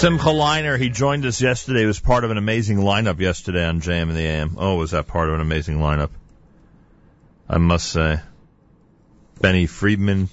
Simcha 0.00 0.30
Leiner, 0.30 0.78
he 0.78 0.88
joined 0.88 1.26
us 1.26 1.42
yesterday. 1.42 1.80
He 1.80 1.86
was 1.86 2.00
part 2.00 2.24
of 2.24 2.30
an 2.30 2.38
amazing 2.38 2.78
lineup 2.78 3.20
yesterday 3.20 3.66
on 3.66 3.82
JM 3.82 4.04
and 4.04 4.16
the 4.16 4.22
AM. 4.22 4.56
Oh, 4.56 4.76
was 4.76 4.92
that 4.92 5.06
part 5.06 5.28
of 5.28 5.34
an 5.34 5.42
amazing 5.42 5.76
lineup? 5.76 6.08
I 7.46 7.58
must 7.58 7.92
say. 7.92 8.20
Benny 9.42 9.66
Friedman. 9.66 10.30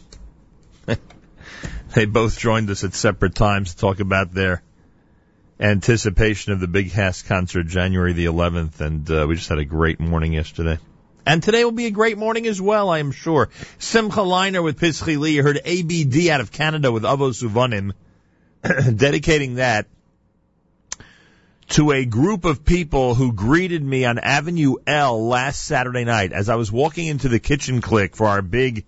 they 1.94 2.06
both 2.06 2.40
joined 2.40 2.70
us 2.70 2.86
at 2.86 2.94
separate 2.94 3.36
times 3.36 3.74
to 3.74 3.78
talk 3.78 4.00
about 4.00 4.34
their 4.34 4.64
anticipation 5.60 6.54
of 6.54 6.62
the 6.62 6.70
Big 6.70 6.90
HASC 6.90 7.28
concert 7.28 7.68
January 7.68 8.14
the 8.14 8.28
11th, 8.28 8.80
and 8.80 9.12
uh, 9.12 9.26
we 9.28 9.36
just 9.36 9.50
had 9.50 9.60
a 9.60 9.66
great 9.66 10.00
morning 10.00 10.32
yesterday. 10.32 10.80
And 11.26 11.44
today 11.44 11.66
will 11.66 11.74
be 11.74 11.88
a 11.88 11.92
great 11.92 12.18
morning 12.18 12.48
as 12.48 12.62
well, 12.62 12.90
I 12.90 13.00
am 13.00 13.12
sure. 13.12 13.50
Simcha 13.80 14.22
Leiner 14.22 14.64
with 14.64 14.80
Pischi. 14.80 15.34
You 15.34 15.44
heard 15.44 15.58
ABD 15.58 16.30
out 16.30 16.40
of 16.40 16.54
Canada 16.54 16.90
with 16.90 17.04
Avos 17.04 17.44
Uvanim, 17.44 17.92
dedicating 18.96 19.56
that 19.56 19.88
to 21.70 21.92
a 21.92 22.06
group 22.06 22.46
of 22.46 22.64
people 22.64 23.14
who 23.14 23.34
greeted 23.34 23.84
me 23.84 24.06
on 24.06 24.20
Avenue 24.20 24.76
L 24.86 25.28
last 25.28 25.64
Saturday 25.64 26.06
night 26.06 26.32
as 26.32 26.50
I 26.50 26.56
was 26.56 26.72
walking 26.72 27.08
into 27.08 27.28
the 27.28 27.40
Kitchen 27.40 27.82
Clique 27.82 28.16
for 28.16 28.28
our 28.28 28.42
big 28.42 28.86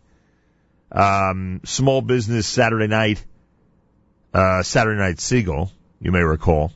um, 0.92 1.62
small 1.66 2.02
business 2.02 2.48
Saturday 2.48 2.88
night, 2.88 3.24
uh, 4.34 4.64
Saturday 4.64 5.00
night 5.00 5.18
Segal, 5.18 5.70
you 6.02 6.12
may 6.12 6.22
recall. 6.22 6.72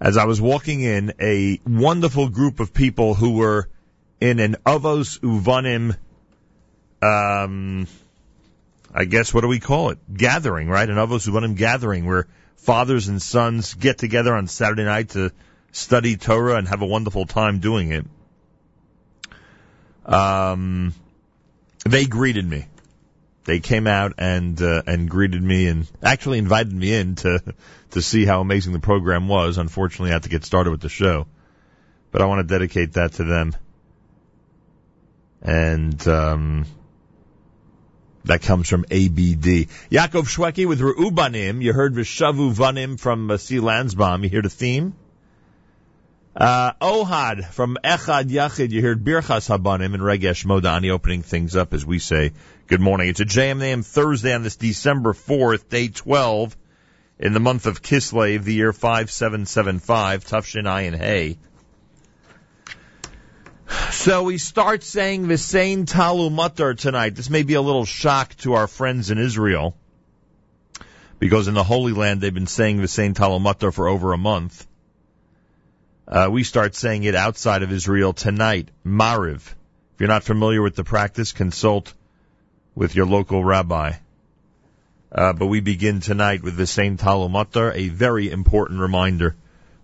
as 0.00 0.16
I 0.16 0.24
was 0.24 0.40
walking 0.40 0.82
in, 0.82 1.14
a 1.20 1.60
wonderful 1.66 2.28
group 2.28 2.60
of 2.60 2.72
people 2.72 3.14
who 3.14 3.32
were 3.32 3.68
in 4.20 4.38
an 4.38 4.56
Avos 4.66 5.18
Uvanim, 5.20 5.96
um, 7.02 7.86
I 8.94 9.04
guess, 9.04 9.34
what 9.34 9.40
do 9.40 9.48
we 9.48 9.58
call 9.58 9.90
it? 9.90 9.98
Gathering, 10.16 10.68
right? 10.68 10.88
An 10.88 10.96
Avos 10.96 11.28
Uvanim 11.28 11.56
gathering 11.56 12.06
where 12.06 12.28
fathers 12.56 13.08
and 13.08 13.20
sons 13.20 13.74
get 13.74 13.98
together 13.98 14.34
on 14.34 14.46
Saturday 14.46 14.84
night 14.84 15.10
to 15.10 15.32
study 15.72 16.16
Torah 16.16 16.56
and 16.56 16.68
have 16.68 16.80
a 16.80 16.86
wonderful 16.86 17.26
time 17.26 17.58
doing 17.58 17.90
it. 17.90 18.06
Um, 20.06 20.94
they 21.84 22.04
greeted 22.04 22.46
me. 22.46 22.66
They 23.44 23.60
came 23.60 23.86
out 23.86 24.14
and 24.16 24.60
uh, 24.62 24.82
and 24.86 25.10
greeted 25.10 25.42
me 25.42 25.66
and 25.66 25.90
actually 26.02 26.38
invited 26.38 26.72
me 26.72 26.94
in 26.94 27.16
to 27.16 27.54
to 27.90 28.00
see 28.00 28.24
how 28.24 28.40
amazing 28.40 28.72
the 28.72 28.78
program 28.78 29.28
was. 29.28 29.58
Unfortunately, 29.58 30.10
I 30.10 30.14
had 30.14 30.22
to 30.22 30.30
get 30.30 30.44
started 30.44 30.70
with 30.70 30.80
the 30.80 30.88
show, 30.88 31.26
but 32.10 32.22
I 32.22 32.26
want 32.26 32.46
to 32.46 32.54
dedicate 32.54 32.94
that 32.94 33.14
to 33.14 33.24
them. 33.24 33.54
And 35.42 36.08
um, 36.08 36.64
that 38.24 38.42
comes 38.42 38.68
from 38.68 38.84
ABD. 38.84 39.68
Yaakov 39.90 40.26
Shwekey 40.26 40.66
with 40.66 40.80
Reubanim. 40.80 41.62
You 41.62 41.72
heard 41.72 41.94
Vishavu 41.94 42.54
Vanim 42.54 42.98
from 42.98 43.30
uh, 43.30 43.36
C. 43.36 43.56
Lanzbom. 43.56 44.22
You 44.22 44.28
hear 44.28 44.42
the 44.42 44.50
theme? 44.50 44.94
Uh, 46.34 46.72
Ohad 46.80 47.44
from 47.44 47.76
Echad 47.84 48.24
Yachid. 48.24 48.70
You 48.70 48.82
heard 48.82 49.04
Birchas 49.04 49.48
Habanim 49.48 49.94
and 49.94 50.02
Regesh 50.02 50.44
Modani 50.44 50.90
opening 50.90 51.22
things 51.22 51.54
up 51.54 51.74
as 51.74 51.86
we 51.86 51.98
say 51.98 52.32
good 52.66 52.80
morning. 52.80 53.08
It's 53.08 53.20
a 53.20 53.24
JMNAM 53.24 53.84
Thursday 53.84 54.34
on 54.34 54.42
this 54.42 54.56
December 54.56 55.12
4th, 55.12 55.68
day 55.68 55.88
12 55.88 56.56
in 57.18 57.34
the 57.34 57.40
month 57.40 57.66
of 57.66 57.82
Kislev, 57.82 58.42
the 58.42 58.54
year 58.54 58.72
5775, 58.72 60.24
Tufshin 60.24 60.64
Ayin 60.64 60.96
Hay. 60.96 61.38
So 63.94 64.24
we 64.24 64.36
start 64.36 64.82
saying 64.82 65.28
Visain 65.28 65.86
Talu 65.86 66.28
Mutter 66.28 66.74
tonight. 66.74 67.14
This 67.14 67.30
may 67.30 67.42
be 67.42 67.54
a 67.54 67.62
little 67.62 67.86
shock 67.86 68.34
to 68.38 68.52
our 68.54 68.66
friends 68.66 69.10
in 69.10 69.18
Israel 69.18 69.74
because 71.18 71.48
in 71.48 71.54
the 71.54 71.64
Holy 71.64 71.92
Land 71.92 72.20
they've 72.20 72.34
been 72.34 72.46
saying 72.46 72.80
Visain 72.80 73.14
Talu 73.14 73.40
Mutter 73.40 73.72
for 73.72 73.88
over 73.88 74.12
a 74.12 74.18
month. 74.18 74.66
Uh, 76.06 76.28
we 76.30 76.44
start 76.44 76.74
saying 76.74 77.04
it 77.04 77.14
outside 77.14 77.62
of 77.62 77.72
Israel 77.72 78.12
tonight. 78.12 78.68
Mariv. 78.84 79.36
If 79.36 80.00
you're 80.00 80.08
not 80.08 80.24
familiar 80.24 80.60
with 80.60 80.76
the 80.76 80.84
practice, 80.84 81.32
consult 81.32 81.94
with 82.74 82.94
your 82.94 83.06
local 83.06 83.42
rabbi. 83.42 83.92
Uh, 85.10 85.32
but 85.32 85.46
we 85.46 85.60
begin 85.60 86.00
tonight 86.00 86.42
with 86.42 86.56
the 86.56 86.66
same 86.66 86.98
Talumatar, 86.98 87.72
a 87.74 87.88
very 87.88 88.30
important 88.30 88.80
reminder 88.80 89.34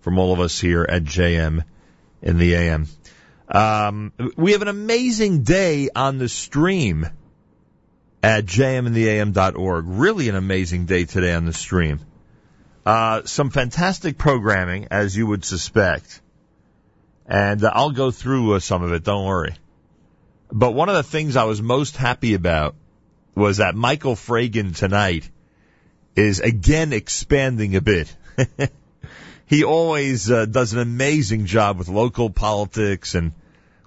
from 0.01 0.19
all 0.19 0.31
of 0.31 0.39
us 0.39 0.59
here 0.59 0.85
at 0.87 1.05
JM 1.05 1.63
in 2.21 2.37
the 2.37 2.53
AM. 2.53 2.87
Um, 3.51 4.13
we 4.37 4.53
have 4.53 4.61
an 4.61 4.69
amazing 4.69 5.43
day 5.43 5.89
on 5.93 6.17
the 6.17 6.29
stream 6.29 7.05
at 8.23 8.45
jmintheam.org. 8.45 9.85
Really 9.87 10.29
an 10.29 10.35
amazing 10.35 10.85
day 10.85 11.03
today 11.03 11.33
on 11.33 11.45
the 11.45 11.53
stream. 11.53 11.99
Uh, 12.85 13.23
some 13.25 13.49
fantastic 13.49 14.17
programming, 14.17 14.87
as 14.89 15.15
you 15.15 15.27
would 15.27 15.43
suspect. 15.43 16.21
And 17.27 17.63
uh, 17.63 17.71
I'll 17.73 17.91
go 17.91 18.09
through 18.09 18.53
uh, 18.53 18.59
some 18.59 18.83
of 18.83 18.93
it, 18.93 19.03
don't 19.03 19.25
worry. 19.25 19.53
But 20.51 20.71
one 20.71 20.87
of 20.87 20.95
the 20.95 21.03
things 21.03 21.35
I 21.35 21.43
was 21.43 21.61
most 21.61 21.97
happy 21.97 22.33
about 22.33 22.75
was 23.35 23.57
that 23.57 23.75
Michael 23.75 24.15
Fragin 24.15 24.75
tonight 24.75 25.29
is 26.15 26.39
again 26.39 26.93
expanding 26.93 27.75
a 27.75 27.81
bit. 27.81 28.13
he 29.45 29.63
always 29.63 30.31
uh, 30.31 30.45
does 30.45 30.73
an 30.73 30.79
amazing 30.79 31.45
job 31.45 31.77
with 31.77 31.87
local 31.89 32.29
politics 32.29 33.15
and 33.15 33.33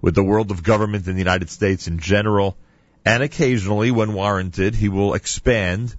with 0.05 0.15
the 0.15 0.23
world 0.23 0.51
of 0.51 0.63
government 0.63 1.07
in 1.09 1.15
the 1.15 1.19
United 1.19 1.49
States 1.49 1.89
in 1.89 1.99
general. 1.99 2.59
And 3.07 3.23
occasionally, 3.23 3.91
when 3.91 4.13
warranted, 4.13 4.75
he 4.75 4.91
will 4.91 5.15
expand 5.15 5.97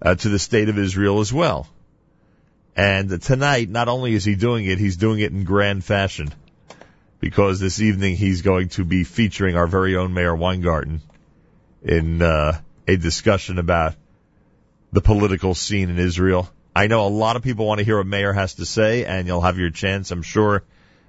uh, 0.00 0.14
to 0.14 0.30
the 0.30 0.38
state 0.38 0.70
of 0.70 0.78
Israel 0.78 1.20
as 1.20 1.30
well. 1.30 1.68
And 2.74 3.20
tonight, 3.20 3.68
not 3.68 3.88
only 3.88 4.14
is 4.14 4.24
he 4.24 4.34
doing 4.34 4.64
it, 4.64 4.78
he's 4.78 4.96
doing 4.96 5.20
it 5.20 5.30
in 5.30 5.44
grand 5.44 5.84
fashion. 5.84 6.32
Because 7.20 7.60
this 7.60 7.82
evening 7.82 8.16
he's 8.16 8.40
going 8.40 8.70
to 8.70 8.84
be 8.84 9.04
featuring 9.04 9.56
our 9.56 9.66
very 9.66 9.94
own 9.94 10.14
Meir 10.14 10.34
Weingarten 10.34 11.02
in 11.82 12.22
uh, 12.22 12.58
a 12.88 12.96
discussion 12.96 13.58
about 13.58 13.94
the 14.90 15.02
political 15.02 15.54
scene 15.54 15.90
in 15.90 15.98
Israel. 15.98 16.48
I 16.74 16.86
know 16.86 17.06
a 17.06 17.08
lot 17.08 17.36
of 17.36 17.42
people 17.42 17.66
want 17.66 17.80
to 17.80 17.84
hear 17.84 17.98
what 17.98 18.06
Meir 18.06 18.32
has 18.32 18.54
to 18.54 18.64
say, 18.64 19.04
and 19.04 19.26
you'll 19.26 19.42
have 19.42 19.58
your 19.58 19.68
chance, 19.68 20.10
I'm 20.10 20.22
sure, 20.22 20.62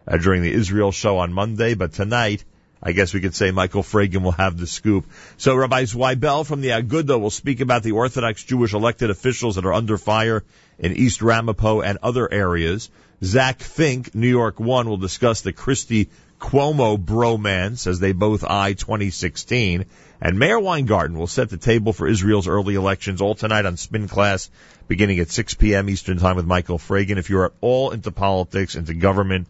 uh, 0.07 0.17
during 0.17 0.41
the 0.41 0.53
Israel 0.53 0.91
show 0.91 1.17
on 1.17 1.33
Monday. 1.33 1.73
But 1.73 1.93
tonight, 1.93 2.43
I 2.81 2.91
guess 2.91 3.13
we 3.13 3.21
could 3.21 3.33
say 3.33 3.51
Michael 3.51 3.83
Fragin 3.83 4.21
will 4.21 4.31
have 4.31 4.57
the 4.57 4.67
scoop. 4.67 5.05
So 5.37 5.55
Rabbi 5.55 5.83
Zwiebel 5.83 6.45
from 6.45 6.61
the 6.61 6.69
Aguda 6.69 7.19
will 7.19 7.31
speak 7.31 7.59
about 7.59 7.83
the 7.83 7.93
Orthodox 7.93 8.43
Jewish 8.43 8.73
elected 8.73 9.09
officials 9.09 9.55
that 9.55 9.65
are 9.65 9.73
under 9.73 9.97
fire 9.97 10.43
in 10.77 10.93
East 10.93 11.21
Ramapo 11.21 11.81
and 11.81 11.97
other 12.03 12.31
areas. 12.31 12.89
Zach 13.23 13.61
Fink, 13.61 14.13
New 14.13 14.29
York 14.29 14.59
One, 14.59 14.89
will 14.89 14.97
discuss 14.97 15.41
the 15.41 15.53
Christie 15.53 16.09
Cuomo 16.39 16.97
bromance 16.97 17.87
as 17.87 17.99
they 17.99 18.11
both 18.11 18.43
eye 18.43 18.73
2016. 18.73 19.85
And 20.21 20.39
Meir 20.39 20.59
Weingarten 20.59 21.17
will 21.17 21.27
set 21.27 21.49
the 21.49 21.57
table 21.57 21.93
for 21.93 22.07
Israel's 22.07 22.47
early 22.47 22.75
elections 22.75 23.21
all 23.21 23.35
tonight 23.35 23.65
on 23.65 23.77
Spin 23.77 24.07
Class 24.07 24.49
beginning 24.87 25.19
at 25.19 25.29
6 25.29 25.55
p.m. 25.55 25.89
Eastern 25.89 26.19
Time 26.19 26.35
with 26.35 26.45
Michael 26.45 26.77
Fragin. 26.77 27.17
If 27.17 27.29
you're 27.29 27.45
at 27.45 27.53
all 27.61 27.91
into 27.91 28.11
politics, 28.11 28.75
into 28.75 28.93
government, 28.93 29.47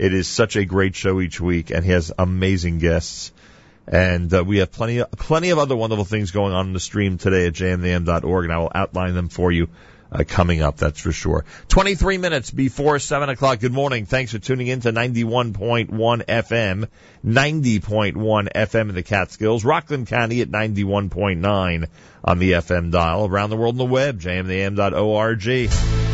it 0.00 0.14
is 0.14 0.26
such 0.26 0.56
a 0.56 0.64
great 0.64 0.96
show 0.96 1.20
each 1.20 1.38
week 1.42 1.70
and 1.70 1.84
he 1.84 1.90
has 1.90 2.10
amazing 2.18 2.78
guests. 2.78 3.32
And 3.86 4.32
uh, 4.32 4.42
we 4.42 4.58
have 4.58 4.72
plenty 4.72 4.98
of, 4.98 5.10
plenty 5.10 5.50
of 5.50 5.58
other 5.58 5.76
wonderful 5.76 6.06
things 6.06 6.30
going 6.30 6.54
on 6.54 6.68
in 6.68 6.72
the 6.72 6.80
stream 6.80 7.18
today 7.18 7.46
at 7.46 7.52
jmnam.org 7.52 8.44
and 8.44 8.52
I 8.52 8.58
will 8.58 8.72
outline 8.74 9.14
them 9.14 9.28
for 9.28 9.52
you 9.52 9.68
uh, 10.10 10.24
coming 10.26 10.62
up, 10.62 10.78
that's 10.78 11.00
for 11.00 11.12
sure. 11.12 11.44
23 11.68 12.16
minutes 12.16 12.50
before 12.50 12.98
7 12.98 13.28
o'clock. 13.28 13.60
Good 13.60 13.74
morning. 13.74 14.06
Thanks 14.06 14.32
for 14.32 14.38
tuning 14.38 14.68
in 14.68 14.80
to 14.80 14.92
91.1 14.92 15.90
FM, 15.90 16.88
90.1 17.24 18.52
FM 18.52 18.88
in 18.88 18.94
the 18.94 19.02
Catskills, 19.02 19.66
Rockland 19.66 20.06
County 20.06 20.40
at 20.40 20.48
91.9 20.48 21.86
on 22.24 22.38
the 22.38 22.52
FM 22.52 22.90
dial, 22.90 23.26
around 23.26 23.50
the 23.50 23.56
world 23.56 23.74
on 23.74 23.78
the 23.78 23.84
web, 23.84 24.18
jmnam.org. 24.18 26.09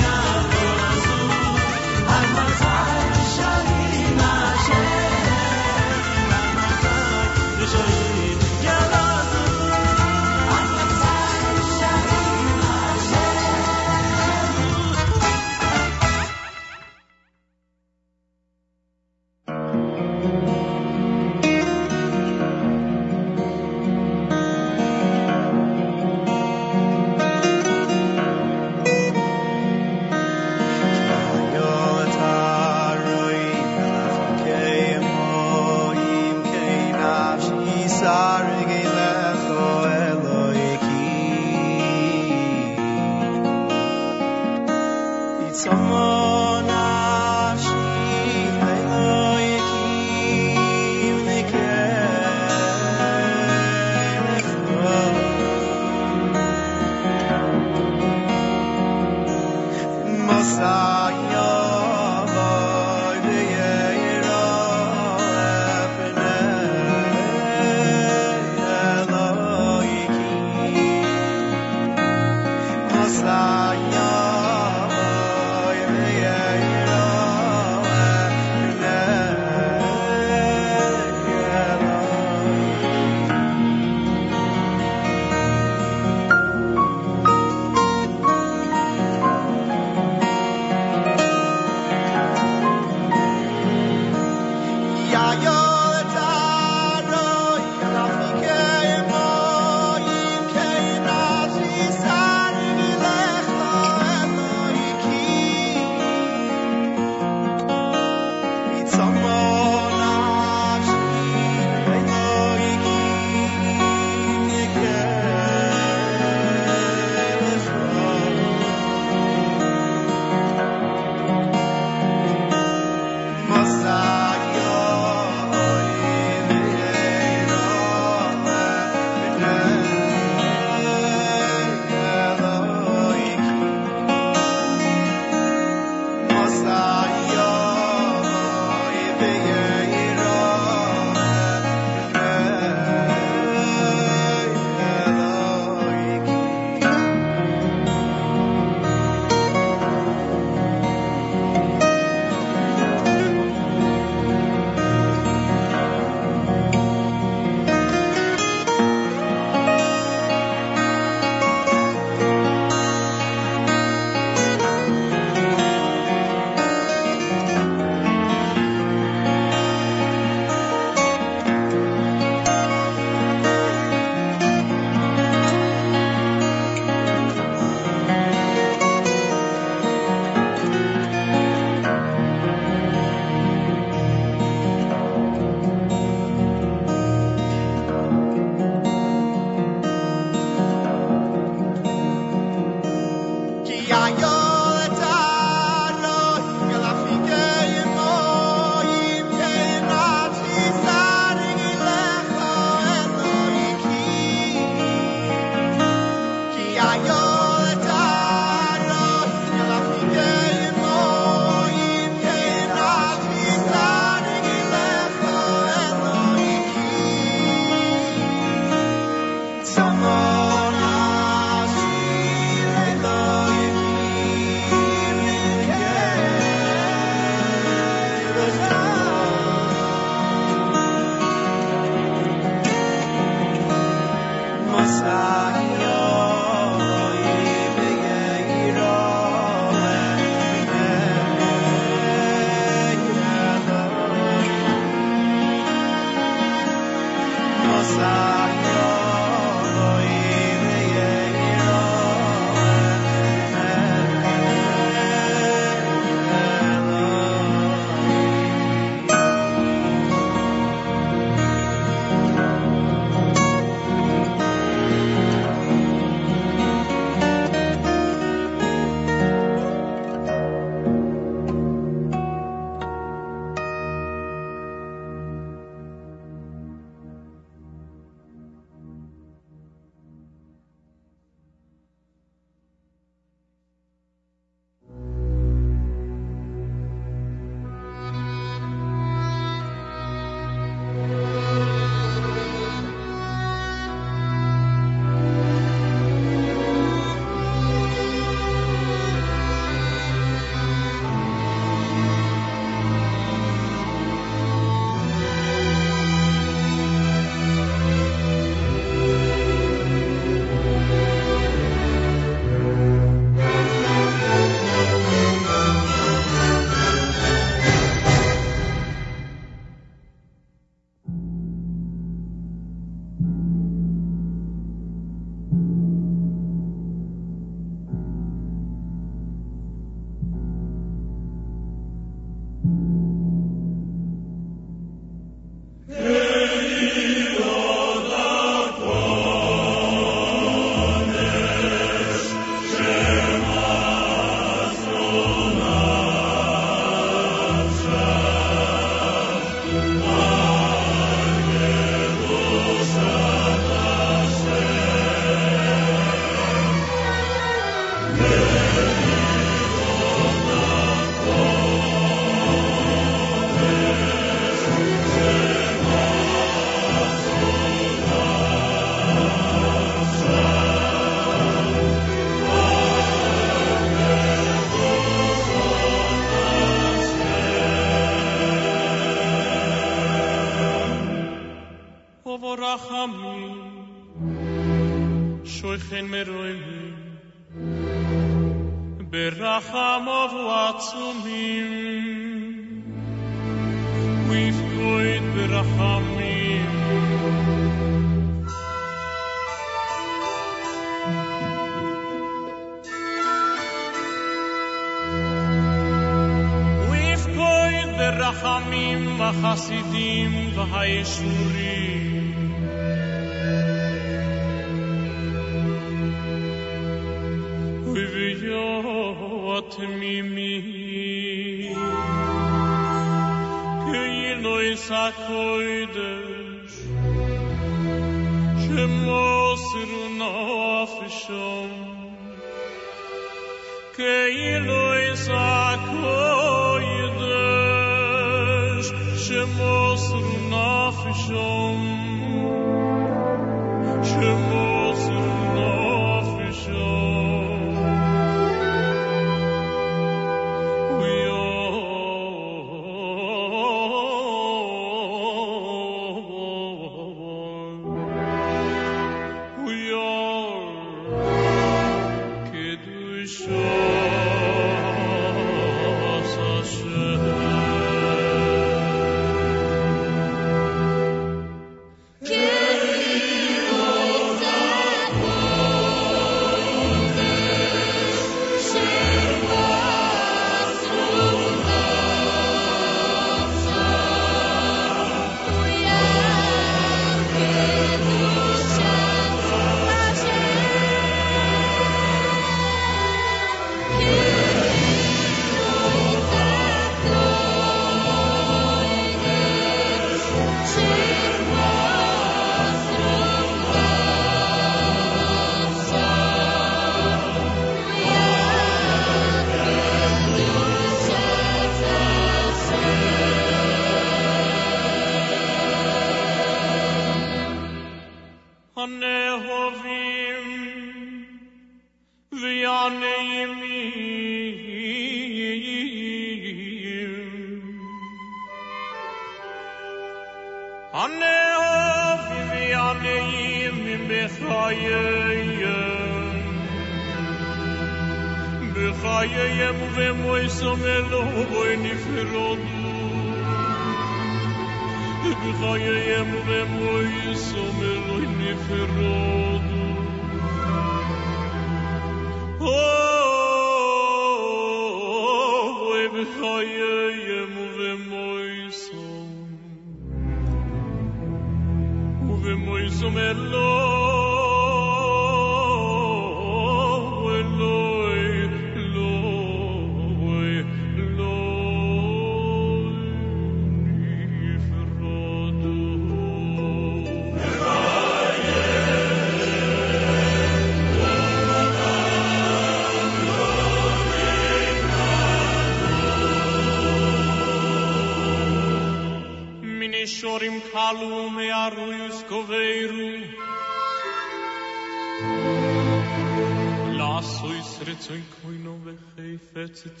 vechefet 599.84 600.00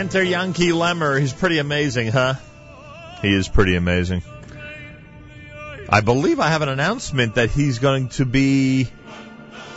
Cantor 0.00 0.22
Yankee 0.22 0.70
Lemmer, 0.70 1.20
he's 1.20 1.34
pretty 1.34 1.58
amazing, 1.58 2.08
huh? 2.08 2.32
He 3.20 3.34
is 3.34 3.48
pretty 3.48 3.76
amazing. 3.76 4.22
I 5.90 6.00
believe 6.00 6.40
I 6.40 6.48
have 6.48 6.62
an 6.62 6.70
announcement 6.70 7.34
that 7.34 7.50
he's 7.50 7.80
going 7.80 8.08
to 8.16 8.24
be 8.24 8.88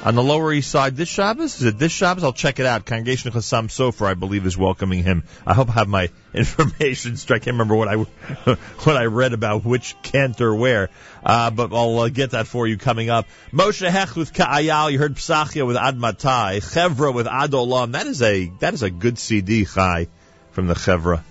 on 0.04 0.16
the 0.16 0.24
Lower 0.24 0.52
East 0.52 0.70
Side 0.70 0.98
this 0.98 1.08
Shabbos. 1.08 1.62
Is 1.62 1.64
it 1.64 1.80
this 1.80 1.92
Shabbos? 1.92 2.24
I'll 2.24 2.34
check 2.34 2.60
it 2.60 2.66
out. 2.66 2.86
Congregation 2.86 3.30
of 3.30 3.36
Chassam 3.36 3.68
Sofer, 3.68 4.06
I 4.06 4.14
believe, 4.14 4.46
is 4.46 4.58
welcoming 4.58 5.02
him. 5.02 5.24
I 5.48 5.54
hope 5.54 5.70
I 5.70 5.74
have 5.74 5.88
my 5.88 6.10
information 6.34 7.16
straight. 7.16 7.38
I 7.38 7.46
can't 7.46 7.54
remember 7.56 7.76
what 7.76 7.88
I 7.88 7.96
what 8.84 8.98
I 8.98 9.06
read 9.06 9.34
about 9.34 9.64
which 9.64 9.96
cantor 10.04 10.54
where, 10.54 10.90
uh, 11.26 11.52
but 11.52 11.74
I'll 11.74 12.00
uh, 12.00 12.10
get 12.10 12.32
that 12.32 12.48
for 12.48 12.68
you 12.68 12.78
coming 12.78 13.10
up. 13.10 13.28
Moshe 13.52 13.88
Hecht 13.90 14.16
with 14.16 14.34
Ka'ayal. 14.34 14.92
You 14.92 15.00
heard 15.00 15.16
Psachia 15.16 15.66
with 15.66 15.78
Ad 15.78 15.98
Matai. 15.98 16.60
Chevra 16.60 17.14
with 17.14 17.28
Ad 17.28 17.52
Olam. 17.52 17.94
That 17.94 18.08
is 18.08 18.22
a 18.22 18.52
that 18.60 18.74
is 18.74 18.84
a 18.84 18.90
good 18.90 19.18
CD, 19.18 19.66
Chai, 19.66 20.08
from 20.52 20.68
the 20.68 20.76
Chevra. 20.76 21.24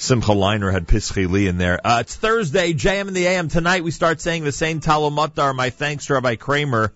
Simcha 0.00 0.30
Leiner 0.30 0.72
had 0.72 0.86
Pischi 0.86 1.28
Lee 1.28 1.48
in 1.48 1.58
there. 1.58 1.84
Uh, 1.84 1.98
it's 2.02 2.14
Thursday, 2.14 2.72
JM 2.72 3.08
in 3.08 3.14
the 3.14 3.26
AM. 3.26 3.48
Tonight 3.48 3.82
we 3.82 3.90
start 3.90 4.20
saying 4.20 4.44
the 4.44 4.52
same 4.52 4.80
Talomatar. 4.80 5.52
My 5.56 5.70
thanks 5.70 6.06
to 6.06 6.14
Rabbi 6.14 6.36
Kramer, 6.36 6.92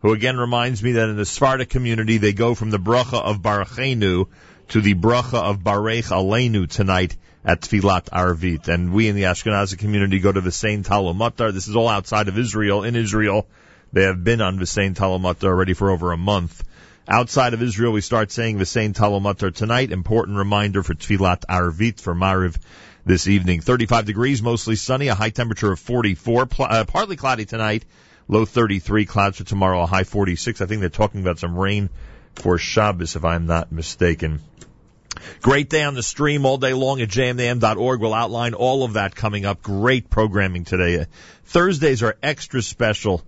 who 0.00 0.12
again 0.12 0.36
reminds 0.36 0.82
me 0.82 0.92
that 0.92 1.08
in 1.08 1.16
the 1.16 1.24
Sephardi 1.24 1.66
community 1.66 2.18
they 2.18 2.32
go 2.32 2.54
from 2.54 2.70
the 2.70 2.78
bracha 2.78 3.20
of 3.20 3.40
Barachenu 3.40 4.26
to 4.68 4.80
the 4.80 4.94
bracha 4.94 5.34
of 5.34 5.60
Barech 5.60 6.10
Aleinu 6.10 6.68
tonight 6.68 7.16
at 7.44 7.62
Tfilat 7.62 8.10
Arvit. 8.10 8.68
And 8.68 8.92
we 8.92 9.08
in 9.08 9.16
the 9.16 9.22
Ashkenazi 9.22 9.78
community 9.78 10.20
go 10.20 10.30
to 10.30 10.40
the 10.40 10.52
same 10.52 10.84
Talomatar. 10.84 11.52
This 11.52 11.68
is 11.68 11.76
all 11.76 11.88
outside 11.88 12.28
of 12.28 12.38
Israel. 12.38 12.84
In 12.84 12.94
Israel, 12.94 13.46
they 13.92 14.02
have 14.02 14.22
been 14.22 14.40
on 14.40 14.58
Visain 14.58 14.94
Talomatar 14.94 15.44
already 15.44 15.72
for 15.72 15.90
over 15.90 16.12
a 16.12 16.16
month. 16.16 16.62
Outside 17.08 17.54
of 17.54 17.62
Israel, 17.62 17.92
we 17.92 18.02
start 18.02 18.30
saying 18.30 18.58
Visain 18.58 18.92
Talomatar 18.92 19.54
tonight. 19.54 19.92
Important 19.92 20.36
reminder 20.36 20.82
for 20.82 20.94
Tfilat 20.94 21.44
Arvit 21.48 22.00
for 22.00 22.14
Mariv 22.14 22.58
this 23.06 23.26
evening. 23.26 23.62
35 23.62 24.04
degrees, 24.04 24.42
mostly 24.42 24.76
sunny, 24.76 25.08
a 25.08 25.14
high 25.14 25.30
temperature 25.30 25.72
of 25.72 25.80
44, 25.80 26.46
pl- 26.46 26.66
uh, 26.68 26.84
partly 26.84 27.16
cloudy 27.16 27.46
tonight, 27.46 27.86
low 28.28 28.44
33, 28.44 29.06
clouds 29.06 29.38
for 29.38 29.44
tomorrow, 29.44 29.82
a 29.82 29.86
high 29.86 30.04
46. 30.04 30.60
I 30.60 30.66
think 30.66 30.80
they're 30.80 30.90
talking 30.90 31.20
about 31.20 31.38
some 31.38 31.56
rain 31.56 31.90
for 32.34 32.58
Shabbos, 32.58 33.16
if 33.16 33.24
I'm 33.24 33.46
not 33.46 33.72
mistaken. 33.72 34.40
Great 35.42 35.68
day 35.68 35.82
on 35.82 35.94
the 35.94 36.02
stream 36.02 36.46
all 36.46 36.58
day 36.58 36.74
long 36.74 37.00
at 37.00 37.08
jmam.org. 37.08 38.00
We'll 38.00 38.14
outline 38.14 38.54
all 38.54 38.84
of 38.84 38.92
that 38.92 39.14
coming 39.14 39.44
up. 39.44 39.62
Great 39.62 40.10
programming 40.10 40.64
today. 40.64 41.06
Thursdays 41.44 42.02
are 42.02 42.16
extra 42.22 42.62
special, 42.62 43.22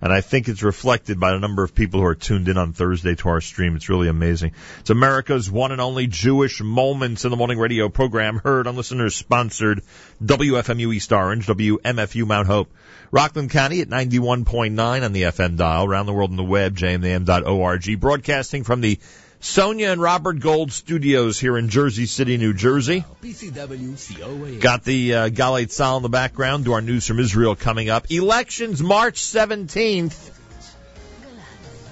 and 0.00 0.12
I 0.12 0.20
think 0.20 0.48
it's 0.48 0.62
reflected 0.62 1.18
by 1.18 1.32
the 1.32 1.38
number 1.38 1.64
of 1.64 1.74
people 1.74 2.00
who 2.00 2.06
are 2.06 2.14
tuned 2.14 2.48
in 2.48 2.58
on 2.58 2.72
Thursday 2.72 3.14
to 3.16 3.28
our 3.28 3.40
stream. 3.40 3.76
It's 3.76 3.88
really 3.88 4.08
amazing. 4.08 4.52
It's 4.80 4.90
America's 4.90 5.50
one 5.50 5.72
and 5.72 5.80
only 5.80 6.06
Jewish 6.06 6.60
Moments 6.60 7.24
in 7.24 7.30
the 7.30 7.36
Morning 7.36 7.58
radio 7.58 7.88
program, 7.88 8.36
heard 8.36 8.66
on 8.66 8.76
listeners 8.76 9.14
sponsored 9.14 9.82
WFMU 10.22 10.94
East 10.94 11.12
Orange, 11.12 11.46
WMFU 11.46 12.26
Mount 12.26 12.46
Hope. 12.46 12.70
Rockland 13.10 13.50
County 13.50 13.80
at 13.80 13.88
91.9 13.88 15.04
on 15.04 15.12
the 15.12 15.22
FM 15.22 15.56
dial, 15.56 15.84
around 15.84 16.06
the 16.06 16.12
world 16.12 16.30
on 16.30 16.36
the 16.36 16.44
web, 16.44 16.76
jmam.org, 16.76 18.00
broadcasting 18.00 18.64
from 18.64 18.80
the 18.80 18.98
Sonia 19.46 19.92
and 19.92 20.02
Robert 20.02 20.40
Gold 20.40 20.72
studios 20.72 21.38
here 21.38 21.56
in 21.56 21.68
Jersey 21.68 22.06
City, 22.06 22.36
New 22.36 22.52
Jersey. 22.52 23.04
Got 24.58 24.84
the 24.84 25.14
uh, 25.14 25.28
Galei 25.30 25.66
Tzahal 25.66 25.98
in 25.98 26.02
the 26.02 26.08
background. 26.08 26.64
Do 26.64 26.72
our 26.72 26.82
news 26.82 27.06
from 27.06 27.20
Israel 27.20 27.54
coming 27.54 27.88
up. 27.88 28.10
Elections 28.10 28.82
March 28.82 29.20
17th. 29.20 30.32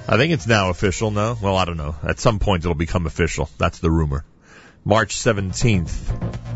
I 0.07 0.17
think 0.17 0.33
it's 0.33 0.47
now 0.47 0.71
official, 0.71 1.13
no? 1.13 1.39
Well, 1.41 1.57
I 1.57 1.65
don't 1.65 1.77
know. 1.77 1.95
At 2.03 2.19
some 2.19 2.41
point 2.41 2.65
it'll 2.65 2.75
become 2.75 3.07
official. 3.07 3.49
That's 3.57 3.79
the 3.79 3.91
rumor. 3.91 4.25
March 4.85 5.17
17th 5.17 6.54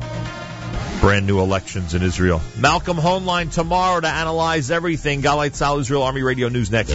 brand 1.00 1.26
new 1.26 1.40
elections 1.40 1.94
in 1.94 2.02
Israel. 2.02 2.40
Malcolm 2.56 2.96
Hoenlein 2.96 3.52
tomorrow 3.52 4.00
to 4.00 4.08
analyze 4.08 4.70
everything. 4.70 5.22
Galei 5.22 5.50
Tzahal 5.50 5.80
Israel 5.80 6.02
Army 6.02 6.22
Radio 6.22 6.48
News 6.48 6.70
next. 6.70 6.90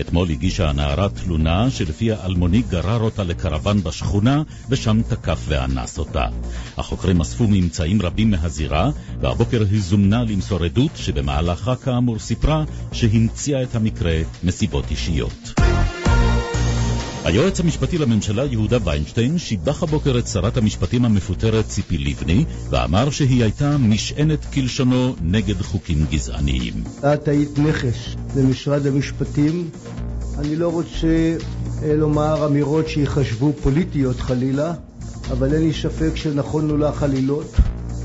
אתמול 0.00 0.30
הגישה 0.30 0.70
הנערה 0.70 1.08
תלונה 1.08 1.70
שלפיה 1.70 2.16
אלמוני 2.26 2.62
גרר 2.62 3.00
אותה 3.00 3.24
לקרוון 3.24 3.82
בשכונה, 3.82 4.42
ושם 4.68 5.02
תקף 5.08 5.44
ואנס 5.48 5.98
אותה. 5.98 6.26
החוקרים 6.76 7.20
אספו 7.20 7.46
ממצאים 7.48 8.02
רבים 8.02 8.30
מהזירה, 8.30 8.90
והבוקר 9.20 9.64
היא 9.70 9.80
זומנה 9.80 10.24
למסור 10.24 10.64
עדות 10.64 10.90
שבמהלכה 10.96 11.76
כאמור 11.76 12.18
סיפרה 12.18 12.64
שהמציאה 12.92 13.62
את 13.62 13.74
המקרה 13.74 14.22
מסיבות 14.42 14.90
אישיות. 14.90 15.71
היועץ 17.24 17.60
המשפטי 17.60 17.98
לממשלה 17.98 18.44
יהודה 18.44 18.78
ויינשטיין 18.84 19.38
שיבח 19.38 19.82
הבוקר 19.82 20.18
את 20.18 20.26
שרת 20.26 20.56
המשפטים 20.56 21.04
המפוטרת 21.04 21.68
ציפי 21.68 21.98
לבני 21.98 22.44
ואמר 22.70 23.10
שהיא 23.10 23.42
הייתה 23.42 23.78
משענת 23.78 24.44
כלשונו 24.44 25.14
נגד 25.22 25.62
חוקים 25.62 26.06
גזעניים. 26.10 26.74
את 27.14 27.28
היית 27.28 27.58
נכס 27.58 28.14
למשרד 28.36 28.86
המשפטים. 28.86 29.70
אני 30.38 30.56
לא 30.56 30.68
רוצה 30.68 31.36
אה, 31.82 31.94
לומר 31.94 32.46
אמירות 32.46 32.88
שיחשבו 32.88 33.52
פוליטיות 33.62 34.20
חלילה, 34.20 34.74
אבל 35.30 35.54
אין 35.54 35.62
לי 35.62 35.72
ספק 35.72 36.10
שנכונו 36.14 36.76
לך 36.76 37.02
עלילות. 37.02 37.54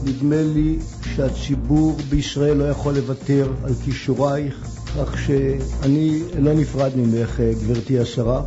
נדמה 0.03 0.41
לי 0.41 0.80
שהציבור 1.15 1.97
בישראל 2.09 2.57
לא 2.57 2.63
יכול 2.63 2.93
לוותר 2.93 3.53
על 3.63 3.74
כישורייך, 3.86 4.55
כך 4.97 5.20
שאני 5.26 6.20
לא 6.39 6.53
נפרד 6.53 6.91
ממך, 6.95 7.39
אה, 7.39 7.51
גברתי 7.63 7.99
השרה. 7.99 8.43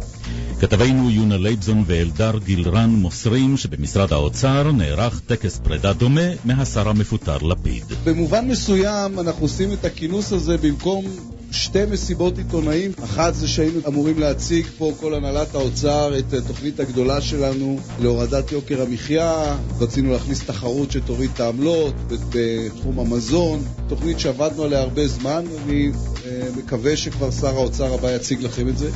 כתבינו 0.61 1.11
יונה 1.11 1.37
לייבזון 1.37 1.85
ואלדר 1.87 2.39
גילרן 2.45 2.91
מוסרים 2.91 3.57
שבמשרד 3.57 4.13
האוצר 4.13 4.73
נערך 4.73 5.21
טקס 5.21 5.59
פרידה 5.59 5.93
דומה 5.93 6.21
מהשר 6.45 6.89
המפוטר 6.89 7.39
לפיד. 7.39 7.85
במובן 8.05 8.49
מסוים 8.49 9.19
אנחנו 9.19 9.45
עושים 9.45 9.73
את 9.73 9.85
הכינוס 9.85 10.33
הזה 10.33 10.57
במקום 10.59 11.05
שתי 11.53 11.85
מסיבות 11.91 12.39
עיתונאים. 12.39 12.93
אחת 13.05 13.35
זה 13.35 13.49
שהיינו 13.49 13.81
אמורים 13.89 14.19
להציג 14.19 14.67
פה 14.79 14.93
כל 15.01 15.15
הנהלת 15.15 15.55
האוצר 15.55 16.19
את 16.19 16.33
התוכנית 16.33 16.81
הגדולה 16.81 17.21
שלנו 17.21 17.79
להורדת 18.01 18.53
יוקר 18.53 18.83
המחיה. 18.83 19.57
רצינו 19.81 20.13
להכניס 20.13 20.43
תחרות 20.43 20.91
שתוריד 20.91 21.31
את 21.35 21.41
העמלות 21.41 21.95
בתחום 22.09 23.01
המזון. 23.01 23.65
תוכנית 23.89 24.21
שעבדנו 24.21 24.63
עליה 24.63 24.81
הרבה 24.81 25.09
זמן. 25.09 25.45
אני 25.65 25.91
אה, 26.27 26.49
מקווה 26.57 26.97
שכבר 26.97 27.31
שר 27.31 27.57
האוצר 27.57 27.95
הבא 27.95 28.11
יציג 28.11 28.43
לכם 28.43 28.69
את 28.69 28.79
זה. 28.79 28.91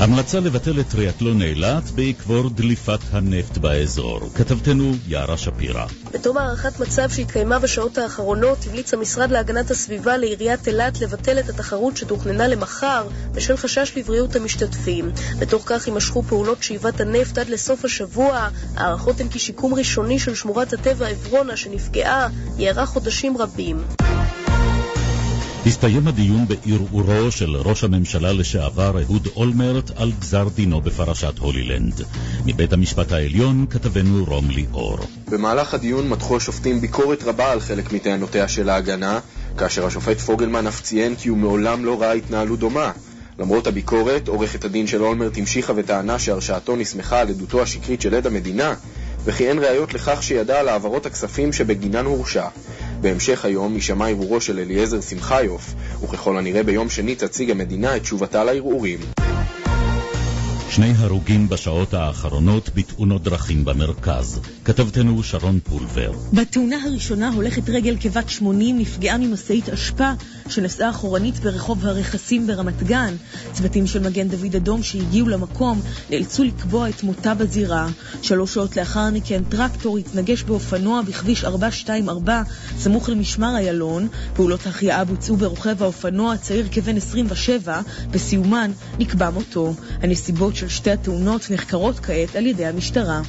המלצה 0.00 0.40
לבטל 0.40 0.80
את 0.80 0.88
טריאטלון 0.88 1.42
אילת 1.42 1.90
בעקבות 1.90 2.54
דליפת 2.54 2.98
הנפט 3.10 3.58
באזור. 3.58 4.20
כתבתנו 4.34 4.92
יערה 5.06 5.36
שפירא. 5.36 5.86
בתום 6.12 6.36
הערכת 6.36 6.80
מצב 6.80 7.10
שהתקיימה 7.10 7.58
בשעות 7.58 7.98
האחרונות, 7.98 8.58
המליץ 8.66 8.94
המשרד 8.94 9.30
להגנת 9.30 9.70
הסביבה 9.70 10.16
לעיריית 10.16 10.68
אילת 10.68 11.00
לבטל 11.00 11.38
את 11.38 11.48
התחרות 11.48 11.96
שתוכננה 11.96 12.48
למחר 12.48 13.08
בשל 13.32 13.56
חשש 13.56 13.92
לבריאות 13.96 14.36
המשתתפים. 14.36 15.10
בתוך 15.38 15.62
כך 15.66 15.86
יימשכו 15.86 16.22
פעולות 16.22 16.62
שאיבת 16.62 17.00
הנפט 17.00 17.38
עד 17.38 17.48
לסוף 17.48 17.84
השבוע. 17.84 18.48
הערכות 18.76 19.20
הן 19.20 19.28
כי 19.28 19.38
שיקום 19.38 19.74
ראשוני 19.74 20.18
של 20.18 20.34
שמורת 20.34 20.72
הטבע 20.72 21.06
עברונה 21.06 21.56
שנפגעה 21.56 22.28
יארך 22.58 22.88
חודשים 22.88 23.36
רבים. 23.36 23.84
הסתיים 25.66 26.08
הדיון 26.08 26.46
בערעורו 26.48 27.30
של 27.30 27.56
ראש 27.56 27.84
הממשלה 27.84 28.32
לשעבר 28.32 29.02
אהוד 29.02 29.28
אולמרט 29.36 29.90
על 29.96 30.12
גזר 30.20 30.48
דינו 30.54 30.80
בפרשת 30.80 31.38
הולילנד. 31.38 32.04
מבית 32.44 32.72
המשפט 32.72 33.12
העליון 33.12 33.66
כתבנו 33.70 34.24
רום 34.24 34.50
ליאור. 34.50 34.98
במהלך 35.30 35.74
הדיון 35.74 36.08
מתחו 36.08 36.36
השופטים 36.36 36.80
ביקורת 36.80 37.22
רבה 37.24 37.52
על 37.52 37.60
חלק 37.60 37.92
מטענותיה 37.92 38.48
של 38.48 38.68
ההגנה, 38.68 39.20
כאשר 39.58 39.86
השופט 39.86 40.18
פוגלמן 40.18 40.66
אף 40.66 40.82
ציין 40.82 41.14
כי 41.16 41.28
הוא 41.28 41.38
מעולם 41.38 41.84
לא 41.84 42.00
ראה 42.02 42.12
התנהלות 42.12 42.58
דומה. 42.58 42.90
למרות 43.38 43.66
הביקורת, 43.66 44.28
עורכת 44.28 44.64
הדין 44.64 44.86
של 44.86 45.02
אולמרט 45.02 45.38
המשיכה 45.38 45.72
וטענה 45.76 46.18
שהרשעתו 46.18 46.76
נסמכה 46.76 47.20
על 47.20 47.28
עדותו 47.28 47.62
השקרית 47.62 48.00
של 48.00 48.14
עד 48.14 48.26
המדינה, 48.26 48.74
וכי 49.24 49.48
אין 49.48 49.58
ראיות 49.58 49.94
לכך 49.94 50.22
שידע 50.22 50.60
על 50.60 50.68
העברות 50.68 51.06
הכספים 51.06 51.52
שבגינן 51.52 52.04
הורשע. 52.04 52.46
בהמשך 53.00 53.44
היום 53.44 53.74
יישמע 53.74 54.08
ערעורו 54.08 54.40
של 54.40 54.58
אליעזר 54.58 55.00
שמחיוף, 55.00 55.74
וככל 56.02 56.38
הנראה 56.38 56.62
ביום 56.62 56.90
שני 56.90 57.14
תציג 57.14 57.50
המדינה 57.50 57.96
את 57.96 58.02
תשובתה 58.02 58.44
לערעורים. 58.44 58.98
שני 60.70 60.92
הרוגים 60.96 61.48
בשעות 61.48 61.94
האחרונות 61.94 62.70
בתאונות 62.74 63.22
דרכים 63.22 63.64
במרכז. 63.64 64.40
כתבתנו 64.64 65.22
שרון 65.22 65.58
פולבר. 65.60 66.12
בתאונה 66.32 66.76
הראשונה 66.84 67.28
הולכת 67.28 67.68
רגל 67.68 67.96
כבת 68.00 68.28
80 68.28 68.78
נפגעה 68.78 69.18
ממשאית 69.18 69.68
אשפה 69.68 70.10
שנסעה 70.50 70.90
אחורנית 70.90 71.38
ברחוב 71.38 71.86
הרכסים 71.86 72.46
ברמת 72.46 72.82
גן. 72.82 73.14
צוותים 73.52 73.86
של 73.86 74.02
מגן 74.08 74.28
דוד 74.28 74.56
אדום 74.56 74.82
שהגיעו 74.82 75.28
למקום 75.28 75.80
נאלצו 76.10 76.44
לקבוע 76.44 76.88
את 76.88 77.02
מותה 77.02 77.34
בזירה. 77.34 77.88
שלוש 78.22 78.54
שעות 78.54 78.76
לאחר 78.76 79.10
מכן 79.12 79.42
טרקטור 79.44 79.98
התנגש 79.98 80.42
באופנוע 80.42 81.02
בכביש 81.02 81.44
424 81.44 82.42
סמוך 82.78 83.08
למשמר 83.08 83.56
איילון. 83.56 84.08
פעולות 84.34 84.66
החייאה 84.66 85.04
בוצעו 85.04 85.36
ברוכב 85.36 85.82
האופנוע 85.82 86.32
הצעיר 86.32 86.66
כבן 86.72 86.96
27, 86.96 87.80
בסיומן 88.10 88.70
נקבע 88.98 89.30
מותו. 89.30 89.74
הנסיבות 90.02 90.56
של 90.56 90.68
שתי 90.68 90.90
התאונות 90.90 91.50
נחקרות 91.50 92.00
כעת 92.00 92.36
על 92.36 92.46
ידי 92.46 92.66
המשטרה. 92.66 93.22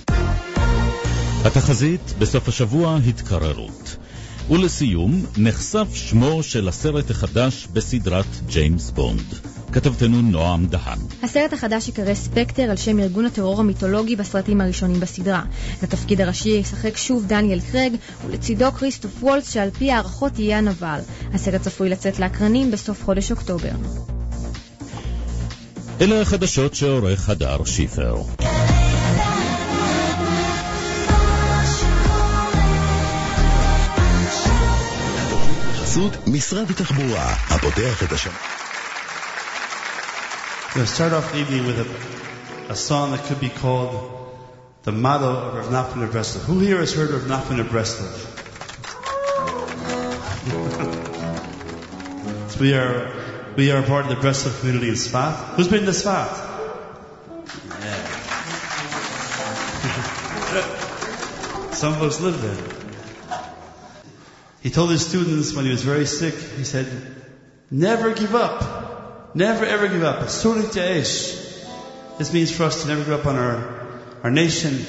התחזית 1.46 2.14
בסוף 2.20 2.48
השבוע 2.48 3.00
התקררות. 3.08 3.98
ולסיום, 4.50 5.26
נחשף 5.38 5.88
שמו 5.94 6.44
של 6.44 6.68
הסרט 6.68 7.12
החדש 7.12 7.68
בסדרת 7.74 8.26
ג'יימס 8.48 8.92
בונד. 8.92 9.34
כתבתנו 9.72 10.22
נועם 10.22 10.66
דהן. 10.66 11.00
הסרט 11.24 11.54
החדש 11.54 11.88
יקרא 11.88 12.14
ספקטר 12.14 12.64
על 12.64 12.76
שם 12.76 13.00
ארגון 13.00 13.26
הטרור 13.26 13.60
המיתולוגי 13.60 14.16
בסרטים 14.16 14.62
הראשונים 14.62 15.00
בסדרה. 15.00 15.44
לתפקיד 15.84 16.22
הראשי 16.22 16.50
ישחק 16.50 16.98
שוב 16.98 17.26
דניאל 17.28 17.60
קרג, 17.72 17.94
ולצידו 18.28 18.72
כריסטוף 18.72 19.24
וולץ 19.24 19.54
שעל 19.54 19.70
פי 19.70 19.92
הערכות 19.92 20.40
יהיה 20.40 20.58
הנבל. 20.58 21.00
הסרט 21.34 21.62
צפוי 21.62 21.90
לצאת 21.90 22.20
לאקרנים 22.20 22.72
בסוף 22.72 23.04
חודש 23.04 23.32
אוקטובר. 23.32 23.72
אלה 26.02 26.22
החדשות 26.22 26.76
שעורך 26.76 27.30
הדר 27.30 27.66
שיפר. 27.66 28.16
בחסות 35.87 36.13
משרד 36.27 36.71
התחבורה, 36.71 37.35
הפותח 37.51 38.03
את 38.03 38.13
השנה. 38.13 38.39
We'll 40.75 40.87
start 40.87 41.13
off 41.13 41.31
the 41.33 41.39
evening 41.39 41.67
with 41.67 41.79
a, 41.81 41.87
a 42.73 42.75
song 42.75 43.11
that 43.13 43.23
could 43.25 43.41
be 43.41 43.51
called 43.51 43.93
The 44.85 44.93
Motto 44.93 45.31
of 45.45 45.55
Rav 45.55 45.67
Nachman 45.67 46.05
of 46.05 46.11
Breslov. 46.15 46.45
Who 46.45 46.61
here 46.61 46.79
has 46.79 46.95
heard 46.95 47.11
of 47.11 47.23
Nachman 47.33 47.61
of 47.61 47.67
Breslov? 47.67 48.15
so 52.51 52.61
we 52.61 52.73
are 52.73 53.13
we 53.57 53.71
are 53.71 53.83
part 53.83 54.07
of 54.07 54.11
the 54.15 54.21
Breslov 54.25 54.59
community 54.61 54.89
in 54.89 54.95
Sfat. 54.95 55.35
Who's 55.57 55.69
been 55.69 55.85
to 55.85 55.93
Sfat? 55.93 56.33
Yeah. 57.85 58.23
Some 61.73 61.93
of 61.93 62.03
us 62.03 62.21
live 62.21 62.41
there. 62.41 62.76
He 64.68 64.74
told 64.74 64.92
his 64.92 65.08
students 65.08 65.54
when 65.54 65.64
he 65.64 65.72
was 65.72 65.82
very 65.82 66.06
sick, 66.06 66.34
he 66.34 66.66
said, 66.66 66.88
never 67.72 68.14
give 68.14 68.36
up. 68.36 69.34
Never 69.34 69.64
ever 69.64 69.88
give 69.88 70.04
up. 70.04 70.28
Surik 70.28 70.74
This 70.74 72.34
means 72.34 72.52
for 72.52 72.64
us 72.64 72.82
to 72.82 72.90
never 72.90 73.06
give 73.06 73.14
up 73.14 73.26
on 73.26 73.38
our, 73.38 74.02
our 74.24 74.30
nation, 74.30 74.86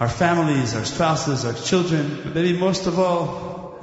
our 0.00 0.08
families, 0.08 0.74
our 0.74 0.84
spouses, 0.84 1.44
our 1.44 1.52
children, 1.52 2.22
but 2.24 2.34
maybe 2.34 2.58
most 2.58 2.88
of 2.88 2.98
all, 2.98 3.80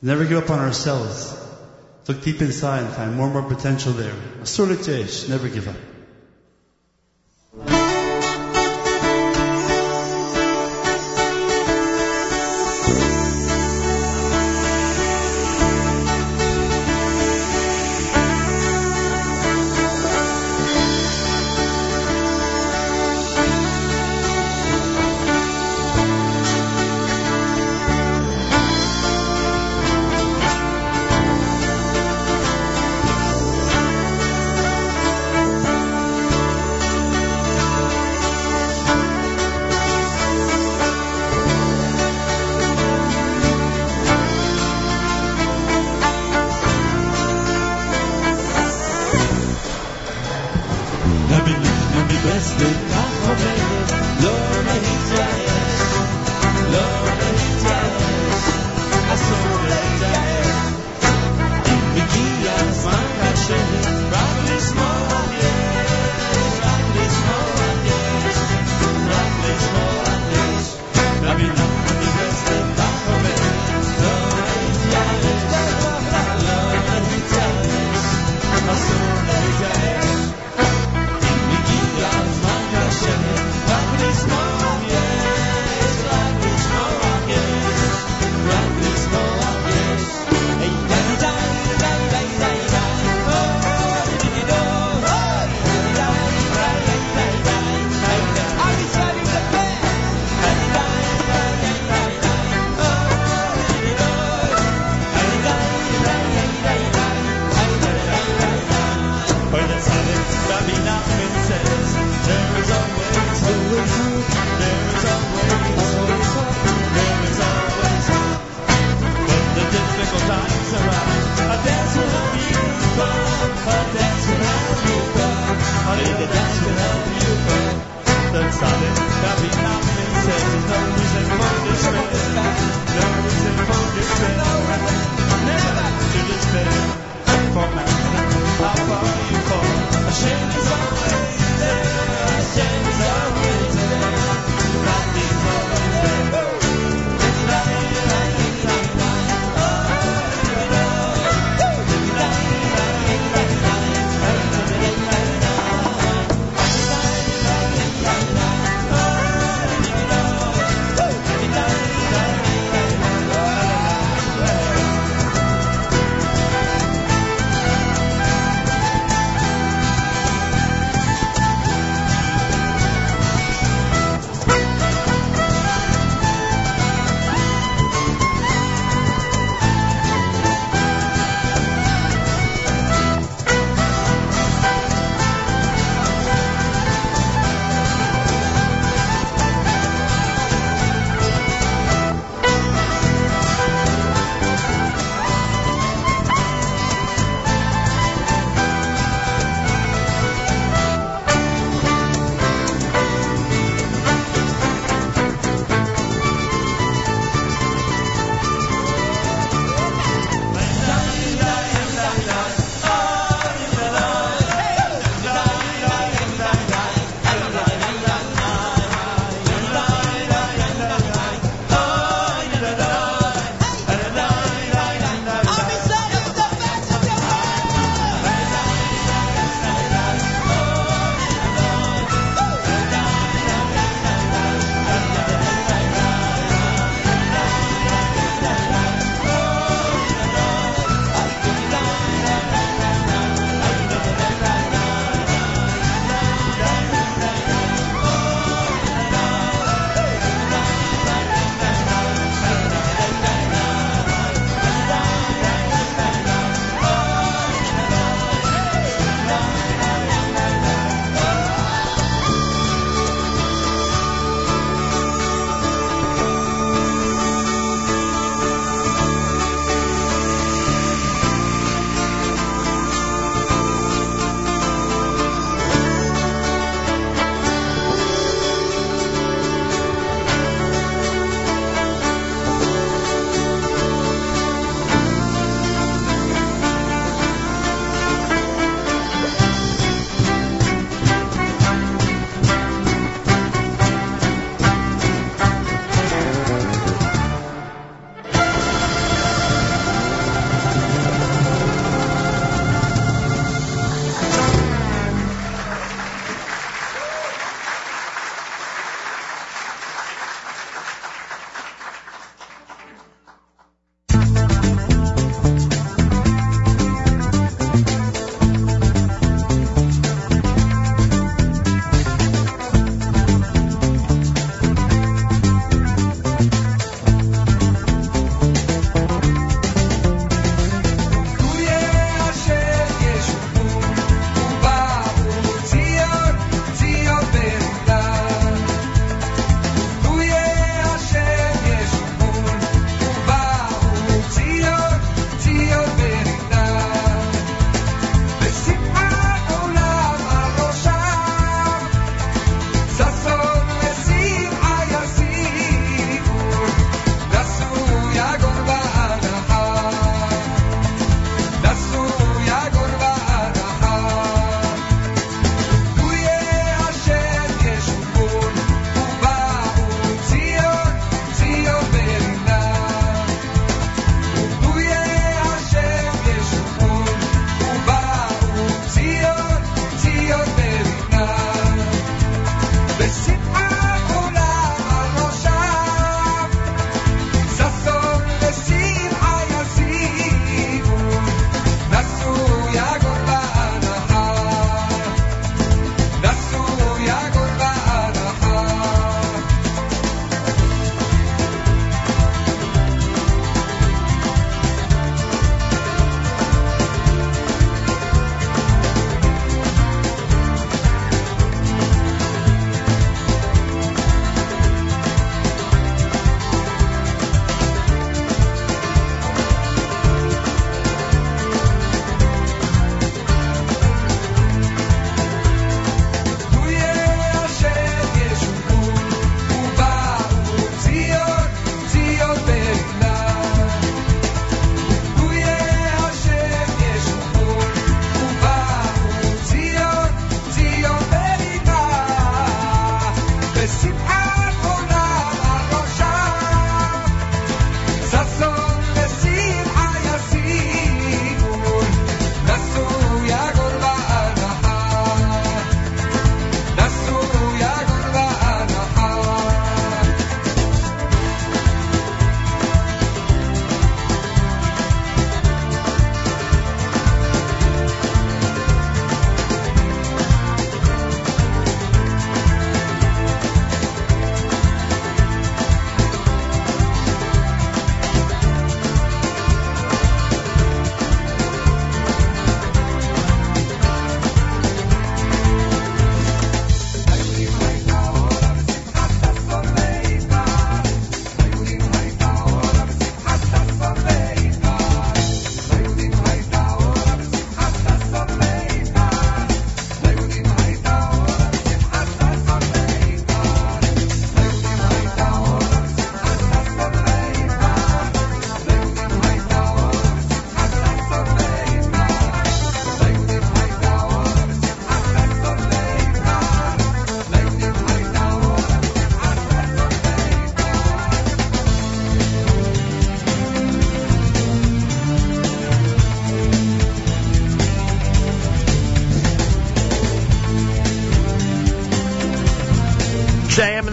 never 0.00 0.24
give 0.24 0.44
up 0.44 0.50
on 0.50 0.60
ourselves. 0.60 1.36
Look 2.06 2.22
deep 2.22 2.40
inside 2.40 2.84
and 2.84 2.94
find 2.94 3.16
more 3.16 3.26
and 3.26 3.34
more 3.34 3.42
potential 3.42 3.94
there. 3.94 4.14
Surik 4.42 5.28
Never 5.28 5.48
give 5.48 5.66
up. 5.66 5.95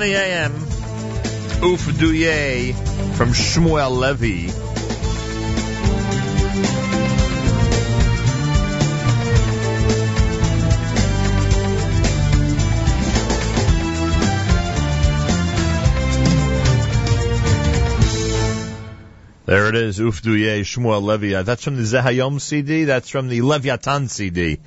The 0.03 0.15
AM. 0.15 0.53
Oof 1.63 1.85
Duye 1.97 2.73
from 3.15 3.29
Shmuel 3.29 3.97
Levy. 3.97 4.47
There 19.45 19.69
it 19.69 19.75
is, 19.75 20.01
Uf 20.01 20.21
Duye, 20.21 20.63
Shmuel 20.63 21.01
Levy. 21.01 21.35
Uh, 21.35 21.43
That's 21.43 21.63
from 21.63 21.77
the 21.77 21.83
Zehayom 21.83 22.41
CD. 22.41 22.83
That's 22.83 23.07
from 23.07 23.29
the 23.29 23.41
Leviathan 23.41 24.09
CD 24.09 24.59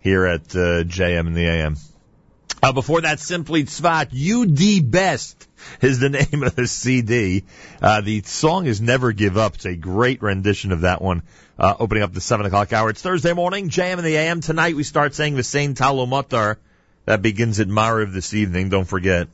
here 0.00 0.24
at 0.24 0.56
uh, 0.56 0.84
JM 0.84 1.26
and 1.26 1.36
the 1.36 1.46
AM. 1.46 1.76
Uh, 2.68 2.72
before 2.72 3.00
that, 3.00 3.18
Simply 3.18 3.64
Tzvat, 3.64 4.12
UD 4.12 4.90
Best 4.90 5.48
is 5.80 6.00
the 6.00 6.10
name 6.30 6.42
of 6.42 6.54
the 6.54 6.66
CD. 6.66 7.44
Uh, 7.80 8.02
the 8.02 8.20
song 8.20 8.66
is 8.66 8.78
Never 8.78 9.12
Give 9.12 9.38
Up. 9.38 9.54
It's 9.54 9.64
a 9.64 9.74
great 9.74 10.20
rendition 10.20 10.70
of 10.72 10.82
that 10.82 11.00
one, 11.00 11.22
uh, 11.58 11.76
opening 11.80 12.02
up 12.02 12.12
the 12.12 12.20
7 12.20 12.44
o'clock 12.44 12.74
hour. 12.74 12.90
It's 12.90 13.00
Thursday 13.00 13.32
morning, 13.32 13.70
JM 13.70 13.96
in 13.96 14.04
the 14.04 14.16
AM. 14.16 14.42
Tonight 14.42 14.76
we 14.76 14.82
start 14.82 15.14
saying 15.14 15.34
the 15.34 15.42
same 15.42 15.74
Talumatar. 15.74 16.56
That 17.06 17.22
begins 17.22 17.58
at 17.58 17.68
Mariv 17.68 18.12
this 18.12 18.34
evening, 18.34 18.68
don't 18.68 18.84
forget. 18.84 19.28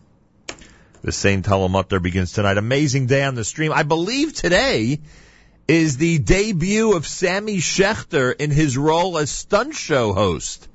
The 1.02 1.11
same 1.11 1.43
Talumatar 1.43 2.01
begins 2.01 2.31
tonight. 2.35 2.56
Amazing 2.56 3.09
day 3.09 3.24
on 3.24 3.35
the 3.35 3.43
stream. 3.43 3.73
I 3.73 3.82
believe 3.82 4.32
today 4.32 5.01
is 5.66 5.97
the 5.97 6.20
debut 6.20 6.94
of 6.94 7.05
Sammy 7.05 7.56
Schechter 7.56 8.32
in 8.32 8.52
his 8.52 8.78
role 8.78 9.19
as 9.19 9.28
stunt 9.28 9.74
show 9.74 10.12
host. 10.12 10.69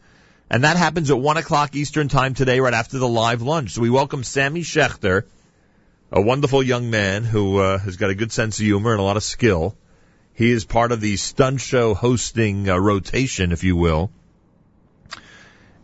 And 0.51 0.63
that 0.63 0.77
happens 0.77 1.11
at 1.11 1.19
1 1.19 1.37
o'clock 1.37 1.75
Eastern 1.75 2.07
Time 2.07 2.33
today, 2.33 2.59
right 2.59 2.73
after 2.73 2.97
the 2.97 3.07
live 3.07 3.43
lunch. 3.43 3.71
So 3.71 3.81
we 3.81 3.91
welcome 3.91 4.23
Sammy 4.23 4.61
Schechter, 4.61 5.25
a 6.11 6.21
wonderful 6.21 6.63
young 6.63 6.89
man 6.89 7.23
who 7.23 7.59
uh, 7.59 7.77
has 7.77 7.97
got 7.97 8.09
a 8.09 8.15
good 8.15 8.31
sense 8.31 8.57
of 8.57 8.65
humor 8.65 8.91
and 8.91 8.99
a 8.99 9.03
lot 9.03 9.15
of 9.15 9.21
skill. 9.21 9.75
He 10.33 10.49
is 10.49 10.65
part 10.65 10.91
of 10.91 11.01
the 11.01 11.17
stunt 11.17 11.61
show 11.61 11.93
hosting 11.93 12.67
uh, 12.67 12.77
rotation, 12.77 13.51
if 13.51 13.63
you 13.63 13.75
will. 13.75 14.09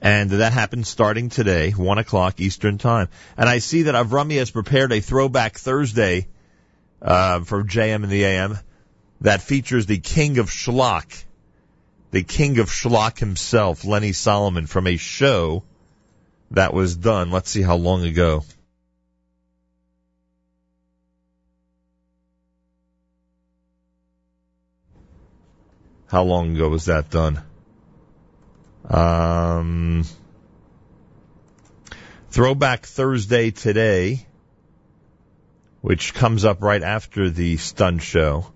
And 0.01 0.31
that 0.31 0.51
happens 0.51 0.89
starting 0.89 1.29
today, 1.29 1.69
1 1.69 1.97
o'clock 1.99 2.39
Eastern 2.39 2.79
Time. 2.79 3.09
And 3.37 3.47
I 3.47 3.59
see 3.59 3.83
that 3.83 3.93
Avrami 3.93 4.37
has 4.37 4.49
prepared 4.49 4.91
a 4.91 4.99
throwback 4.99 5.59
Thursday 5.59 6.27
uh, 7.03 7.41
for 7.41 7.63
JM 7.63 8.03
and 8.03 8.09
the 8.09 8.25
AM 8.25 8.57
that 9.21 9.43
features 9.43 9.85
the 9.85 9.99
king 9.99 10.39
of 10.39 10.49
schlock 10.49 11.23
the 12.15 12.23
king 12.23 12.59
of 12.59 12.69
schlock 12.69 13.19
himself, 13.19 13.83
Lenny 13.83 14.13
Solomon, 14.13 14.67
from 14.67 14.87
a 14.87 14.95
show 14.95 15.65
that 16.51 16.73
was 16.73 16.95
done. 16.95 17.29
Let's 17.29 17.49
see 17.49 17.61
how 17.61 17.75
long 17.75 18.05
ago. 18.05 18.45
How 26.07 26.23
long 26.23 26.55
ago 26.55 26.69
was 26.69 26.85
that 26.85 27.09
done? 27.09 27.41
Um, 28.89 30.05
Throwback 32.29 32.85
Thursday 32.85 33.51
today, 33.51 34.25
which 35.81 36.13
comes 36.13 36.45
up 36.45 36.61
right 36.61 36.81
after 36.81 37.29
the 37.29 37.57
stunt 37.57 38.01
show 38.01 38.53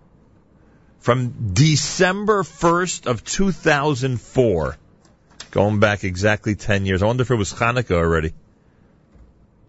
from 1.00 1.54
December 1.54 2.44
1st 2.44 3.08
of 3.08 3.24
2004. 3.24 4.78
Going 5.52 5.80
back 5.80 6.04
exactly 6.04 6.56
10 6.56 6.86
years. 6.86 7.02
I 7.02 7.08
wonder 7.08 7.24
if 7.24 7.32
it 7.32 7.36
was 7.36 7.54
Hanukkah 7.54 7.96
already. 7.96 8.34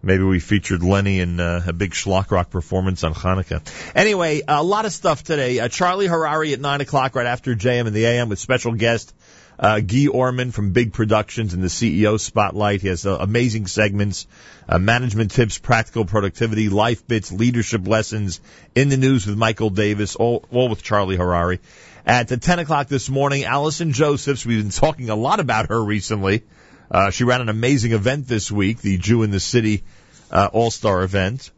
Maybe 0.03 0.23
we 0.23 0.39
featured 0.39 0.81
Lenny 0.81 1.19
in 1.19 1.39
uh, 1.39 1.63
a 1.67 1.73
big 1.73 1.91
schlock 1.91 2.31
rock 2.31 2.49
performance 2.49 3.03
on 3.03 3.13
Hanukkah. 3.13 3.61
Anyway, 3.95 4.41
a 4.47 4.63
lot 4.63 4.85
of 4.85 4.91
stuff 4.91 5.23
today. 5.23 5.59
Uh, 5.59 5.67
Charlie 5.67 6.07
Harari 6.07 6.53
at 6.53 6.59
9 6.59 6.81
o'clock 6.81 7.15
right 7.15 7.27
after 7.27 7.55
JM 7.55 7.85
and 7.85 7.95
the 7.95 8.05
AM 8.05 8.29
with 8.29 8.39
special 8.39 8.73
guest 8.73 9.13
uh, 9.61 9.79
Guy 9.79 10.07
Orman 10.07 10.51
from 10.51 10.71
Big 10.71 10.91
Productions 10.91 11.53
in 11.53 11.61
the 11.61 11.67
CEO 11.67 12.19
Spotlight. 12.19 12.81
He 12.81 12.87
has 12.87 13.05
uh, 13.05 13.17
amazing 13.19 13.67
segments, 13.67 14.25
uh, 14.67 14.79
management 14.79 15.31
tips, 15.31 15.59
practical 15.59 16.03
productivity, 16.03 16.67
life 16.67 17.07
bits, 17.07 17.31
leadership 17.31 17.87
lessons, 17.87 18.41
in 18.73 18.89
the 18.89 18.97
news 18.97 19.27
with 19.27 19.37
Michael 19.37 19.69
Davis, 19.69 20.15
all, 20.15 20.43
all 20.51 20.67
with 20.67 20.81
Charlie 20.81 21.15
Harari. 21.15 21.59
At 22.07 22.27
the 22.27 22.37
10 22.37 22.57
o'clock 22.57 22.87
this 22.87 23.07
morning, 23.07 23.43
Allison 23.43 23.93
Josephs, 23.93 24.43
we've 24.47 24.63
been 24.63 24.71
talking 24.71 25.11
a 25.11 25.15
lot 25.15 25.39
about 25.39 25.69
her 25.69 25.81
recently. 25.81 26.43
Uh, 26.89 27.11
she 27.11 27.23
ran 27.23 27.41
an 27.41 27.49
amazing 27.49 27.91
event 27.91 28.27
this 28.27 28.51
week, 28.51 28.81
the 28.81 28.97
Jew 28.97 29.21
in 29.21 29.29
the 29.29 29.39
City 29.39 29.83
uh, 30.31 30.49
All-Star 30.51 31.03
event. 31.03 31.51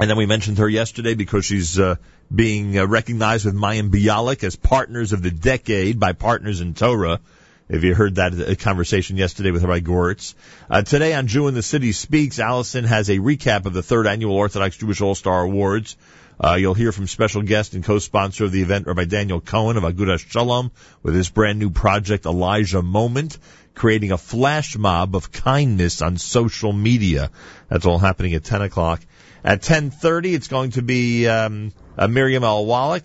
And 0.00 0.10
then 0.10 0.16
we 0.16 0.26
mentioned 0.26 0.58
her 0.58 0.68
yesterday 0.68 1.14
because 1.14 1.44
she's 1.44 1.78
uh, 1.78 1.96
being 2.34 2.78
uh, 2.78 2.86
recognized 2.86 3.44
with 3.44 3.54
Mayim 3.54 3.90
Bialik 3.90 4.42
as 4.42 4.56
Partners 4.56 5.12
of 5.12 5.22
the 5.22 5.30
Decade 5.30 6.00
by 6.00 6.12
Partners 6.12 6.60
in 6.60 6.74
Torah. 6.74 7.20
If 7.68 7.84
you 7.84 7.94
heard 7.94 8.16
that 8.16 8.32
uh, 8.32 8.54
conversation 8.54 9.16
yesterday 9.16 9.50
with 9.50 9.62
Rabbi 9.62 9.80
Goritz. 9.80 10.34
Uh, 10.68 10.82
today 10.82 11.14
on 11.14 11.26
Jew 11.26 11.48
in 11.48 11.54
the 11.54 11.62
City 11.62 11.92
Speaks, 11.92 12.38
Allison 12.38 12.84
has 12.84 13.10
a 13.10 13.18
recap 13.18 13.66
of 13.66 13.72
the 13.72 13.82
third 13.82 14.06
annual 14.06 14.34
Orthodox 14.34 14.76
Jewish 14.76 15.00
All-Star 15.00 15.42
Awards. 15.42 15.96
Uh, 16.42 16.54
you'll 16.54 16.74
hear 16.74 16.92
from 16.92 17.06
special 17.06 17.42
guest 17.42 17.74
and 17.74 17.84
co-sponsor 17.84 18.44
of 18.44 18.52
the 18.52 18.62
event, 18.62 18.86
Rabbi 18.86 19.04
Daniel 19.04 19.40
Cohen 19.40 19.76
of 19.76 19.84
Agudas 19.84 20.26
Shalom, 20.26 20.70
with 21.02 21.14
his 21.14 21.30
brand 21.30 21.58
new 21.58 21.70
project, 21.70 22.26
Elijah 22.26 22.82
Moment, 22.82 23.38
creating 23.74 24.12
a 24.12 24.18
flash 24.18 24.76
mob 24.76 25.14
of 25.14 25.32
kindness 25.32 26.02
on 26.02 26.16
social 26.16 26.72
media. 26.72 27.30
That's 27.68 27.86
all 27.86 27.98
happening 27.98 28.34
at 28.34 28.44
10 28.44 28.62
o'clock. 28.62 29.00
At 29.44 29.62
10:30, 29.62 30.34
it's 30.34 30.48
going 30.48 30.70
to 30.72 30.82
be 30.82 31.26
um, 31.26 31.72
uh, 31.98 32.08
Miriam 32.08 32.44
L. 32.44 32.66
Wallach. 32.66 33.04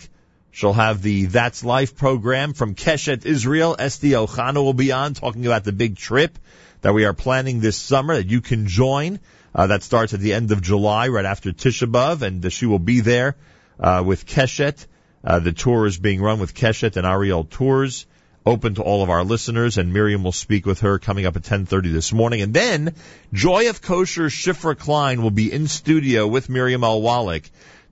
She'll 0.51 0.73
have 0.73 1.01
the 1.01 1.25
That's 1.25 1.63
Life 1.63 1.95
program 1.95 2.53
from 2.53 2.73
Keshet 2.73 3.25
Israel. 3.25 3.75
Esti 3.77 4.11
Ochana 4.11 4.55
will 4.55 4.73
be 4.73 4.91
on 4.91 5.13
talking 5.13 5.45
about 5.45 5.63
the 5.63 5.71
big 5.71 5.97
trip 5.97 6.37
that 6.81 6.93
we 6.93 7.05
are 7.05 7.13
planning 7.13 7.59
this 7.59 7.77
summer 7.77 8.15
that 8.15 8.27
you 8.27 8.41
can 8.41 8.67
join. 8.67 9.19
Uh, 9.53 9.67
that 9.67 9.83
starts 9.83 10.13
at 10.13 10.19
the 10.19 10.33
end 10.33 10.51
of 10.51 10.61
July, 10.61 11.07
right 11.07 11.25
after 11.25 11.51
Tisha 11.51 11.89
B'av, 11.91 12.21
and 12.21 12.45
uh, 12.45 12.49
she 12.49 12.65
will 12.65 12.79
be 12.79 13.01
there 13.01 13.35
uh, 13.79 14.03
with 14.05 14.25
Keshet. 14.25 14.85
Uh, 15.23 15.39
the 15.39 15.51
tour 15.51 15.85
is 15.85 15.97
being 15.97 16.21
run 16.21 16.39
with 16.39 16.53
Keshet 16.53 16.95
and 16.95 17.05
Ariel 17.05 17.43
Tours 17.43 18.05
open 18.47 18.75
to 18.75 18.81
all 18.81 19.03
of 19.03 19.09
our 19.09 19.23
listeners, 19.23 19.77
and 19.77 19.91
Miriam 19.91 20.23
will 20.23 20.31
speak 20.31 20.65
with 20.65 20.79
her 20.79 20.99
coming 20.99 21.25
up 21.25 21.35
at 21.35 21.43
10:30 21.43 21.91
this 21.91 22.13
morning. 22.13 22.41
And 22.41 22.53
then 22.53 22.95
Joy 23.33 23.69
of 23.69 23.81
Kosher 23.81 24.29
Shifra 24.29 24.77
Klein 24.77 25.21
will 25.21 25.31
be 25.31 25.51
in 25.51 25.67
studio 25.67 26.25
with 26.27 26.49
Miriam 26.49 26.83
L. 26.83 27.01
Wallach 27.01 27.43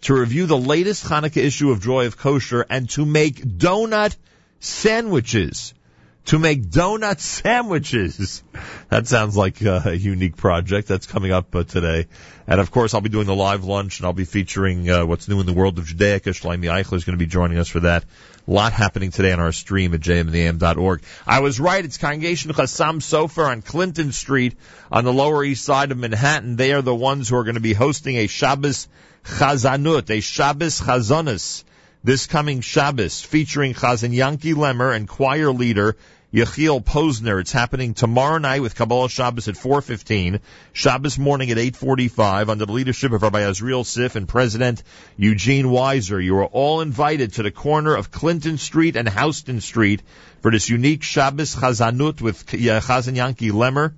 to 0.05 0.13
review 0.13 0.45
the 0.45 0.57
latest 0.57 1.03
Hanukkah 1.05 1.37
issue 1.37 1.71
of 1.71 1.81
Joy 1.81 2.05
of 2.05 2.15
Kosher 2.15 2.63
and 2.69 2.87
to 2.91 3.05
make 3.07 3.41
donut 3.41 4.15
sandwiches. 4.59 5.73
To 6.25 6.37
make 6.37 6.69
donut 6.69 7.19
sandwiches. 7.19 8.43
That 8.89 9.07
sounds 9.07 9.35
like 9.35 9.61
a 9.61 9.97
unique 9.97 10.37
project. 10.37 10.87
That's 10.87 11.07
coming 11.07 11.31
up 11.31 11.55
uh, 11.55 11.63
today. 11.63 12.05
And 12.45 12.61
of 12.61 12.69
course, 12.69 12.93
I'll 12.93 13.01
be 13.01 13.09
doing 13.09 13.25
the 13.25 13.35
live 13.35 13.63
lunch 13.63 13.99
and 13.99 14.05
I'll 14.05 14.13
be 14.13 14.25
featuring 14.25 14.87
uh, 14.87 15.07
what's 15.07 15.27
new 15.27 15.39
in 15.39 15.47
the 15.47 15.53
world 15.53 15.79
of 15.79 15.85
Judaica. 15.85 16.33
Shlomi 16.33 16.65
Eichler 16.65 16.97
is 16.97 17.03
going 17.03 17.17
to 17.17 17.23
be 17.23 17.25
joining 17.25 17.57
us 17.57 17.67
for 17.67 17.79
that. 17.79 18.05
A 18.47 18.51
lot 18.51 18.73
happening 18.73 19.09
today 19.09 19.31
on 19.31 19.39
our 19.39 19.51
stream 19.51 19.95
at 19.95 20.01
jmandam.org. 20.01 21.01
I 21.25 21.39
was 21.39 21.59
right. 21.59 21.83
It's 21.83 21.97
Congregation 21.97 22.51
Chassam 22.51 22.97
Sofer 22.97 23.47
on 23.47 23.63
Clinton 23.63 24.11
Street 24.11 24.55
on 24.91 25.03
the 25.03 25.13
Lower 25.13 25.43
East 25.43 25.65
Side 25.65 25.91
of 25.91 25.97
Manhattan. 25.97 26.57
They 26.57 26.73
are 26.73 26.83
the 26.83 26.93
ones 26.93 27.29
who 27.29 27.37
are 27.37 27.43
going 27.43 27.55
to 27.55 27.61
be 27.61 27.73
hosting 27.73 28.17
a 28.17 28.27
Shabbos 28.27 28.87
Chazanut, 29.25 30.09
a 30.09 30.21
Shabbos 30.21 30.79
Chazonis 30.79 31.63
this 32.05 32.27
coming 32.27 32.61
Shabbos 32.61 33.21
featuring 33.21 33.73
Chazan 33.73 34.13
Yankee 34.13 34.53
Lemmer 34.53 34.95
and 34.95 35.07
choir 35.07 35.51
leader 35.51 35.95
Yechiel 36.31 36.83
Posner. 36.83 37.41
It's 37.41 37.51
happening 37.51 37.95
tomorrow 37.95 38.37
night 38.37 38.61
with 38.61 38.75
Kabbalah 38.75 39.09
Shabbos 39.09 39.47
at 39.47 39.55
4.15, 39.55 40.39
Shabbos 40.71 41.17
morning 41.17 41.49
at 41.49 41.57
8.45 41.57 42.49
under 42.49 42.67
the 42.67 42.71
leadership 42.71 43.11
of 43.11 43.23
Rabbi 43.23 43.39
Azriel 43.39 43.83
Sif 43.83 44.15
and 44.15 44.27
President 44.27 44.83
Eugene 45.17 45.65
Weiser. 45.65 46.23
You 46.23 46.37
are 46.37 46.45
all 46.45 46.81
invited 46.81 47.33
to 47.33 47.43
the 47.43 47.49
corner 47.49 47.95
of 47.95 48.11
Clinton 48.11 48.59
Street 48.59 48.95
and 48.95 49.09
Houston 49.09 49.59
Street 49.59 50.03
for 50.41 50.51
this 50.51 50.69
unique 50.69 51.01
Shabbos 51.01 51.55
Chazanut 51.55 52.21
with 52.21 52.53
uh, 52.53 52.57
Chazan 52.57 53.15
Yankee 53.15 53.49
Lemmer. 53.49 53.93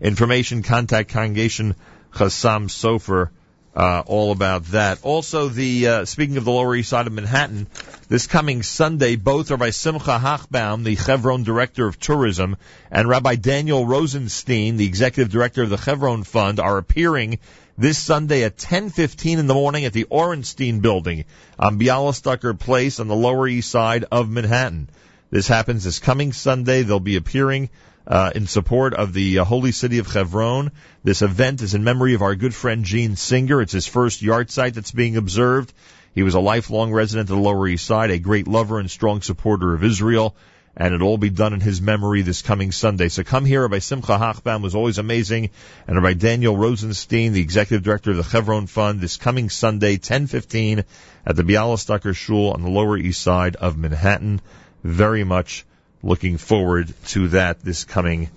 Information, 0.00 0.62
contact 0.62 1.10
Congregation 1.10 1.74
Chassam 2.12 2.68
Sofer. 2.68 3.30
Uh, 3.76 4.04
all 4.06 4.30
about 4.30 4.64
that. 4.66 5.00
Also, 5.02 5.48
the 5.48 5.88
uh, 5.88 6.04
speaking 6.04 6.36
of 6.36 6.44
the 6.44 6.52
Lower 6.52 6.76
East 6.76 6.90
Side 6.90 7.08
of 7.08 7.12
Manhattan, 7.12 7.66
this 8.08 8.28
coming 8.28 8.62
Sunday, 8.62 9.16
both 9.16 9.50
Rabbi 9.50 9.70
Simcha 9.70 10.16
Hochbaum, 10.16 10.84
the 10.84 10.94
Chevron 10.94 11.42
Director 11.42 11.88
of 11.88 11.98
Tourism, 11.98 12.56
and 12.92 13.08
Rabbi 13.08 13.34
Daniel 13.34 13.84
Rosenstein, 13.84 14.76
the 14.76 14.86
Executive 14.86 15.32
Director 15.32 15.64
of 15.64 15.70
the 15.70 15.76
Chevron 15.76 16.22
Fund, 16.22 16.60
are 16.60 16.78
appearing 16.78 17.40
this 17.76 17.98
Sunday 17.98 18.44
at 18.44 18.56
10:15 18.56 19.40
in 19.40 19.48
the 19.48 19.54
morning 19.54 19.84
at 19.86 19.92
the 19.92 20.04
Orenstein 20.04 20.80
Building 20.80 21.24
on 21.58 21.76
Bialystoker 21.76 22.56
Place 22.56 23.00
on 23.00 23.08
the 23.08 23.16
Lower 23.16 23.48
East 23.48 23.70
Side 23.70 24.04
of 24.12 24.30
Manhattan. 24.30 24.88
This 25.30 25.48
happens 25.48 25.82
this 25.82 25.98
coming 25.98 26.32
Sunday. 26.32 26.82
They'll 26.82 27.00
be 27.00 27.16
appearing 27.16 27.70
uh, 28.06 28.30
in 28.34 28.46
support 28.46 28.94
of 28.94 29.12
the 29.12 29.38
uh, 29.38 29.44
holy 29.44 29.72
city 29.72 29.98
of 29.98 30.12
Hebron. 30.12 30.72
This 31.02 31.22
event 31.22 31.62
is 31.62 31.74
in 31.74 31.84
memory 31.84 32.14
of 32.14 32.22
our 32.22 32.34
good 32.34 32.54
friend 32.54 32.84
Gene 32.84 33.16
Singer. 33.16 33.62
It's 33.62 33.72
his 33.72 33.86
first 33.86 34.22
yahrzeit 34.22 34.74
that's 34.74 34.90
being 34.90 35.16
observed. 35.16 35.72
He 36.14 36.22
was 36.22 36.34
a 36.34 36.40
lifelong 36.40 36.92
resident 36.92 37.30
of 37.30 37.36
the 37.36 37.42
Lower 37.42 37.66
East 37.66 37.86
Side, 37.86 38.10
a 38.10 38.18
great 38.18 38.46
lover 38.46 38.78
and 38.78 38.90
strong 38.90 39.20
supporter 39.20 39.74
of 39.74 39.82
Israel, 39.82 40.36
and 40.76 40.94
it'll 40.94 41.08
all 41.08 41.18
be 41.18 41.30
done 41.30 41.52
in 41.52 41.60
his 41.60 41.80
memory 41.80 42.22
this 42.22 42.42
coming 42.42 42.72
Sunday. 42.72 43.08
So 43.08 43.24
come 43.24 43.44
here. 43.44 43.62
Rabbi 43.62 43.78
Simcha 43.78 44.18
Hochbaum 44.18 44.62
was 44.62 44.74
always 44.74 44.98
amazing, 44.98 45.50
and 45.88 45.96
Rabbi 45.96 46.14
Daniel 46.14 46.56
Rosenstein, 46.56 47.32
the 47.32 47.40
executive 47.40 47.82
director 47.82 48.10
of 48.12 48.18
the 48.18 48.22
Chevron 48.22 48.66
Fund, 48.66 49.00
this 49.00 49.16
coming 49.16 49.50
Sunday, 49.50 49.96
10:15, 49.96 50.84
at 51.26 51.36
the 51.36 51.42
Bialystoker 51.42 52.14
Shul 52.14 52.52
on 52.52 52.62
the 52.62 52.70
Lower 52.70 52.96
East 52.96 53.22
Side 53.22 53.56
of 53.56 53.76
Manhattan. 53.76 54.40
Very 54.84 55.24
much 55.24 55.64
looking 56.04 56.36
forward 56.36 56.92
to 57.06 57.28
that 57.28 57.60
this 57.60 57.84
coming 57.84 58.30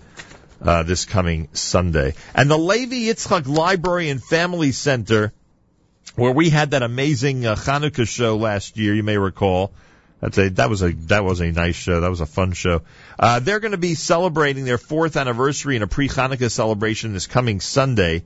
uh, 0.61 0.83
this 0.83 1.05
coming 1.05 1.49
Sunday. 1.53 2.15
And 2.33 2.49
the 2.49 2.57
Levi 2.57 3.11
Yitzchak 3.11 3.47
Library 3.47 4.09
and 4.09 4.23
Family 4.23 4.71
Center, 4.71 5.31
where 6.15 6.31
we 6.31 6.49
had 6.49 6.71
that 6.71 6.81
amazing 6.81 7.45
uh, 7.45 7.55
Hanukkah 7.55 8.07
show 8.07 8.37
last 8.37 8.77
year, 8.77 8.95
you 8.95 9.03
may 9.03 9.17
recall. 9.17 9.71
That's 10.19 10.37
a 10.39 10.49
that 10.49 10.67
was 10.67 10.81
a 10.81 10.93
that 10.93 11.23
was 11.23 11.41
a 11.41 11.51
nice 11.51 11.75
show. 11.75 12.01
That 12.01 12.09
was 12.09 12.21
a 12.21 12.25
fun 12.25 12.53
show. 12.53 12.81
Uh, 13.19 13.39
they're 13.39 13.59
going 13.59 13.73
to 13.73 13.77
be 13.77 13.93
celebrating 13.93 14.65
their 14.65 14.79
fourth 14.79 15.15
anniversary 15.15 15.75
in 15.75 15.83
a 15.83 15.87
pre-Hanukkah 15.87 16.49
celebration 16.49 17.13
this 17.13 17.27
coming 17.27 17.59
Sunday, 17.59 18.23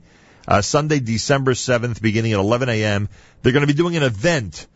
uh, 0.48 0.62
Sunday 0.62 1.00
December 1.00 1.54
seventh, 1.54 2.00
beginning 2.00 2.32
at 2.32 2.38
11 2.38 2.70
a.m. 2.70 3.10
They're 3.42 3.52
going 3.52 3.66
to 3.66 3.66
be 3.66 3.76
doing 3.76 3.96
an 3.96 4.04
event 4.04 4.66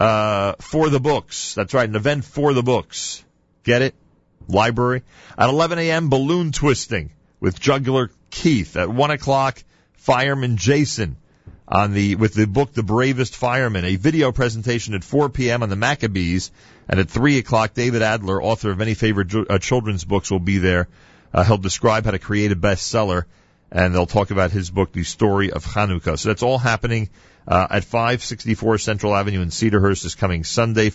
uh, 0.00 0.54
for 0.60 0.88
the 0.88 0.98
books. 0.98 1.54
That's 1.54 1.74
right, 1.74 1.86
an 1.86 1.96
event 1.96 2.24
for 2.24 2.54
the 2.54 2.62
books. 2.62 3.22
Get 3.64 3.82
it? 3.82 3.94
Library 4.48 5.02
at 5.36 5.48
11 5.48 5.78
a.m. 5.78 6.08
Balloon 6.08 6.52
twisting 6.52 7.10
with 7.40 7.60
juggler 7.60 8.10
Keith 8.30 8.76
at 8.76 8.88
one 8.88 9.10
o'clock. 9.10 9.62
Fireman 9.94 10.56
Jason 10.56 11.16
on 11.68 11.92
the 11.92 12.16
with 12.16 12.34
the 12.34 12.46
book 12.46 12.72
The 12.72 12.82
Bravest 12.82 13.36
Fireman, 13.36 13.84
a 13.84 13.96
video 13.96 14.32
presentation 14.32 14.94
at 14.94 15.04
4 15.04 15.28
p.m. 15.28 15.62
on 15.62 15.68
the 15.68 15.76
Maccabees, 15.76 16.50
and 16.88 16.98
at 16.98 17.08
3 17.08 17.38
o'clock, 17.38 17.74
David 17.74 18.02
Adler, 18.02 18.42
author 18.42 18.72
of 18.72 18.78
many 18.78 18.94
favorite 18.94 19.32
uh, 19.34 19.58
children's 19.58 20.04
books, 20.04 20.30
will 20.30 20.40
be 20.40 20.58
there. 20.58 20.88
Uh, 21.32 21.44
he'll 21.44 21.56
describe 21.56 22.04
how 22.04 22.10
to 22.10 22.18
create 22.18 22.52
a 22.52 22.56
bestseller, 22.56 23.24
and 23.70 23.94
they'll 23.94 24.06
talk 24.06 24.30
about 24.30 24.50
his 24.50 24.70
book, 24.70 24.92
The 24.92 25.04
Story 25.04 25.52
of 25.52 25.64
Hanukkah. 25.64 26.18
So 26.18 26.28
that's 26.28 26.42
all 26.42 26.58
happening 26.58 27.08
uh, 27.46 27.68
at 27.70 27.84
564 27.84 28.78
Central 28.78 29.14
Avenue 29.14 29.40
in 29.40 29.48
Cedarhurst 29.48 30.02
this 30.02 30.14
coming 30.14 30.44
Sunday, 30.44 30.90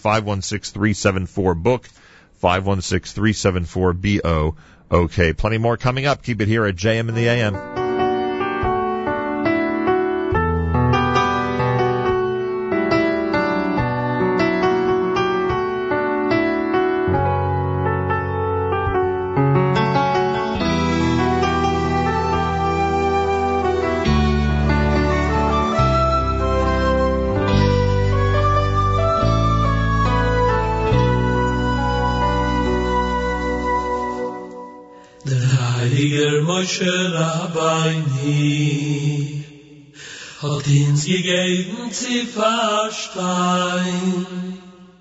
516-374-BOOK, 2.42 4.22
516-374-BO. 4.22 4.56
Okay, 4.90 5.34
plenty 5.34 5.58
more 5.58 5.76
coming 5.78 6.06
up. 6.06 6.24
Keep 6.24 6.42
it 6.42 6.48
here 6.48 6.66
at 6.66 6.76
JM 6.76 7.10
in 7.10 7.16
the 7.16 7.28
AM. 7.28 7.77
Moshe 36.68 37.14
Rabbeini 37.14 38.66
hat 40.42 40.68
uns 40.68 41.06
gegeben 41.06 41.94
zu 41.94 42.26
verstehen. 42.26 44.26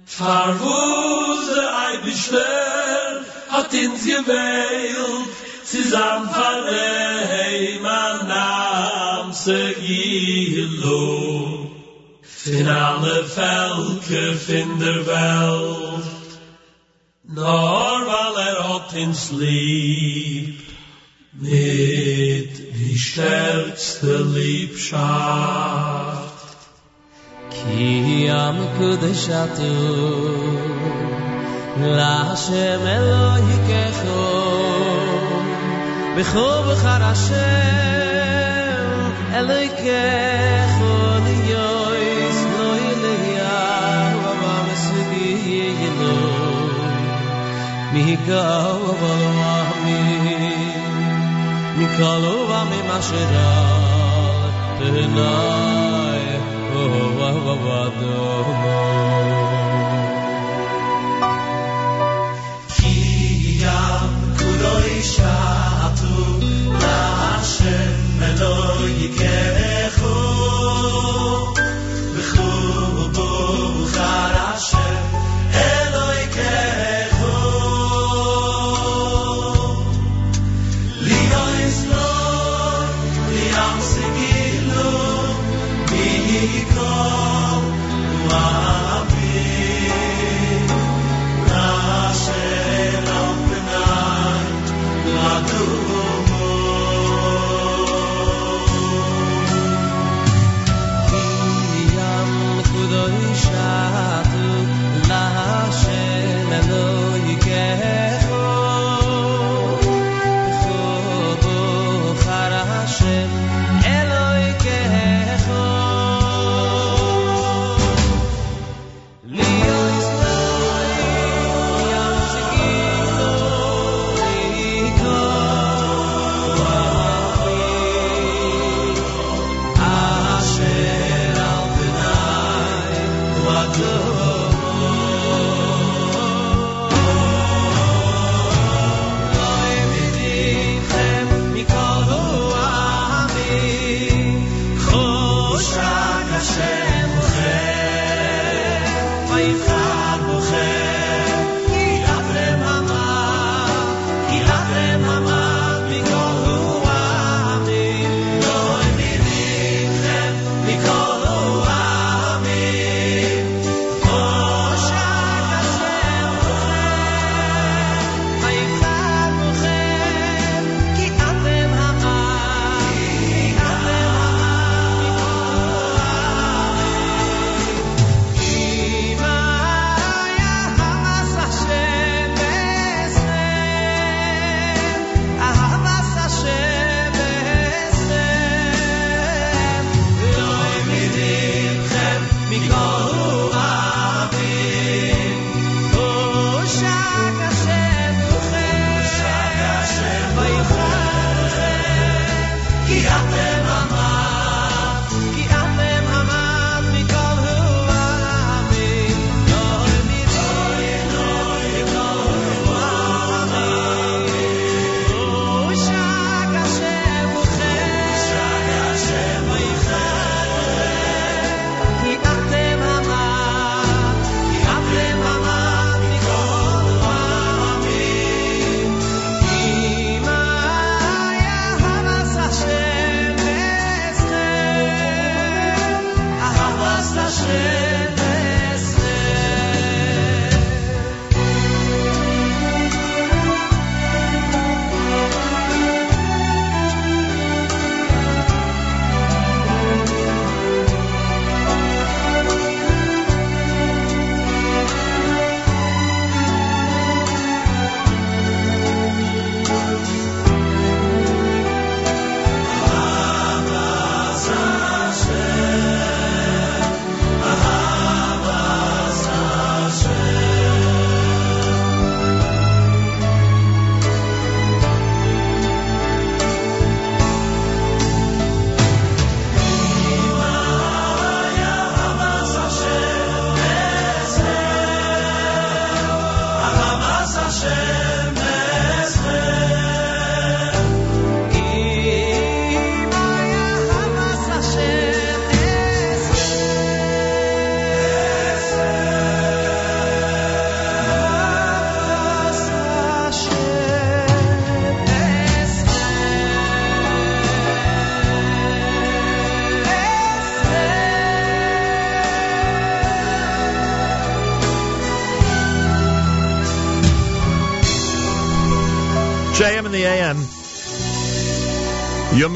Farvus 0.04 1.54
der 1.56 1.76
Eibischter 1.88 3.24
hat 3.48 3.74
uns 3.74 4.04
gewählt, 4.04 5.32
zusammen 5.64 6.30
verleih 6.30 7.80
man 7.82 8.28
nam 8.28 9.32
se 9.32 9.74
Gilo. 9.74 11.68
Fin 12.22 12.68
alle 12.68 13.24
Völker 13.24 14.34
fin 14.34 14.78
der 14.78 15.04
Welt, 15.04 16.04
nor 17.24 18.06
weil 18.06 18.36
er 18.46 18.68
hat 18.68 18.92
ins 18.94 19.32
Lieb, 19.32 20.55
mit 21.40 22.52
die 22.78 22.98
stärkste 22.98 24.24
liebschaft. 24.34 25.04
Ki 27.50 28.30
am 28.30 28.56
kudeshat 28.78 29.58
la 31.96 32.36
shem 32.44 32.84
eloy 32.96 33.48
kecho 33.68 34.24
bkhov 36.16 36.66
kharashe 36.82 37.52
eloy 39.38 39.68
kecho 39.82 40.94
di 41.26 41.36
yois 41.52 42.38
loy 42.58 42.84
leya 43.02 43.58
va 44.22 44.32
va 44.40 44.54
mesdi 44.68 45.28
מקלו 51.95 52.49
וממשרה 52.49 53.81
תנאי 54.77 56.41
oh, 56.73 56.77
oh, 56.77 57.39
oh, 57.47 57.59
oh, 57.61 58.31
כי 62.75 63.57
ים 63.59 64.11
קודשתו 64.37 65.21
להשם 66.79 67.93
אלוהיקךו 68.21 69.71
בכו 72.17 72.51
בחר 73.11 74.33
השם 74.35 75.03
אלוהיקךו 75.13 75.14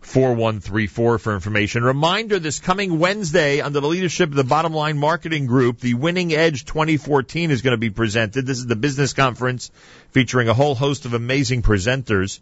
4134 0.00 1.18
for 1.18 1.34
information. 1.34 1.84
Reminder 1.84 2.38
this 2.38 2.58
coming 2.58 2.98
Wednesday, 2.98 3.60
under 3.60 3.80
the 3.80 3.86
leadership 3.86 4.30
of 4.30 4.34
the 4.34 4.44
Bottom 4.44 4.72
Line 4.72 4.98
Marketing 4.98 5.46
Group, 5.46 5.80
the 5.80 5.94
Winning 5.94 6.32
Edge 6.32 6.64
2014 6.64 7.50
is 7.50 7.62
going 7.62 7.72
to 7.72 7.78
be 7.78 7.90
presented. 7.90 8.46
This 8.46 8.58
is 8.58 8.66
the 8.66 8.76
business 8.76 9.12
conference 9.12 9.70
featuring 10.10 10.48
a 10.48 10.54
whole 10.54 10.74
host 10.74 11.04
of 11.04 11.14
amazing 11.14 11.62
presenters, 11.62 12.40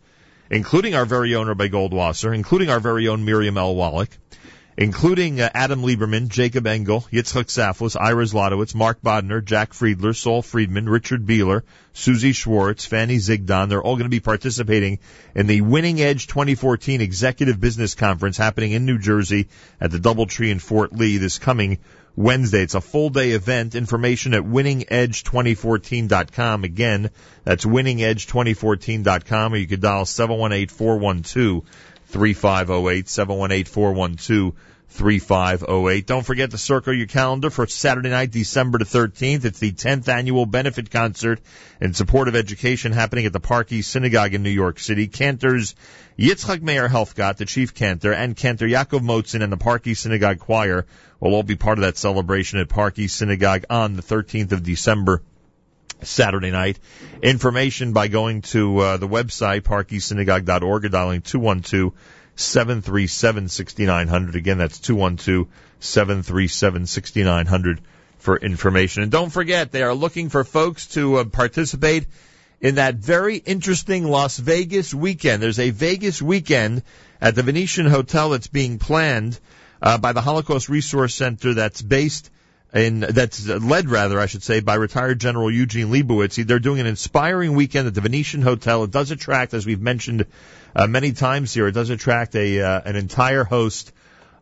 including 0.51 0.95
our 0.95 1.05
very 1.05 1.35
own 1.35 1.49
Rabbi 1.49 1.69
Goldwasser, 1.69 2.35
including 2.35 2.71
our 2.71 2.81
very 2.81 3.09
own 3.09 3.25
Miriam 3.25 3.59
L. 3.59 3.75
Wallach, 3.75 4.11
including 4.79 5.41
uh, 5.41 5.51
Adam 5.55 5.83
Lieberman, 5.83 6.29
Jacob 6.29 6.65
Engel, 6.65 7.01
Yitzchak 7.11 7.47
Saflis, 7.47 7.97
Ira 8.01 8.25
Zlotowitz, 8.25 8.77
Mark 8.77 9.03
Bodner, 9.03 9.45
Jack 9.45 9.75
Friedler, 9.75 10.15
Saul 10.15 10.41
Friedman, 10.41 10.89
Richard 10.89 11.27
Beeler, 11.27 11.63
Susie 11.93 12.33
Schwartz, 12.33 12.87
Fanny 12.87 13.17
Zigdon. 13.17 13.69
They're 13.69 13.83
all 13.83 13.97
going 13.97 14.05
to 14.05 14.09
be 14.09 14.21
participating 14.21 15.01
in 15.35 15.49
the 15.49 15.63
Winning 15.63 16.01
Edge 16.01 16.29
2014 16.29 17.01
Executive 17.01 17.61
Business 17.61 17.97
Conference 17.97 18.37
happening 18.37 18.71
in 18.71 18.87
New 18.87 18.99
Jersey 18.99 19.49
at 19.81 19.91
the 19.91 19.99
Doubletree 19.99 20.53
in 20.53 20.61
Fort 20.61 20.93
Lee 20.93 21.19
this 21.19 21.39
coming 21.39 21.79
Wednesday. 22.19 22.63
It's 22.63 22.75
a 22.75 22.81
full 22.81 23.11
day 23.11 23.31
event. 23.31 23.77
Information 23.77 24.35
at 24.35 24.43
winningedge2014.com. 24.43 26.65
Again, 26.65 27.11
that's 27.45 27.65
winningedge2014.com 27.65 29.55
or 29.55 29.57
you 29.57 29.67
could 29.67 29.81
dial 29.81 30.05
718 30.05 30.69
412 30.69 31.65
3508 32.09 33.09
718 33.09 33.65
412 33.65 34.55
3508. 34.91 36.07
Don't 36.07 36.25
forget 36.25 36.51
to 36.51 36.59
circle 36.59 36.95
your 36.95 37.07
calendar 37.07 37.51
for 37.51 37.67
Saturday 37.67 38.09
night, 38.09 38.31
December 38.31 38.79
the 38.79 38.87
13th. 38.87 39.45
It's 39.45 39.59
the 39.59 39.73
10th 39.73 40.09
annual 40.09 40.47
benefit 40.47 40.91
concert 40.91 41.41
in 41.81 41.93
support 41.93 42.27
of 42.27 42.35
education 42.35 42.93
happening 42.93 43.27
at 43.27 43.35
the 43.35 43.41
Park 43.41 43.71
East 43.71 43.91
Synagogue 43.91 44.33
in 44.33 44.43
New 44.43 44.51
York 44.51 44.79
City. 44.79 45.07
Cantors 45.07 45.75
Yitzchak 46.19 46.63
Meir 46.63 46.89
Helfgott, 46.89 47.37
the 47.37 47.45
chief 47.45 47.75
cantor, 47.75 48.13
and 48.13 48.35
cantor 48.35 48.67
Yaakov 48.67 49.01
Motzen 49.01 49.43
and 49.43 49.53
the 49.53 49.59
Park 49.59 49.87
East 49.87 50.03
Synagogue 50.03 50.39
Choir 50.39 50.87
will 51.21 51.35
all 51.35 51.43
be 51.43 51.57
part 51.57 51.79
of 51.79 51.83
that 51.83 51.99
celebration 51.99 52.59
at 52.59 52.71
Park 52.71 52.99
East 52.99 53.17
Synagogue 53.17 53.67
on 53.69 53.95
the 53.95 54.03
13th 54.03 54.53
of 54.53 54.63
December. 54.63 55.23
Saturday 56.03 56.51
night. 56.51 56.79
Information 57.23 57.93
by 57.93 58.09
going 58.09 58.43
to 58.43 58.79
uh, 58.79 58.97
the 58.97 59.09
website, 59.09 59.63
parkeastsynagogue.org 59.63 60.85
or 60.85 60.89
dialing 60.89 61.23
212 61.23 61.93
737 62.37 63.49
6900. 63.49 64.37
Again, 64.37 64.59
that's 64.59 64.79
212 64.79 65.49
737 65.81 66.87
6900 66.87 67.81
for 68.19 68.37
information. 68.37 69.03
And 69.03 69.13
don't 69.13 69.31
forget, 69.31 69.73
they 69.73 69.83
are 69.83 69.95
looking 69.95 70.29
for 70.29 70.45
folks 70.45 70.87
to 70.89 71.17
uh, 71.17 71.25
participate 71.25 72.07
in 72.61 72.77
that 72.77 72.97
very 72.97 73.37
interesting 73.37 74.05
Las 74.05 74.39
Vegas 74.39 74.93
weekend. 74.93 75.43
There's 75.43 75.61
a 75.61 75.71
Vegas 75.71 76.21
weekend 76.21 76.83
at 77.21 77.35
the 77.35 77.43
Venetian 77.43 77.87
Hotel 77.87 78.31
that's 78.31 78.49
being 78.49 78.79
planned 78.79 79.39
uh, 79.81 79.99
by 79.99 80.13
the 80.13 80.21
Holocaust 80.21 80.69
Resource 80.69 81.15
Center 81.15 81.55
that's 81.55 81.83
based 81.83 82.31
in 82.75 83.01
that's 83.01 83.47
led 83.47 83.89
rather 83.89 84.21
I 84.21 84.27
should 84.27 84.43
say 84.43 84.61
by 84.61 84.75
retired 84.75 85.21
General 85.21 85.51
Eugene 85.51 85.91
Leibowitz. 85.91 86.37
They're 86.37 86.59
doing 86.59 86.81
an 86.81 86.87
inspiring 86.87 87.55
weekend 87.55 87.87
at 87.87 87.95
the 87.95 88.01
Venetian 88.01 88.43
Hotel. 88.43 88.85
It 88.85 88.91
does 88.91 89.11
attract, 89.11 89.55
as 89.55 89.65
we've 89.65 89.81
mentioned 89.81 90.27
uh, 90.77 90.87
many 90.87 91.13
times 91.13 91.55
here, 91.55 91.67
it 91.67 91.73
does 91.73 91.91
attract 91.91 92.35
a 92.35 92.61
uh, 92.61 92.81
an 92.85 92.97
entire 92.97 93.45
host 93.45 93.93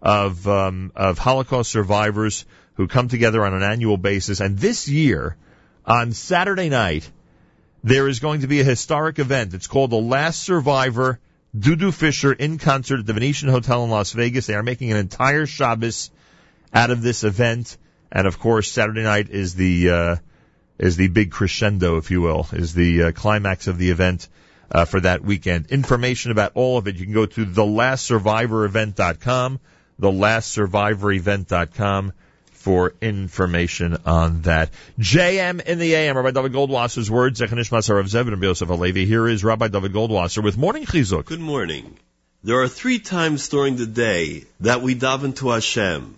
of 0.03 0.47
um, 0.49 0.93
of 0.97 1.19
Holocaust 1.19 1.71
survivors 1.71 2.45
who 2.75 2.89
come 2.89 3.09
together 3.09 3.45
on 3.45 3.55
an 3.55 3.63
annual 3.63 3.97
basis. 3.97 4.41
And 4.41 4.59
this 4.59 4.89
year, 4.89 5.37
on 5.85 6.13
Saturday 6.13 6.69
night, 6.69 7.11
there 7.85 8.09
is 8.09 8.19
going 8.19 8.41
to 8.41 8.49
be 8.49 8.61
a 8.61 8.65
historic 8.65 9.19
event. 9.19 9.55
It's 9.55 9.67
called 9.69 9.91
The 9.91 9.97
Last 9.97 10.43
Survivor. 10.43 11.21
Dudu 11.57 11.95
Fisher 11.95 12.35
in 12.35 12.59
concert 12.59 13.01
at 13.01 13.07
the 13.07 13.15
Venetian 13.15 13.49
Hotel 13.49 13.83
in 13.85 13.89
Las 13.89 14.13
Vegas. 14.13 14.47
They 14.47 14.55
are 14.55 14.63
making 14.63 14.91
an 14.91 14.99
entire 14.99 15.47
Shabbos 15.47 16.11
out 16.75 16.91
of 16.91 17.01
this 17.01 17.25
event. 17.25 17.79
And 18.11 18.27
of 18.27 18.39
course, 18.39 18.71
Saturday 18.71 19.03
night 19.03 19.31
is 19.31 19.55
the, 19.55 19.91
uh, 19.91 20.17
is 20.79 20.97
the 20.97 21.09
big 21.09 21.31
crescendo, 21.31 21.97
if 21.97 22.11
you 22.11 22.21
will, 22.21 22.47
is 22.53 22.75
the 22.75 23.05
uh, 23.05 23.13
climax 23.13 23.67
of 23.67 23.79
the 23.79 23.91
event, 23.91 24.29
uh, 24.71 24.85
for 24.85 25.01
that 25.01 25.23
weekend. 25.23 25.67
Information 25.67 26.31
about 26.31 26.53
all 26.55 26.79
of 26.79 26.89
it, 26.89 26.97
you 26.97 27.05
can 27.05 27.13
go 27.15 27.27
to 27.27 27.47
thelastsurvivorevent.com, 27.47 29.61
thelastsurvivorevent.com 30.01 32.13
for 32.53 32.95
information 33.01 33.97
on 34.05 34.43
that. 34.43 34.71
JM 34.99 35.65
in 35.65 35.79
the 35.79 35.95
AM, 35.95 36.17
Rabbi 36.17 36.33
Dovid 36.33 36.53
Goldwasser's 36.53 37.09
words, 37.09 37.41
Zechanish 37.41 37.71
Masar 37.71 38.01
of 38.01 38.07
Zevin 38.07 38.33
and 38.33 38.43
Yosef 38.43 38.69
Alevi. 38.69 39.07
Here 39.07 39.29
is 39.29 39.45
Rabbi 39.45 39.69
Dovid 39.69 39.93
Goldwasser 39.93 40.43
with 40.43 40.59
Morning 40.59 40.85
Chizuk. 40.85 41.27
Good 41.27 41.39
morning. 41.39 41.97
There 42.43 42.61
are 42.61 42.67
three 42.69 42.99
times 42.99 43.49
during 43.49 43.77
the 43.77 43.87
day 43.87 44.47
that 44.61 44.83
we 44.83 44.97
daven 44.97 45.37
to 45.37 45.51
Hashem. 45.51 46.17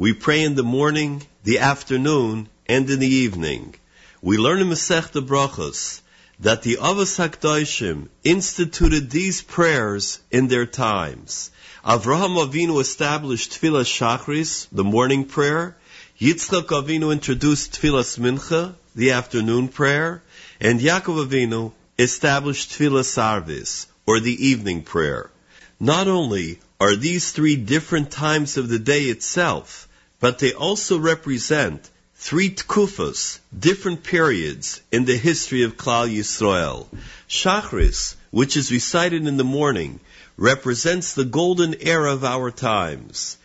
We 0.00 0.12
pray 0.12 0.44
in 0.44 0.54
the 0.54 0.62
morning, 0.62 1.26
the 1.42 1.58
afternoon, 1.58 2.48
and 2.66 2.88
in 2.88 3.00
the 3.00 3.14
evening. 3.26 3.74
We 4.22 4.38
learn 4.38 4.60
in 4.60 4.68
Masechta 4.68 5.20
Brachos 5.26 6.02
that 6.38 6.62
the 6.62 6.76
Avos 6.76 7.18
HaKdoshim 7.18 8.06
instituted 8.22 9.10
these 9.10 9.42
prayers 9.42 10.20
in 10.30 10.46
their 10.46 10.66
times. 10.66 11.50
Avraham 11.84 12.36
Avinu 12.36 12.80
established 12.80 13.50
Tfilas 13.50 13.90
Shachris, 13.92 14.68
the 14.70 14.84
morning 14.84 15.24
prayer. 15.24 15.76
Yitzchak 16.20 16.68
Avinu 16.68 17.10
introduced 17.10 17.72
Tfilas 17.72 18.20
Mincha, 18.20 18.76
the 18.94 19.10
afternoon 19.10 19.66
prayer. 19.66 20.22
And 20.60 20.78
Yaakov 20.78 21.26
Avinu 21.26 21.72
established 21.98 22.70
Tfilas 22.70 23.18
Arvis, 23.18 23.86
or 24.06 24.20
the 24.20 24.46
evening 24.46 24.82
prayer. 24.82 25.32
Not 25.80 26.06
only 26.06 26.60
are 26.80 26.94
these 26.94 27.32
three 27.32 27.56
different 27.56 28.12
times 28.12 28.56
of 28.56 28.68
the 28.68 28.78
day 28.78 29.02
itself, 29.02 29.86
but 30.20 30.38
they 30.38 30.52
also 30.52 30.98
represent 30.98 31.88
three 32.14 32.50
tkufas, 32.50 33.38
different 33.56 34.02
periods 34.02 34.80
in 34.90 35.04
the 35.04 35.16
history 35.16 35.62
of 35.62 35.76
Klal 35.76 36.08
Yisrael. 36.08 36.88
Shachris, 37.28 38.16
which 38.30 38.56
is 38.56 38.72
recited 38.72 39.26
in 39.26 39.36
the 39.36 39.44
morning, 39.44 40.00
represents 40.36 41.12
the 41.12 41.24
golden 41.24 41.74
era 41.80 42.12
of 42.12 42.24
our 42.24 42.50
times. 42.50 43.36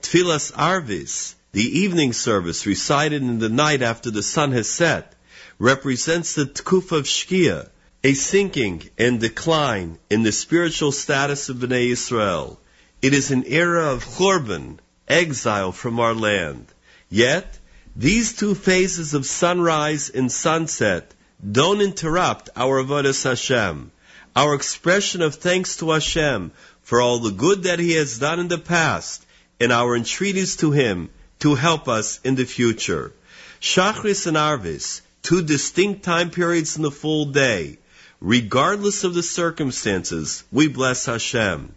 Tfilas 0.00 0.52
Arvis, 0.52 1.34
the 1.52 1.80
evening 1.80 2.14
service 2.14 2.66
recited 2.66 3.22
in 3.22 3.38
the 3.38 3.48
night 3.48 3.82
after 3.82 4.10
the 4.10 4.22
sun 4.22 4.52
has 4.52 4.68
set, 4.68 5.14
represents 5.58 6.34
the 6.34 6.46
Tkuf 6.46 6.92
of 6.92 7.04
Shkia, 7.04 7.68
a 8.02 8.14
sinking 8.14 8.88
and 8.96 9.20
decline 9.20 9.98
in 10.08 10.22
the 10.22 10.32
spiritual 10.32 10.92
status 10.92 11.50
of 11.50 11.58
Bnei 11.58 11.90
Israel. 11.90 12.58
It 13.02 13.12
is 13.12 13.30
an 13.30 13.44
era 13.46 13.92
of 13.92 14.04
Chorban, 14.04 14.78
exile 15.08 15.72
from 15.72 16.00
our 16.00 16.14
land. 16.14 16.66
Yet, 17.08 17.58
these 17.94 18.34
two 18.34 18.54
phases 18.54 19.14
of 19.14 19.26
sunrise 19.26 20.10
and 20.10 20.30
sunset 20.30 21.12
don't 21.40 21.80
interrupt 21.80 22.50
our 22.56 22.82
Avodas 22.82 23.24
Hashem 23.24 23.92
our 24.34 24.54
expression 24.54 25.20
of 25.20 25.34
thanks 25.34 25.76
to 25.76 25.90
Hashem 25.90 26.52
for 26.82 27.00
all 27.00 27.18
the 27.18 27.30
good 27.30 27.64
that 27.64 27.78
He 27.78 27.92
has 27.92 28.18
done 28.18 28.40
in 28.40 28.48
the 28.48 28.58
past, 28.58 29.24
and 29.60 29.70
our 29.70 29.94
entreaties 29.94 30.56
to 30.56 30.70
Him 30.70 31.10
to 31.40 31.54
help 31.54 31.88
us 31.88 32.20
in 32.24 32.34
the 32.34 32.44
future. 32.44 33.12
Shachris 33.60 34.26
and 34.26 34.36
Arvis, 34.36 35.02
two 35.22 35.42
distinct 35.42 36.02
time 36.02 36.30
periods 36.30 36.76
in 36.76 36.82
the 36.82 36.90
full 36.90 37.26
day. 37.26 37.78
Regardless 38.20 39.04
of 39.04 39.14
the 39.14 39.22
circumstances, 39.22 40.44
we 40.50 40.68
bless 40.68 41.06
Hashem. 41.06 41.74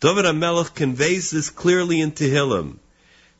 David 0.00 0.26
HaMelech 0.26 0.76
conveys 0.76 1.32
this 1.32 1.50
clearly 1.50 2.00
in 2.00 2.12
Tehillim. 2.12 2.78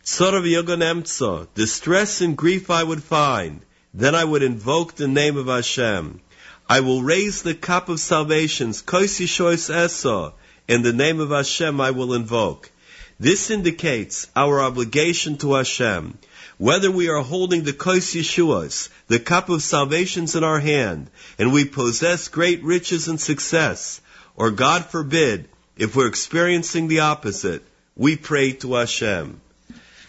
Tzorav 0.05 0.43
Yogonemtzo, 0.43 1.47
distress 1.55 2.21
and 2.21 2.37
grief 2.37 2.69
I 2.69 2.83
would 2.83 3.05
find, 3.05 3.61
then 3.95 4.17
I 4.17 4.25
would 4.25 4.43
invoke 4.43 4.97
the 4.97 5.07
name 5.07 5.37
of 5.37 5.47
Hashem. 5.47 6.21
I 6.69 6.81
will 6.81 7.05
raise 7.05 7.43
the 7.43 7.55
cup 7.55 7.89
of 7.89 8.01
salvations, 8.01 8.83
Koisi 8.83 9.29
Shois 9.29 9.71
Esa, 9.73 10.33
in 10.67 10.83
the 10.83 10.93
name 10.93 11.21
of 11.21 11.31
Hashem 11.31 11.81
I 11.81 11.93
will 11.93 12.13
invoke. 12.13 12.73
This 13.21 13.51
indicates 13.51 14.27
our 14.35 14.61
obligation 14.61 15.39
to 15.39 15.55
Hashem. 15.55 16.19
Whether 16.57 16.91
we 16.91 17.09
are 17.09 17.23
holding 17.23 17.63
the 17.63 17.73
Kois 17.73 18.17
Yeshuas, 18.17 18.89
the 19.07 19.21
cup 19.21 19.49
of 19.49 19.63
salvations 19.63 20.35
in 20.35 20.43
our 20.43 20.59
hand, 20.59 21.09
and 21.39 21.53
we 21.53 21.65
possess 21.65 22.27
great 22.27 22.65
riches 22.65 23.07
and 23.07 23.21
success, 23.21 24.01
or 24.35 24.51
God 24.51 24.87
forbid, 24.87 25.49
if 25.79 25.95
we're 25.95 26.09
experiencing 26.09 26.89
the 26.89 27.01
opposite, 27.01 27.63
we 27.97 28.17
pray 28.17 28.53
to 28.53 28.75
Hashem. 28.75 29.41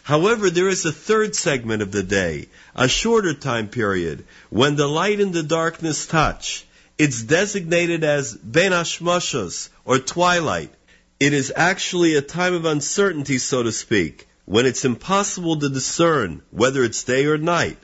However, 0.02 0.50
there 0.50 0.68
is 0.68 0.84
a 0.84 0.92
third 0.92 1.36
segment 1.36 1.84
of 1.84 1.92
the 1.92 2.02
day, 2.02 2.50
a 2.76 2.88
shorter 2.88 3.36
time 3.36 3.68
period, 3.68 4.26
when 4.50 4.76
the 4.76 4.88
light 4.88 5.20
and 5.20 5.32
the 5.32 5.44
darkness 5.44 6.08
touch. 6.08 6.66
It's 6.98 7.22
designated 7.22 8.04
as 8.04 8.34
Ben 8.34 8.72
Hashmashos, 8.72 9.70
or 9.86 10.00
twilight. 10.00 10.74
It 11.20 11.34
is 11.34 11.54
actually 11.56 12.16
a 12.16 12.22
time 12.22 12.56
of 12.56 12.66
uncertainty, 12.66 13.38
so 13.38 13.62
to 13.62 13.72
speak, 13.72 14.28
when 14.46 14.66
it's 14.66 14.86
impossible 14.86 15.60
to 15.60 15.70
discern 15.70 16.42
whether 16.50 16.84
it's 16.84 17.04
day 17.04 17.28
or 17.28 17.38
night. 17.38 17.78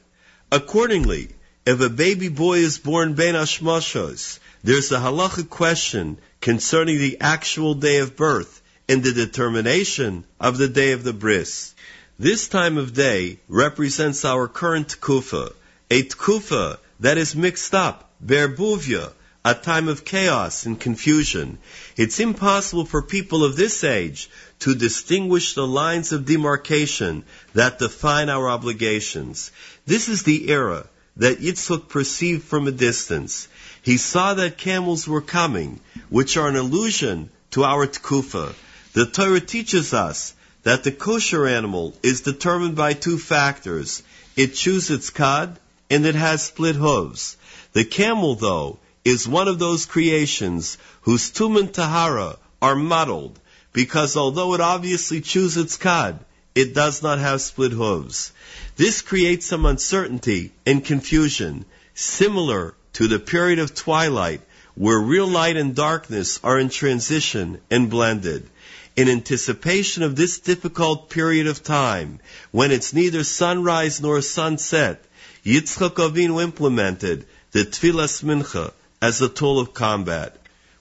Accordingly, 0.52 1.30
if 1.68 1.80
a 1.82 1.90
baby 1.90 2.30
boy 2.30 2.58
is 2.60 2.80
born 2.80 3.14
Ben 3.14 3.36
Hashmashos, 3.36 4.40
there's 4.64 4.92
a 4.92 4.98
halachic 4.98 5.50
question 5.50 6.18
concerning 6.46 7.00
the 7.00 7.18
actual 7.22 7.74
day 7.74 7.98
of 7.98 8.16
birth 8.16 8.62
and 8.88 9.02
the 9.02 9.14
determination 9.14 10.24
of 10.40 10.60
the 10.60 10.68
day 10.68 10.92
of 10.92 11.04
the 11.04 11.12
bris. 11.12 11.74
This 12.20 12.48
time 12.48 12.78
of 12.78 12.94
day 12.94 13.40
represents 13.48 14.24
our 14.24 14.48
current 14.48 14.90
tkufa, 14.90 15.54
a 15.90 16.04
tkufa 16.04 16.78
that 17.00 17.18
is 17.18 17.36
mixed 17.36 17.74
up, 17.74 18.12
berbuvia, 18.24 19.12
a 19.44 19.56
time 19.56 19.88
of 19.88 20.06
chaos 20.06 20.68
and 20.68 20.80
confusion. 20.80 21.58
It's 21.98 22.20
impossible 22.20 22.86
for 22.86 23.02
people 23.02 23.44
of 23.44 23.56
this 23.56 23.84
age 23.84 24.30
to 24.60 24.76
distinguish 24.76 25.56
the 25.56 25.66
lines 25.66 26.12
of 26.12 26.28
demarcation 26.28 27.24
that 27.56 27.80
define 27.80 28.30
our 28.30 28.48
obligations. 28.48 29.52
This 29.88 30.10
is 30.10 30.22
the 30.22 30.52
era 30.52 30.86
that 31.18 31.40
Yitzchak 31.40 31.90
perceived 31.90 32.44
from 32.44 32.68
a 32.68 32.72
distance. 32.72 33.48
He 33.86 33.98
saw 33.98 34.34
that 34.34 34.58
camels 34.58 35.08
were 35.08 35.22
coming, 35.22 35.80
which 36.10 36.38
are 36.38 36.48
an 36.48 36.56
allusion 36.56 37.30
to 37.52 37.64
our 37.64 37.86
tkufa. 37.86 38.56
The 38.94 39.06
Torah 39.06 39.40
teaches 39.40 39.94
us 39.94 40.34
that 40.64 40.84
the 40.84 40.92
kosher 40.92 41.46
animal 41.46 41.94
is 42.02 42.22
determined 42.22 42.76
by 42.76 42.94
two 42.94 43.20
factors. 43.20 44.02
It 44.36 44.56
chews 44.56 44.90
its 44.90 45.12
cud 45.12 45.60
and 45.88 46.04
it 46.08 46.16
has 46.16 46.42
split 46.42 46.76
hooves. 46.76 47.38
The 47.74 47.86
camel, 47.86 48.34
though, 48.34 48.80
is 49.04 49.28
one 49.28 49.48
of 49.48 49.60
those 49.60 49.86
creations 49.86 50.80
whose 51.02 51.30
tum 51.30 51.56
and 51.56 51.72
tahara 51.72 52.40
are 52.64 52.76
muddled 52.76 53.40
because 53.72 54.18
although 54.18 54.56
it 54.56 54.62
obviously 54.62 55.22
chews 55.22 55.58
its 55.58 55.78
cud, 55.78 56.26
it 56.56 56.74
does 56.74 57.04
not 57.04 57.20
have 57.20 57.40
split 57.40 57.72
hooves. 57.72 58.32
This 58.78 59.04
creates 59.04 59.46
some 59.46 59.64
uncertainty 59.68 60.54
and 60.66 60.84
confusion, 60.84 61.66
similar 61.94 62.74
to 62.96 63.08
the 63.08 63.20
period 63.20 63.60
of 63.60 63.74
twilight 63.76 64.42
where 64.76 65.00
real 65.00 65.28
light 65.28 65.56
and 65.56 65.76
darkness 65.76 66.40
are 66.44 66.60
in 66.60 66.70
transition 66.70 67.62
and 67.72 67.90
blended 67.90 68.50
in 68.96 69.10
anticipation 69.10 70.04
of 70.04 70.16
this 70.16 70.40
difficult 70.40 71.10
period 71.10 71.48
of 71.48 71.64
time, 71.64 72.20
when 72.52 72.72
it's 72.72 72.94
neither 72.94 73.24
sunrise 73.24 74.02
nor 74.02 74.22
sunset, 74.22 75.04
Yitzchak 75.44 75.96
Avinu 75.96 76.42
implemented 76.42 77.26
the 77.52 77.66
Tfilas 77.66 78.24
Mincha 78.24 78.72
as 79.02 79.22
a 79.22 79.30
tool 79.30 79.60
of 79.60 79.74
combat. 79.74 80.38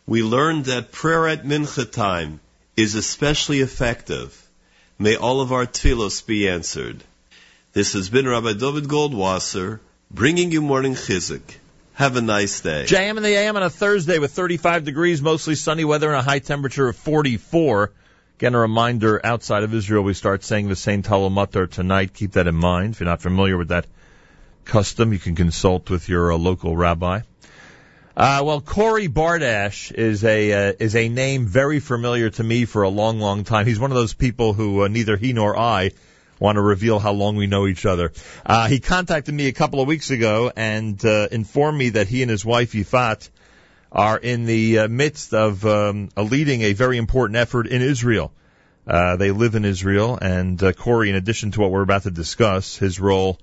We 0.07 0.23
learned 0.23 0.66
that 0.66 0.93
prayer 0.93 1.27
at 1.27 1.45
Mincha 1.45 1.91
time 1.91 2.41
is 2.77 2.95
especially 2.95 3.61
effective. 3.61 4.41
May 4.99 5.16
all 5.16 5.41
of 5.41 5.53
our 5.53 5.66
tefillos 5.66 6.24
be 6.24 6.49
answered. 6.49 7.03
This 7.73 7.95
has 7.95 8.09
been 8.09 8.28
Rabbi 8.28 8.53
Dovid 8.53 8.86
Goldwasser 8.86 9.81
bringing 10.11 10.53
you 10.53 10.62
morning 10.62 10.95
chizuk. 10.95 11.43
Have 11.94 12.16
a 12.16 12.20
nice 12.20 12.60
day. 12.60 12.86
JM 12.88 13.16
in 13.18 13.22
the 13.22 13.36
AM 13.36 13.54
on 13.56 13.62
a 13.62 13.70
Thursday 13.70 14.18
with 14.18 14.32
35 14.32 14.82
degrees, 14.82 15.22
mostly 15.22 15.54
sunny 15.54 15.84
weather 15.84 16.08
and 16.08 16.16
a 16.16 16.22
high 16.22 16.40
temperature 16.40 16.88
of 16.88 16.96
44. 16.96 17.92
Again, 18.36 18.56
a 18.56 18.58
reminder, 18.58 19.24
outside 19.24 19.62
of 19.62 19.72
Israel, 19.72 20.02
we 20.02 20.12
start 20.12 20.42
saying 20.42 20.68
the 20.68 20.74
same 20.74 21.02
Tal 21.02 21.30
U'Matar 21.30 21.70
tonight. 21.70 22.12
Keep 22.12 22.32
that 22.32 22.48
in 22.48 22.56
mind. 22.56 22.94
If 22.94 23.00
you're 23.00 23.08
not 23.08 23.22
familiar 23.22 23.56
with 23.56 23.68
that 23.68 23.86
custom, 24.64 25.12
you 25.12 25.20
can 25.20 25.36
consult 25.36 25.88
with 25.88 26.08
your 26.08 26.32
uh, 26.32 26.36
local 26.36 26.76
rabbi. 26.76 27.20
Uh, 28.16 28.42
well, 28.44 28.60
Kory 28.60 29.06
Bardash 29.06 29.92
is 29.92 30.24
a 30.24 30.70
uh, 30.70 30.72
is 30.80 30.96
a 30.96 31.08
name 31.08 31.46
very 31.46 31.78
familiar 31.78 32.28
to 32.30 32.42
me 32.42 32.64
for 32.64 32.82
a 32.82 32.88
long, 32.88 33.20
long 33.20 33.44
time. 33.44 33.66
He's 33.66 33.78
one 33.78 33.92
of 33.92 33.96
those 33.96 34.14
people 34.14 34.52
who 34.52 34.82
uh, 34.82 34.88
neither 34.88 35.16
he 35.16 35.32
nor 35.32 35.56
I 35.56 35.92
want 36.44 36.56
to 36.56 36.62
reveal 36.62 36.98
how 36.98 37.12
long 37.12 37.36
we 37.36 37.46
know 37.46 37.66
each 37.66 37.86
other. 37.86 38.12
Uh, 38.44 38.68
he 38.68 38.78
contacted 38.78 39.34
me 39.34 39.48
a 39.48 39.52
couple 39.52 39.80
of 39.80 39.88
weeks 39.88 40.10
ago 40.10 40.52
and 40.54 41.02
uh, 41.02 41.26
informed 41.32 41.78
me 41.78 41.88
that 41.88 42.06
he 42.06 42.20
and 42.20 42.30
his 42.30 42.44
wife 42.44 42.72
Yifat 42.72 43.30
are 43.90 44.18
in 44.18 44.44
the 44.44 44.80
uh, 44.80 44.88
midst 44.88 45.32
of 45.32 45.64
um, 45.64 46.10
leading 46.16 46.60
a 46.60 46.74
very 46.74 46.98
important 46.98 47.38
effort 47.38 47.66
in 47.66 47.80
Israel. 47.80 48.30
Uh, 48.86 49.16
they 49.16 49.30
live 49.30 49.54
in 49.54 49.64
Israel, 49.64 50.18
and 50.20 50.62
uh, 50.62 50.74
Kory, 50.74 51.08
in 51.08 51.16
addition 51.16 51.50
to 51.52 51.60
what 51.62 51.70
we're 51.70 51.80
about 51.80 52.02
to 52.02 52.10
discuss, 52.10 52.76
his 52.76 53.00
role 53.00 53.38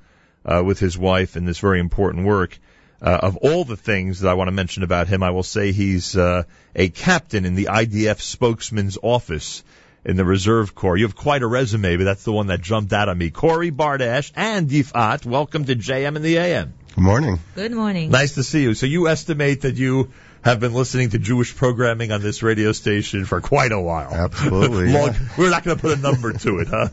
uh, 0.46 0.62
with 0.64 0.78
his 0.78 0.96
wife 0.96 1.36
in 1.36 1.46
this 1.46 1.58
very 1.58 1.80
important 1.80 2.28
work, 2.28 2.60
uh, 3.02 3.18
of 3.24 3.38
all 3.38 3.66
the 3.66 3.78
things 3.78 4.20
that 4.20 4.30
I 4.30 4.36
want 4.36 4.50
to 4.50 4.52
mention 4.52 4.84
about 4.84 5.08
him, 5.08 5.24
I 5.24 5.32
will 5.32 5.42
say 5.42 5.72
he's 5.72 6.16
uh, 6.16 6.44
a 6.76 6.90
captain 6.90 7.46
in 7.46 7.56
the 7.56 7.70
IDF 7.72 8.22
spokesman's 8.22 9.00
office 9.02 9.64
in 10.04 10.16
the 10.16 10.26
Reserve 10.26 10.74
Corps. 10.76 10.98
You 10.98 11.06
have 11.06 11.16
quite 11.16 11.42
a 11.42 11.48
resume, 11.48 11.98
but 11.98 12.04
that's 12.04 12.24
the 12.24 12.32
one 12.32 12.48
that 12.48 12.62
jumped 12.62 12.94
out 12.94 13.10
at 13.10 13.18
me. 13.18 13.30
Kory 13.30 13.72
Bardash 13.72 14.32
and 14.36 14.70
Yifat, 14.70 15.26
welcome 15.26 15.66
to 15.66 15.76
JM 15.76 16.16
and 16.16 16.26
the 16.26 16.38
AM. 16.38 16.74
Good 16.96 17.02
morning. 17.02 17.40
Good 17.56 17.72
morning. 17.72 18.10
Nice 18.10 18.36
to 18.36 18.44
see 18.44 18.64
you. 18.64 18.74
So 18.74 18.86
you 18.86 19.08
estimate 19.08 19.62
that 19.62 19.76
you 19.76 20.12
have 20.42 20.60
been 20.60 20.74
listening 20.74 21.12
to 21.12 21.20
Jewish 21.20 21.56
programming 21.56 22.12
on 22.12 22.22
this 22.22 22.44
radio 22.44 22.72
station 22.72 23.26
for 23.26 23.42
quite 23.42 23.72
a 23.72 23.80
while. 23.80 24.12
Absolutely. 24.12 24.88
Long, 24.92 25.14
yeah. 25.14 25.20
We're 25.38 25.52
not 25.52 25.64
going 25.64 25.78
to 25.78 25.82
put 25.82 25.98
a 25.98 26.02
number 26.02 26.34
to 26.34 26.60
it, 26.60 26.68
huh? 26.68 26.90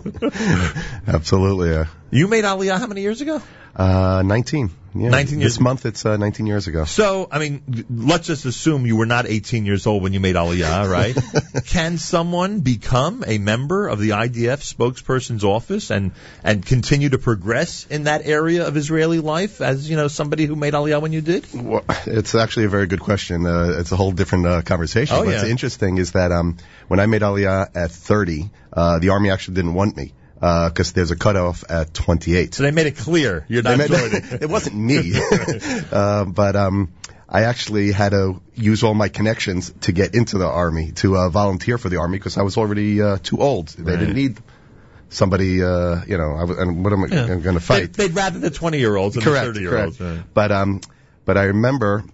Absolutely. 1.07 1.71
Yeah. 1.71 1.87
You 2.11 2.29
made 2.29 2.45
Aliyah 2.45 2.79
how 2.79 2.87
many 2.87 3.01
years 3.01 3.21
ago? 3.21 3.43
Uh, 3.75 4.23
19. 4.25 4.71
Yeah. 4.95 5.11
19 5.11 5.41
years 5.41 5.53
This 5.53 5.61
month 5.61 5.87
it's 5.87 6.07
uh, 6.07 6.17
19 6.17 6.47
years 6.47 6.67
ago. 6.67 6.85
So, 6.85 7.29
I 7.31 7.39
mean, 7.39 7.87
let's 7.91 8.27
just 8.27 8.45
assume 8.47 8.87
you 8.87 8.97
were 8.97 9.07
not 9.07 9.27
18 9.27 9.67
years 9.67 9.87
old 9.87 10.03
when 10.03 10.13
you 10.13 10.21
made 10.21 10.35
Aliyah, 10.35 10.91
right? 10.91 11.65
Can 11.67 11.99
someone 11.99 12.61
become 12.61 13.25
a 13.27 13.39
member 13.39 13.89
of 13.89 13.99
the 13.99 14.11
IDF 14.11 14.75
spokesperson's 14.75 15.45
office 15.45 15.91
and 15.91 16.13
and 16.43 16.65
continue 16.65 17.11
to 17.11 17.19
progress 17.19 17.87
in 17.87 18.05
that 18.05 18.27
area 18.27 18.67
of 18.67 18.77
Israeli 18.77 19.21
life 19.21 19.61
as 19.61 19.89
you 19.89 19.97
know 19.97 20.09
somebody 20.09 20.47
who 20.47 20.57
made 20.57 20.75
Aliyah 20.75 21.03
when 21.03 21.13
you 21.13 21.21
did? 21.21 21.47
Well, 21.53 21.85
it's 22.07 22.35
actually 22.35 22.67
a 22.67 22.71
very 22.71 22.87
good 22.87 23.01
question. 23.01 23.47
Uh, 23.47 23.77
it's 23.79 23.93
a 23.93 23.97
whole 23.97 24.13
different 24.13 24.47
uh, 24.47 24.63
conversation. 24.63 25.17
Oh, 25.17 25.25
What's 25.25 25.43
yeah. 25.43 25.49
interesting 25.49 25.99
is 25.99 26.13
that 26.13 26.33
um, 26.33 26.57
when 26.89 27.01
I 27.01 27.07
made 27.07 27.23
Aliyah 27.23 27.77
at 27.77 27.91
30, 27.91 28.51
uh, 28.73 28.99
the 28.99 29.11
Army 29.11 29.31
actually 29.31 29.55
didn't 29.55 29.75
want 29.75 29.97
me 29.97 30.13
because 30.41 30.93
there's 30.93 31.11
a 31.11 31.17
cutoff 31.17 31.65
at 31.69 31.93
28. 31.95 32.55
So 32.55 32.63
they 32.63 32.71
made 32.71 32.87
it 32.87 32.97
clear 32.97 33.45
you're 33.49 33.63
not 33.63 33.79
made- 33.79 33.91
joining. 33.91 34.23
it 34.41 34.49
wasn't 34.49 34.77
me, 34.77 35.13
uh, 35.93 36.25
but 36.27 36.55
um, 36.57 36.93
I 37.29 37.43
actually 37.43 37.93
had 37.93 38.11
to 38.13 38.41
use 38.55 38.83
all 38.85 38.95
my 38.95 39.09
connections 39.09 39.73
to 39.83 39.93
get 39.93 40.15
into 40.15 40.39
the 40.39 40.47
army, 40.47 40.93
to 40.93 41.17
uh, 41.17 41.29
volunteer 41.29 41.77
for 41.79 41.89
the 41.89 41.97
army, 41.99 42.19
because 42.19 42.39
I 42.39 42.43
was 42.43 42.57
already 42.57 43.03
uh, 43.03 43.19
too 43.23 43.39
old. 43.41 43.69
They 43.69 43.83
Right. 43.93 43.99
didn't 43.99 44.15
need 44.15 44.39
somebody, 45.11 45.63
uh, 45.63 46.03
you 46.07 46.19
know, 46.19 46.33
I 46.37 46.45
was, 46.45 46.59
and 46.59 46.85
what 46.85 46.93
am 46.93 47.05
I 47.05 47.07
Yeah. 47.09 47.27
going 47.37 47.55
to 47.55 47.61
fight? 47.61 47.93
They, 47.95 48.07
would 48.07 48.15
rather 48.17 48.39
the 48.39 48.51
20 48.51 48.79
year 48.79 48.95
olds 48.97 49.15
than 49.17 49.25
correct, 49.25 49.47
the 49.47 49.53
30 49.55 49.61
year 49.61 49.79
olds. 49.85 49.97
correct. 49.99 50.35
But 50.35 50.53
um, 50.53 50.81
but 51.25 51.37
I 51.37 51.45
remember 51.45 52.05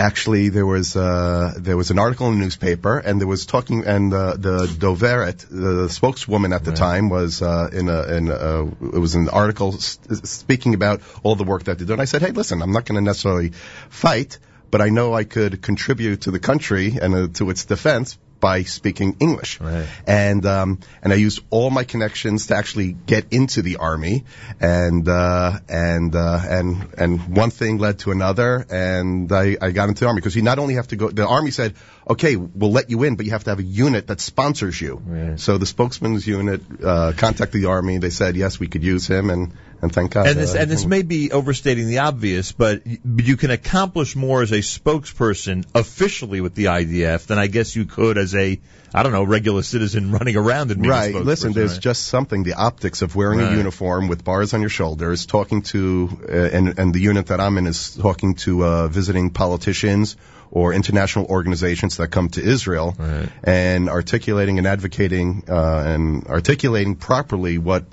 actually 0.00 0.48
there 0.48 0.66
was 0.66 0.96
uh 0.96 1.52
there 1.58 1.76
was 1.76 1.90
an 1.90 1.98
article 1.98 2.28
in 2.28 2.38
the 2.38 2.44
newspaper 2.44 2.98
and 2.98 3.20
there 3.20 3.28
was 3.28 3.44
talking 3.46 3.84
and 3.84 4.12
uh, 4.14 4.34
the 4.46 4.66
Doveret, 4.84 5.46
the 5.50 5.88
spokeswoman 5.88 6.52
at 6.52 6.64
the 6.64 6.72
time, 6.72 7.10
was 7.10 7.42
uh, 7.42 7.68
in 7.80 7.88
a 7.88 8.00
in 8.16 8.28
a, 8.28 8.66
it 8.96 9.00
was 9.06 9.14
an 9.14 9.28
article 9.28 9.74
s- 9.74 9.98
speaking 10.24 10.74
about 10.74 11.02
all 11.22 11.36
the 11.36 11.44
work 11.44 11.64
that 11.64 11.78
they 11.78 11.84
do. 11.84 11.92
And 11.92 12.02
I 12.02 12.06
said, 12.06 12.22
hey, 12.22 12.30
listen, 12.30 12.62
I'm 12.62 12.72
not 12.72 12.86
going 12.86 12.96
to 12.96 13.04
necessarily 13.04 13.50
fight, 13.90 14.38
but 14.70 14.80
I 14.80 14.88
know 14.88 15.12
I 15.12 15.24
could 15.24 15.60
contribute 15.62 16.22
to 16.22 16.30
the 16.30 16.40
country 16.50 16.96
and 17.02 17.14
uh, 17.14 17.28
to 17.34 17.50
its 17.50 17.64
defense 17.66 18.18
by 18.40 18.62
speaking 18.62 19.16
English. 19.20 19.60
Right. 19.60 19.86
And 20.06 20.44
um, 20.46 20.80
and 21.02 21.12
I 21.12 21.16
used 21.16 21.40
all 21.50 21.70
my 21.70 21.84
connections 21.84 22.46
to 22.48 22.56
actually 22.56 22.92
get 22.92 23.32
into 23.32 23.62
the 23.62 23.76
army, 23.76 24.24
and 24.60 25.08
uh, 25.08 25.58
and 25.68 26.14
uh, 26.14 26.40
and 26.48 26.88
and 26.96 27.36
one 27.36 27.50
thing 27.50 27.78
led 27.78 28.00
to 28.00 28.10
another, 28.10 28.66
and 28.70 29.30
I, 29.30 29.56
I 29.60 29.70
got 29.70 29.88
into 29.88 30.00
the 30.00 30.06
army 30.06 30.20
because 30.20 30.34
you 30.34 30.42
not 30.42 30.58
only 30.58 30.74
have 30.74 30.88
to 30.88 30.96
go. 30.96 31.10
The 31.10 31.26
army 31.26 31.50
said, 31.50 31.74
okay, 32.10 32.36
we'll 32.36 32.72
let 32.72 32.90
you 32.90 33.04
in, 33.04 33.16
but 33.16 33.24
you 33.24 33.32
have 33.32 33.44
to 33.44 33.50
have 33.50 33.60
a 33.60 33.64
unit 33.64 34.08
that 34.08 34.20
sponsors 34.20 34.80
you. 34.80 35.00
Right. 35.04 35.40
So 35.40 35.58
the 35.58 35.66
spokesman's 35.66 36.26
unit 36.26 36.62
uh, 36.84 37.12
contacted 37.16 37.62
the 37.62 37.68
army. 37.68 37.98
They 37.98 38.10
said 38.10 38.36
yes, 38.36 38.58
we 38.60 38.66
could 38.66 38.82
use 38.82 39.06
him, 39.06 39.30
and 39.30 39.52
and 39.82 39.92
thank 39.92 40.10
God. 40.12 40.26
And 40.26 40.38
this, 40.38 40.54
uh, 40.54 40.58
and 40.58 40.70
this 40.70 40.84
may 40.84 41.02
be 41.02 41.32
overstating 41.32 41.86
the 41.86 41.98
obvious, 41.98 42.52
but 42.52 42.82
you 42.86 43.36
can 43.36 43.50
accomplish 43.50 44.14
more 44.14 44.42
as 44.42 44.52
a 44.52 44.58
spokesperson 44.58 45.64
officially 45.74 46.40
with 46.40 46.54
the 46.54 46.66
IDF 46.66 47.26
than 47.26 47.38
I 47.38 47.46
guess 47.46 47.74
you 47.74 47.86
could 47.86 48.18
as 48.18 48.34
a, 48.34 48.60
I 48.92 49.02
don't 49.02 49.12
know, 49.12 49.24
regular 49.24 49.62
citizen 49.62 50.12
running 50.18 50.36
around 50.36 50.70
and 50.70 50.82
being 50.82 50.92
a 50.92 50.96
Right. 50.96 51.14
Listen, 51.14 51.52
there's 51.52 51.74
right? 51.74 51.80
just 51.80 52.08
something. 52.08 52.42
The 52.42 52.54
optics 52.54 53.02
of 53.02 53.16
wearing 53.16 53.38
Right. 53.40 53.54
a 53.54 53.56
uniform 53.56 54.08
with 54.08 54.22
bars 54.22 54.52
on 54.52 54.60
your 54.60 54.70
shoulders, 54.70 55.24
talking 55.26 55.62
to, 55.62 56.20
uh, 56.28 56.32
and 56.32 56.78
and 56.78 56.92
the 56.92 57.00
unit 57.00 57.28
that 57.28 57.40
I'm 57.40 57.56
in 57.56 57.66
is 57.66 57.94
talking 57.94 58.34
to 58.46 58.64
uh, 58.64 58.88
visiting 58.88 59.30
politicians 59.30 60.16
or 60.50 60.72
international 60.74 61.26
organizations 61.26 61.96
that 61.98 62.08
come 62.08 62.28
to 62.30 62.42
Israel, 62.42 62.94
Right. 62.98 63.28
and 63.44 63.88
articulating 63.88 64.58
and 64.58 64.66
advocating 64.66 65.44
uh, 65.48 65.82
and 65.86 66.26
articulating 66.26 66.96
properly 66.96 67.58
what. 67.58 67.84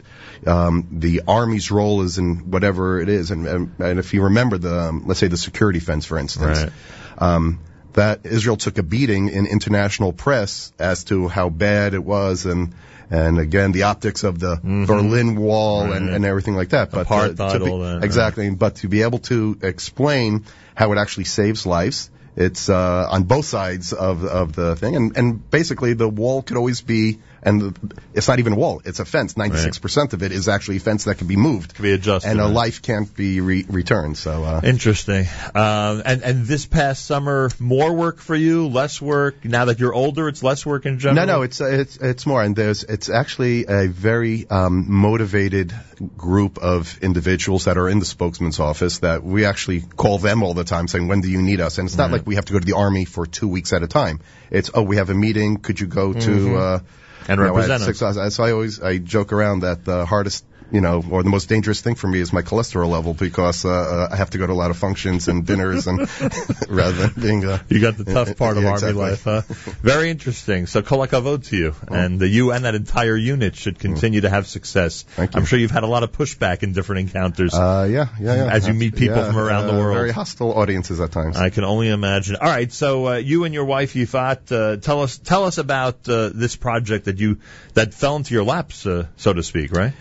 Um, 0.46 0.88
the 0.92 1.24
army's 1.28 1.72
role 1.72 2.04
is 2.04 2.20
in 2.20 2.52
whatever 2.52 3.02
it 3.02 3.10
is, 3.10 3.32
and, 3.32 3.48
and, 3.48 3.72
and 3.80 3.98
if 3.98 4.14
you 4.14 4.22
remember 4.26 4.60
the, 4.60 4.80
um, 4.82 5.04
let's 5.08 5.20
say 5.20 5.28
the 5.28 5.36
security 5.36 5.80
fence, 5.80 6.06
for 6.06 6.20
instance, 6.20 6.60
Right. 6.62 6.72
um, 7.18 7.60
that 7.94 8.20
Israel 8.24 8.56
took 8.56 8.78
a 8.78 8.84
beating 8.84 9.30
in 9.30 9.48
international 9.48 10.14
press 10.14 10.72
as 10.78 11.06
to 11.06 11.28
how 11.28 11.50
bad 11.50 11.96
it 11.96 12.04
was, 12.04 12.46
and 12.46 12.76
and 13.10 13.40
again 13.40 13.72
the 13.72 13.84
optics 13.84 14.24
of 14.24 14.38
the 14.40 14.60
Berlin 14.64 15.36
Wall 15.38 15.82
and, 15.82 15.92
Mm-hmm. 15.92 16.06
Right. 16.06 16.16
and 16.18 16.26
everything 16.26 16.56
like 16.56 16.70
that. 16.70 16.92
But 16.92 17.08
Apartheid, 17.08 17.54
to 17.54 17.60
be- 17.66 17.72
all 17.72 17.80
that, 17.80 17.96
right. 17.96 18.04
exactly. 18.04 18.48
But 18.52 18.76
to 18.78 18.88
be 18.88 19.02
able 19.02 19.20
to 19.32 19.58
explain 19.64 20.46
how 20.76 20.92
it 20.94 20.98
actually 21.00 21.24
saves 21.26 21.66
lives. 21.66 22.12
It's 22.38 22.70
uh, 22.70 23.08
on 23.10 23.24
both 23.24 23.46
sides 23.46 23.94
of 23.94 24.24
of 24.24 24.54
the 24.54 24.76
thing, 24.76 24.96
and 24.96 25.18
and 25.18 25.50
basically 25.50 25.94
the 25.94 26.08
wall 26.08 26.44
could 26.44 26.56
always 26.56 26.82
be, 26.82 27.18
and 27.44 27.62
the, 27.62 27.96
it's 28.14 28.28
not 28.28 28.40
even 28.40 28.54
a 28.54 28.56
wall; 28.56 28.82
it's 28.86 29.00
a 29.00 29.06
fence. 29.06 29.38
Ninety 29.38 29.58
six 29.58 29.78
percent 29.80 30.14
of 30.14 30.24
it 30.24 30.32
is 30.32 30.48
actually 30.48 30.78
a 30.78 30.80
fence 30.80 31.04
that 31.06 31.18
can 31.18 31.28
be 31.28 31.36
moved, 31.36 31.76
Could 31.76 31.84
be 31.84 31.92
adjusted. 31.94 32.30
and 32.30 32.40
a 32.40 32.44
right? 32.44 32.54
life 32.54 32.82
can't 32.82 33.14
be 33.16 33.42
re- 33.42 33.66
returned. 33.70 34.18
So 34.18 34.44
uh, 34.44 34.62
Interesting. 34.64 35.26
Um, 35.56 36.02
and 36.06 36.24
and 36.24 36.46
this 36.46 36.66
past 36.66 37.06
summer, 37.06 37.50
more 37.60 37.94
work 37.94 38.20
for 38.20 38.36
you, 38.36 38.68
less 38.68 39.02
work. 39.02 39.46
Now 39.46 39.66
that 39.66 39.80
you're 39.80 39.94
older, 39.94 40.28
it's 40.28 40.44
less 40.44 40.66
work 40.66 40.86
in 40.86 41.00
general. 41.00 41.26
No, 41.28 41.34
no, 41.38 41.42
it's 41.44 41.62
uh, 41.62 41.66
it's 41.66 41.98
it's 41.98 42.26
more, 42.26 42.42
and 42.44 42.56
there's 42.56 42.84
it's 42.84 43.10
actually 43.10 43.66
a 43.68 43.88
very 43.88 44.48
um, 44.50 44.86
motivated 44.92 45.74
group 46.16 46.58
of 46.60 46.98
individuals 47.02 47.66
that 47.66 47.78
are 47.78 47.90
in 47.90 48.00
the 48.00 48.06
spokesman's 48.06 48.60
office 48.60 49.00
that 49.00 49.24
we 49.24 49.46
actually 49.46 49.82
call 49.82 50.18
them 50.20 50.44
all 50.44 50.54
the 50.54 50.64
time, 50.64 50.88
saying, 50.88 51.08
"When 51.08 51.22
do 51.22 51.30
you 51.30 51.42
need 51.42 51.62
us?" 51.62 51.78
And 51.78 51.88
it's 51.88 51.98
not 51.98 52.06
Right. 52.06 52.14
like 52.14 52.28
we 52.28 52.36
have 52.36 52.46
to 52.46 52.54
go 52.54 52.60
to 52.60 52.66
the 52.66 52.76
army 52.76 53.06
for 53.06 53.26
two 53.26 53.48
weeks 53.48 53.74
at 53.74 53.84
a 53.84 53.88
time. 53.88 54.20
It's 54.52 54.70
oh, 54.74 54.82
we 54.84 54.98
have 54.98 55.10
a 55.10 55.16
meeting. 55.16 55.58
Could 55.58 55.80
you 55.80 55.88
go 55.88 56.14
to 56.14 56.30
Mhm. 56.32 56.82
And 57.28 57.40
you 57.40 57.46
know, 57.46 57.54
represent 57.54 57.82
at 57.82 57.86
six 57.86 58.02
hours? 58.02 58.36
So 58.36 58.44
I 58.44 58.52
always 58.52 58.82
I 58.82 58.98
joke 58.98 59.34
around 59.34 59.62
that 59.62 59.84
the 59.86 60.06
hardest. 60.06 60.46
You 60.70 60.82
know, 60.82 61.02
or 61.10 61.24
the 61.24 61.30
most 61.30 61.48
dangerous 61.48 61.80
thing 61.80 61.96
for 61.96 62.08
me 62.08 62.20
is 62.20 62.34
my 62.34 62.42
cholesterol 62.42 62.90
level 62.90 63.14
because 63.14 63.64
uh, 63.64 63.70
uh, 63.70 64.10
I 64.12 64.18
have 64.18 64.32
to 64.32 64.38
go 64.38 64.46
to 64.48 64.52
a 64.52 64.60
lot 64.62 64.70
of 64.70 64.78
functions 64.78 65.30
and 65.30 65.46
dinners 65.46 65.88
and 65.88 66.00
rather 66.70 67.08
than 67.08 67.14
being. 67.22 67.46
Uh, 67.46 67.60
You 67.70 67.80
got 67.80 67.98
the 67.98 68.04
tough 68.04 68.36
part 68.42 68.58
of 68.58 68.64
Yeah, 68.64 68.72
army 68.72 68.92
life, 68.92 69.24
huh? 69.24 69.42
Very 69.82 70.10
interesting. 70.10 70.68
So 70.68 70.82
kol 70.82 71.00
hakavod 71.00 71.48
to 71.50 71.58
you, 71.58 71.76
and 71.88 72.20
the 72.20 72.28
you 72.28 72.52
and 72.52 72.66
that 72.66 72.76
entire 72.76 73.16
unit 73.16 73.56
should 73.56 73.80
continue 73.80 74.22
to 74.22 74.30
have 74.30 74.46
success. 74.48 75.04
Thank 75.04 75.34
you. 75.34 75.40
I'm 75.40 75.46
sure 75.46 75.58
you've 75.58 75.72
had 75.72 75.84
a 75.84 75.88
lot 75.88 76.04
of 76.04 76.12
pushback 76.12 76.64
in 76.64 76.74
different 76.74 77.08
encounters. 77.08 77.54
Uh, 77.54 77.88
yeah, 77.90 78.08
yeah, 78.20 78.36
yeah. 78.36 78.52
As 78.52 78.68
you 78.68 78.74
meet 78.74 78.96
people 78.96 79.18
Yeah, 79.18 79.28
from 79.28 79.38
around 79.38 79.68
the 79.68 79.74
uh, 79.74 79.80
world. 79.80 79.96
Very 79.98 80.12
hostile 80.12 80.54
audiences 80.54 81.00
at 81.00 81.12
times. 81.12 81.38
I 81.38 81.50
can 81.50 81.64
only 81.64 81.88
imagine. 81.88 82.36
All 82.36 82.50
right, 82.50 82.72
so 82.72 83.08
uh, 83.08 83.16
you 83.16 83.46
and 83.46 83.54
your 83.54 83.66
wife 83.66 83.94
Yifat, 83.94 84.52
uh, 84.52 84.78
tell 84.78 85.02
us 85.02 85.18
tell 85.18 85.46
us 85.46 85.58
about 85.58 86.10
uh, 86.10 86.30
this 86.34 86.56
project 86.58 87.06
that 87.06 87.20
you 87.20 87.40
that 87.74 87.94
fell 87.94 88.18
into 88.18 88.34
your 88.34 88.44
laps, 88.44 88.86
uh, 88.86 89.08
so 89.16 89.32
to 89.34 89.44
speak, 89.44 89.72
right? 89.72 89.94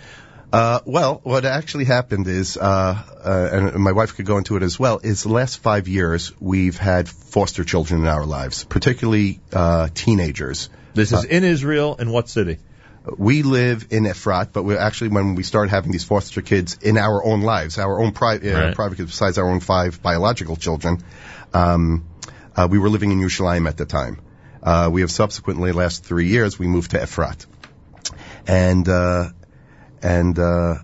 Uh, 0.52 0.80
well, 0.86 1.20
what 1.24 1.44
actually 1.44 1.84
happened 1.84 2.26
is, 2.28 2.56
uh, 2.56 2.62
uh, 3.24 3.48
and 3.52 3.82
my 3.82 3.92
wife 3.92 4.14
could 4.14 4.26
go 4.26 4.38
into 4.38 4.56
it 4.56 4.62
as 4.62 4.78
well, 4.78 5.00
is 5.02 5.22
the 5.24 5.28
last 5.28 5.58
five 5.58 5.88
years 5.88 6.32
we've 6.40 6.78
had 6.78 7.08
foster 7.08 7.64
children 7.64 8.02
in 8.02 8.06
our 8.06 8.24
lives, 8.24 8.64
particularly 8.64 9.40
uh, 9.52 9.88
teenagers. 9.92 10.70
This 10.94 11.12
is 11.12 11.24
in 11.24 11.44
Israel. 11.44 11.96
In 11.96 12.10
what 12.10 12.28
city? 12.28 12.58
We 13.18 13.42
live 13.42 13.88
in 13.90 14.04
Efrat, 14.04 14.52
but 14.52 14.62
we're 14.64 14.78
actually, 14.78 15.10
when 15.10 15.34
we 15.34 15.42
started 15.42 15.70
having 15.70 15.92
these 15.92 16.04
foster 16.04 16.42
kids 16.42 16.78
in 16.80 16.96
our 16.96 17.24
own 17.24 17.42
lives, 17.42 17.78
our 17.78 18.00
own 18.00 18.12
pri- 18.12 18.38
uh, 18.38 18.66
Right. 18.66 18.74
private 18.74 18.96
kids, 18.96 19.10
besides 19.10 19.38
our 19.38 19.48
own 19.48 19.60
five 19.60 20.00
biological 20.02 20.56
children, 20.56 21.04
um, 21.54 22.06
uh, 22.56 22.66
we 22.70 22.78
were 22.78 22.88
living 22.88 23.12
in 23.12 23.20
Yerushalayim 23.20 23.68
at 23.68 23.76
the 23.76 23.84
time. 23.84 24.18
Uh, 24.62 24.88
we 24.92 25.02
have 25.02 25.10
subsequently, 25.10 25.70
last 25.72 26.04
three 26.04 26.28
years, 26.28 26.58
we 26.58 26.66
moved 26.66 26.92
to 26.92 26.98
Efrat, 26.98 27.46
and 28.48 28.88
uh, 28.88 29.28
and 30.02 30.38
uh, 30.38 30.76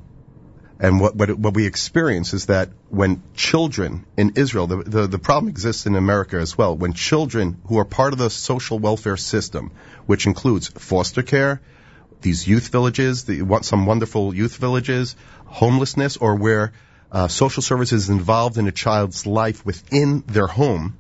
and 0.80 1.00
what, 1.00 1.14
what 1.14 1.38
what 1.38 1.54
we 1.54 1.66
experience 1.66 2.34
is 2.34 2.46
that 2.46 2.70
when 2.88 3.22
children 3.34 4.04
in 4.16 4.32
Israel, 4.36 4.66
the, 4.66 4.76
the 4.82 5.06
the 5.06 5.18
problem 5.18 5.48
exists 5.48 5.86
in 5.86 5.94
America 5.94 6.36
as 6.36 6.58
well. 6.58 6.76
When 6.76 6.92
children 6.92 7.60
who 7.66 7.78
are 7.78 7.84
part 7.84 8.12
of 8.12 8.18
the 8.18 8.30
social 8.30 8.78
welfare 8.78 9.16
system, 9.16 9.70
which 10.06 10.26
includes 10.26 10.68
foster 10.68 11.22
care, 11.22 11.60
these 12.22 12.46
youth 12.48 12.68
villages, 12.68 13.24
the, 13.24 13.58
some 13.62 13.86
wonderful 13.86 14.34
youth 14.34 14.56
villages, 14.56 15.14
homelessness, 15.46 16.16
or 16.16 16.36
where 16.36 16.72
uh, 17.10 17.28
social 17.28 17.62
services 17.62 18.04
is 18.04 18.10
involved 18.10 18.56
in 18.58 18.66
a 18.66 18.72
child's 18.72 19.26
life 19.26 19.66
within 19.66 20.24
their 20.26 20.46
home, 20.46 20.96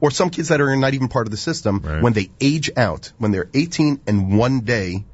or 0.00 0.10
some 0.10 0.30
kids 0.30 0.48
that 0.48 0.60
are 0.60 0.76
not 0.76 0.94
even 0.94 1.08
part 1.08 1.26
of 1.26 1.30
the 1.30 1.36
system, 1.36 1.80
when 2.00 2.12
they 2.12 2.30
age 2.40 2.70
out, 2.76 3.12
when 3.18 3.32
they're 3.32 3.48
18 3.52 4.00
and 4.06 4.38
one 4.38 4.60
day, 4.60 5.04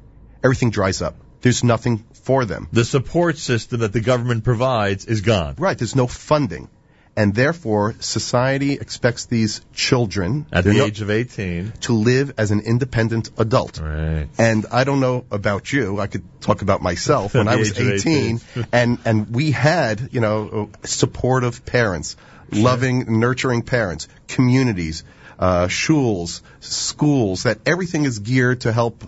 everything 0.43 0.69
dries 0.69 1.01
up. 1.01 1.15
There's 1.41 1.63
nothing 1.63 2.05
for 2.23 2.45
them. 2.45 2.67
The 2.71 2.83
support 2.85 3.37
system 3.37 3.81
that 3.81 3.93
the 3.93 4.01
government 4.01 4.43
provides 4.43 5.05
is 5.05 5.21
gone. 5.21 5.55
Right, 5.57 5.77
there's 5.77 5.95
no 5.95 6.07
funding. 6.07 6.69
And 7.15 7.35
therefore, 7.35 7.93
society 7.99 8.73
expects 8.73 9.25
these 9.25 9.61
children 9.71 10.47
At 10.51 10.63
the 10.63 10.73
no- 10.73 10.85
age 10.85 10.99
of 11.01 11.11
18. 11.11 11.71
to 11.81 11.93
live 11.93 12.33
as 12.39 12.49
an 12.49 12.61
independent 12.61 13.29
adult. 13.37 13.79
Right. 13.79 14.27
And 14.39 14.65
I 14.71 14.83
don't 14.83 14.99
know 14.99 15.25
about 15.29 15.71
you. 15.71 15.99
I 15.99 16.07
could 16.07 16.23
talk 16.41 16.63
about 16.63 16.81
myself 16.81 17.33
when 17.35 17.47
I 17.47 17.57
was 17.57 17.77
18, 17.79 18.39
18. 18.55 18.67
and 18.71 18.97
and 19.05 19.29
we 19.29 19.51
had 19.51 20.09
you 20.11 20.21
know 20.21 20.71
supportive 20.85 21.63
parents, 21.67 22.17
loving, 22.51 23.19
nurturing 23.19 23.61
parents, 23.61 24.07
communities, 24.27 25.03
uh, 25.37 25.67
shuls, 25.67 26.41
schools. 26.61 27.43
That 27.43 27.59
everything 27.67 28.05
is 28.05 28.17
geared 28.19 28.61
to 28.61 28.71
help 28.73 29.03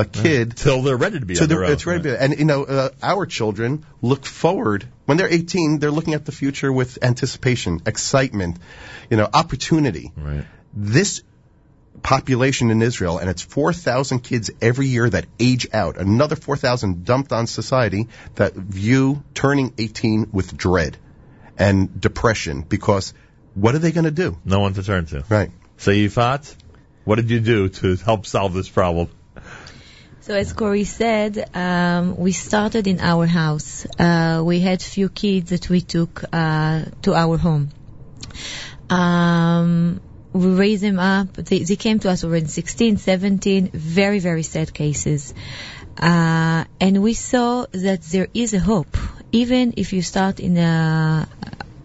a 0.00 0.04
kid 0.04 0.56
Till 0.56 0.82
they're 0.82 0.96
ready 0.96 1.18
to 1.20 1.26
be 1.26 1.34
to 1.36 1.42
on 1.44 1.48
the, 1.48 1.54
their 1.54 1.64
own. 1.64 1.72
it's 1.72 1.86
ready 1.86 2.02
to 2.04 2.08
be- 2.10 2.16
and 2.24 2.38
you 2.38 2.44
know 2.44 2.64
uh, 2.64 2.88
our 3.02 3.26
children 3.38 3.84
look 4.02 4.24
forward 4.26 4.86
when 5.06 5.16
they're 5.18 5.32
18 5.38 5.78
they're 5.80 5.90
looking 5.98 6.14
at 6.14 6.24
the 6.26 6.32
future 6.32 6.72
with 6.72 6.98
anticipation 7.10 7.80
excitement 7.94 8.58
you 9.10 9.16
know 9.16 9.28
opportunity 9.42 10.12
Right. 10.16 10.44
this 10.74 11.22
population 12.02 12.70
in 12.70 12.80
Israel 12.82 13.18
and 13.18 13.28
it's 13.28 13.42
4,000 13.42 14.20
kids 14.20 14.50
every 14.62 14.86
year 14.86 15.08
that 15.10 15.26
age 15.38 15.66
out 15.72 15.98
another 15.98 16.36
4,000 16.36 17.04
dumped 17.04 17.32
on 17.32 17.46
society 17.46 18.08
that 18.36 18.54
view 18.54 19.22
turning 19.34 19.74
18 19.76 20.28
with 20.32 20.56
dread 20.56 20.96
and 21.58 22.00
depression 22.00 22.62
because 22.62 23.12
what 23.54 23.74
are 23.74 23.78
they 23.80 23.92
going 23.92 24.04
to 24.04 24.10
do 24.10 24.38
No 24.44 24.60
one 24.60 24.74
to 24.74 24.82
turn 24.82 25.06
to. 25.06 25.24
right 25.28 25.50
So 25.76 25.90
Yifat, 25.90 26.54
what 27.04 27.16
did 27.16 27.30
you 27.30 27.40
do 27.40 27.68
to 27.80 27.96
help 27.96 28.24
solve 28.26 28.54
this 28.54 28.68
problem? 28.68 29.08
So 30.22 30.34
as 30.34 30.52
Kory 30.52 30.84
said, 30.84 31.48
um, 31.54 32.14
we 32.18 32.32
started 32.32 32.86
in 32.86 33.00
our 33.00 33.24
house. 33.24 33.86
Uh, 33.98 34.42
we 34.44 34.60
had 34.60 34.82
few 34.82 35.08
kids 35.08 35.48
that 35.48 35.70
we 35.70 35.80
took 35.80 36.22
uh, 36.30 36.84
to 37.02 37.14
our 37.14 37.38
home. 37.38 37.70
Um, 38.90 40.00
we 40.34 40.48
raised 40.48 40.82
them 40.82 40.98
up. 40.98 41.32
They, 41.32 41.60
they 41.60 41.76
came 41.76 42.00
to 42.00 42.10
us 42.10 42.22
already 42.22 42.46
16, 42.48 42.98
17, 42.98 43.70
very, 43.72 44.18
very 44.18 44.42
sad 44.42 44.74
cases. 44.74 45.32
Uh, 45.96 46.64
and 46.78 47.02
we 47.02 47.14
saw 47.14 47.64
that 47.72 48.02
there 48.02 48.28
is 48.34 48.52
a 48.52 48.60
hope. 48.60 48.98
Even 49.32 49.72
if 49.78 49.94
you 49.94 50.02
start 50.02 50.38
in 50.38 50.58
a 50.58 51.28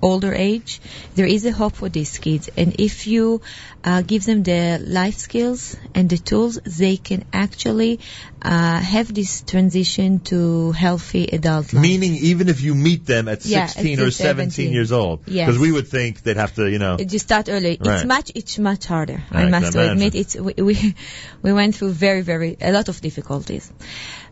older 0.01 0.33
age, 0.33 0.81
there 1.15 1.25
is 1.25 1.45
a 1.45 1.51
hope 1.51 1.75
for 1.75 1.89
these 1.89 2.17
kids. 2.17 2.49
And 2.57 2.75
if 2.79 3.07
you 3.07 3.41
uh, 3.83 4.01
give 4.01 4.25
them 4.25 4.43
the 4.43 4.79
life 4.85 5.15
skills 5.17 5.75
and 5.93 6.09
the 6.09 6.17
tools, 6.17 6.59
they 6.65 6.97
can 6.97 7.25
actually 7.33 7.99
uh, 8.41 8.79
have 8.79 9.13
this 9.13 9.41
transition 9.41 10.19
to 10.19 10.71
healthy 10.71 11.25
adult 11.25 11.73
life. 11.73 11.81
Meaning, 11.81 12.15
even 12.15 12.49
if 12.49 12.61
you 12.61 12.75
meet 12.75 13.05
them 13.05 13.27
at 13.27 13.45
Yeah, 13.45 13.65
16 13.67 13.99
at 13.99 14.05
or 14.05 14.11
17, 14.11 14.51
17. 14.51 14.73
years 14.73 14.91
old. 14.91 15.21
Yes. 15.27 15.47
Because 15.47 15.59
we 15.59 15.71
would 15.71 15.87
think 15.87 16.21
they'd 16.23 16.37
have 16.37 16.53
to, 16.55 16.69
you 16.69 16.79
know. 16.79 16.97
You 16.99 17.19
start 17.19 17.49
early. 17.49 17.77
Right. 17.79 17.95
It's 17.95 18.05
much, 18.05 18.31
it's 18.35 18.59
much 18.59 18.85
harder. 18.85 19.23
I 19.31 19.43
I, 19.43 19.49
must 19.49 19.75
imagine. 19.75 19.91
admit, 19.91 20.15
it's 20.15 20.35
we, 20.35 20.53
we 20.53 20.95
we 21.41 21.53
went 21.53 21.75
through 21.75 21.91
very, 21.91 22.21
very 22.21 22.57
a 22.61 22.71
lot 22.71 22.89
of 22.89 23.01
difficulties, 23.01 23.71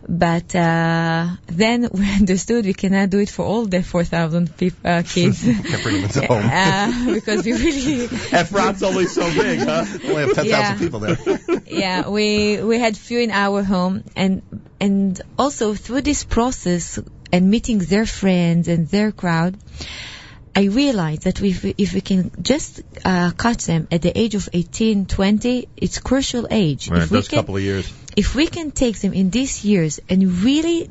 but 0.07 0.53
uh, 0.55 1.27
then 1.47 1.89
we 1.93 2.11
understood 2.13 2.65
we 2.65 2.73
cannot 2.73 3.09
do 3.09 3.19
it 3.19 3.29
for 3.29 3.43
all 3.45 3.65
the 3.65 3.81
4,000 3.83 4.57
peop- 4.57 4.73
uh, 4.85 5.03
kids. 5.05 5.43
Can't 5.43 5.83
bring 5.83 5.95
them 5.95 6.03
into 6.05 6.25
home. 6.27 6.43
uh, 6.45 7.13
because 7.13 7.45
we 7.45 7.53
really 7.53 8.07
Efrat's 8.31 8.83
only 8.83 9.05
so 9.07 9.23
big, 9.33 9.59
huh? 9.59 9.85
only 10.03 10.21
have 10.21 10.33
10,000 10.33 10.49
Yeah. 10.49 10.77
people 10.77 10.99
there 10.99 11.17
yeah, 11.67 12.09
we 12.09 12.61
we 12.61 12.79
had 12.79 12.97
few 12.97 13.19
in 13.19 13.31
our 13.31 13.63
home, 13.63 14.03
and 14.15 14.41
and 14.79 15.21
also 15.39 15.73
through 15.73 16.01
this 16.01 16.23
process 16.23 16.99
and 17.31 17.49
meeting 17.49 17.79
their 17.79 18.05
friends 18.05 18.67
and 18.67 18.87
their 18.87 19.11
crowd, 19.11 19.57
I 20.55 20.65
realized 20.65 21.23
that 21.23 21.41
if 21.41 21.63
we, 21.63 21.73
if 21.77 21.93
we 21.93 22.01
can 22.01 22.31
just 22.41 22.81
uh, 23.03 23.31
catch 23.31 23.65
them 23.65 23.87
at 23.91 24.01
the 24.01 24.17
age 24.17 24.35
of 24.35 24.49
18, 24.53 25.07
20, 25.07 25.67
it's 25.77 25.99
crucial 25.99 26.47
age. 26.51 26.89
Right, 26.89 27.03
if 27.03 27.11
we 27.11 27.23
can, 27.23 27.39
couple 27.39 27.57
of 27.57 27.63
years. 27.63 27.91
if 28.15 28.35
we 28.35 28.47
can 28.47 28.71
take 28.71 28.99
them 28.99 29.13
in 29.13 29.31
these 29.31 29.65
years 29.65 29.99
and 30.09 30.43
really 30.43 30.89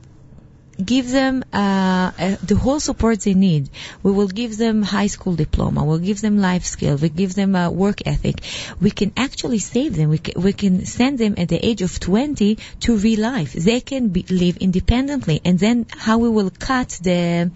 give 0.82 1.10
them 1.10 1.44
uh, 1.52 2.10
uh, 2.18 2.36
the 2.42 2.56
whole 2.56 2.80
support 2.80 3.20
they 3.20 3.34
need. 3.34 3.68
We 4.02 4.12
will 4.12 4.28
give 4.28 4.56
them 4.56 4.82
high 4.82 5.06
school 5.06 5.34
diploma. 5.34 5.84
We'll 5.84 5.98
give 5.98 6.20
them 6.20 6.38
life 6.38 6.64
skills. 6.64 7.02
We 7.02 7.08
give 7.08 7.34
them 7.34 7.54
a 7.54 7.70
work 7.70 8.06
ethic. 8.06 8.40
We 8.80 8.90
can 8.90 9.12
actually 9.16 9.58
save 9.58 9.96
them. 9.96 10.08
We 10.10 10.18
can, 10.18 10.42
we 10.42 10.52
can 10.52 10.86
send 10.86 11.18
them 11.18 11.34
at 11.36 11.48
the 11.48 11.64
age 11.64 11.82
of 11.82 12.00
20 12.00 12.58
to 12.80 12.96
real 12.96 13.20
life. 13.20 13.52
They 13.52 13.80
can 13.80 14.08
be, 14.08 14.24
live 14.28 14.56
independently, 14.56 15.40
and 15.44 15.58
then 15.58 15.86
how 15.90 16.18
we 16.18 16.28
will 16.28 16.50
cut 16.50 16.98
the 17.02 17.50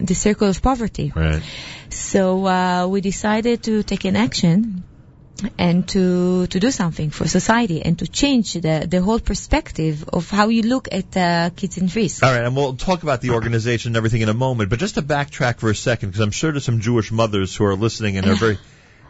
the 0.00 0.14
circle 0.14 0.48
of 0.48 0.60
poverty. 0.62 1.12
Right. 1.14 1.42
So 1.90 2.46
uh, 2.46 2.86
we 2.88 3.00
decided 3.00 3.62
to 3.64 3.82
take 3.82 4.04
an 4.04 4.16
action 4.16 4.84
and 5.56 5.88
to 5.88 6.46
to 6.48 6.60
do 6.60 6.70
something 6.70 7.10
for 7.10 7.26
society 7.26 7.82
and 7.82 7.98
to 7.98 8.06
change 8.06 8.52
the 8.54 8.86
the 8.88 9.00
whole 9.00 9.18
perspective 9.20 10.04
of 10.12 10.30
how 10.30 10.48
you 10.48 10.62
look 10.62 10.88
at 10.92 11.16
uh, 11.16 11.50
kids 11.56 11.78
in 11.78 11.86
risk. 11.88 12.22
All 12.22 12.32
right, 12.32 12.44
and 12.44 12.54
we'll 12.54 12.76
talk 12.76 13.02
about 13.02 13.20
the 13.20 13.30
organization 13.30 13.90
and 13.90 13.96
everything 13.96 14.20
in 14.20 14.28
a 14.28 14.34
moment. 14.34 14.70
But 14.70 14.78
just 14.80 14.96
to 14.96 15.02
backtrack 15.02 15.58
for 15.58 15.70
a 15.70 15.74
second, 15.74 16.10
because 16.10 16.20
I'm 16.20 16.30
sure 16.30 16.52
there's 16.52 16.64
some 16.64 16.80
Jewish 16.80 17.10
mothers 17.10 17.56
who 17.56 17.64
are 17.64 17.74
listening 17.74 18.16
and 18.18 18.26
are 18.26 18.34
very. 18.34 18.58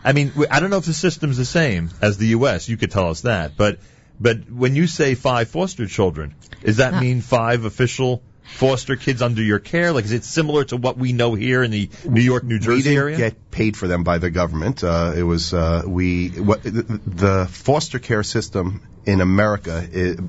I 0.03 0.13
mean, 0.13 0.33
I 0.51 0.61
don't 0.61 0.71
know 0.71 0.79
if 0.79 0.87
the 0.87 0.95
system's 0.95 1.37
the 1.37 1.45
same 1.45 1.91
as 2.01 2.17
the 2.17 2.29
U.S. 2.29 2.69
You 2.69 2.77
could 2.79 2.91
tell 2.91 3.11
us 3.11 3.23
that, 3.23 3.57
but 3.57 3.81
but 4.19 4.51
when 4.51 4.75
you 4.77 4.87
say 4.87 5.15
five 5.15 5.49
foster 5.49 5.87
children, 5.87 6.35
does 6.65 6.77
that 6.77 6.95
Uh. 6.95 7.01
mean 7.01 7.21
five 7.23 7.65
official 7.65 8.23
foster 8.51 8.97
kids 8.97 9.23
under 9.23 9.43
your 9.43 9.59
care? 9.59 9.93
Like, 9.93 10.05
is 10.05 10.13
it 10.13 10.25
similar 10.25 10.65
to 10.65 10.77
what 10.77 10.97
we 10.97 11.13
know 11.13 11.35
here 11.35 11.63
in 11.63 11.71
the 11.71 11.91
New 12.05 12.21
York, 12.21 12.45
New 12.45 12.59
Jersey 12.59 12.77
we 12.77 12.83
didn't 12.83 12.99
area? 12.99 13.17
get 13.17 13.51
paid 13.51 13.77
for 13.77 13.89
them 13.89 14.05
by 14.05 14.19
the 14.19 14.31
government. 14.31 14.85
Uh, 14.85 15.13
it 15.17 15.23
was 15.23 15.55
uh, 15.55 15.83
we 15.87 16.29
what, 16.29 16.63
the 16.63 17.49
foster 17.51 17.99
care 17.99 18.23
system 18.23 18.83
in 19.07 19.21
America 19.23 19.89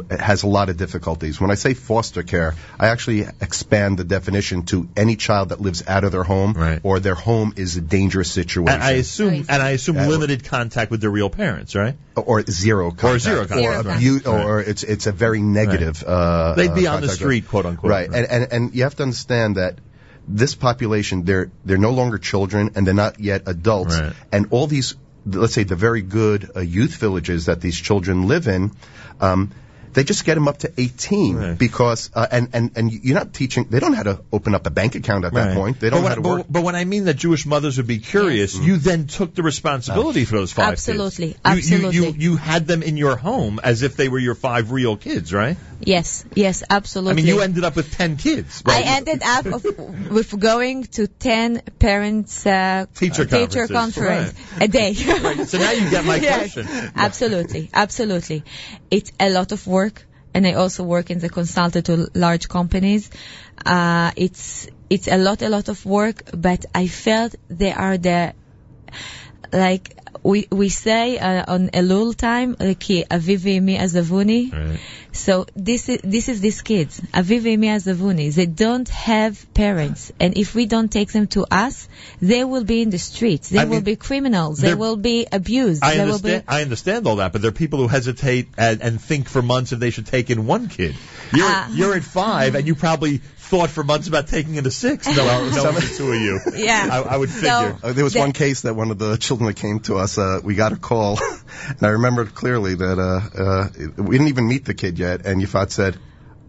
i 0.10 0.16
has 0.24 0.44
a 0.44 0.48
lot 0.48 0.70
of 0.70 0.78
difficulties. 0.78 1.40
When 1.42 1.52
I 1.52 1.56
say 1.56 1.74
foster 1.74 2.24
care, 2.24 2.56
I 2.80 2.88
actually 2.88 3.22
expand 3.42 3.98
the 3.98 4.04
definition 4.06 4.64
to 4.68 4.88
any 4.96 5.16
child 5.18 5.50
that 5.50 5.60
lives 5.60 5.84
out 5.88 6.04
of 6.06 6.12
their 6.14 6.24
home 6.24 6.80
or 6.84 7.00
their 7.00 7.16
home 7.16 7.54
is 7.58 7.76
a 7.78 7.82
dangerous 7.82 8.32
situation. 8.32 8.74
and 8.74 8.84
I 8.84 8.92
assume, 8.92 9.46
and 9.50 9.62
I 9.62 9.72
assume 9.72 9.98
Uh, 9.98 10.08
limited 10.08 10.44
contact 10.46 10.90
with 10.92 11.02
their 11.02 11.10
real 11.10 11.30
parents, 11.30 11.76
right? 11.76 11.96
or 12.16 12.44
zero 12.50 12.92
contact, 12.92 13.04
Or 13.04 13.20
zero 13.20 13.46
contact, 13.46 13.68
or, 13.68 13.72
right. 13.90 13.98
abu- 13.98 14.16
Right. 14.26 14.46
or 14.46 14.62
it's 14.62 14.84
it's 14.84 15.08
a 15.08 15.12
very 15.12 15.42
negative. 15.42 16.04
Uh, 16.08 16.54
They'd 16.56 16.74
be 16.76 16.88
uh, 16.88 16.96
on 16.96 17.02
the 17.02 17.10
street, 17.10 17.48
quote 17.50 17.66
unquote. 17.66 17.90
Right, 17.92 18.08
and, 18.08 18.26
and 18.26 18.48
and 18.54 18.76
you 18.76 18.84
have 18.84 18.96
to 18.96 19.04
understand 19.04 19.56
that 19.58 19.80
this 20.28 20.54
population 20.56 21.24
they're 21.26 21.50
they're 21.66 21.78
no 21.90 21.92
longer 21.92 22.18
children 22.20 22.72
and 22.76 22.86
they're 22.88 22.94
not 23.06 23.20
yet 23.20 23.44
adults, 23.48 24.00
Right. 24.00 24.14
and 24.32 24.48
all 24.52 24.68
these 24.68 24.96
let's 25.26 25.54
say 25.54 25.64
the 25.64 25.76
very 25.76 26.02
good 26.02 26.50
uh, 26.56 26.60
youth 26.60 26.96
villages 26.96 27.46
that 27.46 27.62
these 27.62 27.80
children 27.80 28.28
live 28.28 28.48
in. 28.48 28.72
Um, 29.20 29.52
they 29.94 30.06
just 30.06 30.24
get 30.24 30.36
them 30.36 30.48
up 30.48 30.60
to 30.60 30.72
18 30.78 31.56
because, 31.56 32.12
uh, 32.14 32.26
and, 32.32 32.48
and, 32.54 32.72
and 32.78 32.92
you're 32.92 33.14
not 33.14 33.34
teaching, 33.34 33.66
they 33.70 33.82
don't 33.82 33.92
know 33.92 33.98
how 33.98 34.04
to 34.04 34.22
open 34.32 34.56
up 34.56 34.66
a 34.66 34.70
bank 34.70 34.96
account 34.96 35.26
at 35.26 35.34
that 35.34 35.54
point. 35.54 35.82
They 35.82 35.90
don't 35.90 36.02
but 36.02 36.02
know 36.02 36.04
when, 36.04 36.10
how 36.12 36.16
to 36.16 36.22
work. 36.22 36.48
But, 36.48 36.54
but 36.54 36.64
when 36.64 36.76
I 36.76 36.86
mean 36.86 37.06
that 37.06 37.16
Jewish 37.16 37.46
mothers 37.46 37.76
would 37.76 37.88
be 37.88 38.00
curious, 38.00 38.56
you 38.56 38.78
then 38.78 39.08
took 39.08 39.36
the 39.36 39.44
responsibility 39.44 40.24
for 40.24 40.38
those 40.38 40.54
five 40.54 40.74
Absolutely, 40.74 41.36
kids. 41.44 41.70
You- 41.70 41.78
You, 41.80 41.90
you, 41.92 42.14
you, 42.18 42.36
had 42.38 42.68
them 42.68 42.84
in 42.84 42.96
your 42.96 43.18
home 43.18 43.60
as 43.62 43.84
if 43.84 43.98
they 43.98 44.08
were 44.08 44.20
your 44.20 44.36
five 44.36 44.72
real 44.72 44.96
kids, 44.96 45.34
right? 45.34 45.58
Yes, 45.84 46.26
yes, 46.36 46.64
absolutely. 46.70 47.12
I 47.12 47.16
mean, 47.16 47.26
you 47.26 47.42
ended 47.42 47.64
up 47.64 47.76
with 47.76 47.92
10 47.96 48.18
kids. 48.18 48.62
I 48.66 48.84
ended 48.86 49.24
up 49.24 49.46
of, 49.48 49.64
with 50.12 50.40
going 50.40 50.84
to 50.84 51.08
10 51.08 51.62
parents 51.80 52.46
uh, 52.46 52.86
Teacher 52.96 53.26
teacher 53.26 53.68
conference 53.68 54.34
a 54.60 54.68
day. 54.68 54.96
Right, 55.22 55.48
so 55.48 55.58
now 55.58 55.72
you 55.72 55.90
get 55.90 56.06
my 56.06 56.16
Yes, 56.22 56.54
question. 56.54 56.92
Absolutely, 56.96 57.70
absolutely. 57.74 58.44
It's 58.90 59.12
a 59.20 59.30
lot 59.30 59.52
of 59.52 59.66
work, 59.66 60.06
and 60.34 60.46
I 60.46 60.54
also 60.54 60.84
work 60.84 61.10
in 61.10 61.20
the 61.20 61.30
consultant 61.30 61.88
to 61.88 62.10
large 62.14 62.48
companies. 62.48 63.10
Uh, 63.66 64.12
it's 64.16 64.68
it's 64.90 65.08
a 65.08 65.18
lot, 65.18 65.42
a 65.42 65.50
lot 65.50 65.70
of 65.70 65.86
work, 65.86 66.24
but 66.34 66.66
I 66.76 66.88
felt 66.88 67.36
they 67.50 67.72
are 67.72 67.98
the 67.98 68.34
like 69.52 69.98
we 70.24 70.48
we 70.52 70.70
say 70.70 71.18
uh, 71.18 71.44
on 71.48 71.70
Elul 71.70 72.16
time, 72.16 72.56
like 72.60 72.84
avi 73.12 73.38
v'imi 73.38 73.78
azavuni. 73.78 74.78
So 75.14 75.46
this 75.56 75.90
is 75.90 76.00
this 76.04 76.30
is 76.30 76.42
these 76.42 76.62
kids, 76.62 77.02
avi 77.14 77.40
v'imi 77.40 77.68
azavuni. 77.68 78.34
They 78.34 78.46
don't 78.46 78.88
have 78.90 79.54
parents, 79.54 80.12
and 80.20 80.38
if 80.38 80.54
we 80.56 80.66
don't 80.66 80.92
take 80.92 81.12
them 81.12 81.28
to 81.28 81.46
us, 81.52 81.88
they 82.22 82.44
will 82.44 82.64
be 82.64 82.82
in 82.82 82.90
the 82.92 83.00
streets. 83.00 83.50
They 83.50 83.60
I 83.60 83.66
will 83.66 83.76
mean, 83.76 83.84
be 83.84 83.96
criminals. 83.96 84.60
They 84.60 84.76
will 84.76 84.96
be 84.96 85.28
abused. 85.32 85.84
I 85.84 85.98
will 86.06 86.20
be 86.20 86.36
understand. 86.36 86.44
I 86.48 86.62
understand 86.62 87.08
all 87.08 87.18
that, 87.18 87.34
but 87.34 87.42
there 87.42 87.50
are 87.50 87.60
people 87.64 87.80
who 87.80 87.88
hesitate 87.88 88.50
and, 88.58 88.82
and 88.82 89.02
think 89.02 89.28
for 89.28 89.42
months 89.42 89.72
if 89.72 89.80
they 89.80 89.90
should 89.90 90.08
take 90.08 90.30
in 90.30 90.46
one 90.46 90.70
kid. 90.70 90.96
You're 91.34 91.48
Ah. 91.50 91.70
you're 91.74 91.96
at 91.96 92.04
five, 92.04 92.56
and 92.56 92.68
you 92.68 92.76
probably 92.76 93.22
thought 93.52 93.70
for 93.70 93.84
months 93.84 94.08
about 94.08 94.28
taking 94.30 94.56
in 94.56 94.66
a 94.66 94.72
six. 94.72 95.06
No, 95.18 95.26
no, 95.26 95.50
no, 95.50 95.72
the 95.74 95.94
two 95.98 96.12
of 96.14 96.22
you. 96.22 96.40
Yeah. 96.66 96.88
I, 96.90 97.14
I 97.16 97.18
would 97.18 97.30
figure. 97.30 97.78
Uh, 97.84 97.92
there 97.92 98.06
was 98.06 98.14
the- 98.14 98.20
one 98.20 98.32
case 98.32 98.62
that 98.62 98.76
one 98.76 98.92
of 98.92 98.98
the 98.98 99.18
children 99.18 99.48
that 99.48 99.58
came 99.58 99.82
to 99.82 99.98
us, 99.98 100.18
uh, 100.18 100.40
we 100.42 100.56
got 100.56 100.72
a 100.72 100.78
call, 100.78 101.20
and 101.68 101.84
I 101.84 101.90
remember 101.90 102.26
clearly 102.26 102.76
that 102.76 102.98
uh, 102.98 103.42
uh, 103.44 104.02
we 104.02 104.18
didn't 104.18 104.30
even 104.30 104.48
meet 104.48 104.64
the 104.66 104.74
kid 104.74 104.98
yet, 104.98 105.26
and 105.26 105.42
Yifat 105.42 105.70
said, 105.72 105.98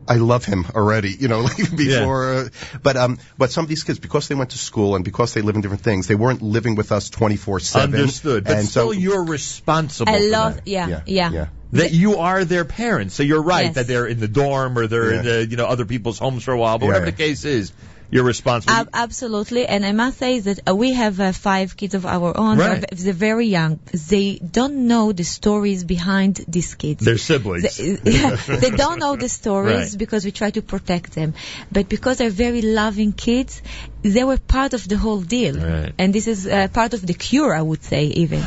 I 0.07 0.17
love 0.17 0.45
him 0.45 0.65
already, 0.75 1.11
you 1.23 1.29
know, 1.29 1.41
like 1.41 1.77
before. 1.77 2.35
Uh, 2.35 2.49
but 2.83 2.97
um, 2.97 3.19
but 3.39 3.51
some 3.51 3.65
of 3.65 3.69
these 3.69 3.83
kids, 3.85 3.99
because 3.99 4.29
they 4.29 4.35
went 4.37 4.51
to 4.51 4.59
school 4.59 4.95
and 4.97 5.05
because 5.05 5.35
they 5.35 5.43
live 5.43 5.57
in 5.57 5.61
different 5.61 5.83
things, 5.83 6.07
they 6.07 6.15
weren't 6.17 6.43
living 6.43 6.77
with 6.77 6.93
us 6.93 7.11
24/7. 7.11 7.83
Understood, 7.83 8.45
but 8.45 8.57
and 8.57 8.67
still, 8.69 8.89
so 8.89 8.93
you're 8.93 9.25
responsible. 9.25 10.13
a 10.15 10.19
for 10.19 10.31
that. 10.31 10.67
Yeah, 10.67 10.89
Yeah, 10.89 11.03
yeah. 11.07 11.31
yeah. 11.33 11.47
That 11.73 11.93
you 11.93 12.17
are 12.19 12.45
their 12.45 12.65
parents, 12.67 13.15
so 13.15 13.23
you're 13.23 13.43
right 13.43 13.67
Yes. 13.67 13.75
that 13.77 13.87
they're 13.87 14.07
in 14.07 14.21
the 14.21 14.29
dorm 14.29 14.77
or 14.79 14.87
they're 14.87 15.13
in 15.15 15.25
the 15.25 15.47
you 15.47 15.57
know 15.57 15.67
other 15.67 15.87
people's 15.87 16.19
homes 16.19 16.45
for 16.45 16.53
a 16.53 16.59
while. 16.59 16.79
But 16.79 16.85
Yeah, 16.87 16.93
whatever 16.93 17.07
the 17.07 17.17
case 17.17 17.45
is, 17.47 17.73
you're 18.11 18.25
responsible. 18.25 18.75
Ab- 18.75 18.91
absolutely, 18.93 19.67
and 19.67 19.87
I 19.87 19.93
must 19.93 20.19
say 20.19 20.41
that 20.41 20.61
uh, 20.69 20.75
we 20.77 20.93
have 20.93 21.19
uh, 21.19 21.33
five 21.33 21.75
kids 21.79 21.95
of 21.95 22.05
our 22.05 22.37
own. 22.37 22.59
Right. 22.59 22.85
They're, 22.91 22.99
they're 23.05 23.15
very 23.15 23.47
young. 23.47 23.81
They 24.11 24.39
don't 24.39 24.87
know 24.87 25.13
the 25.13 25.25
stories 25.25 25.83
behind 25.83 26.45
these 26.47 26.75
kids. 26.75 27.03
They're 27.07 27.17
siblings. 27.17 27.79
They, 27.79 27.97
yeah, 28.05 28.37
they 28.65 28.69
don't 28.83 28.99
know 28.99 29.17
the 29.17 29.31
stories 29.31 29.77
Right. 29.93 29.99
because 29.99 30.27
we 30.27 30.31
try 30.31 30.51
to 30.51 30.61
protect 30.61 31.15
them. 31.15 31.33
But 31.71 31.89
because 31.89 32.19
they're 32.19 32.29
very 32.47 32.61
loving 32.61 33.15
kids, 33.15 33.63
they 34.03 34.25
were 34.25 34.37
part 34.37 34.75
of 34.75 34.87
the 34.87 34.99
whole 34.99 35.23
deal. 35.23 35.57
Right. 35.57 35.95
And 35.99 36.13
this 36.13 36.27
is 36.29 36.47
uh, 36.47 36.69
part 36.69 36.93
of 36.93 37.07
the 37.07 37.15
cure, 37.15 37.55
I 37.55 37.63
would 37.63 37.83
say, 37.83 38.05
even. 38.27 38.43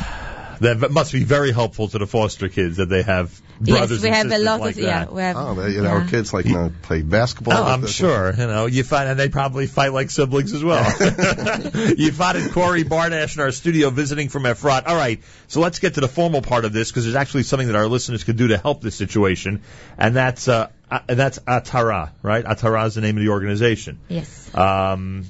That 0.60 0.90
must 0.90 1.12
be 1.12 1.24
very 1.24 1.52
helpful 1.52 1.88
to 1.88 1.98
the 1.98 2.06
foster 2.06 2.48
kids 2.48 2.78
that 2.78 2.88
they 2.88 3.02
have 3.02 3.40
brothers 3.60 3.90
yes, 3.90 4.02
we 4.02 4.08
and 4.08 4.30
have 4.30 4.40
a 4.40 4.42
lot 4.42 4.60
like 4.60 4.76
of 4.76 4.82
yeah. 4.82 5.08
We 5.10 5.22
have, 5.22 5.36
Oh, 5.36 5.54
they, 5.54 5.70
you 5.70 5.82
know, 5.82 5.94
yeah. 5.94 6.02
our 6.02 6.08
kids 6.08 6.32
like 6.32 6.46
you 6.46 6.54
know, 6.54 6.72
play 6.82 7.02
basketball. 7.02 7.54
Oh, 7.54 7.64
I'm 7.64 7.84
us. 7.84 7.90
sure. 7.90 8.32
You 8.32 8.46
know, 8.46 8.66
you 8.66 8.84
find, 8.84 9.08
and 9.08 9.18
they 9.18 9.28
probably 9.28 9.66
fight 9.66 9.92
like 9.92 10.10
siblings 10.10 10.52
as 10.52 10.62
well. 10.62 10.84
you 11.96 12.12
find 12.12 12.50
Kory 12.52 12.84
Bardash 12.84 13.36
in 13.36 13.42
our 13.42 13.52
studio 13.52 13.90
visiting 13.90 14.28
from 14.28 14.44
Efrat. 14.44 14.86
All 14.86 14.96
right, 14.96 15.22
so 15.48 15.60
let's 15.60 15.78
get 15.78 15.94
to 15.94 16.00
the 16.00 16.08
formal 16.08 16.42
part 16.42 16.64
of 16.64 16.72
this 16.72 16.90
because 16.90 17.04
there's 17.04 17.16
actually 17.16 17.44
something 17.44 17.68
that 17.68 17.76
our 17.76 17.88
listeners 17.88 18.24
can 18.24 18.36
do 18.36 18.48
to 18.48 18.58
help 18.58 18.80
this 18.80 18.94
situation, 18.94 19.62
and 19.98 20.16
that's 20.16 20.48
uh, 20.48 20.68
uh, 20.90 21.00
that's 21.06 21.38
Atara, 21.40 22.10
right? 22.22 22.44
Atara 22.44 22.86
is 22.86 22.94
the 22.94 23.00
name 23.00 23.16
of 23.16 23.22
the 23.22 23.30
organization. 23.30 24.00
Yes. 24.08 24.54
Um, 24.54 25.24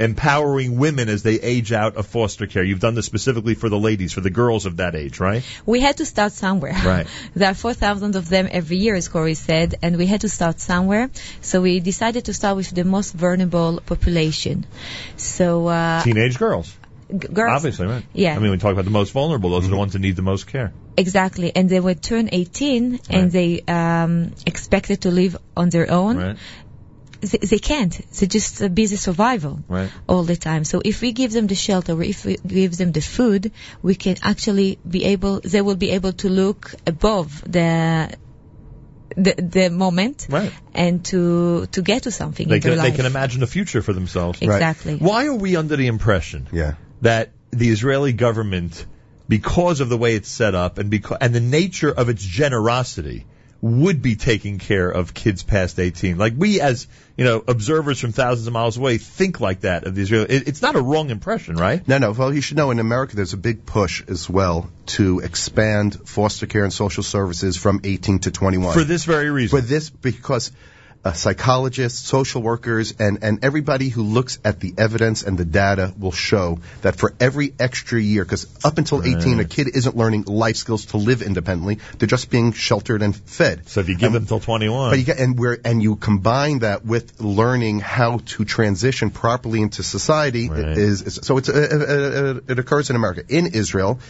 empowering 0.00 0.78
women 0.78 1.08
as 1.08 1.22
they 1.22 1.34
age 1.34 1.72
out 1.72 1.96
of 1.96 2.06
foster 2.06 2.46
care. 2.46 2.64
You've 2.64 2.80
done 2.80 2.94
this 2.94 3.06
specifically 3.06 3.54
for 3.54 3.68
the 3.68 3.78
ladies, 3.78 4.12
for 4.12 4.22
the 4.22 4.30
girls 4.30 4.64
of 4.66 4.78
that 4.78 4.94
age, 4.94 5.20
right? 5.20 5.44
We 5.66 5.80
had 5.80 5.98
to 5.98 6.06
start 6.06 6.32
somewhere. 6.32 6.72
Right. 6.72 7.06
there 7.34 7.50
are 7.50 7.54
4,000 7.54 8.16
of 8.16 8.28
them 8.28 8.48
every 8.50 8.78
year, 8.78 8.94
as 8.94 9.08
Kory 9.08 9.34
said, 9.34 9.74
and 9.82 9.98
we 9.98 10.06
had 10.06 10.22
to 10.22 10.28
start 10.28 10.58
somewhere. 10.60 11.10
So 11.42 11.60
we 11.60 11.80
decided 11.80 12.24
to 12.24 12.34
start 12.34 12.56
with 12.56 12.70
the 12.70 12.84
most 12.84 13.12
vulnerable 13.12 13.80
population. 13.84 14.66
So, 15.16 15.66
uh, 15.66 16.02
Teenage 16.02 16.38
girls. 16.38 16.74
g- 17.10 17.28
girls. 17.28 17.56
Obviously, 17.56 17.86
right? 17.86 18.04
Yeah. 18.14 18.34
I 18.36 18.38
mean, 18.38 18.52
we 18.52 18.56
talk 18.56 18.72
about 18.72 18.86
the 18.86 18.90
most 18.90 19.12
vulnerable. 19.12 19.50
Those 19.50 19.66
are 19.66 19.70
the 19.70 19.76
ones 19.76 19.92
that 19.92 19.98
need 19.98 20.16
the 20.16 20.22
most 20.22 20.46
care. 20.46 20.72
Exactly. 20.96 21.54
And 21.54 21.68
they 21.68 21.80
would 21.80 22.02
turn 22.02 22.30
18 22.32 23.00
and 23.10 23.30
they 23.30 23.60
um, 23.68 24.32
expected 24.46 25.02
to 25.02 25.10
live 25.10 25.36
on 25.56 25.68
their 25.68 25.90
own. 25.90 26.16
Right. 26.16 26.36
They, 27.20 27.38
they 27.38 27.58
can't. 27.58 27.92
They're 28.12 28.28
just 28.28 28.74
busy 28.74 28.96
survival. 28.96 29.60
Right. 29.68 29.90
all 30.08 30.22
the 30.24 30.36
time. 30.36 30.64
So 30.64 30.80
if 30.84 31.00
we 31.02 31.12
give 31.12 31.32
them 31.32 31.46
the 31.46 31.54
shelter, 31.54 31.92
or 31.92 32.02
if 32.02 32.24
we 32.24 32.36
give 32.46 32.76
them 32.76 32.92
the 32.92 33.00
food, 33.00 33.52
we 33.82 33.94
can 33.94 34.16
actually 34.22 34.78
be 34.88 35.04
able, 35.04 35.40
they 35.40 35.60
will 35.60 35.76
be 35.76 35.90
able 35.90 36.12
to 36.24 36.28
look 36.28 36.74
above 36.86 37.42
the 37.46 38.10
the, 39.16 39.34
the 39.34 39.70
moment 39.70 40.26
Right. 40.30 40.52
and 40.72 41.04
to 41.06 41.66
to 41.72 41.82
get 41.82 42.04
to 42.04 42.10
something 42.12 42.48
They 42.48 42.56
in 42.56 42.60
their 42.60 42.76
can, 42.76 42.84
they 42.84 42.92
can 42.92 43.06
imagine 43.06 43.42
a 43.42 43.46
future 43.46 43.82
for 43.82 43.92
themselves. 43.92 44.40
Exactly. 44.40 44.96
Why 44.96 45.26
are 45.26 45.34
we 45.34 45.56
under 45.56 45.76
the 45.76 45.88
impression 45.88 46.46
Yeah. 46.52 46.74
that 47.02 47.30
the 47.50 47.70
Israeli 47.70 48.12
government, 48.12 48.86
because 49.28 49.80
of 49.80 49.88
the 49.88 49.96
way 49.98 50.14
it's 50.14 50.28
set 50.30 50.54
up 50.54 50.78
and 50.78 50.90
because 50.90 51.18
and 51.20 51.34
the 51.34 51.40
nature 51.40 51.90
of 51.90 52.08
its 52.08 52.24
generosity, 52.24 53.26
would 53.62 54.00
be 54.02 54.16
taking 54.16 54.58
care 54.58 54.90
of 54.90 55.12
kids 55.12 55.42
past 55.42 55.78
18? 55.78 56.18
Like 56.18 56.34
we, 56.36 56.60
as 56.60 56.86
you 57.16 57.24
know, 57.24 57.42
observers 57.46 58.00
from 58.00 58.12
thousands 58.12 58.46
of 58.46 58.52
miles 58.52 58.76
away, 58.76 58.98
think 58.98 59.40
like 59.40 59.60
that 59.60 59.84
of 59.84 59.94
the 59.94 60.02
Israeli. 60.02 60.30
It, 60.30 60.48
it's 60.48 60.62
not 60.62 60.76
a 60.76 60.80
wrong 60.80 61.10
impression, 61.10 61.56
right? 61.56 61.86
No, 61.86 61.98
no. 61.98 62.12
Well, 62.12 62.32
you 62.32 62.40
should 62.40 62.56
know 62.56 62.70
in 62.70 62.78
America 62.78 63.16
there's 63.16 63.34
a 63.34 63.38
big 63.38 63.66
push 63.66 64.02
as 64.08 64.28
well 64.28 64.70
to 64.86 65.20
expand 65.20 66.08
foster 66.08 66.46
care 66.46 66.64
and 66.64 66.72
social 66.72 67.02
services 67.02 67.56
from 67.56 67.80
18 67.84 68.20
to 68.20 68.30
21. 68.30 68.72
For 68.74 68.84
this 68.84 69.04
very 69.04 69.30
reason. 69.30 69.58
For 69.58 69.66
this, 69.66 69.90
because 69.90 70.52
uh, 71.02 71.12
psychologists, 71.12 72.06
social 72.06 72.42
workers, 72.42 72.94
and, 72.98 73.24
and 73.24 73.42
everybody 73.42 73.88
who 73.88 74.02
looks 74.02 74.38
at 74.44 74.60
the 74.60 74.74
evidence 74.76 75.22
and 75.22 75.38
the 75.38 75.46
data 75.46 75.94
will 75.98 76.12
show 76.12 76.58
that 76.82 76.96
for 76.96 77.14
every 77.18 77.54
extra 77.58 77.98
year, 78.00 78.22
because 78.22 78.46
up 78.64 78.76
until 78.76 79.02
18, 79.02 79.40
a 79.40 79.44
kid 79.46 79.68
isn't 79.74 79.96
learning 79.96 80.24
life 80.24 80.56
skills 80.56 80.86
to 80.86 80.98
live 80.98 81.22
independently. 81.22 81.78
They're 81.98 82.06
just 82.06 82.28
being 82.30 82.52
sheltered 82.52 83.00
and 83.00 83.16
fed. 83.16 83.66
So 83.68 83.80
if 83.80 83.88
you 83.88 83.96
give 83.96 84.12
them 84.12 84.26
till 84.26 84.40
21, 84.40 84.90
But 84.90 84.98
you 84.98 85.04
get, 85.04 85.18
and 85.18 85.38
we're, 85.38 85.58
and 85.64 85.82
you 85.82 85.96
combine 85.96 86.58
that 86.58 86.84
with 86.84 87.18
learning 87.20 87.80
how 87.80 88.18
to 88.18 88.44
transition 88.44 89.10
properly 89.10 89.62
into 89.62 89.82
society 89.82 90.50
is, 90.76 91.02
is 91.02 91.20
so 91.22 91.38
it's, 91.38 91.48
uh, 91.48 91.52
uh, 91.54 91.76
uh, 91.76 92.52
it 92.52 92.58
occurs 92.58 92.90
in 92.90 92.96
America. 92.96 93.22
In 93.26 93.46
Israel, 93.46 94.00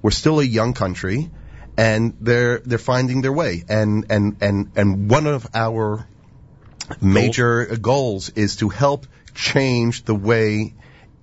we're 0.00 0.10
still 0.12 0.40
a 0.40 0.44
young 0.44 0.72
country 0.72 1.30
and 1.76 2.14
they're, 2.20 2.58
they're 2.60 2.78
finding 2.78 3.20
their 3.20 3.32
way. 3.32 3.64
And, 3.68 4.06
and, 4.10 4.36
and, 4.40 4.72
and 4.76 5.10
one 5.10 5.26
of 5.26 5.46
our 5.54 6.06
major 7.00 7.76
goals 7.76 8.30
is 8.30 8.56
to 8.56 8.68
help 8.68 9.06
change 9.34 10.04
the 10.04 10.14
way 10.14 10.74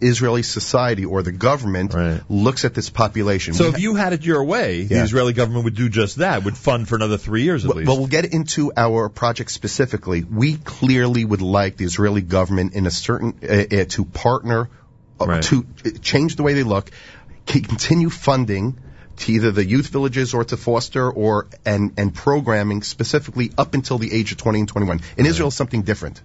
Israeli 0.02 0.44
society 0.44 1.06
or 1.06 1.22
the 1.24 1.32
government 1.32 1.94
looks 2.30 2.64
at 2.64 2.74
this 2.74 2.90
population. 2.90 3.54
So 3.54 3.66
We 3.66 3.70
if 3.72 3.80
you 3.80 3.96
had 3.96 4.14
it 4.14 4.24
your 4.26 4.44
way, 4.44 4.84
the 4.84 5.04
Israeli 5.04 5.34
government 5.34 5.66
would 5.66 5.76
do 5.76 5.90
just 5.90 6.18
that, 6.18 6.44
would 6.46 6.58
fund 6.58 6.88
for 6.88 6.96
another 6.96 7.18
three 7.18 7.44
years 7.44 7.66
at 7.66 7.70
Well, 7.70 7.78
least. 7.78 7.88
well, 7.90 7.98
we'll 7.98 8.08
get 8.08 8.34
into 8.34 8.72
our 8.78 9.10
project 9.10 9.52
specifically. 9.52 10.24
We 10.24 10.56
clearly 10.56 11.26
would 11.26 11.41
like 11.41 11.76
the 11.78 11.86
Israeli 11.86 12.22
government 12.22 12.74
in 12.74 12.86
a 12.88 12.91
certain 12.91 13.40
uh, 13.44 13.82
uh, 13.82 13.86
to 13.90 14.06
partner 14.06 14.70
uh, 15.20 15.41
to 15.41 15.66
uh, 15.86 15.90
change 16.02 16.38
the 16.38 16.44
way 16.44 16.54
they 16.54 16.64
look, 16.64 16.90
continue 17.46 18.10
funding 18.10 18.80
to 19.20 19.32
either 19.34 19.52
the 19.52 19.66
youth 19.66 19.88
villages 19.88 20.34
or 20.34 20.44
to 20.46 20.58
foster 20.58 21.10
or 21.10 21.48
and 21.66 21.94
and 21.98 22.14
programming 22.14 22.82
specifically 22.84 23.52
up 23.58 23.74
until 23.74 23.98
the 23.98 24.12
age 24.14 24.32
of 24.32 24.38
20 24.38 24.60
and 24.60 24.68
21. 24.70 25.02
In 25.18 25.26
Israel, 25.26 25.52
something 25.52 25.82
different 25.84 26.22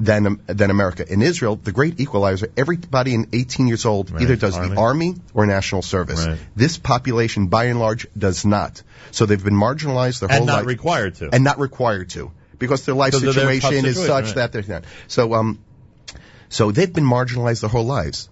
than 0.00 0.40
than 0.46 0.70
America. 0.70 1.04
In 1.12 1.22
Israel, 1.22 1.56
the 1.56 1.72
great 1.72 1.98
equalizer, 2.00 2.50
everybody 2.56 3.14
in 3.14 3.28
18 3.32 3.66
years 3.66 3.84
old 3.84 4.10
Right. 4.12 4.22
either 4.22 4.36
does 4.36 4.56
Army. 4.56 4.68
the 4.74 4.80
army 4.80 5.14
or 5.34 5.46
national 5.46 5.82
service. 5.82 6.24
Right. 6.26 6.38
This 6.54 6.78
population, 6.78 7.48
by 7.48 7.64
and 7.64 7.80
large, 7.80 8.06
does 8.16 8.44
not. 8.44 8.82
So 9.10 9.26
they've 9.26 9.42
been 9.42 9.56
marginalized 9.66 10.20
their 10.20 10.30
And 10.30 10.38
whole 10.38 10.46
not 10.46 10.66
required 10.66 11.16
to. 11.16 11.30
and 11.32 11.42
not 11.42 11.58
required 11.58 12.10
to, 12.10 12.30
because 12.58 12.84
their 12.84 12.94
life 12.94 13.12
So 13.14 13.18
they're- 13.18 13.32
they're 13.32 13.50
in 13.50 13.58
a 13.58 13.60
tough 13.60 13.70
situation 13.72 13.86
is 13.90 14.06
such 14.06 14.26
right. 14.26 14.34
that 14.36 14.52
they're 14.52 14.64
not. 14.68 14.84
So 15.08 15.34
um, 15.34 15.58
so 16.48 16.70
they've 16.70 16.92
been 16.92 17.04
marginalized 17.04 17.60
their 17.62 17.70
whole 17.70 17.84
lives. 17.86 18.28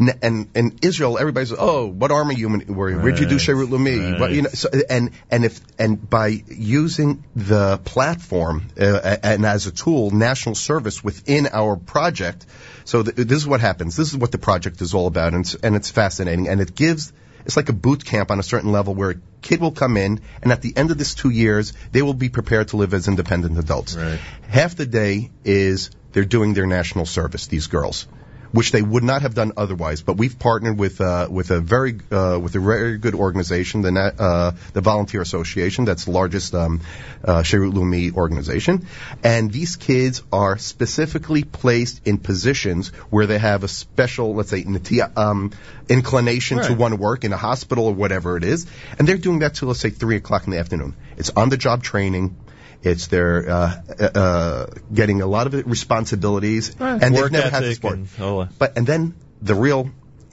N- 0.00 0.18
And 0.22 0.48
in 0.54 0.78
Israel, 0.82 1.18
everybody's 1.18 1.52
oh, 1.56 1.86
what 1.86 2.10
army 2.10 2.34
you 2.34 2.52
in- 2.54 2.74
were 2.74 2.90
you? 2.90 2.98
Where'd 2.98 3.18
you 3.18 3.26
do. 3.26 3.36
Sherut 3.36 3.68
Leumi? 3.68 4.18
Right. 4.18 4.32
You 4.32 4.42
know, 4.42 4.48
so, 4.50 4.68
and 4.88 5.10
and 5.30 5.44
if 5.44 5.60
and 5.78 6.08
by 6.08 6.42
using 6.48 7.24
the 7.36 7.78
platform 7.78 8.68
uh, 8.80 9.16
and 9.22 9.44
as 9.46 9.66
a 9.66 9.72
tool, 9.72 10.10
national 10.10 10.54
service 10.54 11.02
within 11.04 11.48
our 11.52 11.76
project. 11.76 12.46
So 12.84 13.02
th- 13.02 13.16
this 13.16 13.38
is 13.38 13.46
what 13.46 13.60
happens. 13.60 13.96
This 13.96 14.08
is 14.12 14.16
what 14.16 14.32
the 14.32 14.38
project 14.38 14.80
is 14.82 14.94
all 14.94 15.06
about, 15.06 15.32
and 15.32 15.44
it's, 15.44 15.54
and 15.54 15.74
it's 15.76 15.90
fascinating, 15.90 16.48
and 16.48 16.60
it 16.60 16.74
gives 16.74 17.12
it's 17.46 17.56
like 17.56 17.68
a 17.68 17.74
boot 17.74 18.04
camp 18.04 18.30
on 18.30 18.38
a 18.38 18.42
certain 18.42 18.72
level 18.72 18.94
where 18.94 19.10
a 19.10 19.14
kid 19.42 19.60
will 19.60 19.72
come 19.72 19.96
in, 19.98 20.20
and 20.42 20.50
at 20.52 20.62
the 20.62 20.72
end 20.76 20.90
of 20.90 20.96
this 20.98 21.14
two 21.14 21.28
years, 21.30 21.72
they 21.92 22.00
will 22.02 22.14
be 22.14 22.28
prepared 22.30 22.68
to 22.68 22.78
live 22.78 22.94
as 22.94 23.06
independent 23.08 23.58
adults. 23.58 23.94
Right. 23.96 24.18
Half 24.48 24.76
the 24.76 24.86
day 24.86 25.30
is 25.44 25.90
they're 26.12 26.24
doing 26.24 26.54
their 26.54 26.66
national 26.66 27.06
service. 27.06 27.46
These 27.46 27.66
girls. 27.66 28.06
Which 28.54 28.70
they 28.70 28.82
would 28.82 29.02
not 29.02 29.22
have 29.22 29.34
done 29.34 29.50
otherwise, 29.56 30.02
but 30.02 30.16
we've 30.16 30.38
partnered 30.38 30.78
with 30.78 31.00
uh, 31.00 31.26
with 31.28 31.50
a 31.50 31.58
very 31.58 31.98
uh, 32.12 32.38
with 32.40 32.54
a 32.54 32.60
very 32.60 32.98
good 32.98 33.16
organization, 33.16 33.82
the 33.82 33.90
Na- 33.90 34.12
uh, 34.26 34.52
the 34.72 34.80
Volunteer 34.80 35.22
Association, 35.22 35.84
that's 35.84 36.04
the 36.04 36.12
largest 36.12 36.54
um, 36.54 36.80
uh, 37.24 37.42
Sherut 37.42 37.72
Leumi 37.72 38.14
organization, 38.14 38.86
and 39.24 39.50
these 39.50 39.74
kids 39.74 40.22
are 40.32 40.56
specifically 40.56 41.42
placed 41.42 42.06
in 42.06 42.18
positions 42.18 42.92
where 43.10 43.26
they 43.26 43.38
have 43.38 43.64
a 43.64 43.68
special, 43.68 44.36
let's 44.36 44.50
say, 44.50 44.62
natia- 44.62 45.10
um, 45.18 45.50
inclination 45.88 46.62
to 46.62 46.74
want 46.74 46.94
to 46.94 47.00
work 47.00 47.24
in 47.24 47.32
a 47.32 47.36
hospital 47.36 47.86
or 47.86 47.94
whatever 47.94 48.36
it 48.36 48.44
is, 48.44 48.66
and 49.00 49.08
they're 49.08 49.18
doing 49.18 49.40
that 49.40 49.56
till 49.56 49.66
let's 49.66 49.80
say 49.80 49.90
three 49.90 50.16
o'clock 50.16 50.44
in 50.44 50.52
the 50.52 50.58
afternoon. 50.58 50.94
It's 51.16 51.30
on 51.30 51.48
the 51.48 51.56
job 51.56 51.82
training. 51.82 52.36
It's 52.84 53.06
their 53.06 53.48
uh, 53.48 53.82
uh, 54.14 54.66
getting 54.92 55.22
a 55.22 55.26
lot 55.26 55.46
of 55.46 55.66
responsibilities, 55.66 56.76
and 56.78 57.00
they've 57.14 57.32
never 57.32 57.50
had 57.50 57.62
the 57.62 57.68
ethic 57.68 57.76
sport. 57.76 57.94
and 57.96 58.08
all 58.20 58.40
that. 58.40 58.58
But 58.58 58.76
and 58.76 58.86
then 58.86 59.14
the 59.40 59.54
real 59.54 59.90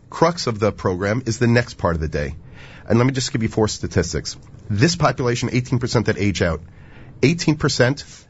crux 0.10 0.48
of 0.48 0.60
the 0.60 0.72
program 0.72 1.24
is 1.26 1.40
the 1.40 1.48
next 1.48 1.76
part 1.78 1.96
of 1.96 2.02
the 2.02 2.10
day. 2.10 2.36
And 2.88 2.98
let 3.00 3.08
me 3.08 3.14
just 3.14 3.32
give 3.32 3.42
you 3.42 3.50
four 3.50 3.68
statistics. 3.68 4.38
This 4.70 4.96
population, 4.96 5.50
18% 5.50 6.06
that 6.06 6.18
age 6.18 6.42
out, 6.42 6.62
18% 7.22 8.26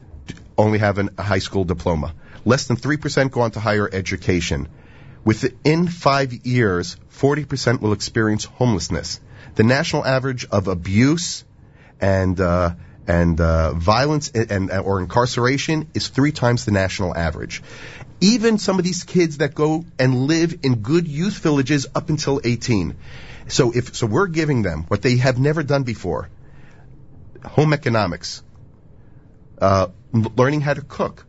only 0.56 0.78
have 0.78 0.98
an, 0.98 1.10
a 1.18 1.22
high 1.22 1.40
school 1.40 1.64
diploma. 1.64 2.14
Less 2.44 2.66
than 2.66 2.76
3% 2.76 3.30
go 3.30 3.40
on 3.40 3.50
to 3.52 3.60
higher 3.60 3.88
education. 3.92 4.68
Within 5.24 5.88
five 5.88 6.32
years, 6.46 6.96
40% 7.12 7.80
will 7.80 7.92
experience 7.92 8.44
homelessness. 8.44 9.20
The 9.54 9.62
national 9.64 10.04
average 10.04 10.44
of 10.46 10.68
abuse 10.68 11.44
and 12.00 12.40
uh, 12.40 12.74
and 13.06 13.40
uh, 13.40 13.72
violence 13.74 14.30
and, 14.30 14.70
and 14.70 14.70
or 14.70 15.00
incarceration 15.00 15.90
is 15.94 16.08
three 16.08 16.32
times 16.32 16.64
the 16.64 16.70
national 16.70 17.16
average. 17.16 17.62
Even 18.20 18.58
some 18.58 18.78
of 18.78 18.84
these 18.84 19.02
kids 19.04 19.38
that 19.38 19.54
go 19.54 19.84
and 19.98 20.26
live 20.26 20.60
in 20.62 20.76
good 20.76 21.08
youth 21.08 21.38
villages 21.38 21.86
up 21.94 22.08
until 22.08 22.40
18. 22.42 22.96
So 23.48 23.72
if 23.72 23.96
so, 23.96 24.06
we're 24.06 24.28
giving 24.28 24.62
them 24.62 24.84
what 24.84 25.02
they 25.02 25.16
have 25.16 25.38
never 25.38 25.62
done 25.62 25.82
before: 25.82 26.28
home 27.44 27.72
economics, 27.72 28.42
uh, 29.60 29.88
learning 30.12 30.60
how 30.60 30.74
to 30.74 30.82
cook, 30.82 31.26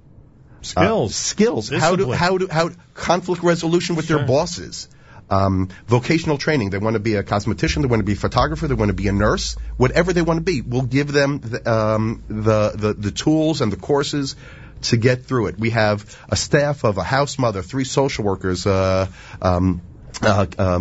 Skills. 0.61 1.11
uh, 1.11 1.13
skills, 1.13 1.69
how 1.69 1.95
to 1.95 2.11
how 2.11 2.37
to 2.37 2.47
how 2.47 2.69
conflict 2.93 3.41
resolution 3.41 3.95
with 3.95 4.07
their 4.07 4.25
bosses. 4.25 4.87
Um, 5.29 5.69
vocational 5.87 6.37
training. 6.37 6.69
They 6.69 6.77
want 6.77 6.95
to 6.95 6.99
be 6.99 7.15
a 7.15 7.23
cosmetician. 7.23 7.81
They 7.81 7.87
want 7.87 8.01
to 8.01 8.05
be 8.05 8.13
a 8.13 8.15
photographer. 8.17 8.67
They 8.67 8.75
want 8.75 8.89
to 8.89 8.93
be 8.93 9.07
a 9.07 9.13
nurse. 9.13 9.55
Whatever 9.77 10.13
they 10.13 10.21
want 10.21 10.37
to 10.37 10.43
be, 10.43 10.61
we'll 10.61 10.83
give 10.83 11.11
them 11.11 11.39
the, 11.39 11.71
um, 11.71 12.23
the, 12.27 12.71
the 12.75 12.93
the 12.93 13.11
tools 13.11 13.61
and 13.61 13.71
the 13.71 13.77
courses 13.77 14.35
to 14.83 14.97
get 14.97 15.25
through 15.25 15.47
it. 15.47 15.57
We 15.57 15.71
have 15.71 16.17
a 16.29 16.35
staff 16.35 16.83
of 16.83 16.97
a 16.97 17.03
house 17.03 17.39
mother, 17.39 17.61
three 17.61 17.85
social 17.85 18.25
workers, 18.25 18.67
uh, 18.67 19.07
um, 19.41 19.81
uh, 20.21 20.45
uh, 20.57 20.79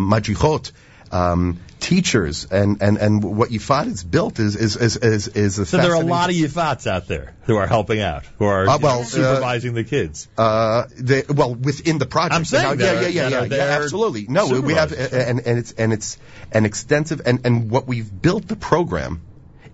um, 1.12 1.60
teachers, 1.78 2.46
and, 2.50 2.80
and, 2.82 2.96
and 2.96 3.22
what 3.22 3.50
Yifat 3.50 3.84
has 3.86 4.02
built 4.02 4.38
is 4.38 4.56
is 4.56 4.76
is 4.76 4.96
is, 4.96 5.28
is 5.28 5.58
a 5.58 5.66
So 5.66 5.76
there 5.76 5.92
are 5.92 6.02
a 6.02 6.06
lot 6.06 6.30
of 6.30 6.36
Yifats 6.36 6.86
out 6.86 7.06
there 7.08 7.34
who 7.42 7.56
are 7.56 7.66
helping 7.66 8.00
out, 8.00 8.24
who 8.38 8.46
are 8.46 8.66
Uh, 8.68 8.78
well, 8.80 9.04
supervising 9.04 9.74
the 9.74 9.84
kids. 9.84 10.28
Uh, 10.38 10.84
they, 10.96 11.22
well, 11.28 11.54
within 11.54 11.98
the 11.98 12.06
project. 12.06 12.34
I'm 12.34 12.44
saying 12.44 12.80
yeah, 12.80 12.94
that- 12.94 13.12
yeah, 13.12 13.28
yeah, 13.28 13.44
yeah, 13.44 13.56
yeah, 13.56 13.78
absolutely. 13.82 14.26
No, 14.28 14.48
we- 14.48 14.60
we 14.60 14.74
have, 14.74 14.92
and, 14.92 15.40
and 15.40 15.58
it's 15.58 15.72
and 15.72 15.92
it's 15.92 16.16
an 16.50 16.64
extensive, 16.64 17.20
and 17.26 17.44
and 17.44 17.70
what 17.70 17.86
we've 17.86 18.10
built 18.22 18.48
the 18.48 18.56
program 18.56 19.20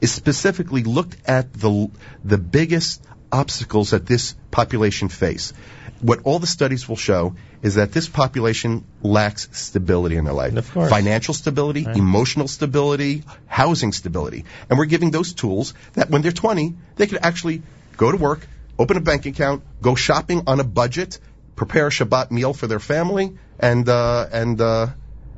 is 0.00 0.10
specifically 0.12 0.82
looked 0.84 1.16
at 1.28 1.52
the 1.52 1.90
the 2.24 2.38
biggest 2.38 3.04
obstacles 3.30 3.90
that 3.90 4.06
this 4.06 4.34
population 4.50 5.08
face. 5.08 5.52
What 6.00 6.20
all 6.24 6.38
the 6.38 6.46
studies 6.46 6.88
will 6.88 6.96
show 6.96 7.34
is 7.62 7.74
that 7.74 7.92
this 7.92 8.08
population 8.08 8.84
lacks 9.02 9.48
stability 9.52 10.16
in 10.16 10.24
their 10.24 10.34
life. 10.34 10.56
Of 10.56 10.72
course. 10.72 10.90
Financial 10.90 11.34
stability, 11.34 11.84
emotional 11.84 12.48
stability, 12.48 13.24
housing 13.46 13.92
stability. 13.92 14.44
And 14.70 14.78
we're 14.78 14.86
giving 14.86 15.10
those 15.10 15.32
tools 15.32 15.74
that 15.94 16.10
when 16.10 16.22
they're 16.22 16.32
20, 16.32 16.74
they 16.96 17.06
could 17.06 17.18
actually 17.22 17.62
go 17.96 18.12
to 18.12 18.16
work, 18.16 18.46
open 18.78 18.96
a 18.96 19.00
bank 19.00 19.26
account, 19.26 19.64
go 19.82 19.94
shopping 19.94 20.42
on 20.46 20.60
a 20.60 20.64
budget, 20.64 21.18
prepare 21.56 21.88
a 21.88 21.90
Shabbat 21.90 22.30
meal 22.30 22.54
for 22.54 22.68
their 22.68 22.78
family, 22.78 23.36
and, 23.58 23.88
uh, 23.88 24.26
and, 24.30 24.60
uh, 24.60 24.86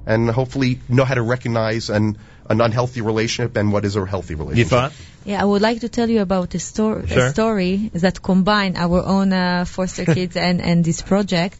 and 0.04 0.30
hopefully 0.30 0.80
know 0.88 1.04
how 1.04 1.14
to 1.14 1.22
recognize 1.22 1.88
an, 1.88 2.18
an 2.48 2.60
unhealthy 2.60 3.00
relationship 3.00 3.56
and 3.56 3.72
what 3.72 3.84
is 3.84 3.96
a 3.96 4.04
healthy 4.04 4.34
relationship. 4.34 4.78
Yifat? 4.78 4.92
Yeah, 5.24 5.42
I 5.42 5.44
would 5.44 5.62
like 5.62 5.80
to 5.80 5.88
tell 5.88 6.08
you 6.08 6.20
about 6.22 6.54
a, 6.54 6.58
stor- 6.58 7.06
Sure. 7.06 7.26
a 7.26 7.30
story 7.30 7.90
that 7.94 8.22
combine 8.22 8.76
our 8.76 9.02
own 9.04 9.32
uh, 9.32 9.64
foster 9.66 10.04
kids 10.14 10.36
and, 10.36 10.60
and 10.62 10.84
this 10.84 11.02
project. 11.02 11.58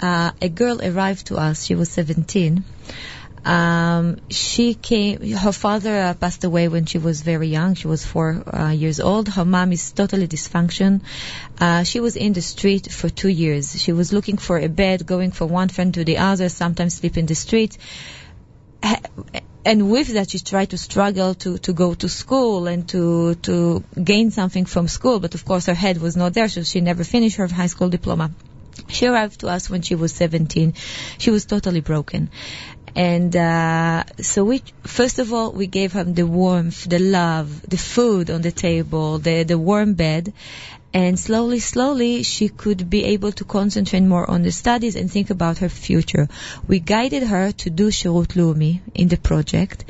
Uh, 0.00 0.32
a 0.40 0.48
girl 0.48 0.80
arrived 0.82 1.26
to 1.26 1.36
us. 1.36 1.64
She 1.64 1.74
was 1.74 1.90
17. 1.90 2.64
Um, 3.44 4.16
she 4.30 4.72
came. 4.72 5.20
Her 5.32 5.52
father 5.52 5.94
uh, 6.00 6.14
passed 6.14 6.44
away 6.44 6.68
when 6.68 6.86
she 6.86 6.96
was 6.96 7.20
very 7.20 7.48
young. 7.48 7.74
She 7.74 7.86
was 7.86 8.04
four 8.04 8.42
uh, 8.46 8.70
years 8.70 9.00
old. 9.00 9.28
Her 9.28 9.44
mom 9.44 9.70
is 9.72 9.92
totally 9.92 10.26
dysfunction. 10.26 11.02
Uh, 11.60 11.84
she 11.84 12.00
was 12.00 12.16
in 12.16 12.32
the 12.32 12.40
street 12.40 12.90
for 12.90 13.10
two 13.10 13.28
years. 13.28 13.78
She 13.78 13.92
was 13.92 14.14
looking 14.14 14.38
for 14.38 14.58
a 14.58 14.68
bed, 14.68 15.04
going 15.06 15.30
from 15.30 15.50
one 15.50 15.68
friend 15.68 15.92
to 15.92 16.04
the 16.04 16.18
other. 16.18 16.48
Sometimes 16.48 16.94
sleep 16.94 17.18
in 17.18 17.26
the 17.26 17.34
street 17.34 17.76
and 19.64 19.90
with 19.90 20.08
that 20.08 20.30
she 20.30 20.38
tried 20.38 20.70
to 20.70 20.78
struggle 20.78 21.34
to, 21.34 21.58
to 21.58 21.72
go 21.72 21.94
to 21.94 22.08
school 22.08 22.66
and 22.66 22.88
to 22.88 23.34
to 23.36 23.82
gain 24.02 24.30
something 24.30 24.66
from 24.66 24.88
school. 24.88 25.20
But 25.20 25.34
of 25.34 25.44
course 25.44 25.66
her 25.66 25.74
head 25.74 26.00
was 26.00 26.16
not 26.16 26.34
there 26.34 26.48
so 26.48 26.62
she 26.62 26.80
never 26.80 27.04
finished 27.04 27.36
her 27.36 27.46
high 27.46 27.68
school 27.68 27.88
diploma. 27.88 28.30
She 28.88 29.06
arrived 29.06 29.40
to 29.40 29.48
us 29.48 29.70
when 29.70 29.82
she 29.82 29.94
was 29.94 30.12
17 30.12 30.74
she 31.18 31.30
was 31.30 31.46
totally 31.46 31.80
broken. 31.80 32.30
And 32.96 33.34
uh, 33.34 34.04
so 34.20 34.44
we 34.44 34.62
first 34.82 35.18
of 35.18 35.32
all 35.32 35.52
we 35.52 35.66
gave 35.66 35.94
her 35.94 36.04
the 36.04 36.26
warmth 36.26 36.88
the 36.88 36.98
love 36.98 37.62
the 37.62 37.78
food 37.78 38.30
on 38.30 38.42
the 38.42 38.52
table 38.52 39.18
the 39.18 39.42
the 39.44 39.58
warm 39.58 39.94
bed 39.94 40.32
and 40.94 41.18
slowly, 41.18 41.58
slowly, 41.58 42.22
she 42.22 42.48
could 42.48 42.88
be 42.88 43.02
able 43.02 43.32
to 43.32 43.44
concentrate 43.44 44.02
more 44.02 44.30
on 44.30 44.42
the 44.42 44.52
studies 44.52 44.94
and 44.94 45.10
think 45.10 45.28
about 45.30 45.58
her 45.58 45.68
future. 45.68 46.28
We 46.68 46.78
guided 46.78 47.24
her 47.24 47.50
to 47.50 47.70
do 47.70 47.90
Shirut 47.90 48.28
Leumi 48.36 48.80
in 48.94 49.08
the 49.08 49.16
project, 49.16 49.84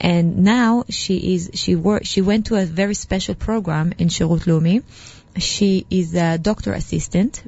and 0.00 0.44
now 0.44 0.84
she 0.88 1.34
is 1.34 1.50
she 1.54 1.74
work 1.74 2.04
she 2.04 2.20
went 2.20 2.46
to 2.46 2.54
a 2.54 2.64
very 2.64 2.94
special 2.94 3.34
program 3.34 3.92
in 3.98 4.08
Shirut 4.08 4.46
Leumi. 4.46 4.84
She 5.36 5.84
is 5.90 6.14
a 6.14 6.38
doctor 6.38 6.72
assistant. 6.72 7.42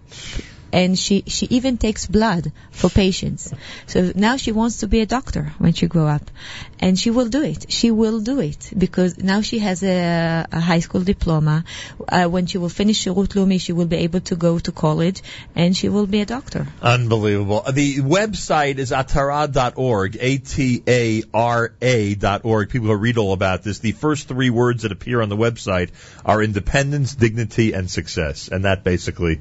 And 0.72 0.98
she, 0.98 1.24
she 1.26 1.46
even 1.46 1.78
takes 1.78 2.06
blood 2.06 2.52
for 2.70 2.90
patients. 2.90 3.52
So 3.86 4.12
now 4.14 4.36
she 4.36 4.52
wants 4.52 4.78
to 4.78 4.86
be 4.88 5.00
a 5.00 5.06
doctor 5.06 5.52
when 5.58 5.72
she 5.72 5.86
grow 5.86 6.06
up. 6.06 6.30
And 6.78 6.98
she 6.98 7.10
will 7.10 7.28
do 7.28 7.42
it. 7.42 7.70
She 7.70 7.90
will 7.90 8.20
do 8.20 8.40
it 8.40 8.70
because 8.76 9.18
now 9.18 9.40
she 9.40 9.58
has 9.60 9.82
a, 9.82 10.46
a 10.50 10.60
high 10.60 10.80
school 10.80 11.00
diploma. 11.00 11.64
Uh, 12.06 12.26
when 12.26 12.46
she 12.46 12.58
will 12.58 12.68
finish 12.68 13.04
Shirut 13.04 13.28
Leumi, 13.28 13.60
she 13.60 13.72
will 13.72 13.86
be 13.86 13.96
able 13.96 14.20
to 14.20 14.36
go 14.36 14.58
to 14.58 14.72
college 14.72 15.22
and 15.54 15.76
she 15.76 15.88
will 15.88 16.06
be 16.06 16.20
a 16.20 16.26
doctor. 16.26 16.66
Unbelievable. 16.82 17.62
The 17.72 17.98
website 17.98 18.78
is 18.78 18.90
atara.org, 18.90 20.16
A-T-A-R-A 20.20 22.14
dot 22.14 22.44
org. 22.44 22.70
People 22.70 22.88
who 22.88 22.96
read 22.96 23.18
all 23.18 23.32
about 23.32 23.62
this. 23.62 23.78
The 23.78 23.92
first 23.92 24.28
three 24.28 24.50
words 24.50 24.82
that 24.82 24.92
appear 24.92 25.20
on 25.20 25.28
the 25.28 25.36
website 25.36 25.90
are 26.24 26.42
independence, 26.42 27.14
dignity, 27.14 27.72
and 27.72 27.90
success. 27.90 28.48
And 28.48 28.64
that 28.64 28.84
basically 28.84 29.40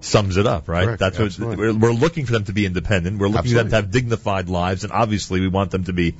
sums 0.00 0.36
it 0.36 0.46
up, 0.46 0.68
right? 0.68 0.84
Correct, 0.84 1.00
That's 1.00 1.38
what 1.38 1.58
we're, 1.58 1.74
we're 1.74 1.92
looking 1.92 2.26
for 2.26 2.32
them 2.32 2.44
to 2.44 2.52
be 2.52 2.66
independent. 2.66 3.18
We're 3.18 3.28
looking 3.28 3.50
for 3.50 3.58
them 3.58 3.70
to 3.70 3.76
have 3.76 3.90
dignified 3.90 4.48
lives, 4.48 4.84
and 4.84 4.92
obviously 4.92 5.40
we 5.40 5.48
want 5.48 5.70
them 5.70 5.84
to 5.84 5.92
be 5.92 6.16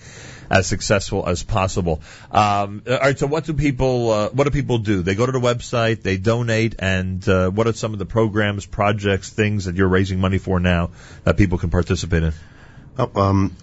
as 0.50 0.66
successful 0.66 1.26
as 1.26 1.42
possible. 1.42 2.02
Um, 2.30 2.82
all 2.86 2.98
right. 2.98 3.18
So 3.18 3.26
what 3.26 3.44
do 3.44 3.54
people 3.54 4.10
uh, 4.10 4.28
what 4.30 4.44
do 4.44 4.50
people 4.50 4.78
do? 4.78 5.02
They 5.02 5.14
go 5.14 5.24
to 5.24 5.32
the 5.32 5.40
website, 5.40 6.02
they 6.02 6.16
donate, 6.16 6.76
and 6.78 7.26
uh, 7.28 7.50
what 7.50 7.66
are 7.66 7.72
some 7.72 7.92
of 7.92 7.98
the 7.98 8.06
programs, 8.06 8.66
projects, 8.66 9.30
things 9.30 9.64
that 9.64 9.76
you're 9.76 9.88
raising 9.88 10.20
money 10.20 10.38
for 10.38 10.60
now 10.60 10.90
that 11.24 11.36
people 11.36 11.58
can 11.58 11.70
participate 11.70 12.22
in? 12.22 12.32
Oh, 12.98 13.10
um, 13.14 13.56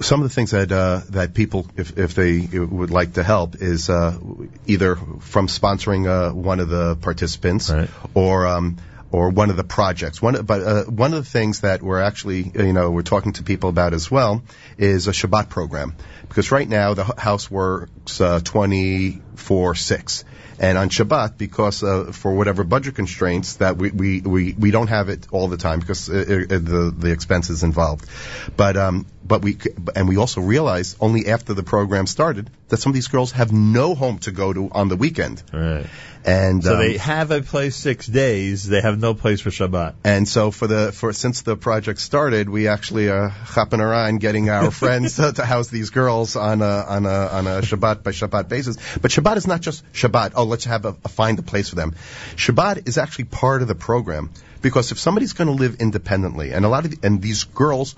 some 0.00 0.22
of 0.22 0.28
the 0.28 0.34
things 0.34 0.50
that 0.50 0.72
uh, 0.72 1.02
that 1.10 1.34
people, 1.34 1.66
if 1.76 1.96
if 1.96 2.14
they 2.14 2.40
would 2.40 2.90
like 2.90 3.12
to 3.12 3.22
help, 3.22 3.56
is 3.56 3.88
uh, 3.88 4.18
either 4.66 4.96
from 4.96 5.46
sponsoring 5.46 6.08
uh, 6.08 6.34
one 6.34 6.58
of 6.60 6.68
the 6.68 6.96
participants 6.96 7.72
or. 8.14 8.46
Um, 8.46 8.78
or 9.14 9.30
one 9.30 9.48
of 9.48 9.56
the 9.56 9.62
projects. 9.62 10.20
One, 10.20 10.44
but 10.44 10.60
uh, 10.60 10.84
one 10.86 11.14
of 11.14 11.24
the 11.24 11.30
things 11.30 11.60
that 11.60 11.84
we're 11.84 12.00
actually, 12.00 12.50
you 12.52 12.72
know, 12.72 12.90
we're 12.90 13.02
talking 13.02 13.32
to 13.34 13.44
people 13.44 13.70
about 13.70 13.94
as 13.94 14.10
well 14.10 14.42
is 14.76 15.06
a 15.06 15.12
Shabbat 15.12 15.48
program. 15.48 15.94
Because 16.28 16.50
right 16.50 16.68
now 16.68 16.94
the 16.94 17.04
house 17.04 17.48
works 17.48 18.20
uh, 18.20 18.40
20 18.40 19.22
for 19.36 19.76
six. 19.76 20.24
And 20.58 20.76
on 20.76 20.88
Shabbat, 20.88 21.38
because 21.38 21.84
uh, 21.84 22.10
for 22.10 22.34
whatever 22.34 22.64
budget 22.64 22.96
constraints, 22.96 23.56
that 23.56 23.76
we, 23.76 23.92
we, 23.92 24.20
we, 24.20 24.52
we 24.52 24.72
don't 24.72 24.88
have 24.88 25.08
it 25.08 25.28
all 25.30 25.46
the 25.46 25.58
time 25.58 25.78
because 25.78 26.10
uh, 26.10 26.14
uh, 26.14 26.58
the 26.58 26.94
the 26.96 27.12
expenses 27.12 27.62
involved. 27.62 28.08
But 28.56 28.76
um, 28.76 29.06
but 29.26 29.42
we 29.42 29.56
and 29.96 30.08
we 30.08 30.16
also 30.16 30.40
realized 30.40 30.96
only 31.00 31.28
after 31.28 31.54
the 31.54 31.62
program 31.62 32.06
started 32.06 32.50
that 32.68 32.78
some 32.78 32.90
of 32.90 32.94
these 32.94 33.08
girls 33.08 33.32
have 33.32 33.52
no 33.52 33.94
home 33.94 34.18
to 34.18 34.32
go 34.32 34.52
to 34.52 34.70
on 34.70 34.88
the 34.88 34.96
weekend. 34.96 35.42
Right. 35.52 35.86
And 36.26 36.64
So 36.64 36.72
um, 36.72 36.78
they 36.78 36.96
have 36.96 37.30
a 37.30 37.42
place 37.42 37.76
six 37.76 38.06
days. 38.06 38.66
They 38.66 38.80
have 38.80 38.98
no 38.98 39.12
place 39.12 39.42
for 39.42 39.50
Shabbat. 39.50 39.94
and 40.04 40.26
so 40.26 40.50
for 40.50 40.66
the 40.66 40.90
for 40.92 41.12
since 41.12 41.42
the 41.42 41.56
project 41.56 42.00
started, 42.00 42.48
we 42.48 42.68
actually 42.68 43.08
are 43.10 43.28
hopping 43.28 43.80
around 43.80 44.20
getting 44.20 44.48
our 44.48 44.70
friends 44.82 45.16
to, 45.16 45.32
to 45.32 45.44
house 45.44 45.68
these 45.68 45.90
girls 45.90 46.36
on 46.36 46.62
a 46.62 46.84
on 46.96 47.06
a 47.06 47.18
on 47.38 47.46
a 47.46 47.60
Shabbat 47.62 48.02
by 48.02 48.12
Shabbat 48.12 48.48
basis. 48.48 48.76
But 49.00 49.10
Shabbat 49.10 49.36
is 49.36 49.46
not 49.46 49.60
just 49.60 49.84
Shabbat. 49.92 50.32
Oh, 50.34 50.44
let's 50.44 50.64
have 50.64 50.84
a, 50.86 50.96
a 51.04 51.08
find 51.08 51.38
a 51.38 51.42
place 51.42 51.68
for 51.68 51.76
them. 51.76 51.94
Shabbat 52.36 52.88
is 52.88 52.98
actually 52.98 53.24
part 53.24 53.62
of 53.62 53.68
the 53.68 53.74
program 53.74 54.30
because 54.64 54.92
if 54.92 54.98
somebody's 54.98 55.34
going 55.34 55.48
to 55.48 55.52
live 55.62 55.76
independently, 55.80 56.52
and 56.52 56.64
a 56.64 56.68
lot 56.70 56.86
of 56.86 56.90
the, 56.92 57.06
and 57.06 57.20
these 57.20 57.44
girls, 57.44 57.94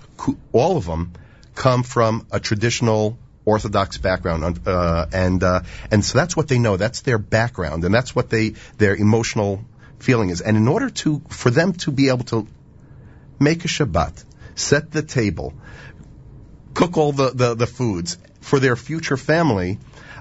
all 0.52 0.76
of 0.76 0.84
them, 0.84 1.12
come 1.54 1.84
from 1.84 2.26
a 2.32 2.40
traditional 2.40 3.16
Orthodox 3.44 3.98
background, 3.98 4.66
uh, 4.66 5.06
and 5.12 5.44
uh, 5.44 5.60
and 5.92 6.04
so 6.04 6.18
that's 6.18 6.36
what 6.36 6.48
they 6.48 6.58
know. 6.58 6.76
That's 6.76 7.02
their 7.02 7.18
background, 7.18 7.84
and 7.84 7.94
that's 7.94 8.16
what 8.16 8.30
they 8.30 8.54
their 8.78 8.96
emotional 8.96 9.64
feeling 10.00 10.30
is. 10.30 10.40
And 10.40 10.56
in 10.56 10.66
order 10.66 10.90
to 11.02 11.22
for 11.28 11.50
them 11.50 11.72
to 11.84 11.92
be 11.92 12.08
able 12.08 12.24
to 12.24 12.48
make 13.38 13.64
a 13.64 13.68
Shabbat, 13.68 14.24
set 14.56 14.90
the 14.90 15.02
table, 15.02 15.54
cook 16.74 16.98
all 16.98 17.12
the 17.12 17.30
the, 17.30 17.54
the 17.54 17.66
foods 17.68 18.18
for 18.40 18.58
their 18.58 18.74
future 18.74 19.16
family, 19.16 19.78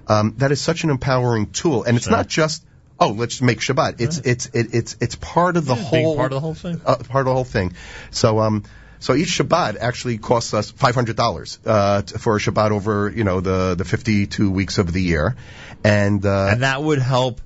um, 0.07 0.35
that 0.37 0.51
is 0.51 0.61
such 0.61 0.83
an 0.83 0.91
empowering 0.91 1.49
tool. 1.49 1.83
And 1.83 1.97
it's 1.97 2.05
Sure. 2.05 2.17
not 2.17 2.27
just 2.27 2.63
oh 2.99 3.09
let's 3.09 3.41
make 3.41 3.59
Shabbat. 3.59 3.99
It's 3.99 4.17
it's 4.19 4.45
it, 4.47 4.73
it's 4.73 4.97
it's 5.01 5.15
part 5.15 5.57
of 5.57 5.65
the 5.65 5.75
Yeah, 5.75 5.83
whole 5.83 6.15
part 6.15 6.31
of 6.31 6.35
the 6.37 6.39
whole 6.41 6.53
thing. 6.53 6.81
uh, 6.85 6.95
part 6.97 7.21
of 7.21 7.25
the 7.25 7.33
whole 7.33 7.43
thing. 7.43 7.73
So 8.11 8.39
um. 8.39 8.63
So 8.97 9.13
each 9.13 9.27
Shabbat 9.37 9.77
actually 9.79 10.17
costs 10.17 10.53
us 10.53 10.71
five 10.71 10.95
hundred 10.95 11.15
dollars 11.15 11.59
uh, 11.65 12.01
for 12.01 12.37
a 12.37 12.39
Shabbat 12.39 12.71
over 12.71 13.11
you 13.13 13.23
know 13.23 13.39
the 13.39 13.75
the 13.75 13.85
fifty 13.85 14.25
two 14.25 14.49
weeks 14.49 14.77
of 14.79 14.91
the 14.91 15.01
year, 15.01 15.35
and 15.83 16.25
uh, 16.25 16.47
and 16.51 16.63
that 16.63 16.81
would 16.81 16.99
help 16.99 17.39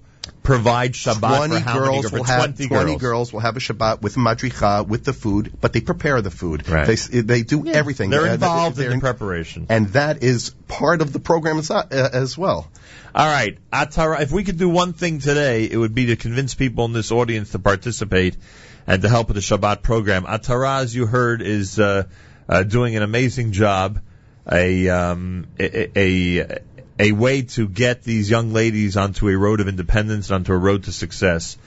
provide 0.49 0.93
Shabbat 0.93 1.38
20 1.47 1.53
for 1.55 1.59
how 1.69 1.80
many 1.80 1.80
girls 1.80 2.01
girls? 2.01 2.11
For 2.11 2.17
will 2.17 2.23
have 2.26 2.43
20 2.57 2.67
girls. 2.67 3.01
girls. 3.01 3.34
will 3.34 3.39
have 3.41 3.57
a 3.57 3.59
Shabbat 3.59 4.01
with 4.01 4.15
madricha 4.15 4.88
with 4.88 5.03
the 5.05 5.13
food, 5.13 5.53
but 5.61 5.73
they 5.73 5.81
prepare 5.81 6.21
the 6.21 6.31
food. 6.31 6.67
Right. 6.67 6.88
They 6.88 7.21
they 7.21 7.41
do 7.43 7.65
everything. 7.67 8.09
They're 8.09 8.27
Uh, 8.30 8.34
involved 8.34 8.77
they're 8.77 8.91
in 8.91 8.99
the 8.99 9.03
preparation. 9.11 9.65
and 9.69 9.89
that 9.89 10.23
is 10.23 10.49
part 10.67 11.01
of 11.01 11.13
the 11.13 11.19
program 11.19 11.57
as, 11.59 11.71
uh, 11.71 12.09
as 12.13 12.38
well. 12.38 12.67
All 13.15 13.26
right, 13.27 13.57
Atara. 13.73 14.21
If 14.21 14.31
we 14.31 14.43
could 14.43 14.57
do 14.57 14.69
one 14.69 14.93
thing 14.93 15.19
today, 15.19 15.65
it 15.65 15.77
would 15.77 15.95
be 15.95 16.07
to 16.07 16.15
convince 16.15 16.53
people 16.55 16.85
in 16.85 16.93
this 16.93 17.11
audience 17.11 17.51
to 17.51 17.59
participate 17.59 18.38
and 18.88 19.01
to 19.01 19.09
help 19.09 19.27
with 19.30 19.35
the 19.35 19.41
Shabbat 19.41 19.81
program. 19.84 20.23
Atara, 20.26 20.81
as 20.81 20.95
you 20.95 21.05
heard, 21.05 21.41
is 21.41 21.80
uh, 21.80 22.03
uh, 22.47 22.63
doing 22.63 22.95
an 22.95 23.03
amazing 23.03 23.51
job. 23.51 23.99
A, 24.51 24.89
um, 24.89 25.45
a 25.59 26.39
a 26.39 26.59
a 26.99 27.13
way 27.13 27.43
to 27.43 27.67
get 27.67 28.03
these 28.03 28.30
young 28.30 28.51
ladies 28.51 28.97
onto 28.97 29.30
a 29.30 29.38
road 29.38 29.61
of 29.61 29.69
independence, 29.69 30.30
onto 30.31 30.51
a 30.51 30.57
road 30.57 30.84
to 30.84 30.91
success. 30.91 31.57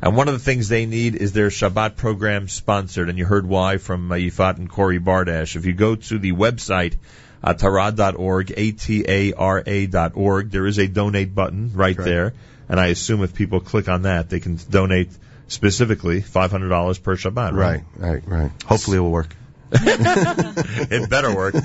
And 0.00 0.16
one 0.16 0.28
of 0.28 0.34
the 0.34 0.40
things 0.40 0.68
they 0.68 0.86
need 0.86 1.16
is 1.16 1.32
their 1.32 1.48
Shabbat 1.48 1.96
program 1.96 2.48
sponsored. 2.48 3.08
And 3.08 3.18
you 3.18 3.24
heard 3.24 3.46
why 3.46 3.78
from 3.78 4.12
uh, 4.12 4.14
Yifat 4.14 4.58
and 4.58 4.70
Kory 4.70 5.00
Bardash. 5.00 5.56
If 5.56 5.66
you 5.66 5.72
go 5.72 5.96
to 5.96 6.18
the 6.18 6.32
website, 6.32 6.94
atara.org, 7.42 8.52
A-T-A-R-A 8.56 9.86
dot 9.86 10.12
org, 10.14 10.50
there 10.50 10.66
is 10.66 10.78
a 10.78 10.86
donate 10.86 11.34
button 11.34 11.72
right, 11.74 11.96
there. 11.96 12.34
And 12.68 12.78
I 12.78 12.86
assume 12.86 13.22
if 13.22 13.34
people 13.34 13.60
click 13.60 13.88
on 13.88 14.02
that, 14.02 14.28
they 14.28 14.40
can 14.40 14.58
donate 14.70 15.10
specifically 15.48 16.20
$500 16.20 17.02
per 17.02 17.16
Shabbat, 17.16 17.52
right? 17.52 17.52
Right, 17.52 17.84
right, 17.96 18.22
right. 18.26 18.62
Hopefully 18.64 18.98
it 18.98 19.00
will 19.00 19.12
work. 19.12 19.34
it 19.72 21.10
better 21.10 21.34
work. 21.34 21.56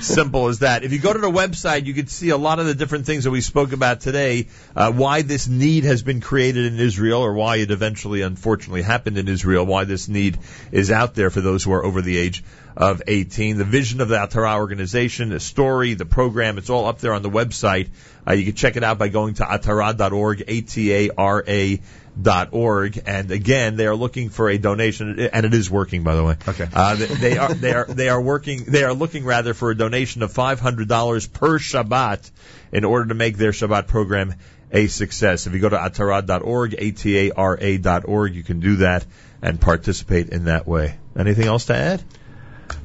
Simple 0.00 0.48
as 0.48 0.58
that. 0.60 0.82
If 0.82 0.92
you 0.92 0.98
go 0.98 1.12
to 1.12 1.18
the 1.18 1.30
website, 1.30 1.86
you 1.86 1.94
can 1.94 2.08
see 2.08 2.30
a 2.30 2.36
lot 2.36 2.58
of 2.58 2.66
the 2.66 2.74
different 2.74 3.06
things 3.06 3.24
that 3.24 3.30
we 3.30 3.40
spoke 3.40 3.72
about 3.72 4.00
today, 4.00 4.48
uh, 4.74 4.90
why 4.90 5.22
this 5.22 5.46
need 5.46 5.84
has 5.84 6.02
been 6.02 6.20
created 6.20 6.72
in 6.72 6.80
Israel, 6.80 7.22
or 7.22 7.32
why 7.32 7.56
it 7.56 7.70
eventually, 7.70 8.22
unfortunately, 8.22 8.82
happened 8.82 9.18
in 9.18 9.28
Israel, 9.28 9.64
why 9.64 9.84
this 9.84 10.08
need 10.08 10.38
is 10.72 10.90
out 10.90 11.14
there 11.14 11.30
for 11.30 11.40
those 11.40 11.62
who 11.62 11.72
are 11.72 11.84
over 11.84 12.02
the 12.02 12.16
age 12.16 12.42
of 12.76 13.02
18. 13.06 13.56
The 13.58 13.64
vision 13.64 14.00
of 14.00 14.08
the 14.08 14.16
Atara 14.16 14.56
organization, 14.56 15.30
the 15.30 15.40
story, 15.40 15.94
the 15.94 16.06
program, 16.06 16.58
it's 16.58 16.70
all 16.70 16.86
up 16.86 16.98
there 17.00 17.14
on 17.14 17.22
the 17.22 17.30
website. 17.30 17.88
Uh, 18.26 18.32
you 18.32 18.44
can 18.44 18.54
check 18.54 18.76
it 18.76 18.84
out 18.84 18.98
by 18.98 19.08
going 19.08 19.34
to 19.34 19.44
atara.org, 19.44 20.44
A-T-A-R-A 20.46 21.80
dot 22.20 22.50
org. 22.52 23.00
And 23.06 23.30
again 23.30 23.76
they 23.76 23.86
are 23.86 23.94
looking 23.96 24.30
for 24.30 24.48
a 24.48 24.58
donation 24.58 25.18
and 25.18 25.46
it 25.46 25.54
is 25.54 25.70
working 25.70 26.04
by 26.04 26.14
the 26.14 26.24
way. 26.24 26.36
Okay. 26.46 26.68
Uh, 26.72 26.94
they, 26.94 27.06
they 27.06 27.38
are 27.38 27.54
they 27.54 27.72
are 27.72 27.86
they 27.86 28.08
are 28.08 28.20
working 28.20 28.64
they 28.64 28.84
are 28.84 28.94
looking 28.94 29.24
rather 29.24 29.54
for 29.54 29.70
a 29.70 29.76
donation 29.76 30.22
of 30.22 30.32
five 30.32 30.60
hundred 30.60 30.88
dollars 30.88 31.26
per 31.26 31.58
Shabbat 31.58 32.30
in 32.72 32.84
order 32.84 33.06
to 33.06 33.14
make 33.14 33.36
their 33.36 33.50
Shabbat 33.50 33.88
program 33.88 34.34
a 34.70 34.86
success. 34.86 35.46
If 35.46 35.54
you 35.54 35.58
go 35.58 35.68
to 35.68 35.76
atara.org 35.76 36.74
a-t-a-r-a 36.78 37.78
dot 37.78 38.04
org 38.06 38.34
you 38.34 38.44
can 38.44 38.60
do 38.60 38.76
that 38.76 39.04
and 39.42 39.60
participate 39.60 40.28
in 40.28 40.44
that 40.44 40.66
way. 40.66 40.96
Anything 41.18 41.46
else 41.46 41.66
to 41.66 41.74
add 41.74 42.02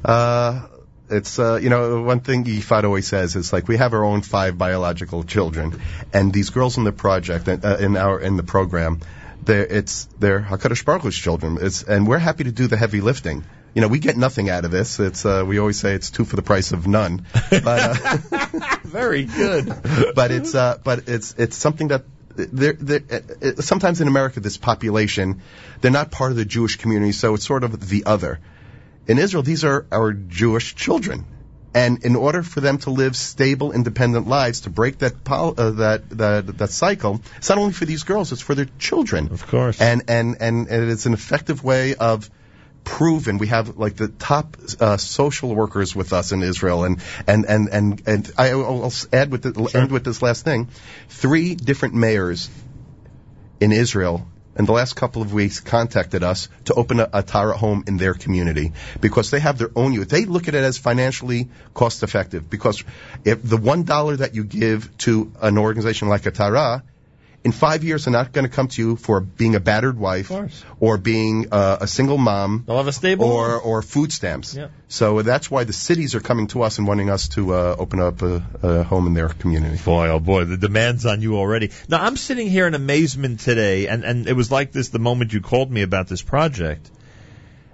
Uh, 0.04 0.66
it's 1.10 1.38
uh, 1.38 1.58
you 1.60 1.70
know 1.70 2.02
one 2.02 2.20
thing 2.20 2.44
Yifat 2.44 2.84
always 2.84 3.06
says 3.06 3.36
is 3.36 3.52
like 3.52 3.68
we 3.68 3.76
have 3.76 3.94
our 3.94 4.04
own 4.04 4.22
five 4.22 4.56
biological 4.56 5.24
children, 5.24 5.80
and 6.12 6.32
these 6.32 6.50
girls 6.50 6.78
in 6.78 6.84
the 6.84 6.92
project 6.92 7.48
uh, 7.48 7.76
in 7.78 7.96
our 7.96 8.20
in 8.20 8.36
the 8.36 8.42
program, 8.42 9.00
they're 9.42 9.66
it's 9.66 10.04
they're 10.18 10.40
Hakadosh 10.40 10.84
Baruch 10.84 11.02
Hu's 11.02 11.16
children. 11.16 11.58
It's 11.60 11.82
and 11.82 12.06
we're 12.06 12.18
happy 12.18 12.44
to 12.44 12.52
do 12.52 12.66
the 12.66 12.76
heavy 12.76 13.00
lifting. 13.00 13.44
You 13.74 13.82
know, 13.82 13.88
we 13.88 14.00
get 14.00 14.16
nothing 14.16 14.50
out 14.50 14.64
of 14.64 14.70
this. 14.70 14.98
It's 14.98 15.24
uh, 15.24 15.44
we 15.46 15.58
always 15.58 15.78
say 15.78 15.94
it's 15.94 16.10
two 16.10 16.24
for 16.24 16.36
the 16.36 16.42
price 16.42 16.72
of 16.72 16.86
none. 16.86 17.26
But, 17.50 17.64
uh, 17.66 18.46
very 18.84 19.24
good. 19.24 19.66
but 20.14 20.30
it's 20.30 20.54
uh, 20.54 20.78
but 20.82 21.08
it's 21.08 21.34
it's 21.38 21.56
something 21.56 21.88
that 21.88 22.04
they're, 22.36 22.72
they're, 22.72 23.22
uh, 23.42 23.60
sometimes 23.60 24.00
in 24.00 24.08
America, 24.08 24.40
this 24.40 24.56
population, 24.56 25.42
they're 25.80 25.90
not 25.90 26.10
part 26.10 26.30
of 26.30 26.36
the 26.36 26.44
Jewish 26.44 26.76
community, 26.76 27.12
so 27.12 27.34
it's 27.34 27.44
sort 27.44 27.64
of 27.64 27.88
the 27.88 28.04
other. 28.06 28.40
In 29.06 29.18
Israel, 29.18 29.42
these 29.42 29.64
are 29.64 29.86
our 29.90 30.12
Jewish 30.12 30.74
children. 30.74 31.24
And 31.72 32.04
in 32.04 32.16
order 32.16 32.42
for 32.42 32.60
them 32.60 32.78
to 32.78 32.90
live 32.90 33.16
stable, 33.16 33.70
independent 33.72 34.26
lives, 34.26 34.62
to 34.62 34.70
break 34.70 34.98
that 34.98 35.22
pol- 35.22 35.54
uh, 35.56 35.70
that, 35.72 36.10
that 36.10 36.58
that 36.58 36.70
cycle, 36.70 37.20
it's 37.36 37.48
not 37.48 37.58
only 37.58 37.72
for 37.72 37.84
these 37.84 38.02
girls; 38.02 38.32
it's 38.32 38.42
for 38.42 38.56
their 38.56 38.66
children. 38.78 39.28
Of 39.30 39.46
course. 39.46 39.80
And 39.80 40.02
and 40.08 40.36
and, 40.40 40.66
and 40.66 40.90
it's 40.90 41.06
an 41.06 41.14
effective 41.14 41.62
way 41.62 41.94
of 41.94 42.28
proven. 42.82 43.38
We 43.38 43.46
have 43.48 43.76
like 43.76 43.94
the 43.94 44.08
top 44.08 44.56
uh, 44.80 44.96
social 44.96 45.54
workers 45.54 45.94
with 45.94 46.12
us 46.12 46.32
in 46.32 46.42
Israel, 46.42 46.82
and 46.82 47.00
and 47.28 47.46
and 47.46 47.68
and 47.68 48.02
and 48.04 48.32
I, 48.36 48.54
will 48.54 48.92
add 49.12 49.30
with 49.30 49.42
the, 49.42 49.78
end 49.78 49.92
with 49.92 50.02
this 50.02 50.22
last 50.22 50.44
thing. 50.44 50.70
Three 51.08 51.54
different 51.54 51.94
mayors 51.94 52.50
in 53.60 53.70
Israel 53.70 54.26
in 54.60 54.66
the 54.66 54.72
last 54.72 54.94
couple 54.94 55.22
of 55.22 55.32
weeks 55.32 55.58
contacted 55.58 56.22
us 56.22 56.50
to 56.66 56.74
open 56.74 57.00
a, 57.00 57.06
Atara 57.06 57.54
home 57.54 57.82
in 57.86 57.96
their 57.96 58.12
community 58.12 58.72
because 59.00 59.30
they 59.30 59.40
have 59.40 59.56
their 59.56 59.70
own 59.74 59.94
youth. 59.94 60.10
They 60.10 60.26
look 60.26 60.48
at 60.48 60.54
it 60.54 60.62
as 60.62 60.76
financially 60.76 61.48
cost 61.72 62.02
effective 62.02 62.50
because 62.50 62.84
if 63.24 63.42
the 63.42 63.56
one 63.56 63.84
dollar 63.84 64.16
that 64.16 64.34
you 64.34 64.44
give 64.44 64.96
to 64.98 65.32
an 65.40 65.56
organization 65.56 66.08
like 66.08 66.22
Atara 66.22 66.82
in 67.42 67.52
five 67.52 67.84
years 67.84 68.04
they're 68.04 68.12
not 68.12 68.32
going 68.32 68.46
to 68.46 68.54
come 68.54 68.68
to 68.68 68.82
you 68.82 68.96
for 68.96 69.20
being 69.20 69.54
a 69.54 69.60
battered 69.60 69.98
wife 69.98 70.30
or 70.78 70.98
being 70.98 71.46
uh, 71.52 71.78
a 71.80 71.86
single 71.86 72.18
mom 72.18 72.64
They'll 72.66 72.76
have 72.76 72.86
a 72.86 72.92
stable 72.92 73.26
or 73.26 73.58
or 73.58 73.82
food 73.82 74.12
stamps. 74.12 74.54
Yeah. 74.54 74.68
So 74.88 75.22
that's 75.22 75.50
why 75.50 75.64
the 75.64 75.72
cities 75.72 76.14
are 76.14 76.20
coming 76.20 76.48
to 76.48 76.62
us 76.62 76.78
and 76.78 76.86
wanting 76.86 77.10
us 77.10 77.28
to 77.30 77.54
uh, 77.54 77.76
open 77.78 78.00
up 78.00 78.22
a, 78.22 78.42
a 78.62 78.82
home 78.82 79.06
in 79.06 79.14
their 79.14 79.28
community. 79.28 79.78
Boy, 79.82 80.08
oh 80.08 80.20
boy, 80.20 80.44
the 80.44 80.56
demands 80.56 81.06
on 81.06 81.22
you 81.22 81.36
already. 81.36 81.70
Now 81.88 82.02
I'm 82.02 82.16
sitting 82.16 82.48
here 82.48 82.66
in 82.66 82.74
amazement 82.74 83.40
today, 83.40 83.86
and 83.86 84.04
and 84.04 84.28
it 84.28 84.34
was 84.34 84.50
like 84.50 84.72
this 84.72 84.88
the 84.88 84.98
moment 84.98 85.32
you 85.32 85.40
called 85.40 85.70
me 85.70 85.82
about 85.82 86.08
this 86.08 86.22
project, 86.22 86.90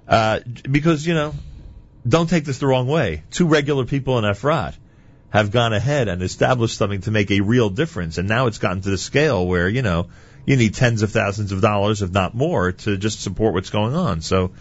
uh, 0.07 0.41
because 0.71 1.07
you 1.07 1.15
know, 1.15 1.35
don't 2.07 2.31
take 2.31 2.45
this 2.45 2.59
the 2.59 2.67
wrong 2.67 2.87
way. 2.87 3.25
Two 3.31 3.47
regular 3.49 3.85
people 3.85 4.19
in 4.19 4.25
Efrat 4.25 4.75
have 5.31 5.51
gone 5.51 5.73
ahead 5.73 6.09
and 6.09 6.23
established 6.23 6.77
something 6.77 7.01
to 7.03 7.11
make 7.11 7.31
a 7.31 7.41
real 7.41 7.71
difference, 7.71 8.19
and 8.19 8.29
now 8.29 8.47
it's 8.47 8.59
gotten 8.59 8.81
to 8.83 8.91
the 8.91 8.99
scale 8.99 9.47
where 9.47 9.69
you 9.69 9.83
know 9.83 10.09
you 10.47 10.57
need 10.57 10.75
tens 10.75 11.03
of 11.03 11.11
thousands 11.11 11.53
of 11.53 11.61
dollars, 11.61 12.03
if 12.03 12.13
not 12.13 12.35
more, 12.35 12.73
to 12.73 12.97
just 12.97 13.21
support 13.21 13.53
what's 13.53 13.71
going 13.71 13.95
on. 13.95 14.21
So, 14.21 14.53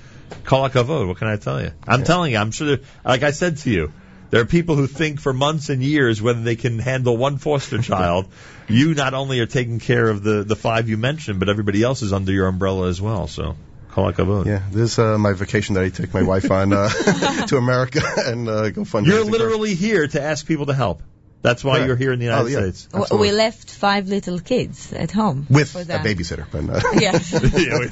call 0.44 0.68
vote. 0.68 1.08
What 1.08 1.18
can 1.18 1.28
I 1.28 1.38
tell 1.38 1.62
you? 1.62 1.72
I'm 1.88 2.04
telling 2.04 2.34
you, 2.34 2.40
I'm 2.40 2.52
sure. 2.52 2.68
There, 2.68 2.86
like 3.06 3.24
I 3.24 3.32
said 3.32 3.58
to 3.58 3.70
you, 3.70 3.94
there 4.32 4.42
are 4.42 4.46
people 4.46 4.76
who 4.76 4.88
think 4.88 5.22
for 5.22 5.32
months 5.32 5.70
and 5.70 5.84
years 5.84 6.22
whether 6.22 6.42
they 6.42 6.56
can 6.56 6.80
handle 6.80 7.16
one 7.16 7.38
foster 7.38 7.78
child. 7.82 8.28
you 8.68 8.96
not 8.96 9.14
only 9.14 9.40
are 9.40 9.46
taking 9.46 9.80
care 9.80 10.10
of 10.10 10.24
the 10.24 10.44
the 10.44 10.56
five 10.56 10.90
you 10.90 10.98
mentioned, 10.98 11.40
but 11.40 11.50
everybody 11.50 11.84
else 11.84 12.02
is 12.02 12.12
under 12.12 12.32
your 12.32 12.48
umbrella 12.48 12.90
as 12.90 13.00
well. 13.00 13.28
So, 13.28 13.56
call. 13.96 14.46
Yeah, 14.48 14.62
this 14.72 14.92
is 14.94 15.00
uh, 15.00 15.18
my 15.18 15.34
vacation 15.34 15.76
that 15.76 15.84
I 15.84 15.90
take 15.90 16.14
my 16.14 16.24
wife 16.24 16.52
on 16.52 16.74
uh, 16.74 16.90
to 17.48 17.58
America 17.58 18.02
and 18.18 18.48
uh, 18.50 18.70
go 18.70 18.84
fund. 18.84 19.08
You're 19.08 19.24
for- 19.26 19.32
literally 19.32 19.74
here 19.76 20.08
to 20.08 20.22
ask 20.22 20.46
people 20.46 20.66
to 20.68 20.74
help. 20.74 21.02
That's 21.42 21.64
why 21.64 21.74
Correct. 21.76 21.88
you're 21.88 21.96
here 21.96 22.12
in 22.12 22.18
the 22.18 22.26
United 22.26 22.46
Oh, 22.46 22.48
yeah. 22.48 22.58
States. 22.62 22.88
Absolutely. 22.92 23.28
We 23.30 23.32
left 23.32 23.70
five 23.70 24.08
little 24.08 24.40
kids 24.40 24.92
at 24.92 25.12
home. 25.12 25.46
With 25.48 25.70
for 25.70 25.82
a 25.82 25.86
babysitter. 25.86 26.48
But, 26.52 26.70
uh, 26.72 26.82
Yes. 27.00 27.32
Yeah, 27.34 27.78
we, 27.78 27.86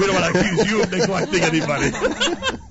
we 0.00 0.06
don't 0.06 0.14
want 0.20 0.34
to 0.34 0.40
accuse 0.40 0.68
you 0.68 0.82
of 0.82 0.90
neglecting 0.90 1.42
anybody. 1.44 1.90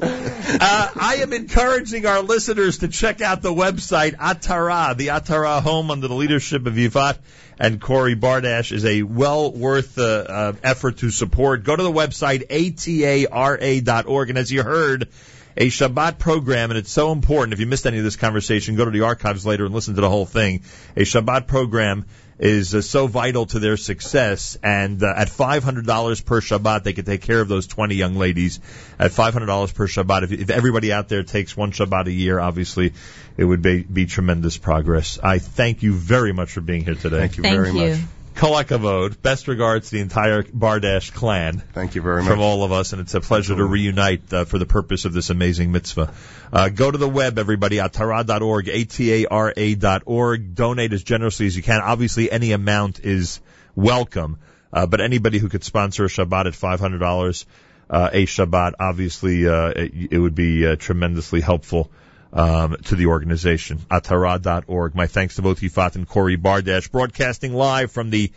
Uh, 0.02 0.90
I 1.00 1.20
am 1.22 1.32
encouraging 1.32 2.06
our 2.06 2.22
listeners 2.22 2.80
to 2.80 2.90
check 2.90 3.22
out 3.22 3.42
the 3.42 3.54
website 3.54 4.16
Atara. 4.18 4.98
The 4.98 5.08
Atara 5.08 5.62
home 5.62 5.90
under 5.92 6.10
the 6.10 6.14
leadership 6.16 6.66
of 6.66 6.74
Yifat 6.74 7.18
and 7.60 7.80
Kory 7.80 8.15
Bardash 8.15 8.72
is 8.72 8.86
a 8.86 9.03
well 9.03 9.52
worth 9.52 9.98
uh, 9.98 10.02
uh, 10.02 10.53
effort 10.64 10.98
to 10.98 11.10
support. 11.10 11.64
Go 11.64 11.76
to 11.76 11.84
the 11.84 11.91
website 11.91 12.48
atara.org, 12.48 14.30
and 14.30 14.38
as 14.38 14.52
you 14.52 14.64
heard, 14.64 15.10
a 15.57 15.68
Shabbat 15.68 16.19
program, 16.19 16.72
and 16.72 16.77
it's 16.77 16.91
so 16.91 17.11
important. 17.11 17.53
If 17.53 17.60
you 17.60 17.65
missed 17.65 17.88
any 17.88 17.98
of 17.98 18.03
this 18.03 18.18
conversation, 18.18 18.76
go 18.76 18.86
to 18.86 18.91
the 18.91 19.02
archives 19.02 19.45
later 19.45 19.65
and 19.65 19.73
listen 19.73 19.95
to 19.95 20.02
the 20.02 20.10
whole 20.10 20.26
thing. 20.26 20.64
A 20.98 21.02
Shabbat 21.02 21.48
program 21.48 22.06
is 22.38 22.76
uh, 22.76 22.82
so 22.82 23.07
vital 23.07 23.45
to 23.45 23.60
their 23.60 23.78
success, 23.78 24.57
and 24.62 25.02
uh, 25.02 25.14
at 25.16 25.30
$500 25.30 26.26
per 26.26 26.41
Shabbat, 26.41 26.84
they 26.84 26.94
could 26.94 27.06
take 27.06 27.22
care 27.22 27.40
of 27.40 27.48
those 27.48 27.68
20 27.68 27.95
young 27.95 28.16
ladies. 28.16 28.60
At 28.99 29.12
$500 29.12 29.74
per 29.74 29.88
Shabbat, 29.88 30.24
if, 30.24 30.32
if 30.32 30.49
everybody 30.49 30.91
out 30.91 31.07
there 31.07 31.24
takes 31.24 31.56
one 31.56 31.72
Shabbat 31.72 32.07
a 32.07 32.12
year, 32.12 32.40
obviously, 32.40 32.94
it 33.38 33.45
would 33.45 33.62
be, 33.62 33.84
be 33.84 34.06
tremendous 34.06 34.57
progress. 34.57 35.18
I 35.22 35.40
thank 35.40 35.84
you 35.84 35.94
very 35.94 36.34
much 36.34 36.52
for 36.52 36.62
being 36.62 36.84
here 36.84 36.95
today. 36.95 37.20
Thank 37.20 37.38
you 37.38 37.44
Thank 37.44 37.56
very 37.56 37.72
you. 37.72 37.95
much. 37.95 37.99
Kol 38.36 38.52
hakavod. 38.52 39.22
Best 39.22 39.48
regards 39.48 39.90
to 39.90 39.95
the 39.95 40.02
entire 40.02 40.44
Bardash 40.44 41.14
clan 41.14 41.64
Thank 41.74 41.95
you 41.95 42.02
very 42.02 42.22
much. 42.22 42.30
from 42.30 42.41
all 42.41 42.64
of 42.64 42.74
us, 42.74 42.91
and 42.91 43.02
it's 43.02 43.14
a 43.14 43.22
pleasure 43.22 43.56
to 43.56 43.64
reunite 43.64 44.34
uh, 44.34 44.44
for 44.44 44.60
the 44.60 44.66
purpose 44.66 45.06
of 45.06 45.14
this 45.14 45.30
amazing 45.30 45.72
mitzvah. 45.72 46.14
Uh, 46.52 46.68
go 46.68 46.91
to 46.91 46.98
the 46.98 47.07
web, 47.07 47.40
everybody, 47.40 47.78
atara.org, 47.78 48.68
A-T-A-R-A 48.68 49.76
dot 49.76 50.03
org. 50.06 50.53
Donate 50.53 50.91
as 50.91 51.03
generously 51.03 51.45
as 51.45 51.56
you 51.56 51.64
can. 51.64 51.80
Obviously, 51.80 52.30
any 52.30 52.52
amount 52.52 52.99
is 52.99 53.40
welcome, 53.74 54.38
uh, 54.74 54.86
but 54.86 54.99
anybody 54.99 55.40
who 55.40 55.48
could 55.48 55.64
sponsor 55.64 56.03
a 56.03 56.10
Shabbat 56.10 56.48
at 56.48 56.53
$500 56.53 57.45
uh, 57.90 58.10
a 58.12 58.26
Shabbat, 58.26 58.74
obviously, 58.80 59.48
uh, 59.48 59.68
it, 59.70 60.12
it 60.12 60.20
would 60.20 60.36
be 60.36 60.68
uh, 60.68 60.76
tremendously 60.76 61.40
helpful 61.40 61.90
um, 62.34 62.78
to 62.86 62.96
the 62.96 63.08
organization. 63.08 63.80
Atara.org. 63.90 64.96
My 64.96 65.08
thanks 65.08 65.36
to 65.36 65.42
both 65.42 65.62
Yifat 65.62 65.96
and 65.96 66.08
Kory 66.08 66.38
Bardash, 66.38 66.92
broadcasting 66.92 67.54
live 67.54 67.92
from 67.92 68.10
the 68.10 68.32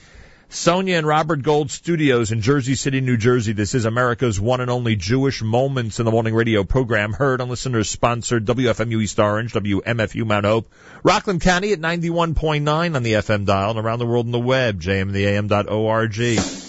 Sonia 0.51 0.97
and 0.97 1.07
Robert 1.07 1.43
Gold 1.43 1.71
studios 1.71 2.33
in 2.33 2.41
Jersey 2.41 2.75
City, 2.75 3.03
New 3.03 3.19
Jersey. 3.19 3.53
This 3.53 3.75
is 3.75 3.85
America's 3.85 4.41
one 4.41 4.63
and 4.63 4.71
only 4.71 4.97
Jewish 4.97 5.43
Moments 5.43 5.99
in 5.99 6.07
the 6.07 6.11
Morning 6.11 6.35
radio 6.35 6.65
program, 6.65 7.13
heard 7.13 7.43
on 7.43 7.51
listeners 7.51 7.91
sponsored 7.91 8.47
WFMU 8.47 9.03
East 9.03 9.19
Orange, 9.19 9.53
WMFU 9.53 10.25
Mount 10.25 10.47
Hope, 10.47 10.73
Rockland 11.03 11.43
County 11.43 11.75
at 11.75 11.81
91.9 11.81 12.97
on 12.97 13.03
the 13.03 13.13
FM 13.13 13.45
dial 13.45 13.71
and 13.73 13.79
around 13.79 13.99
the 13.99 14.07
world 14.07 14.25
on 14.25 14.33
the 14.33 14.39
web, 14.39 14.81
jmtheam.org. 14.81 16.68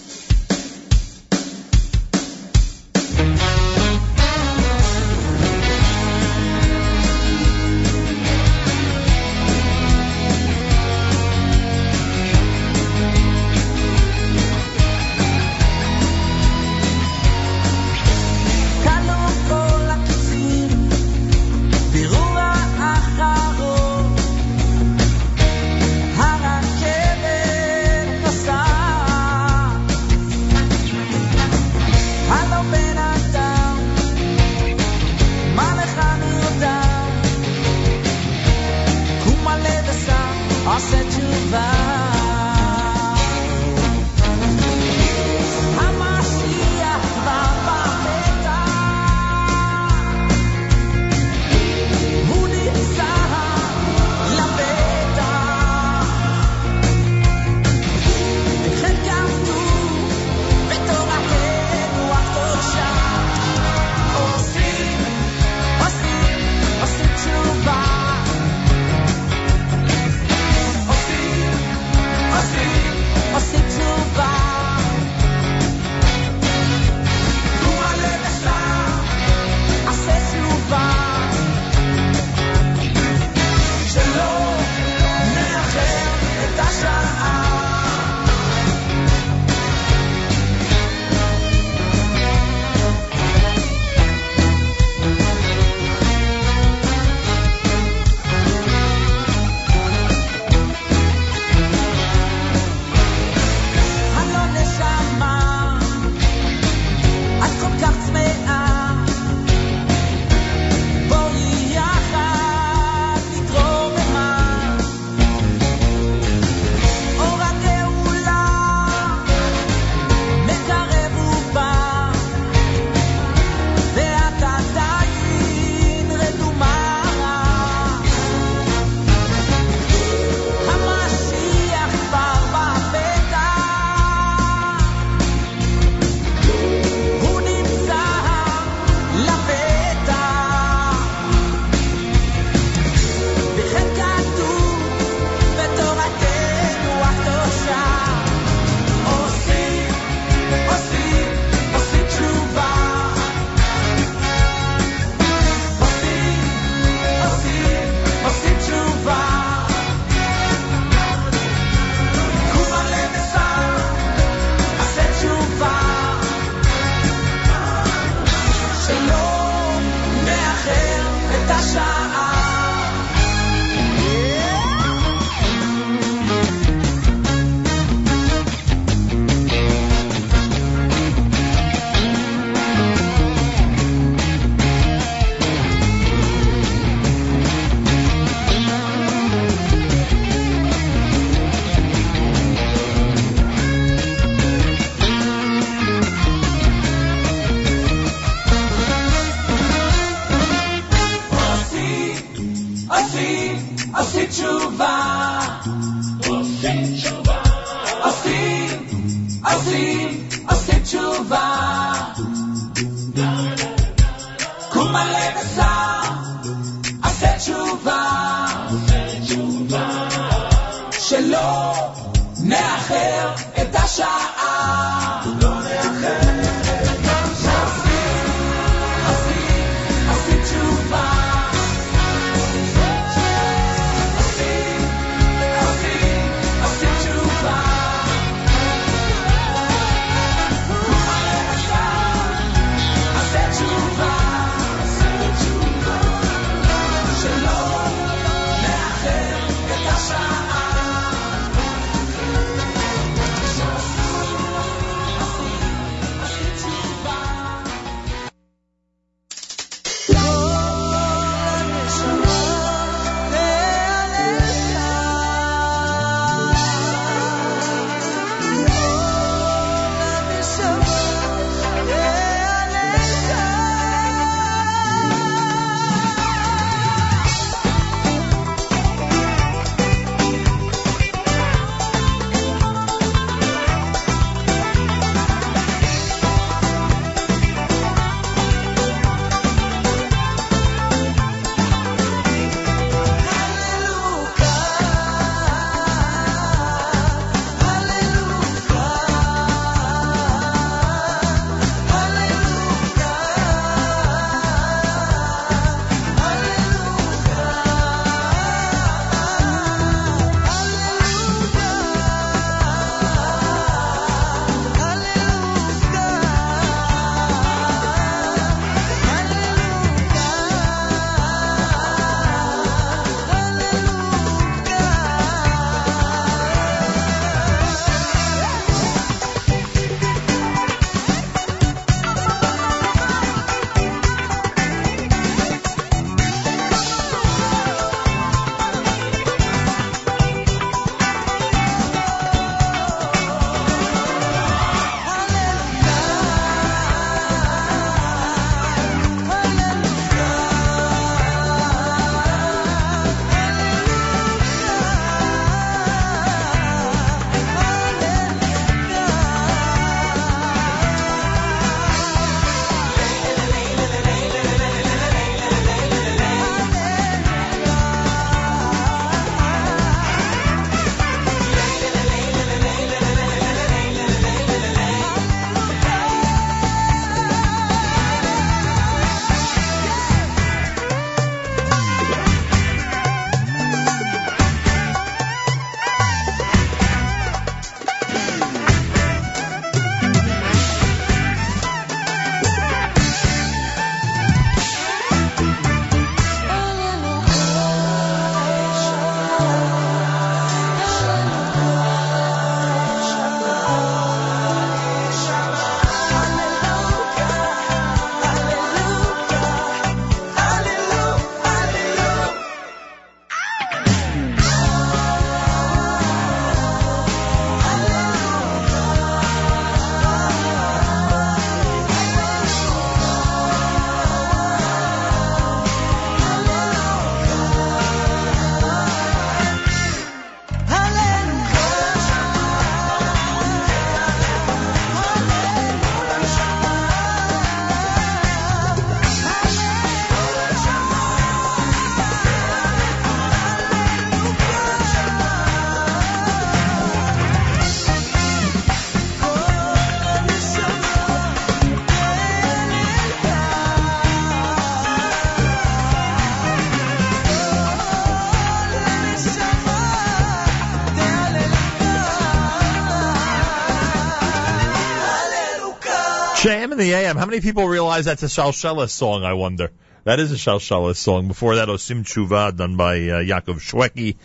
the 466.80 466.94
AM. 466.94 467.18
How 467.18 467.26
many 467.26 467.42
people 467.42 467.68
realize 467.68 468.06
that's 468.06 468.24
a 468.24 468.28
Shalshelis 468.28 468.90
song, 468.90 469.24
I 469.24 469.34
wonder? 469.34 469.72
That 470.06 470.20
is 470.20 470.32
a 470.32 470.36
Shalshelis 470.36 470.96
song. 470.96 471.28
Before 471.28 471.58
that, 471.58 471.68
Osim 471.68 472.04
Tshuva, 472.04 472.56
done 472.56 472.78
by 472.78 472.96
uh, 472.96 473.22
Yaakov 473.22 473.60
Shwekey. 473.60 474.16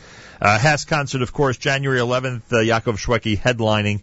Uh, 0.41 0.77
concert, 0.87 1.23
of 1.23 1.33
course, 1.33 1.57
January 1.57 1.99
11th, 1.99 2.53
uh, 2.53 2.57
Yaakov 2.57 2.97
Shwekey 2.97 3.39
headlining 3.39 4.03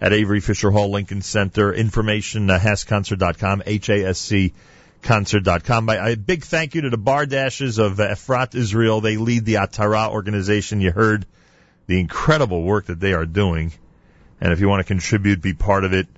at 0.00 0.12
Avery 0.12 0.40
Fisher 0.40 0.70
Hall 0.70 0.90
Lincoln 0.90 1.22
Center. 1.22 1.72
Information, 1.72 2.50
uh, 2.50 2.58
hasconcert.com, 2.58 3.62
H-A-S-C 3.64 4.52
concert.com. 5.02 5.86
By, 5.86 6.10
a 6.10 6.16
big 6.16 6.44
thank 6.44 6.74
you 6.74 6.82
to 6.82 6.90
the 6.90 6.98
Bardashes 6.98 7.78
of 7.78 8.00
uh, 8.00 8.08
Efrat 8.08 8.56
Israel. 8.56 9.00
They 9.00 9.16
lead 9.16 9.44
the 9.44 9.54
Atara 9.54 10.10
organization. 10.10 10.80
You 10.80 10.90
heard 10.90 11.24
the 11.86 12.00
incredible 12.00 12.62
work 12.62 12.86
that 12.86 12.98
they 12.98 13.12
are 13.12 13.26
doing. 13.26 13.72
And 14.40 14.52
if 14.52 14.60
you 14.60 14.68
want 14.68 14.80
to 14.80 14.84
contribute, 14.84 15.40
be 15.40 15.54
part 15.54 15.84
of 15.84 15.92
it, 15.92 16.08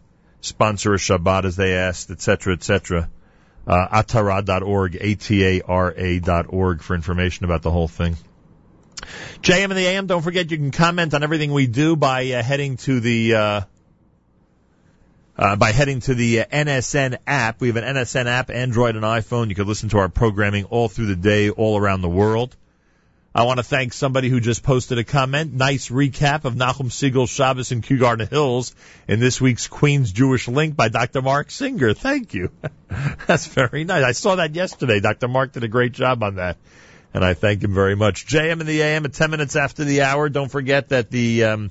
sponsor 0.44 0.94
a 0.94 0.98
Shabbat 0.98 1.44
as 1.44 1.56
they 1.56 1.74
asked, 1.74 2.10
etc., 2.10 2.54
etc. 2.54 3.08
Uh, 3.66 4.02
atara.org, 4.02 4.96
A-T-A-R-A 5.00 6.20
dot 6.20 6.46
org 6.48 6.82
for 6.82 6.94
information 6.94 7.44
about 7.44 7.62
the 7.62 7.70
whole 7.70 7.88
thing. 7.88 8.16
JM 9.42 9.64
and 9.64 9.72
the 9.72 9.86
AM, 9.86 10.06
don't 10.06 10.22
forget 10.22 10.50
you 10.50 10.56
can 10.56 10.70
comment 10.70 11.14
on 11.14 11.22
everything 11.22 11.52
we 11.52 11.66
do 11.66 11.96
by 11.96 12.30
uh, 12.32 12.42
heading 12.42 12.76
to 12.78 13.00
the 13.00 13.34
uh, 13.34 13.60
uh, 15.36 15.56
by 15.56 15.72
heading 15.72 16.00
to 16.00 16.14
the 16.14 16.40
uh, 16.40 16.44
NSN 16.46 17.18
app. 17.26 17.60
We 17.60 17.68
have 17.68 17.76
an 17.76 17.84
NSN 17.84 18.26
app, 18.26 18.50
Android 18.50 18.96
and 18.96 19.04
iPhone. 19.04 19.48
You 19.48 19.54
can 19.54 19.66
listen 19.66 19.88
to 19.90 19.98
our 19.98 20.08
programming 20.08 20.64
all 20.64 20.88
through 20.88 21.06
the 21.06 21.16
day, 21.16 21.50
all 21.50 21.78
around 21.78 22.02
the 22.02 22.08
world. 22.08 22.56
I 23.36 23.42
want 23.42 23.58
to 23.58 23.64
thank 23.64 23.92
somebody 23.92 24.28
who 24.28 24.38
just 24.38 24.62
posted 24.62 24.98
a 24.98 25.02
comment. 25.02 25.52
Nice 25.52 25.88
recap 25.88 26.44
of 26.44 26.54
Nachum 26.54 26.88
Segal's 26.88 27.30
Shabbos 27.30 27.72
in 27.72 27.82
Kew 27.82 27.98
Garden 27.98 28.28
Hills 28.28 28.76
in 29.08 29.18
this 29.18 29.40
week's 29.40 29.66
Queen's 29.66 30.12
Jewish 30.12 30.46
Link 30.46 30.76
by 30.76 30.86
Dr. 30.86 31.20
Mark 31.20 31.50
Singer. 31.50 31.94
Thank 31.94 32.32
you. 32.32 32.52
That's 33.26 33.48
very 33.48 33.82
nice. 33.82 34.04
I 34.04 34.12
saw 34.12 34.36
that 34.36 34.54
yesterday. 34.54 35.00
Dr. 35.00 35.26
Mark 35.26 35.50
did 35.50 35.64
a 35.64 35.68
great 35.68 35.90
job 35.90 36.22
on 36.22 36.36
that. 36.36 36.58
And 37.12 37.24
I 37.24 37.34
thank 37.34 37.64
him 37.64 37.74
very 37.74 37.96
much. 37.96 38.24
JM 38.24 38.60
in 38.60 38.66
the 38.68 38.80
AM 38.82 39.04
at 39.04 39.14
10 39.14 39.32
minutes 39.32 39.56
after 39.56 39.82
the 39.82 40.02
hour. 40.02 40.28
Don't 40.28 40.50
forget 40.50 40.90
that 40.90 41.10
the, 41.10 41.42
um, 41.42 41.70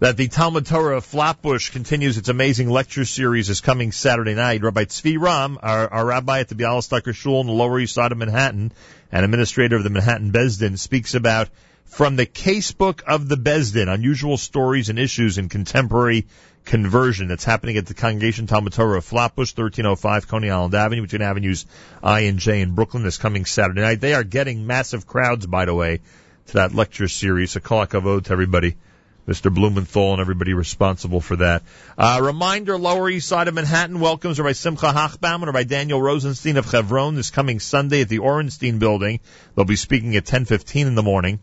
that 0.00 0.16
the 0.16 0.26
Talmud 0.28 0.66
Torah 0.66 0.96
of 0.96 1.04
Flatbush 1.04 1.70
continues 1.70 2.18
its 2.18 2.28
amazing 2.28 2.68
lecture 2.68 3.04
series 3.04 3.48
is 3.48 3.60
coming 3.60 3.92
Saturday 3.92 4.34
night. 4.34 4.62
Rabbi 4.62 4.84
Tzvi 4.84 5.16
Romm, 5.18 5.56
our, 5.62 5.92
our 5.92 6.04
rabbi 6.04 6.40
at 6.40 6.48
the 6.48 6.56
Bialystoker 6.56 7.14
Shul 7.14 7.40
in 7.40 7.46
the 7.46 7.52
Lower 7.52 7.78
East 7.78 7.94
Side 7.94 8.10
of 8.10 8.18
Manhattan 8.18 8.72
and 9.12 9.24
administrator 9.24 9.76
of 9.76 9.84
the 9.84 9.90
Manhattan 9.90 10.32
Besdin, 10.32 10.78
speaks 10.78 11.14
about 11.14 11.48
from 11.84 12.16
the 12.16 12.26
casebook 12.26 13.02
of 13.04 13.28
the 13.28 13.36
Besdin, 13.36 13.88
unusual 13.88 14.36
stories 14.36 14.88
and 14.88 14.98
issues 14.98 15.38
in 15.38 15.48
contemporary 15.48 16.26
conversion 16.64 17.28
that's 17.28 17.44
happening 17.44 17.76
at 17.76 17.86
the 17.86 17.94
Congregation 17.94 18.48
Talmud 18.48 18.72
Torah 18.72 18.98
of 18.98 19.04
Flatbush, 19.04 19.56
1305 19.56 20.26
Coney 20.26 20.50
Island 20.50 20.74
Avenue, 20.74 21.02
between 21.02 21.22
Avenues 21.22 21.66
I 22.02 22.20
and 22.20 22.40
J 22.40 22.62
in 22.62 22.74
Brooklyn 22.74 23.04
this 23.04 23.18
coming 23.18 23.44
Saturday 23.44 23.82
night. 23.82 24.00
They 24.00 24.14
are 24.14 24.24
getting 24.24 24.66
massive 24.66 25.06
crowds, 25.06 25.46
by 25.46 25.66
the 25.66 25.74
way, 25.74 26.00
to 26.46 26.54
that 26.54 26.74
lecture 26.74 27.06
series. 27.06 27.54
A 27.54 27.60
call 27.60 27.86
to 27.86 28.22
everybody. 28.28 28.74
Mr. 29.26 29.52
Blumenthal 29.52 30.12
and 30.12 30.20
everybody 30.20 30.52
responsible 30.52 31.20
for 31.20 31.36
that. 31.36 31.62
Uh, 31.96 32.20
reminder, 32.22 32.78
Lower 32.78 33.08
East 33.08 33.28
Side 33.28 33.48
of 33.48 33.54
Manhattan 33.54 34.00
welcomes 34.00 34.38
Rabbi 34.38 34.52
Simcha 34.52 34.92
Hochbaum 34.92 35.36
and 35.36 35.46
Rabbi 35.46 35.64
Daniel 35.64 36.00
Rosenstein 36.00 36.58
of 36.58 36.70
Chevron 36.70 37.14
this 37.14 37.30
coming 37.30 37.60
Sunday 37.60 38.02
at 38.02 38.08
the 38.08 38.18
Orenstein 38.18 38.78
Building. 38.78 39.20
They'll 39.54 39.64
be 39.64 39.76
speaking 39.76 40.16
at 40.16 40.24
10.15 40.24 40.86
in 40.86 40.94
the 40.94 41.02
morning. 41.02 41.40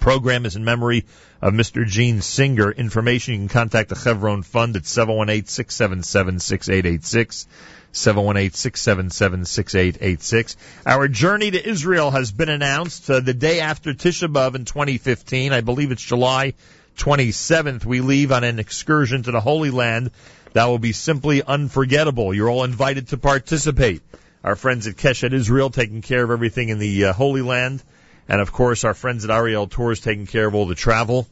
Program 0.00 0.44
is 0.44 0.56
in 0.56 0.64
memory 0.64 1.06
of 1.40 1.54
Mr. 1.54 1.86
Gene 1.86 2.20
Singer. 2.20 2.70
Information, 2.70 3.34
you 3.34 3.40
can 3.40 3.48
contact 3.48 3.88
the 3.88 3.96
Chevron 3.96 4.42
Fund 4.42 4.76
at 4.76 4.82
718-677-6886. 4.82 7.46
718-677-6886. 7.92 10.56
Our 10.84 11.08
journey 11.08 11.50
to 11.50 11.68
Israel 11.68 12.10
has 12.10 12.32
been 12.32 12.50
announced 12.50 13.10
uh, 13.10 13.20
the 13.20 13.32
day 13.32 13.60
after 13.60 13.94
Tisha 13.94 14.30
B'Av 14.30 14.54
in 14.54 14.66
2015. 14.66 15.54
I 15.54 15.62
believe 15.62 15.90
it's 15.90 16.02
July 16.02 16.52
27th. 16.98 17.84
We 17.84 18.00
leave 18.00 18.32
on 18.32 18.44
an 18.44 18.58
excursion 18.58 19.22
to 19.22 19.30
the 19.30 19.40
Holy 19.40 19.70
Land 19.70 20.10
that 20.52 20.66
will 20.66 20.78
be 20.78 20.92
simply 20.92 21.42
unforgettable. 21.42 22.34
You're 22.34 22.50
all 22.50 22.64
invited 22.64 23.08
to 23.08 23.16
participate. 23.16 24.02
Our 24.44 24.56
friends 24.56 24.86
at 24.86 24.96
Keshet 24.96 25.32
Israel 25.32 25.70
taking 25.70 26.02
care 26.02 26.22
of 26.22 26.30
everything 26.30 26.68
in 26.68 26.78
the 26.78 27.06
uh, 27.06 27.12
Holy 27.12 27.42
Land. 27.42 27.82
And 28.28 28.40
of 28.40 28.52
course, 28.52 28.84
our 28.84 28.94
friends 28.94 29.24
at 29.24 29.30
Ariel 29.30 29.66
Tours 29.66 30.00
taking 30.00 30.26
care 30.26 30.46
of 30.46 30.54
all 30.54 30.66
the 30.66 30.74
travel. 30.74 31.26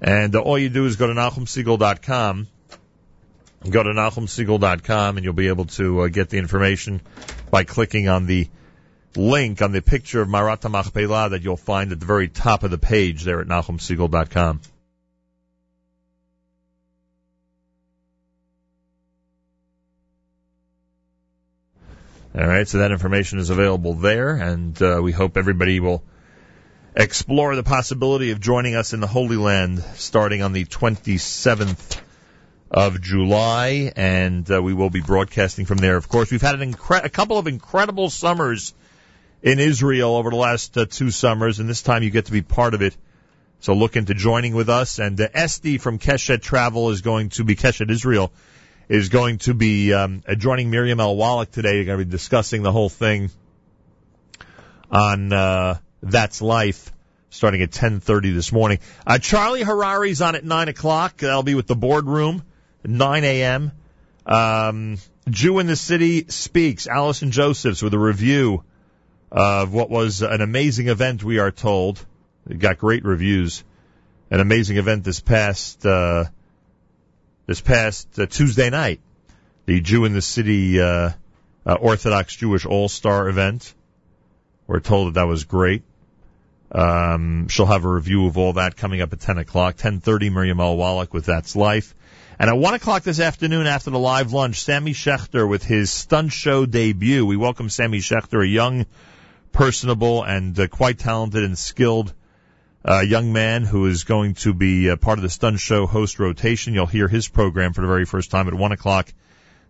And 0.00 0.34
uh, 0.36 0.40
all 0.40 0.58
you 0.58 0.68
do 0.68 0.86
is 0.86 0.96
go 0.96 1.06
to 1.06 1.14
NachumSegal.com. 1.14 2.48
Go 3.68 3.82
to 3.82 3.90
NachumSegal.com 3.90 5.16
and 5.16 5.24
you'll 5.24 5.32
be 5.32 5.48
able 5.48 5.64
to 5.66 6.02
uh, 6.02 6.08
get 6.08 6.28
the 6.28 6.38
information 6.38 7.00
by 7.50 7.64
clicking 7.64 8.08
on 8.08 8.26
the 8.26 8.48
link 9.16 9.62
on 9.62 9.72
the 9.72 9.80
picture 9.80 10.20
of 10.20 10.28
Marata 10.28 10.70
Machpelah 10.70 11.30
that 11.30 11.42
you'll 11.42 11.56
find 11.56 11.90
at 11.92 12.00
the 12.00 12.06
very 12.06 12.28
top 12.28 12.62
of 12.62 12.70
the 12.70 12.78
page 12.78 13.24
there 13.24 13.40
at 13.40 13.46
NachumSegal.com. 13.46 14.60
All 22.36 22.46
right, 22.46 22.66
so 22.66 22.78
that 22.78 22.90
information 22.90 23.38
is 23.38 23.50
available 23.50 23.94
there, 23.94 24.30
and 24.34 24.80
uh, 24.82 25.00
we 25.00 25.12
hope 25.12 25.36
everybody 25.36 25.78
will 25.78 26.02
explore 26.96 27.54
the 27.54 27.62
possibility 27.62 28.32
of 28.32 28.40
joining 28.40 28.74
us 28.74 28.92
in 28.92 28.98
the 28.98 29.06
Holy 29.06 29.36
Land 29.36 29.84
starting 29.94 30.42
on 30.42 30.52
the 30.52 30.64
27th 30.64 32.00
of 32.70 33.00
July, 33.00 33.92
and 33.94 34.50
uh, 34.50 34.62
we 34.62 34.74
will 34.74 34.90
be 34.90 35.00
broadcasting 35.00 35.66
from 35.66 35.78
there. 35.78 35.96
Of 35.96 36.08
course, 36.08 36.30
we've 36.30 36.42
had 36.42 36.60
an 36.60 36.72
incre- 36.72 37.04
a 37.04 37.08
couple 37.08 37.38
of 37.38 37.46
incredible 37.46 38.10
summers 38.10 38.74
in 39.42 39.58
Israel 39.58 40.16
over 40.16 40.30
the 40.30 40.36
last 40.36 40.76
uh, 40.76 40.86
two 40.86 41.10
summers, 41.10 41.60
and 41.60 41.68
this 41.68 41.82
time 41.82 42.02
you 42.02 42.10
get 42.10 42.26
to 42.26 42.32
be 42.32 42.42
part 42.42 42.74
of 42.74 42.82
it. 42.82 42.96
So 43.60 43.74
look 43.74 43.96
into 43.96 44.14
joining 44.14 44.54
with 44.54 44.68
us. 44.68 44.98
And 44.98 45.20
uh, 45.20 45.28
Esty 45.32 45.78
from 45.78 45.98
Keshet 45.98 46.42
Travel 46.42 46.90
is 46.90 47.00
going 47.00 47.30
to 47.30 47.44
be 47.44 47.56
Keshet 47.56 47.90
Israel 47.90 48.32
is 48.88 49.08
going 49.08 49.38
to 49.38 49.54
be 49.54 49.92
um, 49.92 50.22
joining 50.36 50.70
Miriam 50.70 51.00
L. 51.00 51.16
Wallach 51.16 51.50
today. 51.50 51.76
You're 51.76 51.84
going 51.84 51.98
to 51.98 52.04
be 52.04 52.10
discussing 52.10 52.62
the 52.62 52.72
whole 52.72 52.90
thing 52.90 53.30
on 54.90 55.32
uh, 55.32 55.78
That's 56.02 56.42
Life 56.42 56.92
starting 57.30 57.62
at 57.62 57.70
10:30 57.70 58.34
this 58.34 58.52
morning. 58.52 58.78
Uh, 59.06 59.18
Charlie 59.18 59.62
Harari's 59.62 60.20
on 60.20 60.36
at 60.36 60.44
9 60.44 60.68
o'clock. 60.68 61.16
That'll 61.18 61.42
be 61.42 61.54
with 61.54 61.66
the 61.66 61.74
boardroom, 61.74 62.42
9 62.84 63.24
a.m. 63.24 63.72
Um, 64.26 64.98
Jew 65.28 65.58
in 65.58 65.66
the 65.66 65.76
City 65.76 66.26
speaks. 66.28 66.86
Allison 66.86 67.30
Josephs 67.30 67.82
with 67.82 67.94
a 67.94 67.98
review 67.98 68.62
of 69.30 69.72
what 69.72 69.90
was 69.90 70.22
an 70.22 70.40
amazing 70.40 70.88
event. 70.88 71.24
We 71.24 71.38
are 71.38 71.50
told 71.50 72.04
it 72.48 72.58
got 72.58 72.78
great 72.78 73.04
reviews. 73.04 73.64
An 74.30 74.40
amazing 74.40 74.76
event 74.76 75.04
this 75.04 75.20
past 75.20 75.84
uh, 75.84 76.24
this 77.46 77.60
past 77.60 78.18
uh, 78.18 78.26
Tuesday 78.26 78.70
night. 78.70 79.00
The 79.66 79.80
Jew 79.80 80.04
in 80.04 80.12
the 80.12 80.22
City 80.22 80.80
uh, 80.80 81.10
uh, 81.66 81.74
Orthodox 81.74 82.36
Jewish 82.36 82.66
All 82.66 82.88
Star 82.88 83.28
event. 83.28 83.74
We're 84.66 84.80
told 84.80 85.08
that 85.08 85.20
that 85.20 85.26
was 85.26 85.44
great. 85.44 85.82
Um, 86.72 87.48
she'll 87.48 87.66
have 87.66 87.84
a 87.84 87.88
review 87.88 88.26
of 88.26 88.36
all 88.36 88.54
that 88.54 88.76
coming 88.76 89.00
up 89.00 89.12
at 89.12 89.20
10 89.20 89.38
o'clock. 89.38 89.76
10.30, 89.76 90.32
Miriam 90.32 90.60
L. 90.60 90.76
Wallach 90.76 91.12
with 91.14 91.26
That's 91.26 91.54
Life. 91.54 91.94
And 92.36 92.50
at 92.50 92.58
1 92.58 92.74
o'clock 92.74 93.04
this 93.04 93.20
afternoon 93.20 93.68
after 93.68 93.90
the 93.90 93.98
live 93.98 94.32
lunch, 94.32 94.60
Sammy 94.60 94.92
Schechter 94.92 95.48
with 95.48 95.62
his 95.62 95.92
stunt 95.92 96.32
show 96.32 96.66
debut. 96.66 97.24
We 97.24 97.36
welcome 97.36 97.68
Sammy 97.68 97.98
Schechter, 97.98 98.42
a 98.42 98.48
young, 98.48 98.86
personable, 99.52 100.24
and 100.24 100.58
uh, 100.58 100.66
quite 100.66 100.98
talented 100.98 101.44
and 101.44 101.56
skilled 101.56 102.12
uh, 102.84 103.00
young 103.00 103.32
man 103.32 103.62
who 103.62 103.86
is 103.86 104.02
going 104.02 104.34
to 104.34 104.52
be 104.52 104.90
uh, 104.90 104.96
part 104.96 105.18
of 105.18 105.22
the 105.22 105.30
stunt 105.30 105.60
show 105.60 105.86
host 105.86 106.18
rotation. 106.18 106.74
You'll 106.74 106.86
hear 106.86 107.06
his 107.06 107.28
program 107.28 107.72
for 107.72 107.82
the 107.82 107.86
very 107.86 108.04
first 108.04 108.32
time 108.32 108.48
at 108.48 108.54
1 108.54 108.72
o'clock 108.72 109.12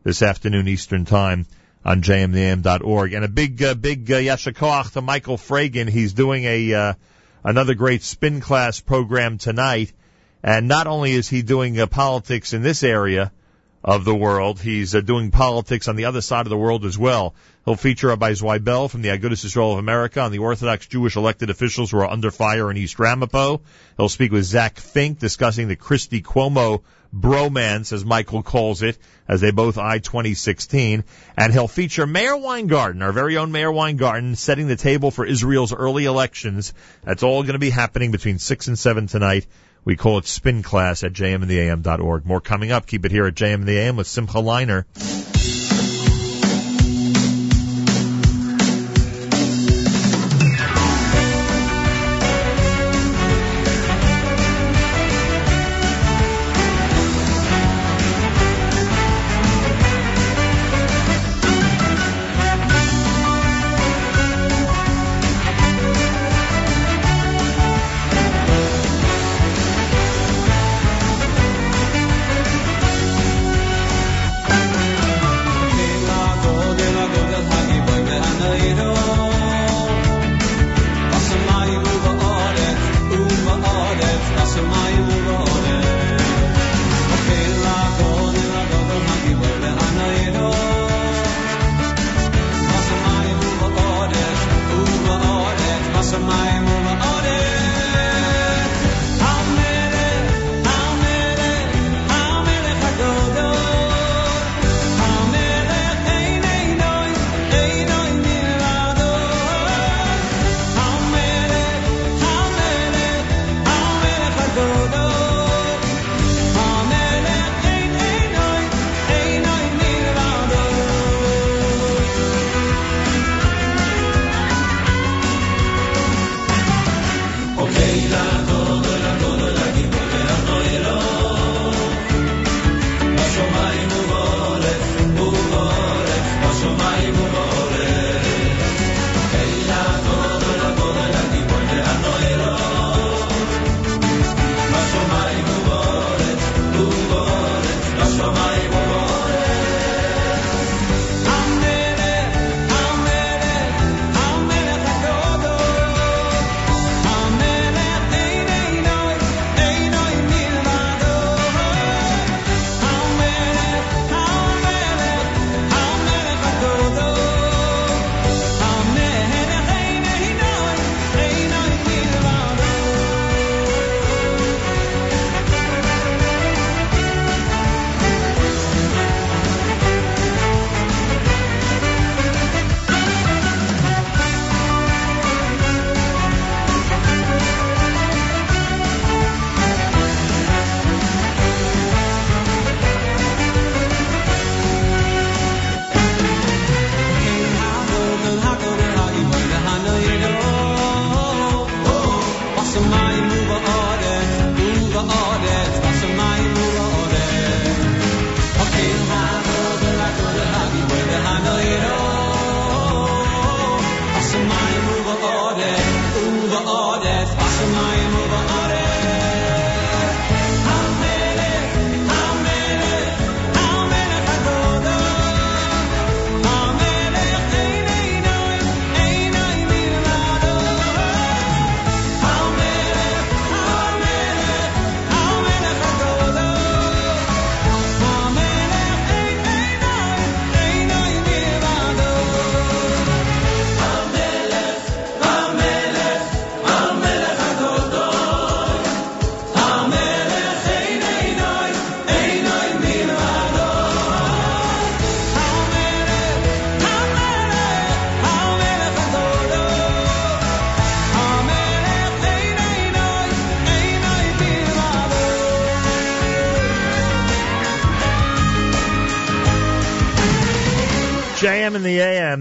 this 0.03 0.23
afternoon 0.23 0.67
Eastern 0.67 1.05
Time 1.05 1.47
on 1.85 2.01
jmnam.org. 2.01 3.13
And 3.13 3.27
a 3.27 3.29
big, 3.29 3.63
uh, 3.63 3.75
big 3.75 4.11
uh, 4.11 4.17
yashakoach 4.17 4.93
to 4.93 5.03
Michael 5.03 5.37
Fragin. 5.37 5.89
He's 5.89 6.15
doing 6.15 6.45
a 6.45 6.73
uh, 6.73 6.95
another 7.45 7.75
great 7.75 8.03
spin 8.03 8.41
class 8.41 8.81
program 8.81 9.37
tonight. 9.37 9.93
And 10.45 10.69
not 10.69 10.87
only 10.87 11.13
is 11.13 11.27
he 11.27 11.41
doing 11.41 11.81
uh, 11.81 11.87
politics 11.87 12.53
in 12.53 12.61
this 12.61 12.83
area 12.83 13.33
of 13.83 14.05
the 14.05 14.15
world, 14.15 14.61
he's 14.61 14.95
uh, 14.95 15.01
doing 15.01 15.31
politics 15.31 15.89
on 15.89 15.97
the 15.97 16.05
other 16.05 16.21
side 16.21 16.45
of 16.45 16.51
the 16.51 16.59
world 16.59 16.85
as 16.85 16.99
well. 16.99 17.35
He'll 17.65 17.77
feature 17.77 18.09
Rabbi 18.09 18.33
Zwiebel 18.33 18.91
from 18.91 19.01
the 19.01 19.09
Agudas 19.09 19.43
Israel 19.47 19.73
of 19.73 19.79
America 19.79 20.21
on 20.21 20.33
the 20.33 20.41
Orthodox 20.41 20.87
Jewish 20.87 21.17
elected 21.17 21.49
officials 21.49 21.93
who 21.93 21.97
are 21.97 22.11
under 22.11 22.31
fire 22.31 22.71
in 22.71 22.77
East 22.77 22.99
Ramapo. 22.99 23.63
He'll 23.97 24.11
speak 24.11 24.33
with 24.33 24.45
Zach 24.45 24.79
Fink 24.79 25.19
discussing 25.19 25.69
the 25.69 25.77
Christie 25.77 26.21
Cuomo 26.21 26.83
bromance, 27.15 27.95
as 27.95 28.05
Michael 28.05 28.43
calls 28.43 28.83
it, 28.83 28.99
as 29.27 29.41
they 29.41 29.51
both 29.51 29.79
eye 29.79 29.99
2016. 29.99 31.05
And 31.39 31.53
he'll 31.55 31.69
feature 31.69 32.07
Meir 32.07 32.37
Weingarten, 32.37 33.01
our 33.01 33.13
very 33.13 33.39
own 33.39 33.51
Meir 33.51 33.73
Weingarten, 33.73 34.37
setting 34.37 34.67
the 34.67 34.77
table 34.77 35.11
for 35.11 35.25
Israel's 35.25 35.73
early 35.73 36.05
elections. 36.05 36.75
That's 37.03 37.23
all 37.23 37.45
going 37.45 37.55
to 37.55 37.59
be 37.59 37.71
happening 37.71 38.11
between 38.11 38.39
6 38.39 38.69
and 38.69 38.79
7 38.79 39.07
tonight. 39.07 39.47
We 39.85 39.97
call 39.97 40.19
it 40.19 40.27
Spin 40.27 40.63
Class 40.63 41.05
at 41.05 41.13
jmandtheam.org. 41.13 42.25
More 42.25 42.41
coming 42.41 42.73
up. 42.73 42.87
Keep 42.87 43.05
it 43.05 43.13
here 43.13 43.27
at 43.27 43.35
JM 43.35 43.55
and 43.55 43.67
the 43.67 43.79
AM 43.79 43.97
with 43.97 44.07
Simcha 44.07 44.39
Leiner. 44.39 45.34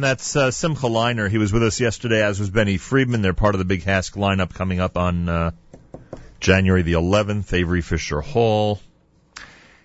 That's 0.04 0.36
uh, 0.36 0.52
Simcha 0.52 0.88
Leiner. 0.88 1.30
He 1.30 1.38
was 1.38 1.54
with 1.54 1.64
us 1.64 1.80
yesterday, 1.80 2.22
as 2.22 2.38
was 2.38 2.50
Benny 2.50 2.76
Friedman. 2.76 3.22
They're 3.22 3.34
part 3.34 3.56
of 3.56 3.60
the 3.60 3.66
Big 3.66 3.84
HASC 3.84 4.18
lineup 4.18 4.54
coming 4.54 4.82
up 4.82 4.98
on 4.98 5.30
uh, 5.30 5.52
January 6.42 6.82
the 6.82 6.94
11th, 6.94 7.54
Avery 7.54 7.82
Fisher 7.82 8.20
Hall. 8.20 8.82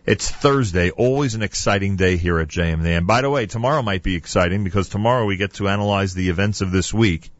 It's 0.04 0.28
Thursday, 0.28 0.90
always 0.90 1.36
an 1.36 1.42
exciting 1.42 1.94
day 1.94 2.16
here 2.16 2.40
at 2.40 2.48
JM 2.48 2.72
in 2.72 2.82
the 2.82 2.88
AM. 2.90 3.06
By 3.06 3.20
the 3.20 3.30
way, 3.30 3.46
tomorrow 3.46 3.80
might 3.82 4.02
be 4.02 4.16
exciting 4.16 4.64
because 4.64 4.88
tomorrow 4.88 5.24
we 5.24 5.36
get 5.36 5.54
to 5.54 5.68
analyze 5.68 6.14
the 6.14 6.30
events 6.30 6.62
of 6.62 6.72
this 6.72 6.92
week 6.92 7.30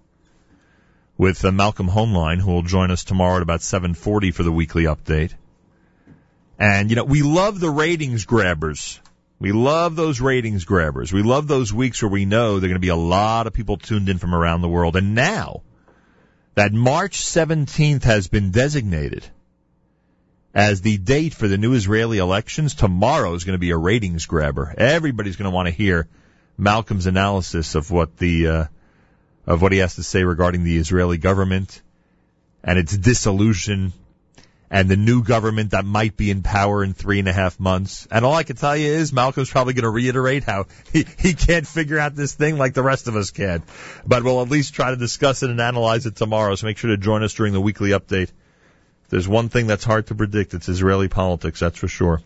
with 1.17 1.45
uh, 1.45 1.51
Malcolm 1.51 1.89
Hoenlein, 1.89 2.41
who 2.41 2.53
will 2.53 2.63
join 2.63 2.93
us 2.93 3.03
tomorrow 3.03 3.39
at 3.39 3.43
about 3.43 3.59
7:40 3.59 4.33
for 4.33 4.45
the 4.45 4.53
weekly 4.53 4.85
update. 4.85 5.35
And 6.61 6.91
you 6.91 6.95
know, 6.95 7.03
we 7.03 7.23
love 7.23 7.59
the 7.59 7.71
ratings 7.71 8.25
grabbers. 8.25 9.01
We 9.41 9.53
love 9.53 9.95
those 9.95 10.21
ratings 10.21 10.65
grabbers. 10.65 11.13
We 11.13 11.23
love 11.23 11.47
those 11.47 11.73
weeks 11.73 12.03
where 12.03 12.11
we 12.11 12.25
know 12.25 12.59
there 12.59 12.67
are 12.67 12.73
going 12.73 12.75
to 12.75 12.79
be 12.81 12.89
a 12.89 12.97
lot 12.97 13.47
of 13.47 13.53
people 13.53 13.77
tuned 13.77 14.09
in 14.09 14.19
from 14.19 14.35
around 14.35 14.63
the 14.63 14.69
world. 14.69 14.97
And 14.97 15.15
now 15.15 15.63
that 16.55 16.73
March 16.73 17.23
17th 17.23 18.03
has 18.03 18.27
been 18.27 18.51
designated 18.51 19.25
as 20.55 20.81
the 20.81 20.99
date 20.99 21.35
for 21.35 21.47
the 21.47 21.59
new 21.59 21.75
Israeli 21.75 22.19
elections, 22.19 22.75
tomorrow 22.75 23.33
is 23.35 23.45
going 23.45 23.55
to 23.55 23.61
be 23.61 23.71
a 23.71 23.77
ratings 23.77 24.27
grabber. 24.27 24.75
Everybody's 24.77 25.37
going 25.37 25.51
to 25.51 25.55
want 25.55 25.67
to 25.69 25.75
hear 25.75 26.09
Malcolm's 26.57 27.07
analysis 27.07 27.77
of 27.77 27.93
what 27.93 28.17
the 28.17 28.49
uh, 28.49 28.65
of 29.47 29.63
what 29.63 29.71
he 29.71 29.79
has 29.79 29.95
to 29.95 30.03
say 30.03 30.25
regarding 30.25 30.65
the 30.65 30.79
Israeli 30.79 31.17
government 31.17 31.81
and 32.65 32.77
its 32.77 32.97
dissolution 32.97 33.93
and 34.71 34.89
the 34.89 34.97
new 34.97 35.23
government 35.23 35.71
that 35.71 35.85
might 35.85 36.17
be 36.17 36.31
in 36.31 36.43
power 36.43 36.85
in 36.85 36.93
three 36.93 37.19
and 37.19 37.29
a 37.29 37.33
half 37.33 37.59
months. 37.59 38.07
And 38.11 38.25
all 38.25 38.35
I 38.35 38.43
can 38.43 38.57
tell 38.57 38.77
you 38.77 38.89
is 38.89 39.13
Malcolm's 39.13 39.51
probably 39.51 39.73
going 39.73 39.85
to 39.85 39.91
reiterate 39.91 40.45
how 40.45 40.67
he, 40.93 41.07
he 41.19 41.35
can't 41.35 41.67
figure 41.67 41.99
out 41.99 42.15
this 42.15 42.35
thing 42.35 42.59
like 42.59 42.75
the 42.75 42.83
rest 42.83 43.09
of 43.09 43.17
us 43.17 43.31
can. 43.31 43.63
But 44.07 44.25
we'll 44.25 44.43
at 44.43 44.51
least 44.51 44.75
try 44.75 44.91
to 44.91 44.97
discuss 44.97 45.43
it 45.43 45.51
and 45.51 45.61
analyze 45.61 46.07
it 46.07 46.17
tomorrow. 46.17 46.55
So 46.55 46.67
make 46.67 46.79
sure 46.79 46.91
to 46.91 46.99
join 46.99 47.23
us 47.23 47.33
during 47.35 47.53
the 47.53 47.61
weekly 47.61 47.91
update. 47.91 48.31
If 49.05 49.11
there's 49.11 49.29
one 49.29 49.49
thing 49.49 49.67
that's 49.67 49.85
hard 49.85 50.09
to 50.09 50.15
predict, 50.15 50.53
it's 50.53 50.69
Israeli 50.69 51.09
politics, 51.09 51.61
that's 51.61 51.79
for 51.79 51.89
sure. 51.89 52.21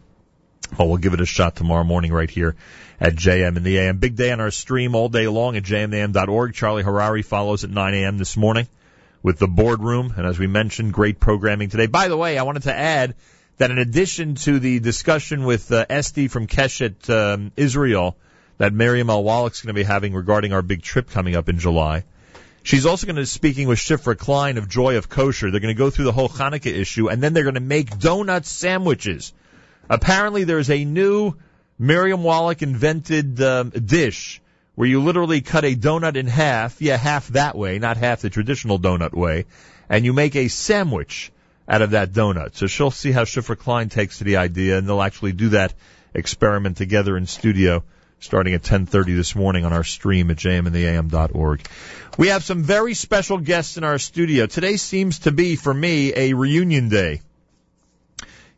Well, 0.77 0.89
we'll 0.89 0.97
give 0.97 1.15
it 1.15 1.21
a 1.21 1.27
shot 1.27 1.55
tomorrow 1.55 1.85
morning 1.85 2.13
right 2.13 2.31
here 2.31 2.57
at 2.99 3.15
JM 3.15 3.57
in 3.57 3.63
the 3.63 3.79
AM. 3.79 3.99
Big 3.99 4.17
day 4.17 4.33
on 4.33 4.41
our 4.41 4.51
stream 4.51 4.95
all 4.95 5.09
day 5.09 5.29
long 5.29 5.57
at 5.57 5.65
jmam.org. 5.65 6.55
Charlie 6.55 6.83
Harari 6.83 7.23
follows 7.23 7.63
at 7.63 7.71
9 7.71 7.95
a.m. 7.95 8.19
this 8.19 8.37
morning 8.37 8.67
with 9.23 9.39
the 9.39 9.47
boardroom. 9.47 10.15
And 10.17 10.27
as 10.27 10.39
we 10.39 10.47
mentioned, 10.47 10.93
great 10.93 11.21
programming 11.21 11.69
today. 11.69 11.87
By 11.87 12.09
the 12.09 12.17
way, 12.17 12.39
I 12.39 12.43
wanted 12.43 12.65
to 12.65 12.75
add 12.75 13.15
that 13.59 13.71
in 13.71 13.79
addition 13.79 14.35
to 14.35 14.59
the 14.59 14.81
discussion 14.81 15.45
with 15.45 15.71
uh, 15.71 15.87
Esty 15.89 16.29
from 16.29 16.47
Keshet, 16.47 17.09
um, 17.11 17.53
Israel, 17.57 18.17
that 18.59 18.73
Miriam 18.73 19.11
L. 19.11 19.23
Wallach's 19.23 19.63
going 19.63 19.75
to 19.75 19.79
be 19.81 19.85
having 19.85 20.15
regarding 20.15 20.53
our 20.53 20.63
big 20.63 20.83
trip 20.83 21.11
coming 21.11 21.37
up 21.37 21.49
in 21.49 21.59
July, 21.59 22.05
she's 22.63 22.87
also 22.87 23.07
going 23.07 23.17
to 23.17 23.23
be 23.23 23.27
speaking 23.27 23.69
with 23.69 23.79
Shifra 23.79 24.17
Klein 24.17 24.59
of 24.59 24.69
Joy 24.69 24.97
of 24.97 25.09
Kosher. 25.09 25.51
They're 25.51 25.61
going 25.61 25.75
to 25.75 25.79
go 25.79 25.91
through 25.91 26.07
the 26.07 26.13
whole 26.13 26.29
Hanukkah 26.29 26.67
issue, 26.67 27.09
and 27.09 27.23
then 27.23 27.33
they're 27.33 27.45
going 27.45 27.55
to 27.55 27.61
make 27.61 27.91
donut 27.91 28.45
sandwiches. 28.45 29.33
Apparently, 29.89 30.45
there's 30.45 30.71
a 30.71 30.85
new 30.85 31.35
Miriam 31.79 32.23
Wallach 32.23 32.63
invented 32.63 33.41
um, 33.41 33.71
dish 33.71 34.42
where 34.75 34.89
you 34.89 35.03
literally 35.03 35.41
cut 35.41 35.65
a 35.65 35.75
donut 35.75 36.17
in 36.17 36.27
half, 36.27 36.81
yeah, 36.81 36.97
half 36.97 37.29
that 37.29 37.57
way, 37.57 37.79
not 37.79 37.97
half 37.97 38.23
the 38.23 38.31
traditional 38.31 38.79
donut 38.79 39.13
way, 39.13 39.45
and 39.89 40.05
you 40.05 40.13
make 40.13 40.35
a 40.37 40.49
sandwich 40.49 41.31
out 41.69 41.83
of 41.83 41.91
that 41.91 42.13
donut. 42.13 42.55
So 42.57 42.67
she'll 42.67 42.91
see 42.91 43.13
how 43.13 43.25
Shifra 43.25 43.59
Klein 43.59 43.89
takes 43.89 44.19
to 44.19 44.25
the 44.25 44.37
idea, 44.37 44.79
and 44.79 44.89
they'll 44.89 45.03
actually 45.03 45.33
do 45.33 45.51
that 45.51 45.75
experiment 46.15 46.77
together 46.77 47.17
in 47.17 47.27
studio 47.27 47.83
starting 48.23 48.55
at 48.55 48.63
10:30 48.63 49.17
this 49.17 49.35
morning 49.35 49.65
on 49.65 49.73
our 49.73 49.85
stream 49.85 50.31
at 50.31 50.37
jmandtheam.org. 50.37 51.67
We 52.17 52.29
have 52.29 52.45
some 52.45 52.63
very 52.63 52.95
special 52.95 53.39
guests 53.39 53.77
in 53.77 53.85
our 53.85 53.99
studio. 53.99 54.47
Today 54.47 54.77
seems 54.77 55.21
to 55.21 55.33
be 55.33 55.57
for 55.57 55.75
me 55.75 56.13
a 56.15 56.33
reunion 56.35 56.89
day 56.89 57.21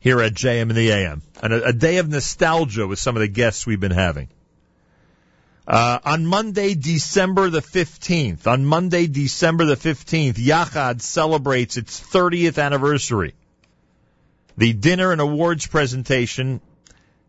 here 0.01 0.21
at 0.21 0.35
JM 0.35 0.63
and 0.63 0.77
the 0.77 0.91
AM, 0.91 1.23
and 1.43 1.55
a, 1.55 1.69
a 1.69 1.73
day 1.73 1.97
of 1.97 2.09
nostalgia 2.09 2.87
with 2.87 2.99
some 2.99 3.17
of 3.17 3.21
the 3.21 3.29
guests 3.29 3.67
we've 3.67 3.81
been 3.81 3.91
having. 3.91 4.29
Uh, 5.67 5.99
on 6.05 6.27
Monday, 6.27 6.75
December 6.75 7.49
the 7.49 7.63
15th, 7.63 8.47
on 8.47 8.67
Monday, 8.67 9.07
December 9.07 9.65
the 9.65 9.77
15th, 9.77 10.35
Yachad 10.35 11.01
celebrates 11.01 11.79
its 11.79 11.99
30th 11.99 12.63
anniversary. 12.63 13.35
The 14.59 14.75
dinner 14.75 15.11
and 15.11 15.23
awards 15.23 15.67
presentation 15.67 16.61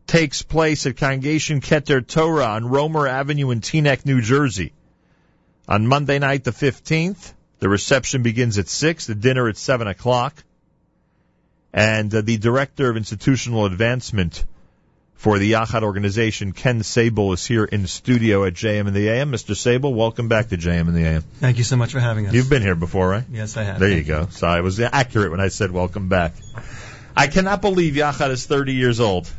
takes 0.06 0.42
place 0.42 0.86
at 0.86 0.98
Congregation 0.98 1.62
Keter 1.62 2.06
Torah 2.06 2.48
on 2.48 2.68
Roemer 2.68 3.08
Avenue 3.08 3.52
in 3.52 3.62
Teaneck, 3.62 4.06
New 4.06 4.22
Jersey. 4.22 4.74
On 5.68 5.88
Monday 5.88 6.20
night, 6.20 6.44
the 6.44 6.52
15th, 6.52 7.34
the 7.60 7.70
reception 7.70 8.22
begins 8.22 8.58
at 8.58 8.68
6, 8.68 9.08
the 9.08 9.16
dinner 9.16 9.48
at 9.48 9.58
7 9.58 9.88
o'clock. 9.88 10.44
And 11.74 12.14
uh, 12.14 12.22
the 12.22 12.38
Director 12.38 12.90
of 12.90 12.98
Institutional 12.98 13.66
Advancement 13.66 14.46
for 15.16 15.40
the 15.40 15.54
Yachad 15.54 15.82
organization, 15.84 16.52
Ken 16.52 16.82
Saibel, 16.82 17.34
is 17.34 17.46
here 17.46 17.64
in 17.64 17.88
studio 17.88 18.44
at 18.46 18.54
JM 18.54 18.88
and 18.88 18.96
the 18.96 19.08
AM. 19.10 19.32
Mr. 19.32 19.56
Saibel, 19.56 19.94
welcome 19.96 20.28
back 20.28 20.50
to 20.50 20.58
JM 20.58 20.82
and 20.88 20.96
the 20.96 21.06
AM. 21.06 21.22
Thank 21.40 21.58
you 21.58 21.64
so 21.64 21.78
much 21.78 21.92
for 21.94 22.00
having 22.00 22.28
us. 22.28 22.34
You've 22.34 22.50
been 22.50 22.62
here 22.62 22.76
before, 22.76 23.10
right? 23.10 23.24
Yes, 23.32 23.58
I 23.58 23.64
have. 23.64 23.80
There 23.80 23.90
you 23.90 24.04
go. 24.04 24.28
So 24.30 24.46
I 24.48 24.62
was 24.62 24.80
accurate 24.80 25.32
when 25.32 25.40
I 25.40 25.48
said 25.48 25.72
welcome 25.72 26.10
back. 26.10 26.34
I 27.16 27.28
cannot 27.28 27.62
believe 27.62 27.94
Yachad 27.94 28.30
is 28.32 28.46
30 28.46 28.74
years 28.74 29.00
old. 29.00 29.32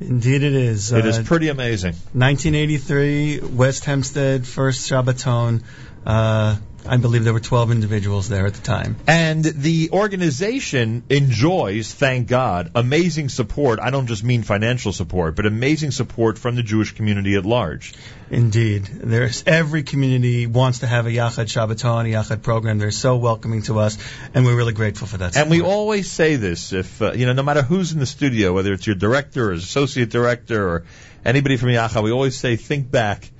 Indeed, 0.00 0.42
it 0.42 0.54
is. 0.54 0.92
It 0.92 1.04
is 1.06 1.18
Uh, 1.18 1.22
pretty 1.24 1.48
amazing. 1.48 1.94
1983, 2.12 3.40
West 3.40 3.84
Hempstead, 3.84 4.46
first 4.46 4.88
Shabbaton. 4.90 5.62
Uh, 6.06 6.56
I 6.86 6.98
believe 6.98 7.24
there 7.24 7.32
were 7.32 7.40
12 7.40 7.70
individuals 7.70 8.28
there 8.28 8.46
at 8.46 8.54
the 8.54 8.62
time. 8.62 8.96
And 9.06 9.42
the 9.42 9.90
organization 9.92 11.04
enjoys, 11.08 11.92
thank 11.92 12.28
God, 12.28 12.72
amazing 12.74 13.30
support. 13.30 13.80
I 13.80 13.90
don't 13.90 14.06
just 14.06 14.22
mean 14.22 14.42
financial 14.42 14.92
support, 14.92 15.34
but 15.34 15.46
amazing 15.46 15.92
support 15.92 16.38
from 16.38 16.56
the 16.56 16.62
Jewish 16.62 16.92
community 16.92 17.36
at 17.36 17.46
large. 17.46 17.94
Indeed, 18.30 18.84
there's 18.86 19.44
every 19.46 19.82
community 19.82 20.46
wants 20.46 20.80
to 20.80 20.86
have 20.86 21.06
a 21.06 21.10
Yachad 21.10 21.46
Shabbaton, 21.46 22.04
a 22.10 22.14
Yachad 22.14 22.42
program. 22.42 22.78
They're 22.78 22.90
so 22.90 23.16
welcoming 23.16 23.62
to 23.62 23.78
us, 23.78 23.96
and 24.34 24.44
we're 24.44 24.56
really 24.56 24.72
grateful 24.72 25.06
for 25.06 25.18
that. 25.18 25.36
And 25.36 25.50
we 25.50 25.62
always 25.62 26.10
say 26.10 26.36
this, 26.36 26.72
if, 26.72 27.00
uh, 27.00 27.12
you 27.12 27.26
know, 27.26 27.32
no 27.32 27.42
matter 27.42 27.62
who's 27.62 27.92
in 27.92 27.98
the 27.98 28.06
studio, 28.06 28.52
whether 28.52 28.72
it's 28.72 28.86
your 28.86 28.96
director 28.96 29.50
or 29.50 29.52
associate 29.52 30.10
director 30.10 30.68
or 30.68 30.84
anybody 31.24 31.56
from 31.56 31.70
Yachad, 31.70 32.02
we 32.02 32.12
always 32.12 32.36
say, 32.36 32.56
think 32.56 32.90
back 32.90 33.30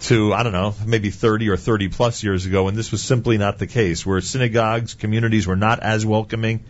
to, 0.00 0.32
I 0.32 0.42
don't 0.42 0.52
know, 0.52 0.74
maybe 0.86 1.10
30 1.10 1.48
or 1.48 1.56
30 1.56 1.88
plus 1.88 2.22
years 2.22 2.46
ago 2.46 2.64
when 2.64 2.74
this 2.74 2.92
was 2.92 3.02
simply 3.02 3.38
not 3.38 3.58
the 3.58 3.66
case, 3.66 4.06
where 4.06 4.20
synagogues, 4.20 4.94
communities 4.94 5.46
were 5.46 5.56
not 5.56 5.80
as 5.80 6.06
welcoming. 6.06 6.64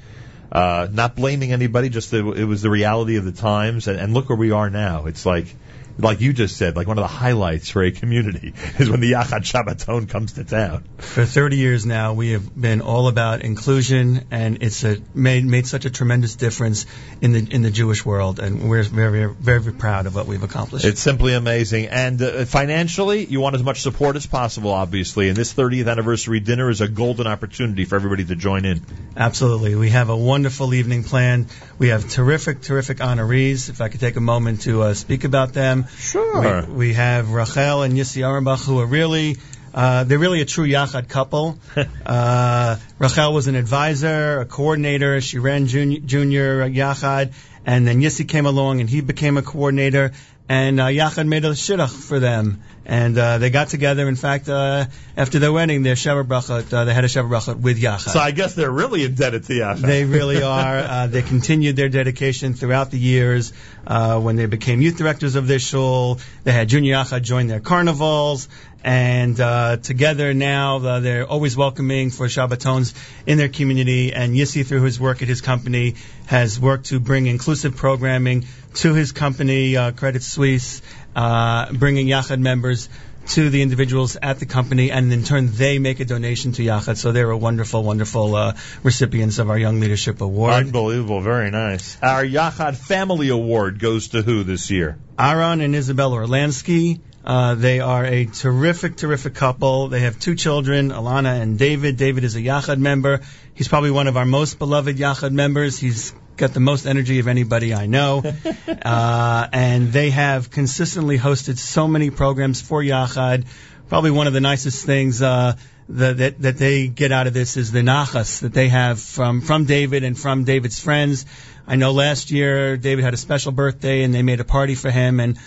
Uh, 0.50 0.88
not 0.90 1.14
blaming 1.14 1.52
anybody, 1.52 1.90
just 1.90 2.10
that 2.12 2.26
it 2.26 2.44
was 2.44 2.62
the 2.62 2.70
reality 2.70 3.16
of 3.16 3.24
the 3.26 3.32
times. 3.32 3.86
And, 3.86 4.00
and 4.00 4.14
look 4.14 4.30
where 4.30 4.38
we 4.38 4.50
are 4.50 4.70
now. 4.70 5.04
It's 5.04 5.26
like, 5.26 5.54
like 5.98 6.20
you 6.20 6.32
just 6.32 6.56
said, 6.56 6.76
like 6.76 6.86
one 6.86 6.98
of 6.98 7.02
the 7.02 7.08
highlights 7.08 7.70
for 7.70 7.82
a 7.82 7.90
community 7.90 8.54
is 8.78 8.88
when 8.88 9.00
the 9.00 9.12
Yachad 9.12 9.44
Shabbaton 9.44 10.08
comes 10.08 10.34
to 10.34 10.44
town. 10.44 10.84
For 10.98 11.24
30 11.24 11.56
years 11.56 11.84
now, 11.84 12.14
we 12.14 12.32
have 12.32 12.58
been 12.58 12.80
all 12.80 13.08
about 13.08 13.42
inclusion, 13.42 14.26
and 14.30 14.62
it's 14.62 14.84
a, 14.84 14.98
made 15.14 15.44
made 15.44 15.66
such 15.66 15.84
a 15.84 15.90
tremendous 15.90 16.36
difference 16.36 16.86
in 17.20 17.32
the 17.32 17.46
in 17.50 17.62
the 17.62 17.70
Jewish 17.70 18.04
world, 18.04 18.38
and 18.38 18.68
we're 18.68 18.82
very 18.82 19.08
very, 19.10 19.60
very 19.60 19.72
proud 19.72 20.06
of 20.06 20.14
what 20.14 20.26
we've 20.26 20.42
accomplished. 20.42 20.84
It's 20.84 21.00
simply 21.00 21.34
amazing. 21.34 21.86
And 21.86 22.20
uh, 22.20 22.44
financially, 22.44 23.24
you 23.24 23.40
want 23.40 23.56
as 23.56 23.62
much 23.62 23.82
support 23.82 24.16
as 24.16 24.26
possible, 24.26 24.72
obviously. 24.72 25.28
And 25.28 25.36
this 25.36 25.54
30th 25.54 25.90
anniversary 25.90 26.40
dinner 26.40 26.70
is 26.70 26.80
a 26.80 26.88
golden 26.88 27.26
opportunity 27.26 27.84
for 27.84 27.96
everybody 27.96 28.24
to 28.26 28.36
join 28.36 28.64
in. 28.64 28.82
Absolutely. 29.16 29.74
We 29.74 29.90
have 29.90 30.10
a 30.10 30.16
wonderful 30.16 30.74
evening 30.74 31.04
planned. 31.04 31.48
We 31.78 31.88
have 31.88 32.10
terrific, 32.10 32.60
terrific 32.60 32.98
honorees. 32.98 33.68
If 33.68 33.80
I 33.80 33.88
could 33.88 34.00
take 34.00 34.16
a 34.16 34.20
moment 34.20 34.62
to 34.62 34.82
uh, 34.82 34.94
speak 34.94 35.22
about 35.22 35.52
them. 35.52 35.86
Sure. 35.96 36.66
We, 36.66 36.74
we 36.74 36.92
have 36.94 37.30
Rachel 37.30 37.82
and 37.82 37.94
Yissi 37.94 38.22
Arenbach, 38.22 38.66
who 38.66 38.80
are 38.80 38.86
really, 38.86 39.36
uh, 39.72 40.02
they're 40.02 40.18
really 40.18 40.40
a 40.40 40.44
true 40.44 40.66
Yachad 40.66 41.08
couple. 41.08 41.56
uh, 42.06 42.76
Rachel 42.98 43.32
was 43.32 43.46
an 43.46 43.54
advisor, 43.54 44.40
a 44.40 44.44
coordinator. 44.44 45.20
She 45.20 45.38
ran 45.38 45.68
junior, 45.68 46.00
junior 46.00 46.68
Yachad. 46.68 47.34
And 47.64 47.86
then 47.86 48.00
Yissi 48.00 48.28
came 48.28 48.46
along 48.46 48.80
and 48.80 48.90
he 48.90 49.00
became 49.00 49.36
a 49.36 49.42
coordinator. 49.42 50.10
And 50.48 50.80
uh, 50.80 50.86
Yachad 50.86 51.28
made 51.28 51.44
a 51.44 51.50
shidduch 51.50 51.90
for 51.90 52.18
them. 52.18 52.60
And 52.88 53.18
uh, 53.18 53.36
they 53.36 53.50
got 53.50 53.68
together. 53.68 54.08
In 54.08 54.16
fact, 54.16 54.48
uh, 54.48 54.86
after 55.14 55.38
their 55.38 55.52
wedding, 55.52 55.82
their 55.82 55.94
Brachot, 55.94 56.72
uh, 56.72 56.84
they 56.84 56.94
had 56.94 57.04
a 57.04 57.08
Sheva 57.08 57.28
Brachot 57.28 57.60
with 57.60 57.78
Yachad. 57.78 58.08
So 58.08 58.18
I 58.18 58.30
guess 58.30 58.54
they're 58.54 58.70
really 58.70 59.04
indebted 59.04 59.44
to 59.44 59.52
Yachad. 59.52 59.82
They 59.82 60.06
really 60.06 60.42
are. 60.42 60.78
Uh, 60.78 61.06
they 61.06 61.20
continued 61.20 61.76
their 61.76 61.90
dedication 61.90 62.54
throughout 62.54 62.90
the 62.90 62.98
years. 62.98 63.52
Uh, 63.86 64.18
when 64.18 64.36
they 64.36 64.46
became 64.46 64.80
youth 64.80 64.96
directors 64.96 65.34
of 65.34 65.46
their 65.46 65.58
shul, 65.58 66.18
they 66.44 66.52
had 66.52 66.70
Junior 66.70 66.94
Yachad 66.94 67.22
join 67.22 67.46
their 67.46 67.60
carnivals. 67.60 68.48
And 68.82 69.38
uh, 69.38 69.76
together 69.78 70.32
now, 70.32 70.76
uh, 70.78 71.00
they're 71.00 71.26
always 71.26 71.56
welcoming 71.56 72.10
for 72.10 72.26
Shabbatons 72.26 72.94
in 73.26 73.36
their 73.36 73.48
community. 73.48 74.14
And 74.14 74.34
Yissi, 74.34 74.64
through 74.64 74.82
his 74.82 74.98
work 74.98 75.20
at 75.20 75.28
his 75.28 75.40
company, 75.40 75.96
has 76.26 76.58
worked 76.60 76.86
to 76.86 77.00
bring 77.00 77.26
inclusive 77.26 77.76
programming 77.76 78.46
to 78.74 78.94
his 78.94 79.12
company, 79.12 79.76
uh, 79.76 79.90
Credit 79.92 80.22
Suisse, 80.22 80.80
uh, 81.14 81.72
bringing 81.72 82.06
Yachad 82.06 82.40
members 82.40 82.88
to 83.28 83.50
the 83.50 83.60
individuals 83.60 84.16
at 84.20 84.38
the 84.38 84.46
company, 84.46 84.90
and 84.90 85.12
in 85.12 85.22
turn 85.22 85.50
they 85.52 85.78
make 85.78 86.00
a 86.00 86.04
donation 86.04 86.52
to 86.52 86.62
Yachad. 86.62 86.96
So 86.96 87.12
they're 87.12 87.30
a 87.30 87.36
wonderful, 87.36 87.82
wonderful 87.82 88.34
uh, 88.34 88.54
recipients 88.82 89.38
of 89.38 89.50
our 89.50 89.58
Young 89.58 89.80
Leadership 89.80 90.20
Award. 90.20 90.54
Unbelievable. 90.54 91.20
Very 91.20 91.50
nice. 91.50 91.98
Our 92.02 92.24
Yachad 92.24 92.76
Family 92.76 93.28
Award 93.28 93.78
goes 93.78 94.08
to 94.08 94.22
who 94.22 94.44
this 94.44 94.70
year? 94.70 94.98
Aaron 95.18 95.60
and 95.60 95.74
Isabel 95.74 96.12
Orlansky. 96.12 97.00
Uh, 97.24 97.54
they 97.54 97.80
are 97.80 98.06
a 98.06 98.24
terrific, 98.24 98.96
terrific 98.96 99.34
couple. 99.34 99.88
They 99.88 100.00
have 100.00 100.18
two 100.18 100.34
children, 100.34 100.90
Alana 100.90 101.42
and 101.42 101.58
David. 101.58 101.98
David 101.98 102.24
is 102.24 102.36
a 102.36 102.40
Yachad 102.40 102.78
member. 102.78 103.20
He's 103.52 103.68
probably 103.68 103.90
one 103.90 104.06
of 104.06 104.16
our 104.16 104.24
most 104.24 104.58
beloved 104.58 104.96
Yachad 104.96 105.32
members. 105.32 105.78
He's 105.78 106.14
got 106.38 106.54
the 106.54 106.60
most 106.60 106.86
energy 106.86 107.18
of 107.18 107.28
anybody 107.28 107.74
I 107.74 107.86
know. 107.86 108.22
uh, 108.82 109.48
and 109.52 109.92
they 109.92 110.10
have 110.10 110.50
consistently 110.50 111.18
hosted 111.18 111.58
so 111.58 111.86
many 111.86 112.10
programs 112.10 112.62
for 112.62 112.82
Yachad. 112.82 113.46
Probably 113.88 114.10
one 114.10 114.26
of 114.26 114.32
the 114.32 114.40
nicest 114.40 114.86
things 114.86 115.20
uh, 115.20 115.56
that, 115.88 116.16
that 116.18 116.42
that 116.42 116.56
they 116.58 116.88
get 116.88 117.12
out 117.12 117.26
of 117.26 117.34
this 117.34 117.56
is 117.56 117.72
the 117.72 117.80
nachas 117.80 118.40
that 118.40 118.52
they 118.52 118.68
have 118.68 119.00
from 119.00 119.40
from 119.40 119.64
David 119.64 120.04
and 120.04 120.18
from 120.18 120.44
David's 120.44 120.78
friends. 120.78 121.26
I 121.66 121.76
know 121.76 121.92
last 121.92 122.30
year 122.30 122.76
David 122.76 123.04
had 123.04 123.14
a 123.14 123.18
special 123.18 123.52
birthday 123.52 124.02
and 124.02 124.14
they 124.14 124.22
made 124.22 124.40
a 124.40 124.44
party 124.44 124.74
for 124.74 124.90
him 124.90 125.20
and 125.20 125.38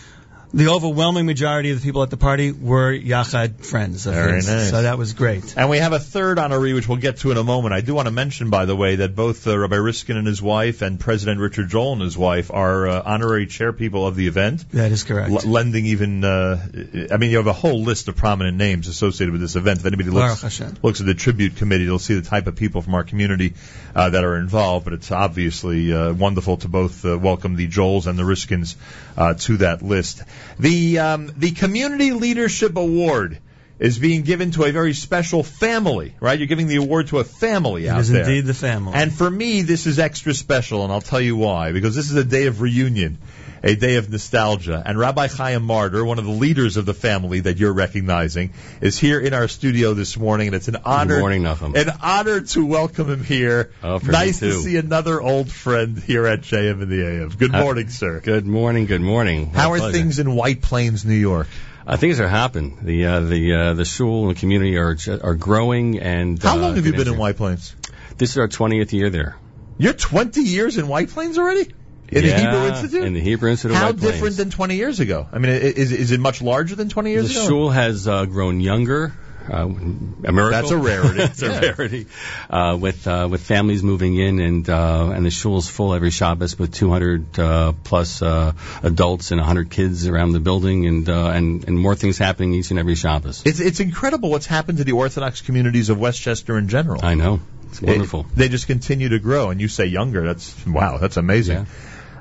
the 0.54 0.68
overwhelming 0.68 1.26
majority 1.26 1.72
of 1.72 1.80
the 1.80 1.86
people 1.86 2.04
at 2.04 2.10
the 2.10 2.18
party 2.18 2.52
were 2.52 2.92
Yachad 2.92 3.64
friends 3.64 4.06
of 4.06 4.14
Very 4.14 4.36
his. 4.36 4.50
nice. 4.50 4.70
So 4.70 4.82
that 4.82 4.98
was 4.98 5.14
great. 5.14 5.56
And 5.56 5.70
we 5.70 5.78
have 5.78 5.94
a 5.94 6.00
third 6.00 6.38
honoree, 6.38 6.74
which 6.74 6.88
we'll 6.90 6.98
get 6.98 7.18
to 7.18 7.32
in 7.32 7.38
a 7.38 7.44
moment. 7.44 7.74
I 7.74 7.82
do 7.82 7.94
want 7.94 8.08
to 8.08 8.12
mention, 8.12 8.50
by 8.50 8.66
the 8.66 8.76
way, 8.76 8.98
that 8.98 9.16
both 9.16 9.48
uh, 9.48 9.58
Rabbi 9.58 9.78
Riskin 9.78 10.18
and 10.18 10.28
his 10.28 10.42
wife 10.42 10.82
and 10.82 11.00
President 11.00 11.40
Richard 11.40 11.70
Joel 11.70 11.94
and 11.94 12.02
his 12.02 12.18
wife 12.18 12.52
are 12.52 12.88
uh, 12.88 13.02
honorary 13.06 13.48
chair 13.48 13.72
people 13.72 14.06
of 14.06 14.16
the 14.16 14.28
event. 14.28 14.70
That 14.72 14.92
is 14.92 15.04
correct. 15.04 15.32
L- 15.32 15.50
lending 15.50 15.86
even, 15.86 16.24
uh, 16.24 16.68
I 17.12 17.18
mean, 17.18 17.32
you 17.32 17.38
have 17.38 17.48
a 17.48 17.54
whole 17.54 17.82
list 17.84 18.10
of 18.10 18.18
prominent 18.18 18.58
names 18.58 18.90
associated 18.90 19.32
with 19.32 19.42
this 19.42 19.56
event. 19.56 19.80
If 19.80 19.86
anybody 19.86 20.10
looks, 20.10 20.44
looks 20.84 21.00
at 21.00 21.06
the 21.06 21.14
tribute 21.14 21.56
committee, 21.56 21.86
they'll 21.86 22.00
see 22.00 22.16
the 22.16 22.30
type 22.30 22.48
of 22.48 22.58
people 22.58 22.82
from 22.82 22.96
our 22.96 23.04
community 23.06 23.54
uh, 23.96 24.10
that 24.10 24.24
are 24.24 24.36
involved. 24.36 24.84
But 24.84 24.94
it's 24.94 25.12
obviously 25.12 25.94
uh, 25.94 26.12
wonderful 26.12 26.58
to 26.58 26.68
both 26.68 27.06
uh, 27.06 27.18
welcome 27.18 27.56
the 27.56 27.68
Joels 27.70 28.08
and 28.08 28.20
the 28.20 28.24
Riskins 28.24 28.76
uh, 29.18 29.36
to 29.36 29.58
that 29.58 29.82
list. 29.82 30.24
The 30.60 31.00
um, 31.00 31.32
the 31.38 31.52
Community 31.52 32.12
Leadership 32.12 32.76
Award 32.78 33.38
is 33.80 33.98
being 33.98 34.22
given 34.22 34.52
to 34.52 34.64
a 34.66 34.72
very 34.72 34.94
special 34.94 35.42
family, 35.44 36.14
right? 36.20 36.38
You're 36.38 36.48
giving 36.48 36.68
the 36.68 36.76
award 36.76 37.08
to 37.08 37.18
a 37.18 37.24
family 37.24 37.88
It 37.88 37.90
out 37.90 38.02
is 38.02 38.10
there. 38.12 38.22
indeed 38.22 38.46
the 38.46 38.54
family. 38.54 38.94
And 38.94 39.12
for 39.12 39.28
me, 39.30 39.64
this 39.64 39.88
is 39.88 39.98
extra 39.98 40.36
special, 40.36 40.84
and 40.84 40.94
I'll 40.94 41.02
tell 41.02 41.20
you 41.22 41.36
why. 41.36 41.72
Because 41.72 41.96
this 41.96 42.12
is 42.12 42.16
a 42.16 42.24
day 42.24 42.46
of 42.46 42.62
reunion, 42.62 43.18
a 43.64 43.76
day 43.76 43.96
of 43.98 44.10
nostalgia. 44.10 44.82
And 44.86 44.98
Rabbi 44.98 45.28
Chaim 45.28 45.62
Marder, 45.68 46.06
one 46.06 46.20
of 46.20 46.26
the 46.26 46.32
leaders 46.32 46.78
of 46.78 46.86
the 46.86 46.94
family 46.94 47.42
that 47.42 47.58
you're 47.58 47.74
recognizing, 47.74 48.54
is 48.82 48.98
here 48.98 49.20
in 49.20 49.34
our 49.34 49.48
studio 49.48 49.94
this 49.94 50.18
morning, 50.18 50.48
and 50.48 50.56
it's 50.56 50.68
an 50.68 50.78
honor. 50.84 51.16
Good 51.16 51.20
morning, 51.20 51.44
Nachum. 51.44 51.76
An 51.76 51.94
honor 52.02 52.42
to 52.42 52.66
welcome 52.66 53.10
him 53.10 53.24
here. 53.24 53.72
Oh, 53.84 54.00
for 54.00 54.06
me 54.08 54.12
nice 54.12 54.40
to 54.40 54.54
see 54.54 54.78
another 54.78 55.22
old 55.22 55.52
friend 55.52 55.98
here 56.00 56.26
at 56.26 56.42
JM 56.42 56.82
in 56.82 56.90
the 56.90 57.06
AM. 57.06 57.30
Good 57.30 57.54
Uh, 57.54 57.64
morning, 57.64 57.90
sir. 57.90 58.20
Good 58.24 58.46
morning. 58.48 58.86
Good 58.86 59.02
morning. 59.02 59.52
How 59.52 59.70
My 59.70 59.76
are 59.76 59.80
pleasure. 59.80 59.98
things 59.98 60.20
in 60.20 60.34
White 60.36 60.62
Plains, 60.62 61.06
New 61.06 61.14
York? 61.14 61.48
Uh, 61.86 61.98
things 61.98 62.20
are 62.20 62.28
happening. 62.28 62.78
The 62.84 63.06
uh, 63.06 63.20
the 63.22 63.54
uh, 63.54 63.74
the 63.74 63.86
shul 63.86 64.28
and 64.28 64.36
the 64.36 64.40
community 64.40 64.78
are 64.78 64.96
are 65.24 65.36
growing 65.36 66.00
and. 66.00 66.42
How 66.42 66.54
uh, 66.56 66.62
long 66.62 66.76
have 66.76 66.86
you 66.86 66.94
been 66.94 67.08
in. 67.08 67.18
White 67.18 67.38
Plains? 67.38 67.76
This 68.18 68.32
is 68.32 68.38
our 68.38 68.48
20th 68.48 68.92
year 68.94 69.10
there. 69.10 69.38
You're 69.80 69.94
20 69.94 70.42
years 70.42 70.78
in 70.78 70.88
White 70.88 71.10
Plains 71.10 71.40
already? 71.40 71.74
In 72.12 72.26
the 72.26 72.34
Hebrew 72.34 72.68
Institute? 72.68 73.04
In 73.04 73.14
the 73.14 73.22
Hebrew 73.22 73.52
Institute. 73.52 73.78
How 73.78 73.92
different 73.92 74.38
than 74.38 74.50
20 74.50 74.76
years 74.76 75.00
ago? 75.00 75.28
I 75.32 75.40
mean, 75.40 75.52
is, 75.52 75.92
is 75.92 76.12
it 76.12 76.20
much 76.20 76.42
larger 76.42 76.76
than 76.76 76.90
20 76.90 77.10
years 77.12 77.28
the 77.28 77.32
ago? 77.32 77.42
The 77.42 77.48
shul 77.48 77.70
has 77.70 78.08
uh, 78.08 78.26
grown 78.26 78.60
younger. 78.60 79.14
Uh, 79.50 79.66
a 79.66 80.32
miracle. 80.32 80.52
That's 80.52 80.72
a 80.72 80.78
rarity. 80.78 81.20
it's 81.24 81.42
a 81.42 81.50
rarity. 81.50 82.06
Uh, 82.50 82.78
with 82.80 83.08
uh, 83.08 83.28
with 83.30 83.42
families 83.42 83.82
moving 83.82 84.16
in 84.16 84.40
and 84.40 84.70
uh, 84.70 85.12
and 85.16 85.26
the 85.26 85.32
shul 85.32 85.58
is 85.58 85.68
full 85.68 85.96
every 85.96 86.12
Shabbos 86.12 86.60
with 86.60 86.74
200 86.74 87.40
uh, 87.40 87.74
plus 87.84 88.22
uh, 88.22 88.54
adults 88.84 89.32
and 89.32 89.40
100 89.40 89.72
kids 89.72 90.08
around 90.08 90.34
the 90.34 90.40
building 90.40 90.86
and 90.86 91.10
uh, 91.10 91.30
and 91.30 91.68
and 91.68 91.80
more 91.80 91.96
things 91.96 92.20
happening 92.20 92.54
each 92.54 92.70
and 92.70 92.80
every 92.80 92.96
Shabbos. 92.96 93.42
It's, 93.44 93.60
it's 93.60 93.80
incredible 93.80 94.30
what's 94.30 94.46
happened 94.46 94.78
to 94.78 94.84
the 94.84 94.92
Orthodox 94.92 95.42
communities 95.42 95.90
of 95.90 96.00
Westchester 96.00 96.58
in 96.58 96.68
general. 96.70 97.04
I 97.04 97.16
know. 97.16 97.40
It's 97.70 97.82
wonderful. 97.82 98.22
It- 98.22 98.36
they 98.36 98.50
just 98.50 98.68
continue 98.68 99.10
to 99.10 99.20
grow, 99.20 99.50
and 99.50 99.60
you 99.60 99.70
say 99.70 99.86
younger. 99.86 100.22
That's 100.22 100.66
wow. 100.68 100.98
That's 100.98 101.18
amazing. 101.18 101.66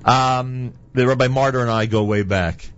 Um, 0.04 0.74
the 0.92 1.06
Rabbi 1.06 1.28
Marder 1.28 1.60
and 1.60 1.70
I 1.70 1.86
go 1.86 2.04
way 2.04 2.22
back, 2.22 2.68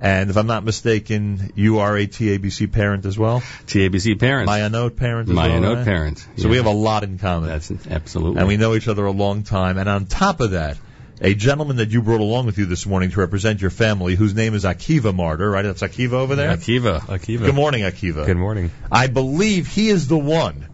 and 0.00 0.30
if 0.30 0.36
I'm 0.36 0.46
not 0.46 0.62
mistaken, 0.64 1.52
you 1.54 1.78
are 1.78 1.96
a 1.96 2.06
TABC 2.06 2.70
parent 2.70 3.06
as 3.06 3.18
well. 3.18 3.40
TABC 3.66 4.18
parent. 4.18 4.48
Mayanot 4.48 4.96
parent. 4.96 5.28
As 5.30 5.34
well, 5.34 5.48
Mayanot 5.48 5.76
right? 5.76 5.84
parent. 5.84 6.26
So 6.36 6.48
we 6.48 6.56
have 6.56 6.66
a 6.66 6.70
lot 6.70 7.02
in 7.02 7.18
common. 7.18 7.48
That's 7.48 7.72
absolutely. 7.90 8.38
and 8.38 8.48
we 8.48 8.56
know 8.56 8.74
each 8.74 8.88
other 8.88 9.06
a 9.06 9.10
long 9.10 9.42
time. 9.42 9.78
And 9.78 9.88
on 9.88 10.06
top 10.06 10.40
of 10.40 10.50
that, 10.50 10.76
a 11.20 11.34
gentleman 11.34 11.76
that 11.76 11.90
you 11.90 12.02
brought 12.02 12.20
along 12.20 12.44
with 12.44 12.58
you 12.58 12.66
this 12.66 12.84
morning 12.84 13.10
to 13.10 13.20
represent 13.20 13.62
your 13.62 13.70
family, 13.70 14.14
whose 14.14 14.34
name 14.34 14.54
is 14.54 14.64
Akiva 14.64 15.14
Marder, 15.14 15.50
right? 15.50 15.62
That's 15.62 15.82
Akiva 15.82 16.12
over 16.12 16.36
there. 16.36 16.54
Akiva. 16.54 17.00
Akiva. 17.00 17.46
Good 17.46 17.54
morning, 17.54 17.82
Akiva. 17.82 18.26
Good 18.26 18.36
morning. 18.36 18.70
I 18.92 19.06
believe 19.06 19.66
he 19.66 19.88
is 19.88 20.08
the 20.08 20.18
one 20.18 20.68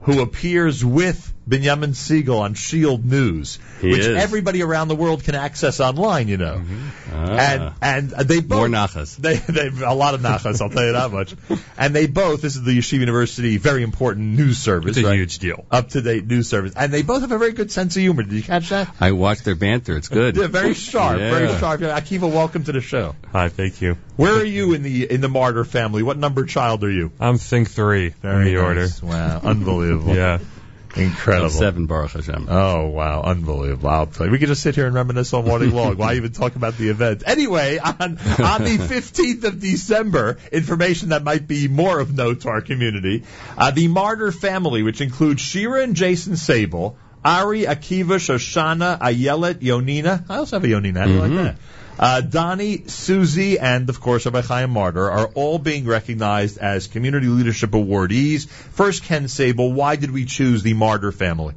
who 0.00 0.22
appears 0.22 0.82
with 0.82 1.33
Benjamin 1.46 1.92
Siegel 1.94 2.38
on 2.38 2.54
Shield 2.54 3.04
News, 3.04 3.58
He 3.80 3.90
which 3.90 4.00
is. 4.00 4.16
everybody 4.16 4.62
around 4.62 4.88
the 4.88 4.94
world 4.94 5.24
can 5.24 5.34
access 5.34 5.78
online. 5.80 6.28
You 6.28 6.38
know, 6.38 6.62
Ah. 7.12 7.74
and 7.82 8.12
and 8.14 8.28
they 8.28 8.40
both 8.40 8.58
More 8.58 8.68
nachas. 8.68 9.16
They 9.20 9.36
they 9.36 9.68
a 9.84 9.92
lot 9.94 10.14
of 10.14 10.20
nachas. 10.22 10.60
I'll 10.62 10.70
tell 10.70 10.84
you 10.84 10.92
that 10.92 11.12
much. 11.12 11.34
And 11.76 11.94
they 11.94 12.06
both. 12.06 12.40
This 12.42 12.56
is 12.56 12.62
the 12.62 12.76
Yeshiva 12.78 13.00
University 13.00 13.56
very 13.58 13.82
important 13.82 14.36
news 14.38 14.58
service. 14.58 14.96
It's 14.96 15.04
a 15.06 15.08
right? 15.10 15.16
huge 15.18 15.38
deal. 15.38 15.64
Up 15.70 15.90
to 15.90 16.00
date 16.00 16.26
news 16.26 16.48
service, 16.48 16.72
and 16.76 16.92
they 16.92 17.02
both 17.02 17.20
have 17.20 17.32
a 17.32 17.38
very 17.38 17.52
good 17.52 17.70
sense 17.70 17.94
of 17.96 18.00
humor. 18.00 18.22
Did 18.22 18.32
you 18.32 18.42
catch 18.42 18.70
that? 18.70 18.88
I 19.00 19.12
watch 19.12 19.42
their 19.42 19.54
banter. 19.54 19.96
It's 19.96 20.08
good. 20.08 20.36
Yeah, 20.36 20.46
very 20.46 20.74
sharp, 20.74 21.18
very 21.18 21.48
sharp. 21.58 21.80
Akiva, 21.82 22.30
welcome 22.32 22.64
to 22.64 22.72
the 22.72 22.80
show. 22.80 23.14
Hi, 23.32 23.48
thank 23.50 23.80
you. 23.82 23.96
Where 24.16 24.34
are 24.34 24.44
you 24.44 24.72
in 24.74 24.82
the 24.82 25.10
in 25.10 25.20
the 25.20 25.28
Marder 25.28 25.66
family? 25.66 26.02
What 26.02 26.16
number 26.18 26.44
child 26.46 26.84
are 26.84 26.90
you? 26.90 27.12
I'm 27.20 27.38
think 27.38 27.70
three 27.70 28.10
Very 28.22 28.48
in 28.48 28.54
the 28.54 28.60
order. 28.62 28.80
nice. 28.82 29.02
Wow, 29.02 29.40
unbelievable. 29.42 30.14
Yeah. 30.24 30.38
Incredible. 30.96 31.50
Seven 31.50 31.86
Baruch 31.86 32.12
Hashem. 32.12 32.46
Oh 32.48 32.86
wow, 32.86 33.22
unbelievable! 33.22 33.88
I'll 33.88 34.08
we 34.20 34.38
could 34.38 34.48
just 34.48 34.62
sit 34.62 34.74
here 34.74 34.86
and 34.86 34.94
reminisce 34.94 35.32
all 35.32 35.42
morning 35.42 35.72
long. 35.72 35.96
Why 35.96 36.14
even 36.14 36.32
talk 36.32 36.54
about 36.56 36.76
the 36.76 36.88
event? 36.88 37.24
Anyway, 37.26 37.78
on 37.78 38.00
on 38.00 38.64
the 38.64 38.78
15th 38.78 39.44
of 39.44 39.60
December, 39.60 40.38
information 40.52 41.08
that 41.08 41.24
might 41.24 41.48
be 41.48 41.68
more 41.68 41.98
of 41.98 42.14
note 42.14 42.42
to 42.42 42.48
our 42.48 42.60
community: 42.60 43.24
uh, 43.58 43.70
the 43.72 43.88
Marder 43.88 44.32
family, 44.32 44.82
which 44.82 45.00
includes 45.00 45.42
Shira 45.42 45.82
and 45.82 45.96
Jason 45.96 46.36
Sable, 46.36 46.96
Ari, 47.24 47.62
Akiva, 47.62 48.18
Shoshana, 48.18 48.98
Ayelet, 49.00 49.54
Yonina. 49.54 50.24
I 50.28 50.36
also 50.36 50.56
have 50.56 50.64
a 50.64 50.68
Yonina. 50.68 50.98
How 50.98 51.06
do 51.06 51.12
you 51.12 51.20
like 51.20 51.30
that? 51.32 51.56
Uh, 51.98 52.20
Donnie, 52.20 52.88
Susie, 52.88 53.58
and 53.58 53.88
of 53.88 54.00
course 54.00 54.24
Rabbi 54.26 54.40
Chaim 54.40 54.74
Marder 54.74 55.10
are 55.10 55.26
all 55.34 55.58
being 55.58 55.86
recognized 55.86 56.58
as 56.58 56.88
community 56.88 57.28
leadership 57.28 57.70
awardees. 57.70 58.48
First, 58.48 59.04
Ken 59.04 59.24
Saibel, 59.24 59.72
why 59.72 59.96
did 59.96 60.10
we 60.10 60.24
choose 60.24 60.62
the 60.62 60.74
Marder 60.74 61.14
family? 61.14 61.54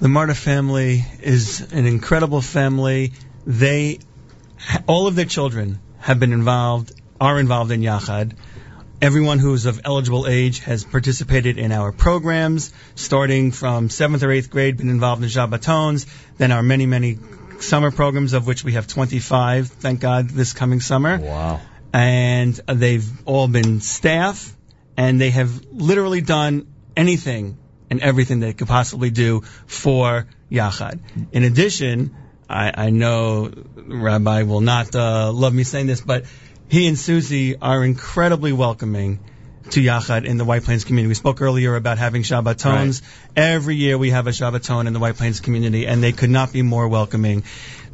The 0.00 0.08
Marder 0.08 0.36
family 0.36 1.04
is 1.22 1.72
an 1.72 1.86
incredible 1.86 2.42
family. 2.42 3.14
They, 3.46 4.00
all 4.86 5.06
of 5.06 5.14
their 5.14 5.24
children 5.24 5.80
have 5.98 6.20
been 6.20 6.34
involved, 6.34 6.92
are 7.18 7.40
involved 7.40 7.70
in 7.70 7.80
Yachad. 7.80 8.34
Everyone 9.02 9.38
who 9.38 9.52
is 9.52 9.66
of 9.66 9.82
eligible 9.84 10.26
age 10.26 10.60
has 10.60 10.82
participated 10.82 11.58
in 11.58 11.70
our 11.70 11.92
programs, 11.92 12.72
starting 12.94 13.52
from 13.52 13.90
seventh 13.90 14.22
or 14.22 14.30
eighth 14.30 14.48
grade, 14.48 14.78
been 14.78 14.88
involved 14.88 15.22
in 15.22 15.28
Shabbatons, 15.28 16.06
then 16.38 16.50
our 16.50 16.62
many, 16.62 16.86
many 16.86 17.18
summer 17.60 17.90
programs, 17.90 18.32
of 18.32 18.46
which 18.46 18.64
we 18.64 18.72
have 18.72 18.86
25, 18.86 19.68
thank 19.68 20.00
God, 20.00 20.30
this 20.30 20.54
coming 20.54 20.80
summer. 20.80 21.18
Wow. 21.18 21.60
And 21.92 22.54
they've 22.54 23.06
all 23.26 23.48
been 23.48 23.82
staff, 23.82 24.54
and 24.96 25.20
they 25.20 25.30
have 25.30 25.64
literally 25.72 26.22
done 26.22 26.66
anything 26.96 27.58
and 27.90 28.00
everything 28.00 28.40
they 28.40 28.54
could 28.54 28.68
possibly 28.68 29.10
do 29.10 29.42
for 29.66 30.26
Yachad. 30.50 31.00
In 31.32 31.44
addition, 31.44 32.16
I, 32.48 32.86
I 32.86 32.90
know 32.90 33.52
Rabbi 33.76 34.42
will 34.44 34.60
not 34.60 34.94
uh, 34.94 35.32
love 35.32 35.52
me 35.52 35.64
saying 35.64 35.86
this, 35.86 36.00
but 36.00 36.24
he 36.68 36.86
and 36.88 36.98
Susie 36.98 37.56
are 37.56 37.84
incredibly 37.84 38.52
welcoming 38.52 39.20
to 39.70 39.80
Yachad 39.80 40.24
in 40.24 40.36
the 40.36 40.44
White 40.44 40.64
Plains 40.64 40.84
community. 40.84 41.08
We 41.08 41.14
spoke 41.14 41.40
earlier 41.40 41.74
about 41.76 41.98
having 41.98 42.22
Shabbatons. 42.22 43.02
Every 43.34 43.76
year 43.76 43.98
we 43.98 44.10
have 44.10 44.26
a 44.26 44.30
Shabbaton 44.30 44.86
in 44.86 44.92
the 44.92 44.98
White 44.98 45.16
Plains 45.16 45.40
community, 45.40 45.86
and 45.86 46.02
they 46.02 46.12
could 46.12 46.30
not 46.30 46.52
be 46.52 46.62
more 46.62 46.86
welcoming. 46.88 47.44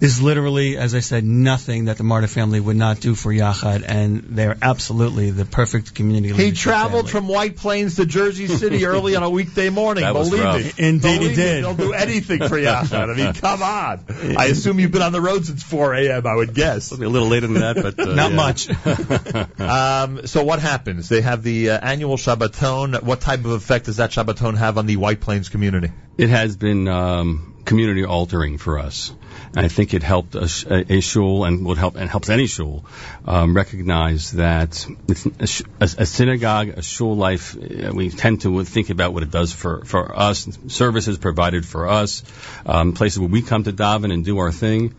There's 0.02 0.20
literally, 0.20 0.76
as 0.78 0.97
I 0.97 0.98
said, 0.98 1.22
nothing 1.22 1.84
that 1.84 1.97
the 1.97 2.02
Marder 2.02 2.28
family 2.28 2.58
would 2.58 2.74
not 2.74 2.98
do 2.98 3.14
for 3.14 3.32
Yachad, 3.32 3.84
and 3.86 4.24
they're 4.31 4.56
absolutely 4.60 5.31
the 5.31 5.44
perfect 5.44 5.94
community 5.94 6.34
He 6.34 6.50
traveled 6.50 7.08
family. 7.08 7.10
from 7.12 7.28
White 7.28 7.56
Plains 7.56 7.94
to 7.97 8.05
Jersey 8.05 8.48
City 8.48 8.84
early 8.92 9.14
on 9.14 9.22
a 9.22 9.31
weekday 9.31 9.70
morning. 9.70 10.02
That 10.02 10.12
was 10.16 10.28
Believe 10.31 10.44
rough. 10.44 10.56
me. 10.56 10.72
Indeed 10.89 11.08
he 11.08 11.18
Believe 11.18 11.31
me, 11.31 11.34
did. 11.36 11.64
They'll 11.64 11.74
do 11.76 11.92
anything 11.92 12.40
for 12.40 12.58
Yachad. 12.66 13.12
I 13.12 13.14
mean, 13.16 13.32
come 13.34 13.62
on. 13.62 14.05
I 14.36 14.47
assume 14.47 14.81
you've 14.81 14.90
been 14.90 15.02
on 15.02 15.12
the 15.12 15.20
road 15.20 15.47
since 15.47 15.62
4 15.62 15.94
a.m., 15.94 16.26
I 16.26 16.34
would 16.34 16.52
guess. 16.52 16.90
A 16.90 16.97
little 16.97 17.28
later 17.28 17.47
than 17.47 17.60
that, 17.60 17.76
but 17.76 17.97
uh, 18.00 18.12
Not 18.16 18.32
yeah. 18.32 18.36
much. 18.36 19.60
um, 19.60 20.26
so 20.26 20.42
what 20.42 20.58
happens? 20.58 21.08
They 21.08 21.20
have 21.20 21.44
the 21.44 21.70
uh, 21.70 21.78
annual 21.81 22.16
Shabbaton. 22.16 23.00
What 23.05 23.20
type 23.20 23.44
of 23.44 23.52
effect 23.52 23.84
does 23.86 23.98
that 23.98 24.10
Shabbaton 24.10 24.56
have 24.56 24.78
on 24.78 24.86
the 24.86 24.97
White 24.97 25.20
Plains 25.20 25.48
community? 25.48 25.92
It 26.18 26.28
has 26.28 26.56
been 26.56 26.89
um, 26.89 27.51
community 27.65 28.05
altering 28.05 28.58
for 28.58 28.78
us. 28.78 29.15
And 29.55 29.65
I 29.65 29.68
think 29.68 29.92
it 29.94 30.02
helped 30.02 30.34
a, 30.34 30.49
sh- 30.49 30.65
a, 30.66 30.94
a 30.94 31.00
shul 31.00 31.44
and 31.44 31.65
would 31.66 31.78
help 31.78 31.97
and 31.97 32.08
helps 32.08 32.28
any 32.28 32.47
shul 32.47 32.84
um, 33.26 33.55
recognize 33.55 34.32
that 34.32 34.86
it's 35.08 35.60
a, 35.81 36.02
a, 36.02 36.07
synagogue, 36.07 36.68
a 36.68 36.82
shul 36.82 37.16
life. 37.16 37.57
uh, 37.57 37.92
We 37.92 38.10
tend 38.10 38.41
to 38.42 38.65
think 38.65 38.91
about 38.91 39.12
what 39.12 39.23
it 39.23 39.31
does 39.31 39.52
for 39.52 39.84
for 39.84 40.18
us, 40.18 40.49
services 40.68 41.18
provided 41.18 41.66
for 41.66 41.89
us, 41.89 42.23
um, 42.66 42.92
places 42.94 43.18
where 43.18 43.28
we 43.28 43.42
come 43.42 43.65
to 43.65 43.73
daven 43.73 44.12
and 44.12 44.24
do 44.24 44.39
our 44.39 44.52
thing, 44.52 44.94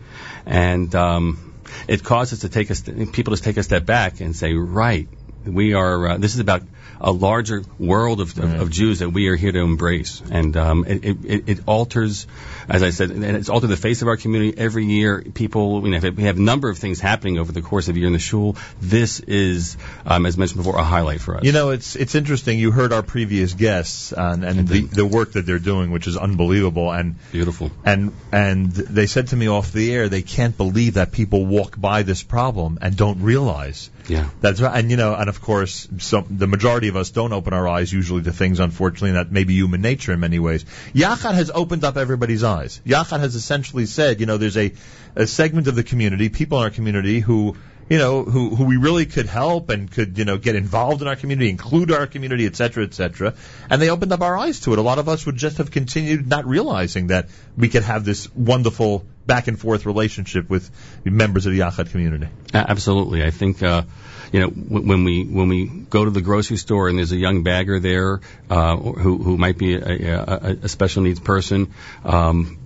and 0.46 0.94
um, 0.96 1.54
it 1.88 2.04
causes 2.04 2.40
to 2.40 2.50
take 2.50 2.70
us 2.72 2.82
people 2.82 3.36
to 3.36 3.42
take 3.42 3.58
a 3.58 3.64
step 3.64 3.86
back 3.86 4.22
and 4.22 4.36
say, 4.36 4.54
right, 4.54 5.08
we 5.46 5.74
are. 5.74 6.08
Uh, 6.10 6.18
this 6.18 6.34
is 6.34 6.40
about 6.40 6.62
a 7.02 7.12
larger 7.12 7.64
world 7.78 8.22
of, 8.22 8.38
of, 8.40 8.62
of 8.62 8.70
Jews 8.70 9.00
that 9.00 9.10
we 9.10 9.28
are 9.28 9.36
here 9.36 9.52
to 9.52 9.60
embrace, 9.60 10.22
and 10.32 10.56
um, 10.56 10.86
it, 10.86 11.04
it, 11.04 11.50
it 11.50 11.60
alters, 11.68 12.28
as 12.70 12.84
I 12.84 12.90
said, 12.90 13.12
and 13.12 13.24
it's 13.24 13.50
altered 13.50 13.68
the 13.68 13.78
face 13.78 14.02
of 14.02 14.08
our 14.08 14.18
community 14.18 14.58
every 14.58 14.86
year. 14.86 15.22
People, 15.22 15.82
we 15.82 15.94
have, 15.94 16.18
we 16.18 16.24
have 16.24 16.38
a 16.38 16.42
number 16.42 16.70
of 16.70 16.78
things 16.78 17.00
happening 17.00 17.38
over 17.38 17.52
the 17.52 17.62
course 17.62 17.88
of 17.88 17.96
a 17.96 18.00
year 18.00 18.08
in 18.08 18.14
the 18.14 18.20
shul. 18.20 18.56
This 18.82 19.20
is, 19.20 19.78
um, 20.06 20.26
as 20.26 20.38
mentioned 20.38 20.60
before, 20.60 20.78
a 20.78 20.84
highlight 20.84 21.22
for 21.22 21.38
us. 21.38 21.44
You 21.44 21.52
know, 21.52 21.70
it's 21.70 21.96
it's 21.96 22.16
interesting. 22.16 22.60
You 22.60 22.72
heard 22.72 22.94
our 22.94 23.04
previous 23.04 23.54
guests 23.54 24.12
and, 24.12 24.44
and 24.44 24.68
the, 24.68 24.82
the 24.82 25.06
work 25.06 25.34
that 25.34 25.46
they're 25.46 25.60
doing, 25.60 25.92
which 25.92 26.08
is 26.08 26.18
unbelievable 26.18 26.92
and 26.92 27.16
beautiful. 27.32 27.72
And 27.86 28.14
and 28.32 28.72
they 28.72 29.08
said 29.08 29.28
to 29.28 29.36
me 29.36 29.48
off 29.48 29.72
the 29.72 29.94
air, 29.94 30.10
they 30.10 30.22
can't 30.22 30.56
believe 30.56 30.96
that 30.96 31.12
people 31.12 31.46
walk 31.46 31.80
by 31.80 32.04
this 32.04 32.24
problem 32.24 32.80
and 32.82 32.96
don't 32.96 33.22
realize 33.22 33.90
Yeah. 34.08 34.30
That's 34.42 34.60
right. 34.60 34.78
And 34.78 34.92
you 34.92 34.98
know, 34.98 35.16
and 35.16 35.30
of 35.30 35.42
course, 35.42 35.88
some, 36.00 36.26
the 36.30 36.48
majority 36.48 36.90
of 36.90 36.96
us 36.96 37.12
don't 37.12 37.34
open 37.34 37.54
our 37.54 37.68
eyes 37.68 37.92
usually 37.92 38.22
to 38.24 38.34
things, 38.34 38.60
unfortunately, 38.60 39.10
and 39.10 39.18
that 39.18 39.32
may 39.32 39.44
be 39.44 39.54
human 39.54 39.82
nature 39.82 40.12
in 40.12 40.20
many 40.20 40.40
ways. 40.40 40.66
Yachad 40.94 41.36
has 41.36 41.50
opened 41.54 41.84
up 41.84 41.96
everybody's 41.96 42.44
eyes. 42.44 42.82
Yachad 42.86 43.20
has 43.20 43.36
essentially 43.36 43.86
said, 43.86 44.20
you 44.20 44.26
know, 44.26 44.38
there's 44.38 44.58
a, 44.58 44.74
a 45.16 45.26
segment 45.26 45.68
of 45.68 45.76
the 45.76 45.84
community, 45.84 46.30
people 46.30 46.58
in 46.58 46.66
our 46.66 46.70
community 46.70 47.20
who, 47.22 47.56
you 47.90 47.98
know, 47.98 48.24
who, 48.24 48.56
who 48.56 48.66
we 48.66 48.78
really 48.78 49.06
could 49.06 49.26
help 49.26 49.70
and 49.70 49.92
could, 49.92 50.18
you 50.18 50.26
know, 50.26 50.38
get 50.38 50.56
involved 50.56 51.02
in 51.02 51.08
our 51.08 51.16
community, 51.16 51.50
include 51.50 51.92
our 51.92 52.08
community, 52.08 52.46
et 52.46 52.56
cetera, 52.56 52.84
et 52.84 52.94
cetera. 52.94 53.34
And 53.70 53.82
they 53.82 53.90
opened 53.90 54.12
up 54.12 54.22
our 54.22 54.38
eyes 54.38 54.62
to 54.62 54.74
it. 54.74 54.80
A 54.80 54.82
lot 54.82 55.00
of 55.00 55.08
us 55.08 55.26
would 55.26 55.38
just 55.38 55.58
have 55.58 55.72
continued 55.72 56.28
not 56.28 56.46
realizing 56.46 57.08
that 57.08 57.30
we 57.58 57.70
could 57.70 57.84
have 57.84 58.04
this 58.04 58.34
wonderful 58.34 59.06
back 59.26 59.48
and 59.48 59.60
forth 59.60 59.86
relationship 59.86 60.50
with 60.50 60.70
members 61.06 61.46
of 61.46 61.54
the 61.54 61.60
Yachad 61.60 61.92
community. 61.92 62.28
Absolutely. 62.54 63.24
I 63.24 63.32
think, 63.32 63.64
uh, 63.64 63.84
you 64.32 64.40
know, 64.42 64.50
w- 64.50 64.88
when 64.88 65.04
we 65.04 65.24
when 65.24 65.48
we 65.48 65.66
go 65.66 66.06
to 66.06 66.12
the 66.12 66.22
grocery 66.22 66.58
store 66.58 66.90
and 66.90 66.98
there's 66.98 67.12
a 67.12 67.18
young 67.18 67.44
bagger 67.44 67.80
there 67.80 68.22
uh, 68.50 68.76
who 68.78 69.18
who 69.18 69.38
might 69.38 69.58
be 69.58 69.76
a, 69.76 70.20
a, 70.20 70.58
a 70.64 70.70
special 70.70 71.04
needs 71.04 71.20
person, 71.20 71.74
um, 72.04 72.58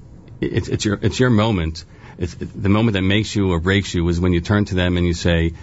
it's 0.42 0.68
it's 0.68 0.86
your 0.86 1.00
it's 1.02 1.19
your 1.19 1.30
moment. 1.30 1.86
It's 2.18 2.34
it, 2.34 2.61
the 2.61 2.69
moment 2.69 2.94
that 2.94 3.03
makes 3.03 3.36
you 3.36 3.52
or 3.52 3.60
breaks 3.60 3.94
you 3.94 4.08
is 4.10 4.19
when 4.19 4.34
you 4.34 4.42
turn 4.42 4.66
to 4.66 4.76
them 4.76 4.98
and 4.98 5.06
you 5.06 5.14
say, 5.14 5.53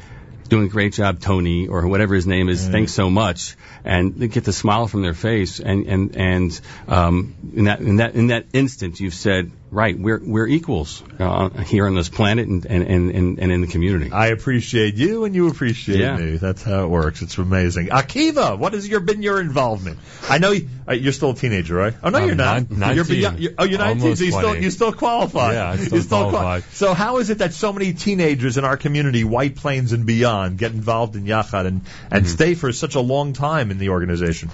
doing 0.48 0.66
a 0.66 0.68
great 0.68 0.92
job, 0.92 1.20
Tony, 1.20 1.68
or 1.68 1.86
whatever 1.86 2.14
his 2.14 2.26
name 2.26 2.48
is. 2.48 2.66
Thanks 2.68 2.92
so 2.92 3.10
much, 3.10 3.56
and 3.84 4.14
they 4.14 4.28
get 4.28 4.44
the 4.44 4.52
smile 4.52 4.86
from 4.86 5.02
their 5.02 5.14
face, 5.14 5.60
and 5.60 5.86
and 5.86 6.16
and 6.16 6.60
um, 6.86 7.34
in 7.54 7.64
that 7.64 7.80
in 7.80 7.96
that 7.96 8.14
in 8.14 8.26
that 8.28 8.46
instant, 8.52 9.00
you've 9.00 9.14
said, 9.14 9.50
right, 9.74 9.98
we're 9.98 10.20
we're 10.24 10.46
equals 10.46 11.02
uh, 11.18 11.48
here 11.64 11.86
on 11.86 11.94
this 11.94 12.08
planet 12.08 12.46
and 12.48 12.64
and, 12.64 12.82
and 12.86 13.10
and 13.10 13.38
and 13.40 13.52
in 13.52 13.60
the 13.60 13.66
community. 13.66 14.10
I 14.12 14.28
appreciate 14.28 14.94
you 14.94 15.24
and 15.24 15.34
you 15.34 15.48
appreciate 15.48 15.98
Yeah. 16.00 16.16
me. 16.16 16.36
That's 16.36 16.62
how 16.62 16.84
it 16.84 16.88
works. 16.88 17.20
It's 17.22 17.36
amazing. 17.36 17.88
Akiva, 17.88 18.56
what 18.58 18.72
has 18.72 18.88
your 18.88 19.00
been 19.00 19.22
your 19.22 19.40
involvement? 19.40 19.98
I 20.30 20.38
know 20.38 20.52
you, 20.52 20.68
uh, 20.88 20.92
you're 20.92 21.12
still 21.12 21.30
a 21.30 21.34
teenager, 21.34 21.74
right? 21.74 21.94
Oh 22.02 22.10
no, 22.10 22.18
I'm 22.18 22.26
you're 22.26 22.34
not. 22.36 22.70
nine- 22.70 22.94
You're 22.96 23.04
19. 23.04 23.16
beyond, 23.16 23.40
you're, 23.40 23.52
oh, 23.58 23.64
you're 23.64 23.78
19. 23.78 24.16
So 24.16 24.24
you 24.24 24.30
still 24.32 24.56
you 24.56 24.70
still 24.70 24.92
qualify. 24.92 25.52
Yeah, 25.54 25.70
I 25.70 25.76
still 25.76 25.98
You 25.98 26.04
qual- 26.04 26.30
qualify. 26.30 26.60
So 26.72 26.94
how 26.94 27.18
is 27.18 27.30
it 27.30 27.38
that 27.38 27.52
so 27.52 27.72
many 27.72 27.92
teenagers 27.92 28.56
in 28.58 28.64
our 28.64 28.76
community, 28.76 29.24
White 29.24 29.56
Plains 29.56 29.92
and 29.92 30.06
beyond, 30.06 30.58
get 30.58 30.72
involved 30.72 31.16
in 31.16 31.24
Yachad 31.24 31.66
and 31.66 31.82
and 32.10 32.24
Mm-hmm. 32.24 32.26
stay 32.26 32.54
for 32.54 32.72
such 32.72 32.94
a 32.94 33.00
long 33.00 33.32
time 33.32 33.70
in 33.70 33.78
the 33.78 33.88
organization? 33.90 34.50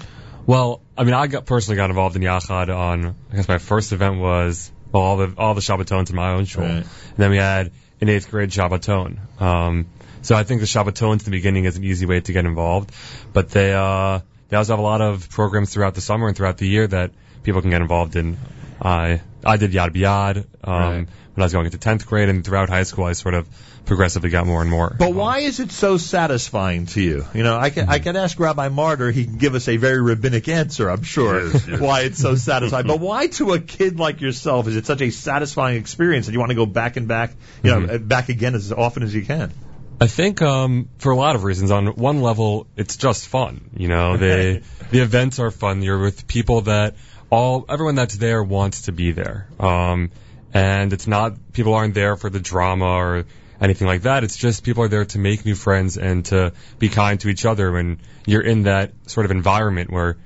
Well, 0.47 0.81
I 0.97 1.03
mean, 1.03 1.13
I 1.13 1.27
got 1.27 1.45
personally 1.45 1.75
got 1.77 1.91
involved 1.91 2.15
in 2.15 2.23
Yachad 2.23 2.75
on. 2.75 3.15
I 3.31 3.35
guess 3.35 3.47
my 3.47 3.59
first 3.59 3.91
event 3.91 4.17
was 4.19 4.71
well, 4.71 4.80
all 4.93 5.17
the 5.17 5.33
all 5.37 5.53
the 5.53 5.61
Shabbatons 5.61 6.09
in 6.09 6.15
my 6.15 6.31
own 6.33 6.45
shul, 6.45 6.63
Right. 6.63 6.77
and 6.77 7.17
then 7.17 7.31
we 7.31 7.37
had 7.37 7.71
an 8.01 8.09
eighth 8.09 8.29
grade 8.31 8.49
Shabbaton. 8.49 9.17
Um, 9.41 9.85
so 10.21 10.35
I 10.35 10.43
think 10.43 10.61
the 10.61 10.67
Shabbatons 10.67 11.19
in 11.19 11.25
the 11.25 11.31
beginning 11.31 11.65
is 11.65 11.77
an 11.77 11.83
easy 11.83 12.05
way 12.05 12.19
to 12.21 12.33
get 12.33 12.45
involved, 12.45 12.91
but 13.33 13.49
they 13.49 13.73
uh, 13.73 14.19
they 14.49 14.57
also 14.57 14.73
have 14.73 14.79
a 14.79 14.83
lot 14.83 15.01
of 15.01 15.29
programs 15.29 15.73
throughout 15.73 15.95
the 15.95 16.01
summer 16.01 16.27
and 16.27 16.35
throughout 16.35 16.57
the 16.57 16.67
year 16.67 16.87
that 16.87 17.11
people 17.43 17.61
can 17.61 17.69
get 17.71 17.81
involved 17.81 18.15
in. 18.15 18.37
I 18.81 19.21
I 19.45 19.57
did 19.57 19.71
Yad 19.71 19.91
B'Yad 19.95 20.37
um, 20.63 20.73
Right. 20.73 21.07
when 21.33 21.41
I 21.41 21.43
was 21.43 21.53
going 21.53 21.65
into 21.65 21.77
tenth 21.77 22.05
grade, 22.05 22.29
and 22.29 22.43
throughout 22.43 22.69
high 22.69 22.83
school, 22.83 23.05
I 23.05 23.13
sort 23.13 23.33
of 23.35 23.47
progressively 23.85 24.29
got 24.29 24.45
more 24.47 24.61
and 24.61 24.69
more. 24.69 24.95
But 24.97 25.13
why 25.13 25.39
is 25.39 25.59
it 25.59 25.71
so 25.71 25.97
satisfying 25.97 26.85
to 26.87 27.01
you? 27.01 27.25
You 27.33 27.43
know, 27.43 27.57
I 27.57 27.69
can 27.69 27.89
I 27.89 27.99
can 27.99 28.15
ask 28.15 28.39
Rabbi 28.39 28.69
Marder. 28.69 29.11
He 29.11 29.25
can 29.25 29.37
give 29.37 29.55
us 29.55 29.67
a 29.67 29.77
very 29.77 30.01
rabbinic 30.01 30.47
answer, 30.47 30.89
I'm 30.89 31.03
sure, 31.03 31.47
Yes, 31.47 31.67
yes. 31.67 31.79
why 31.81 32.01
it's 32.01 32.19
so 32.19 32.35
satisfying. 32.35 32.87
but 32.87 32.99
why, 33.09 33.27
to 33.27 33.53
a 33.53 33.59
kid 33.59 33.99
like 33.99 34.21
yourself, 34.21 34.67
is 34.67 34.75
it 34.75 34.85
such 34.85 35.01
a 35.01 35.09
satisfying 35.09 35.77
experience 35.77 36.27
that 36.27 36.33
you 36.33 36.39
want 36.39 36.51
to 36.51 36.55
go 36.55 36.65
back 36.65 36.97
and 36.97 37.07
back, 37.07 37.31
you 37.63 37.71
know, 37.71 37.97
back 37.99 38.29
again 38.29 38.55
as 38.55 38.71
often 38.71 39.03
as 39.03 39.13
you 39.13 39.25
can? 39.25 39.51
I 39.99 40.07
think 40.07 40.41
um, 40.41 40.89
for 40.97 41.11
a 41.11 41.15
lot 41.15 41.35
of 41.35 41.43
reasons. 41.43 41.69
On 41.69 41.87
one 41.87 42.21
level, 42.21 42.65
it's 42.75 42.97
just 42.97 43.27
fun. 43.27 43.69
You 43.75 43.87
know, 43.87 44.17
they 44.25 44.63
the 44.89 44.99
events 44.99 45.39
are 45.39 45.51
fun. 45.51 45.81
You're 45.81 45.99
with 45.99 46.27
people 46.27 46.61
that 46.61 46.95
all 47.29 47.65
everyone 47.69 47.95
that's 47.95 48.15
there 48.17 48.43
wants 48.43 48.83
to 48.83 48.91
be 48.91 49.11
there. 49.11 49.47
Um, 49.59 50.11
and 50.53 50.91
it's 50.91 51.07
not 51.07 51.53
people 51.53 51.75
aren't 51.75 51.93
there 51.93 52.15
for 52.15 52.29
the 52.29 52.39
drama 52.39 52.85
or 52.85 53.25
anything 53.61 53.87
like 53.87 54.01
that. 54.01 54.23
It's 54.23 54.35
just 54.35 54.63
people 54.63 54.83
are 54.83 54.87
there 54.87 55.05
to 55.05 55.19
make 55.19 55.45
new 55.45 55.55
friends 55.55 55.97
and 55.97 56.25
to 56.25 56.53
be 56.79 56.89
kind 56.89 57.19
to 57.21 57.29
each 57.29 57.45
other. 57.45 57.71
When 57.71 57.99
you're 58.25 58.41
in 58.41 58.63
that 58.63 58.91
sort 59.07 59.25
of 59.25 59.31
environment 59.31 59.91
where 59.91 60.17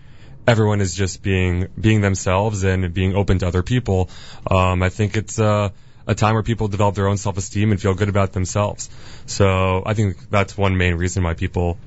everyone 0.48 0.82
is 0.82 0.96
just 0.96 1.22
being 1.22 1.68
being 1.80 2.02
themselves 2.02 2.64
and 2.64 2.94
being 2.94 3.16
open 3.16 3.40
to 3.40 3.48
other 3.48 3.62
people, 3.62 4.10
um, 4.50 4.82
I 4.82 4.90
think 4.90 5.18
it's 5.18 5.38
uh, 5.38 5.70
a 6.08 6.16
time 6.16 6.34
where 6.36 6.44
people 6.44 6.70
develop 6.70 6.96
their 6.96 7.08
own 7.08 7.18
self-esteem 7.18 7.72
and 7.72 7.82
feel 7.82 7.94
good 7.94 8.10
about 8.10 8.32
themselves. 8.32 8.90
So 9.26 9.84
I 9.86 9.94
think 9.94 10.30
that's 10.30 10.58
one 10.58 10.78
main 10.78 10.96
reason 10.96 11.24
why 11.24 11.34
people 11.34 11.78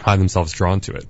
find 0.00 0.20
themselves 0.20 0.52
drawn 0.52 0.80
to 0.80 0.92
it. 0.94 1.06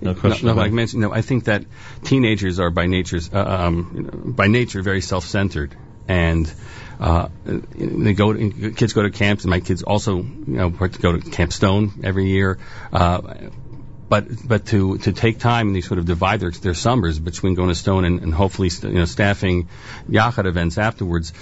No 0.00 0.12
No, 0.12 0.54
like 0.54 0.70
I 0.70 0.74
mentioned, 0.74 1.02
no, 1.02 1.12
I 1.12 1.22
think 1.22 1.44
that 1.44 1.64
teenagers 2.04 2.60
are 2.60 2.70
by 2.70 2.86
nature, 2.86 3.20
uh, 3.32 3.38
um, 3.38 3.92
you 3.94 4.02
know, 4.02 4.32
by 4.32 4.46
nature, 4.46 4.82
very 4.82 5.00
self-centered, 5.00 5.76
and 6.06 6.52
uh, 6.98 7.28
they 7.44 8.14
go. 8.14 8.32
To, 8.32 8.72
kids 8.72 8.92
go 8.92 9.02
to 9.02 9.10
camps, 9.10 9.44
and 9.44 9.50
my 9.50 9.60
kids 9.60 9.82
also, 9.82 10.16
you 10.16 10.42
know, 10.46 10.70
go 10.70 11.12
to 11.12 11.20
Camp 11.20 11.52
Stone 11.52 12.00
every 12.02 12.26
year. 12.26 12.58
Uh, 12.92 13.50
but 14.08 14.26
but 14.46 14.66
to 14.66 14.98
to 14.98 15.12
take 15.12 15.38
time 15.38 15.68
and 15.68 15.76
they 15.76 15.80
sort 15.80 15.98
of 15.98 16.06
divide 16.06 16.40
their 16.40 16.50
their 16.50 16.74
summers 16.74 17.18
between 17.18 17.54
going 17.54 17.68
to 17.68 17.74
Stone 17.74 18.04
and, 18.04 18.22
and 18.22 18.34
hopefully 18.34 18.70
you 18.82 18.90
know 18.90 19.04
staffing 19.04 19.68
Yachad 20.08 20.46
events 20.46 20.78
afterwards. 20.78 21.32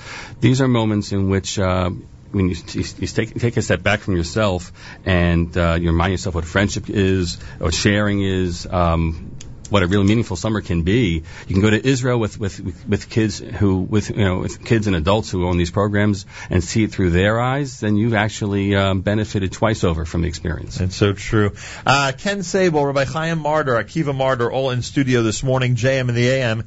These 0.40 0.60
are 0.60 0.68
moments 0.68 1.12
in 1.12 1.30
which. 1.30 1.58
Uh, 1.58 1.90
when 2.32 2.48
you, 2.48 2.56
you, 2.72 2.84
you 2.98 3.06
take, 3.06 3.38
take 3.38 3.56
a 3.56 3.62
step 3.62 3.82
back 3.84 4.00
from 4.00 4.16
yourself 4.16 4.72
and 5.06 5.56
uh, 5.56 5.78
you 5.80 5.86
remind 5.86 6.10
yourself 6.10 6.34
what 6.34 6.44
friendship 6.44 6.90
is, 6.90 7.36
what 7.58 7.72
sharing 7.72 8.20
is, 8.20 8.66
um, 8.66 9.35
what 9.70 9.82
a 9.82 9.86
really 9.86 10.04
meaningful 10.04 10.36
summer 10.36 10.60
can 10.60 10.82
be. 10.82 11.22
You 11.46 11.54
can 11.54 11.60
go 11.60 11.70
to 11.70 11.86
Israel 11.86 12.18
with, 12.18 12.38
with, 12.38 12.86
with, 12.86 13.10
kids 13.10 13.38
who, 13.38 13.78
with, 13.78 14.10
you 14.10 14.24
know, 14.24 14.38
with 14.38 14.64
kids 14.64 14.86
and 14.86 14.96
adults 14.96 15.30
who 15.30 15.46
own 15.46 15.56
these 15.56 15.70
programs 15.70 16.26
and 16.50 16.62
see 16.62 16.84
it 16.84 16.92
through 16.92 17.10
their 17.10 17.40
eyes, 17.40 17.80
then 17.80 17.96
you've 17.96 18.14
actually 18.14 18.74
um, 18.74 19.00
benefited 19.00 19.52
twice 19.52 19.84
over 19.84 20.04
from 20.04 20.22
the 20.22 20.28
experience. 20.28 20.78
That's 20.78 20.96
so 20.96 21.12
true. 21.12 21.52
Uh, 21.84 22.12
Ken 22.16 22.38
Saibel, 22.38 22.86
Rabbi 22.86 23.04
Chaim 23.04 23.40
Marder, 23.40 23.82
Akiva 23.82 24.14
Marder, 24.14 24.50
all 24.50 24.70
in 24.70 24.82
studio 24.82 25.22
this 25.22 25.42
morning, 25.42 25.76
JM 25.76 26.08
and 26.08 26.16
the 26.16 26.28
AM. 26.28 26.64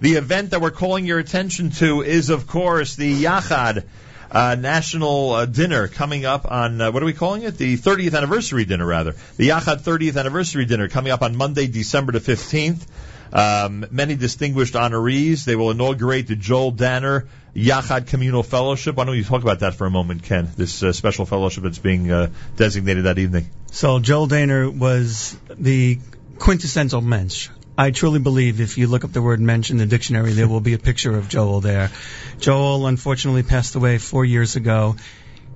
The 0.00 0.14
event 0.14 0.50
that 0.50 0.60
we're 0.60 0.72
calling 0.72 1.06
your 1.06 1.20
attention 1.20 1.70
to 1.70 2.02
is, 2.02 2.30
of 2.30 2.46
course, 2.46 2.96
the 2.96 3.22
Yachad 3.22 3.84
uh, 4.32 4.56
National 4.58 5.30
uh, 5.32 5.46
Dinner 5.46 5.88
coming 5.88 6.24
up 6.24 6.50
on, 6.50 6.80
uh, 6.80 6.90
what 6.90 7.02
are 7.02 7.06
we 7.06 7.12
calling 7.12 7.42
it? 7.42 7.58
The 7.58 7.76
30th 7.76 8.16
anniversary 8.16 8.64
dinner, 8.64 8.86
rather. 8.86 9.14
The 9.36 9.50
Yachad 9.50 9.82
30th 9.82 10.18
anniversary 10.18 10.64
dinner 10.64 10.88
coming 10.88 11.12
up 11.12 11.20
on 11.20 11.36
Monday, 11.36 11.66
December 11.66 12.12
the 12.12 12.20
15th. 12.20 12.86
Um, 13.34 13.86
many 13.90 14.14
distinguished 14.14 14.74
honorees. 14.74 15.44
They 15.44 15.54
will 15.54 15.70
inaugurate 15.70 16.26
the 16.28 16.36
Joel 16.36 16.70
Danner 16.70 17.28
Yachad 17.54 18.06
Communal 18.06 18.42
Fellowship. 18.42 18.96
Why 18.96 19.04
don't 19.04 19.16
you 19.16 19.24
talk 19.24 19.42
about 19.42 19.60
that 19.60 19.74
for 19.74 19.86
a 19.86 19.90
moment, 19.90 20.22
Ken? 20.22 20.50
This 20.56 20.82
uh, 20.82 20.92
special 20.92 21.26
fellowship 21.26 21.64
that's 21.64 21.78
being 21.78 22.10
uh, 22.10 22.30
designated 22.56 23.04
that 23.04 23.18
evening. 23.18 23.50
So 23.70 24.00
Joel 24.00 24.26
Danner 24.26 24.70
was 24.70 25.36
the 25.50 25.98
quintessential 26.38 27.02
mensch. 27.02 27.48
I 27.76 27.90
truly 27.90 28.18
believe 28.18 28.60
if 28.60 28.76
you 28.76 28.86
look 28.86 29.04
up 29.04 29.12
the 29.12 29.22
word 29.22 29.40
mensch 29.40 29.70
in 29.70 29.78
the 29.78 29.86
dictionary, 29.86 30.32
there 30.32 30.46
will 30.46 30.60
be 30.60 30.74
a 30.74 30.78
picture 30.78 31.16
of 31.16 31.28
Joel 31.28 31.60
there. 31.60 31.90
Joel 32.38 32.86
unfortunately 32.86 33.42
passed 33.42 33.74
away 33.74 33.98
four 33.98 34.24
years 34.24 34.56
ago. 34.56 34.96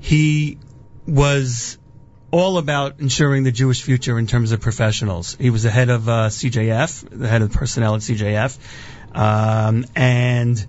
He 0.01 0.59
was 1.07 1.79
all 2.31 2.59
about 2.59 3.01
ensuring 3.01 3.45
the 3.45 3.53
Jewish 3.53 3.83
future 3.83 4.19
in 4.19 4.27
terms 4.27 4.53
of 4.53 4.61
professionals. 4.61 5.37
He 5.39 5.51
was 5.51 5.63
the 5.63 5.71
head 5.71 5.91
of 5.91 6.09
uh, 6.09 6.29
CJF, 6.29 7.09
the 7.11 7.29
head 7.29 7.43
of 7.43 7.53
personnel 7.53 7.95
at 7.95 8.01
CJF, 8.01 8.59
um, 9.15 9.85
and 9.95 10.67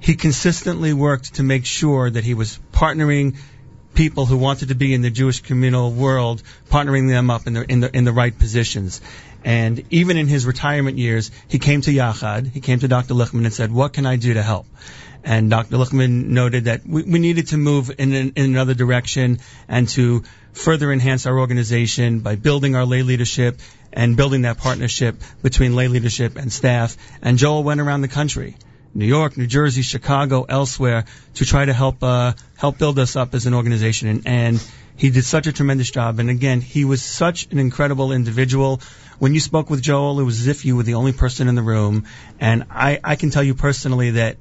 he 0.00 0.16
consistently 0.16 0.92
worked 0.92 1.34
to 1.36 1.42
make 1.42 1.64
sure 1.64 2.08
that 2.08 2.24
he 2.24 2.34
was 2.34 2.60
partnering 2.72 3.36
people 3.94 4.26
who 4.26 4.36
wanted 4.36 4.68
to 4.68 4.74
be 4.76 4.94
in 4.94 5.02
the 5.02 5.10
Jewish 5.10 5.40
communal 5.40 5.90
world, 5.90 6.42
partnering 6.70 7.08
them 7.08 7.30
up 7.30 7.46
in 7.46 7.54
the 7.54 7.64
in 7.70 7.80
the 7.80 7.96
in 7.96 8.04
the 8.04 8.12
right 8.12 8.36
positions. 8.38 9.00
And 9.44 9.84
even 9.90 10.16
in 10.16 10.26
his 10.26 10.46
retirement 10.46 10.98
years, 10.98 11.30
he 11.48 11.58
came 11.58 11.80
to 11.82 11.90
Yachad, 11.90 12.50
he 12.52 12.60
came 12.60 12.80
to 12.80 12.88
Dr. 12.88 13.14
Lichtman 13.14 13.44
and 13.44 13.52
said, 13.52 13.72
"What 13.72 13.92
can 13.92 14.04
I 14.04 14.16
do 14.16 14.34
to 14.34 14.42
help?" 14.42 14.66
And 15.24 15.50
Dr. 15.50 15.76
Lichtman 15.76 16.28
noted 16.28 16.64
that 16.64 16.86
we, 16.86 17.02
we 17.02 17.18
needed 17.18 17.48
to 17.48 17.56
move 17.56 17.90
in, 17.98 18.12
an, 18.14 18.32
in 18.36 18.44
another 18.46 18.74
direction 18.74 19.40
and 19.68 19.88
to 19.90 20.22
further 20.52 20.92
enhance 20.92 21.26
our 21.26 21.38
organization 21.38 22.20
by 22.20 22.36
building 22.36 22.74
our 22.74 22.84
lay 22.84 23.02
leadership 23.02 23.60
and 23.92 24.16
building 24.16 24.42
that 24.42 24.58
partnership 24.58 25.20
between 25.42 25.74
lay 25.74 25.88
leadership 25.88 26.36
and 26.36 26.52
staff. 26.52 26.96
And 27.22 27.38
Joel 27.38 27.62
went 27.62 27.80
around 27.80 28.02
the 28.02 28.08
country. 28.08 28.56
New 28.94 29.06
York, 29.06 29.36
New 29.36 29.46
Jersey, 29.46 29.82
Chicago, 29.82 30.44
elsewhere 30.48 31.04
to 31.34 31.44
try 31.44 31.64
to 31.64 31.72
help 31.72 32.02
uh, 32.02 32.32
help 32.56 32.78
build 32.78 32.98
us 32.98 33.16
up 33.16 33.34
as 33.34 33.46
an 33.46 33.54
organization. 33.54 34.08
And, 34.08 34.26
and 34.26 34.70
he 34.96 35.10
did 35.10 35.24
such 35.24 35.46
a 35.46 35.52
tremendous 35.52 35.90
job. 35.90 36.18
And 36.18 36.30
again, 36.30 36.60
he 36.60 36.84
was 36.84 37.02
such 37.02 37.46
an 37.52 37.58
incredible 37.58 38.12
individual. 38.12 38.80
When 39.18 39.34
you 39.34 39.40
spoke 39.40 39.68
with 39.70 39.82
Joel, 39.82 40.20
it 40.20 40.24
was 40.24 40.40
as 40.40 40.46
if 40.46 40.64
you 40.64 40.76
were 40.76 40.82
the 40.82 40.94
only 40.94 41.12
person 41.12 41.48
in 41.48 41.54
the 41.54 41.62
room. 41.62 42.04
And 42.38 42.64
I, 42.70 43.00
I 43.02 43.16
can 43.16 43.30
tell 43.30 43.42
you 43.42 43.54
personally 43.54 44.12
that 44.12 44.36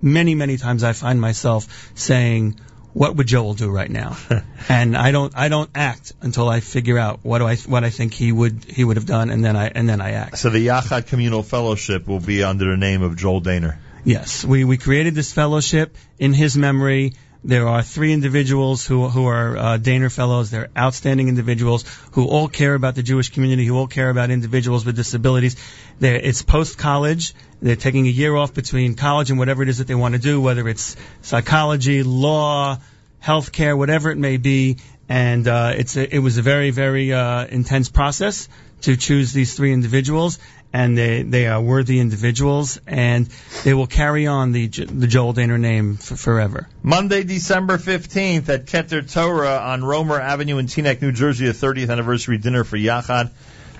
many, 0.00 0.34
many 0.34 0.56
times 0.56 0.84
I 0.84 0.92
find 0.92 1.20
myself 1.20 1.90
saying, 1.94 2.60
"What 2.92 3.16
would 3.16 3.26
Joel 3.26 3.54
do 3.54 3.68
right 3.70 3.90
now?" 3.90 4.16
and 4.68 4.96
I 4.96 5.10
don't, 5.10 5.36
I 5.36 5.48
don't 5.48 5.70
act 5.74 6.12
until 6.20 6.48
I 6.48 6.60
figure 6.60 6.98
out 6.98 7.20
what 7.24 7.38
do 7.38 7.46
I, 7.46 7.56
what 7.56 7.82
I 7.82 7.90
think 7.90 8.14
he 8.14 8.30
would, 8.30 8.64
he 8.64 8.84
would 8.84 8.96
have 8.96 9.06
done, 9.06 9.30
and 9.30 9.44
then 9.44 9.56
I, 9.56 9.68
and 9.68 9.88
then 9.88 10.00
I 10.00 10.12
act. 10.12 10.38
So 10.38 10.50
the 10.50 10.64
Yachad 10.64 11.06
Communal 11.08 11.42
Fellowship 11.42 12.06
will 12.06 12.20
be 12.20 12.44
under 12.44 12.70
the 12.70 12.76
name 12.76 13.02
of 13.02 13.16
Joel 13.16 13.40
Daner. 13.40 13.78
Yes, 14.04 14.44
we, 14.44 14.62
we 14.62 14.76
created 14.76 15.16
this 15.16 15.32
fellowship 15.32 15.96
in 16.16 16.32
his 16.32 16.56
memory. 16.56 17.14
There 17.46 17.68
are 17.68 17.80
three 17.80 18.12
individuals 18.12 18.84
who 18.84 19.08
who 19.08 19.26
are 19.26 19.56
uh, 19.56 19.78
Daner 19.78 20.10
fellows. 20.12 20.50
They're 20.50 20.68
outstanding 20.76 21.28
individuals 21.28 21.84
who 22.10 22.26
all 22.26 22.48
care 22.48 22.74
about 22.74 22.96
the 22.96 23.04
Jewish 23.04 23.28
community, 23.28 23.64
who 23.64 23.76
all 23.76 23.86
care 23.86 24.10
about 24.10 24.32
individuals 24.32 24.84
with 24.84 24.96
disabilities. 24.96 25.54
They're, 26.00 26.16
it's 26.16 26.42
post 26.42 26.76
college. 26.76 27.34
They're 27.62 27.76
taking 27.76 28.08
a 28.08 28.10
year 28.10 28.34
off 28.34 28.52
between 28.52 28.96
college 28.96 29.30
and 29.30 29.38
whatever 29.38 29.62
it 29.62 29.68
is 29.68 29.78
that 29.78 29.86
they 29.86 29.94
want 29.94 30.16
to 30.16 30.20
do, 30.20 30.40
whether 30.40 30.66
it's 30.66 30.96
psychology, 31.22 32.02
law, 32.02 32.78
healthcare, 33.22 33.78
whatever 33.78 34.10
it 34.10 34.18
may 34.18 34.38
be. 34.38 34.78
and 35.08 35.46
uh, 35.46 35.72
it's 35.76 35.96
a, 35.96 36.16
it 36.16 36.18
was 36.18 36.38
a 36.38 36.42
very 36.42 36.70
very 36.72 37.12
uh, 37.12 37.46
intense 37.46 37.88
process 37.88 38.48
to 38.80 38.96
choose 38.96 39.32
these 39.32 39.54
three 39.54 39.72
individuals, 39.72 40.38
and 40.76 40.98
they 40.98 41.22
they 41.22 41.46
are 41.46 41.60
worthy 41.60 42.00
individuals, 42.00 42.78
and 42.86 43.26
they 43.64 43.72
will 43.72 43.86
carry 43.86 44.26
on 44.26 44.52
the 44.52 44.68
the 44.68 45.06
Joel 45.06 45.32
Daner 45.32 45.58
name 45.58 45.96
f- 45.98 46.18
forever. 46.18 46.68
Monday, 46.82 47.22
December 47.24 47.78
15th 47.78 48.50
at 48.50 48.66
Keter 48.66 49.10
Torah 49.10 49.56
on 49.56 49.82
Roemer 49.82 50.20
Avenue 50.20 50.58
in 50.58 50.66
Teaneck, 50.66 51.00
New 51.00 51.12
Jersey, 51.12 51.48
a 51.48 51.54
30th 51.54 51.90
anniversary 51.90 52.36
dinner 52.36 52.62
for 52.62 52.76
Yachad. 52.76 53.30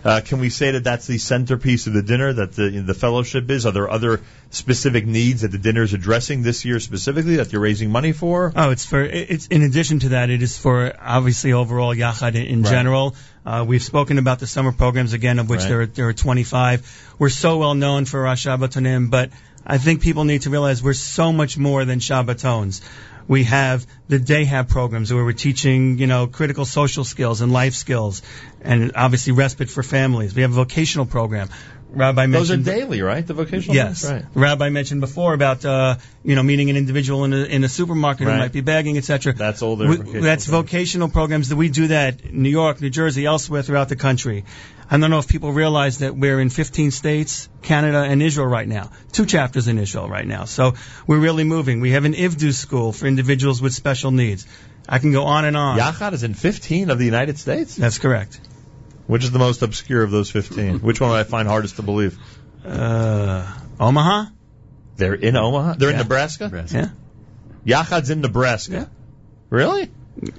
Uh, 0.07 0.21
can 0.21 0.39
we 0.39 0.51
say 0.51 0.71
that 0.71 0.85
that's 0.85 1.09
the 1.09 1.19
centerpiece 1.19 1.89
of 1.89 1.93
the 1.93 2.03
dinner, 2.03 2.33
that 2.33 2.53
the, 2.53 2.71
the 2.81 2.95
fellowship 2.95 3.51
is? 3.51 3.67
Are 3.67 3.73
there 3.73 3.91
other 3.91 4.21
specific 4.51 5.05
needs 5.05 5.41
that 5.43 5.51
the 5.51 5.59
dinner 5.59 5.83
is 5.83 5.95
addressing 5.95 6.43
this 6.43 6.65
year 6.65 6.79
specifically 6.79 7.37
that 7.37 7.53
you're 7.53 7.61
raising 7.61 7.91
money 7.91 8.13
for? 8.13 8.53
Oh, 8.55 8.71
it's 8.71 8.85
for 8.87 9.03
it's 9.03 9.49
in 9.49 9.63
addition 9.63 9.99
to 10.01 10.09
that, 10.11 10.31
it 10.31 10.43
is 10.43 10.57
for 10.57 10.93
obviously 11.01 11.53
overall 11.53 11.93
Yachad 11.95 12.37
in, 12.37 12.63
Right. 12.63 12.71
general. 12.71 13.17
Uh, 13.45 13.65
we've 13.67 13.83
spoken 13.83 14.19
about 14.19 14.39
the 14.39 14.47
summer 14.47 14.71
programs 14.71 15.13
again, 15.13 15.41
of 15.41 15.49
which 15.49 15.61
Right. 15.61 15.69
there 15.69 15.81
are, 15.81 15.87
there 15.87 16.09
are 16.09 16.13
25. 16.13 17.15
We're 17.19 17.29
so 17.29 17.59
well 17.59 17.75
known 17.75 18.05
for 18.05 18.29
our 18.29 18.37
Shabbatonim, 18.37 19.11
but 19.11 19.31
I 19.67 19.79
think 19.79 20.03
people 20.03 20.25
need 20.25 20.43
to 20.43 20.51
realize 20.51 20.85
we're 20.85 20.93
so 20.93 21.33
much 21.33 21.59
more 21.59 21.85
than 21.85 21.99
Shabbatons. 21.99 22.81
We 23.29 23.45
have 23.45 23.87
the 24.09 24.19
Dayhab 24.19 24.69
programs 24.69 25.13
where 25.13 25.25
we're 25.25 25.33
teaching, 25.33 25.99
you 25.99 26.07
know, 26.07 26.27
critical 26.27 26.65
social 26.65 27.05
skills 27.05 27.41
and 27.41 27.53
life 27.53 27.75
skills, 27.75 28.23
and 28.63 28.93
obviously 28.95 29.33
respite 29.33 29.69
for 29.71 29.83
families. 29.83 30.35
We 30.35 30.43
have 30.43 30.53
a 30.53 30.55
vocational 30.55 31.07
program. 31.07 31.49
Rabbi 31.89 32.27
Those 32.27 32.51
are 32.51 32.57
mentioned 32.57 32.65
daily, 32.67 33.01
right? 33.01 33.27
The 33.27 33.33
vocational 33.33 33.75
Yes. 33.75 34.05
Right. 34.05 34.25
Rabbi 34.35 34.69
mentioned 34.69 35.01
before 35.01 35.33
about 35.35 35.65
uh, 35.65 35.97
you 36.25 36.35
know 36.35 36.43
meeting 36.43 36.69
an 36.69 36.77
individual 36.77 37.25
in 37.25 37.33
a, 37.33 37.45
in 37.45 37.65
a 37.65 37.69
supermarket 37.69 38.27
Right. 38.27 38.35
who 38.35 38.39
might 38.41 38.53
be 38.53 38.61
begging, 38.61 38.99
etc. 38.99 39.33
That's 39.33 39.63
all 39.63 39.77
We- 39.77 39.87
vocational 39.97 40.23
That's 40.23 40.47
vocational 40.47 41.09
programs 41.09 41.49
that 41.49 41.57
we 41.57 41.69
do 41.69 41.87
that 41.89 42.21
in 42.23 42.43
New 42.43 42.51
York, 42.51 42.81
New 42.81 42.91
Jersey, 42.91 43.25
elsewhere 43.25 43.63
throughout 43.63 43.89
the 43.89 43.97
country. 43.97 44.45
I 44.89 44.99
don't 44.99 45.11
know 45.11 45.19
if 45.19 45.27
people 45.27 45.53
realize 45.53 45.99
that 45.99 46.17
we're 46.17 46.41
in 46.41 46.49
15 46.49 46.93
states, 46.93 47.49
Canada, 47.63 48.03
and 48.03 48.23
Israel 48.23 48.47
right 48.47 48.69
now. 48.69 48.91
Two 49.11 49.27
chapters 49.27 49.67
in 49.67 49.79
Israel 49.79 50.09
right 50.09 50.27
now. 50.27 50.45
So 50.45 50.75
we're 51.07 51.19
really 51.19 51.43
moving. 51.43 51.81
We 51.81 51.91
have 51.91 52.05
an 52.05 52.15
IVDU 52.15 52.53
school 52.53 52.93
for 52.93 53.07
individuals 53.07 53.61
with 53.61 53.75
special 53.75 54.13
needs. 54.13 54.47
I 54.89 55.01
can 55.01 55.11
go 55.11 55.25
on 55.25 55.45
and 55.45 55.57
on. 55.57 55.79
Yachad 55.79 56.13
is 56.13 56.23
in 56.23 56.35
15 56.35 56.91
of 56.91 56.99
the 56.99 57.05
United 57.05 57.39
States? 57.39 57.75
That's 57.75 57.99
correct. 57.99 58.41
Which 59.09 59.25
is 59.25 59.33
the 59.33 59.41
most 59.41 59.63
obscure 59.63 60.03
of 60.03 60.13
those 60.13 60.31
15? 60.31 60.79
Which 60.81 61.01
one 61.01 61.11
would 61.11 61.19
I 61.19 61.25
find 61.25 61.49
hardest 61.49 61.77
to 61.77 61.83
believe? 61.83 62.17
Uh, 62.65 63.45
Omaha? 63.81 64.27
They're 64.97 65.15
in 65.15 65.37
Omaha? 65.37 65.75
They're 65.75 65.91
in 65.91 65.97
Yeah. 65.97 66.03
Nebraska? 66.03 66.67
Yeah. 66.73 66.91
Yachad's 67.83 68.11
in 68.11 68.21
Nebraska. 68.21 68.89
Really? 69.51 69.91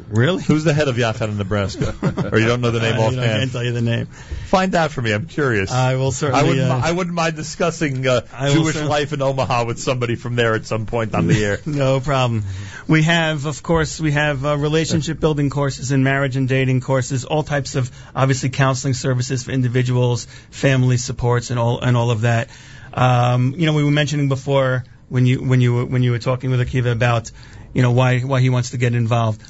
Really? 0.09 0.41
Who's 0.41 0.63
the 0.63 0.73
head 0.73 0.87
of 0.87 0.95
Yachad 0.95 1.29
in 1.29 1.37
Nebraska? 1.37 1.93
or 2.31 2.39
you 2.39 2.47
don't 2.47 2.61
know 2.61 2.71
the 2.71 2.79
name 2.79 2.95
you 2.95 3.17
know, 3.17 3.23
I 3.23 3.27
can't 3.27 3.51
tell 3.51 3.63
you 3.63 3.73
the 3.73 3.81
name. 3.81 4.07
Find 4.07 4.73
out 4.73 4.91
for 4.91 5.01
me. 5.03 5.13
I'm 5.13 5.27
curious. 5.27 5.71
I 5.71 5.95
will 5.95 6.11
certainly. 6.11 6.39
I 6.41 6.47
wouldn't. 6.47 6.71
uh, 6.71 6.81
I 6.83 6.91
wouldn't 6.91 7.15
mind 7.15 7.35
discussing 7.35 8.07
uh, 8.07 8.21
Jewish 8.51 8.75
life 8.75 9.13
in 9.13 9.21
Omaha 9.21 9.65
with 9.65 9.79
somebody 9.79 10.15
from 10.15 10.35
there 10.35 10.55
at 10.55 10.65
some 10.65 10.87
point 10.87 11.13
on 11.13 11.27
the 11.27 11.43
air. 11.45 11.59
No 11.67 11.99
problem. 11.99 12.43
We 12.87 13.03
have, 13.03 13.45
of 13.45 13.61
course, 13.61 13.99
we 13.99 14.13
have 14.13 14.43
uh, 14.45 14.57
relationship 14.57 15.19
building 15.19 15.49
courses 15.51 15.91
and 15.91 16.03
marriage 16.03 16.35
and 16.37 16.47
dating 16.47 16.81
courses, 16.81 17.23
all 17.23 17.43
types 17.43 17.75
of 17.75 17.91
obviously 18.15 18.49
counseling 18.49 18.95
services 18.95 19.43
for 19.43 19.51
individuals, 19.51 20.25
family 20.49 20.97
supports, 20.97 21.51
and 21.51 21.59
all 21.59 21.79
and 21.79 21.95
all 21.95 22.09
of 22.09 22.21
that. 22.21 22.49
Um, 22.93 23.53
you 23.57 23.67
know, 23.67 23.73
we 23.73 23.83
were 23.83 23.91
mentioning 23.91 24.27
before 24.27 24.85
when 25.09 25.25
you 25.27 25.43
when 25.43 25.61
you 25.61 25.73
were, 25.75 25.85
when 25.85 26.01
you 26.01 26.11
were 26.11 26.19
talking 26.19 26.49
with 26.49 26.61
Akiva 26.61 26.91
about 26.91 27.31
you 27.73 27.83
know 27.83 27.91
why 27.91 28.21
why 28.21 28.41
he 28.41 28.49
wants 28.49 28.71
to 28.71 28.77
get 28.77 28.95
involved. 28.95 29.41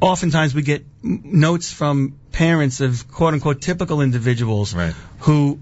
Oftentimes 0.00 0.54
we 0.54 0.62
get 0.62 0.84
notes 1.02 1.72
from 1.72 2.14
parents 2.32 2.80
of 2.80 3.10
quote 3.10 3.34
unquote 3.34 3.60
typical 3.62 4.00
individuals 4.02 4.74
who 5.20 5.60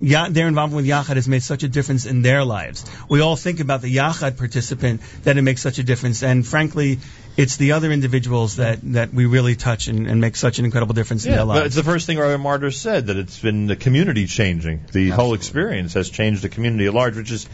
Ya- 0.00 0.28
their 0.28 0.48
involvement 0.48 0.76
with 0.84 0.86
Yachad 0.86 1.14
has 1.16 1.28
made 1.28 1.42
such 1.42 1.62
a 1.62 1.68
difference 1.68 2.04
in 2.04 2.20
their 2.20 2.44
lives. 2.44 2.84
We 3.08 3.20
all 3.20 3.36
think 3.36 3.60
about 3.60 3.80
the 3.80 3.94
Yachad 3.96 4.36
participant 4.36 5.00
that 5.22 5.38
it 5.38 5.42
makes 5.42 5.62
such 5.62 5.78
a 5.78 5.84
difference, 5.84 6.22
and 6.22 6.46
frankly, 6.46 6.98
it's 7.38 7.56
the 7.56 7.72
other 7.72 7.90
individuals 7.92 8.56
that, 8.56 8.80
that 8.92 9.14
we 9.14 9.24
really 9.24 9.54
touch 9.54 9.86
and, 9.86 10.06
and 10.08 10.20
make 10.20 10.36
such 10.36 10.58
an 10.58 10.64
incredible 10.66 10.94
difference 10.94 11.24
in 11.24 11.30
Yeah, 11.30 11.36
their 11.38 11.46
but 11.46 11.54
lives. 11.54 11.66
it's 11.66 11.76
the 11.76 11.84
first 11.84 12.06
thing 12.06 12.18
Rabbi 12.18 12.42
Marder 12.42 12.74
said 12.74 13.06
that 13.06 13.16
it's 13.16 13.38
been 13.38 13.66
the 13.66 13.76
community 13.76 14.26
changing. 14.26 14.84
The 14.92 15.08
whole 15.10 15.32
experience 15.32 15.94
has 15.94 16.10
changed 16.10 16.42
the 16.42 16.48
community 16.50 16.86
at 16.86 16.92
large, 16.92 17.16
which 17.16 17.30
is 17.30 17.48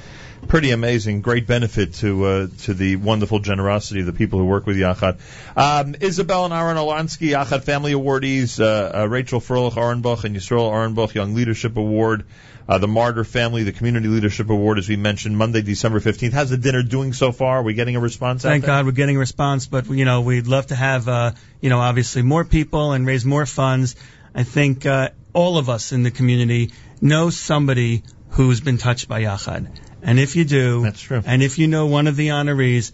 pretty 0.49 0.70
amazing. 0.70 1.20
Great 1.20 1.47
benefit 1.47 1.94
to 1.94 2.25
uh, 2.25 2.47
to 2.62 2.75
the 2.75 2.97
wonderful 2.97 3.39
generosity 3.39 4.01
of 4.01 4.07
the 4.07 4.12
people 4.12 4.39
who 4.39 4.47
work 4.47 4.67
with 4.67 4.77
Yachad. 4.77 5.19
Um, 5.57 5.94
Isabel 6.01 6.44
and 6.44 6.55
Aaron 6.55 6.77
Olansky, 6.77 7.31
Yachad 7.31 7.65
Family 7.65 7.93
Awardees, 7.93 8.60
uh, 8.60 9.02
uh, 9.02 9.09
Rachel 9.09 9.41
Froelich 9.41 9.75
Arenbach 9.75 10.25
and 10.25 10.36
Yisrael 10.36 10.70
Arenbach 10.70 11.15
Young 11.15 11.35
Leadership 11.35 11.77
Award. 11.77 12.25
Uh, 12.69 12.78
the 12.78 12.86
Marder 12.86 13.27
Family, 13.27 13.65
the 13.65 13.73
Community 13.73 14.07
Leadership 14.07 14.49
Award, 14.49 14.78
as 14.78 14.89
we 14.89 14.94
mentioned, 14.94 15.36
Monday, 15.36 15.60
December 15.60 15.99
15th. 15.99 16.33
How's 16.33 16.51
the 16.51 16.57
dinner 16.57 16.85
doing 16.85 17.12
so 17.12 17.33
far? 17.33 17.59
Are 17.59 17.62
we 17.65 17.75
getting 17.75 17.97
a 17.97 18.01
response 18.01 18.43
Thank? 18.43 18.65
God 18.65 18.86
we're 18.86 18.93
getting 18.93 19.17
a 19.17 19.19
response, 19.19 19.67
but 19.67 19.91
you 19.91 20.05
know 20.05 20.20
we'd 20.20 20.47
love 20.47 20.69
to 20.69 20.77
have 20.77 21.09
uh, 21.09 21.33
you 21.60 21.69
know 21.69 21.81
obviously 21.81 22.23
more 22.23 22.44
people 22.44 22.93
and 22.93 23.07
raise 23.07 23.25
more 23.25 23.44
funds. 23.44 23.97
I 24.35 24.44
think 24.44 24.86
uh, 24.86 25.10
all 25.33 25.59
of 25.59 25.69
us 25.69 25.93
in 25.93 26.05
the 26.05 26.10
community 26.10 26.73
know 27.01 27.31
somebody 27.31 28.05
who's 28.31 28.60
been 28.60 28.78
touched 28.78 29.09
by 29.09 29.23
Yachad, 29.23 29.69
and 30.02 30.18
if 30.18 30.36
you 30.36 30.44
do, 30.44 30.82
that's 30.82 31.00
true. 31.00 31.22
And 31.24 31.42
if 31.42 31.58
you 31.58 31.68
know 31.68 31.86
one 31.86 32.06
of 32.06 32.16
the 32.16 32.28
honorees, 32.28 32.92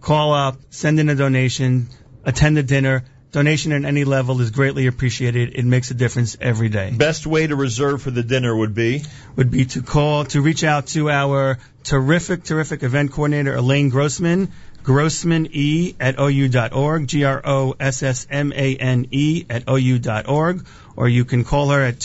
call 0.00 0.32
up, 0.32 0.56
send 0.70 1.00
in 1.00 1.08
a 1.08 1.14
donation, 1.14 1.88
attend 2.24 2.56
the 2.56 2.62
dinner. 2.62 3.04
Donation 3.32 3.72
at 3.72 3.84
any 3.84 4.04
level 4.04 4.40
is 4.40 4.50
greatly 4.50 4.86
appreciated. 4.86 5.56
It 5.56 5.64
makes 5.64 5.90
a 5.90 5.94
difference 5.94 6.36
every 6.40 6.68
day. 6.68 6.90
Best 6.96 7.26
way 7.26 7.46
to 7.46 7.56
reserve 7.56 8.00
for 8.00 8.10
the 8.10 8.22
dinner 8.22 8.56
would 8.56 8.74
be? 8.74 9.02
Would 9.34 9.50
be 9.50 9.66
to 9.66 9.82
call, 9.82 10.24
to 10.26 10.40
reach 10.40 10.64
out 10.64 10.86
to 10.88 11.10
our 11.10 11.58
terrific, 11.82 12.44
terrific 12.44 12.82
event 12.82 13.12
coordinator, 13.12 13.54
Elaine 13.54 13.90
Grossman, 13.90 14.52
Grossman 14.84 15.48
E 15.50 15.96
at 15.98 16.18
OU.org, 16.18 17.08
G 17.08 17.24
R 17.24 17.42
O 17.44 17.74
S 17.78 18.04
S 18.04 18.26
M 18.30 18.52
A 18.52 18.76
N 18.76 19.08
E 19.10 19.44
at 19.50 19.64
OU.org, 19.68 20.64
or 20.94 21.08
you 21.08 21.24
can 21.24 21.42
call 21.44 21.70
her 21.70 21.82
at 21.82 21.98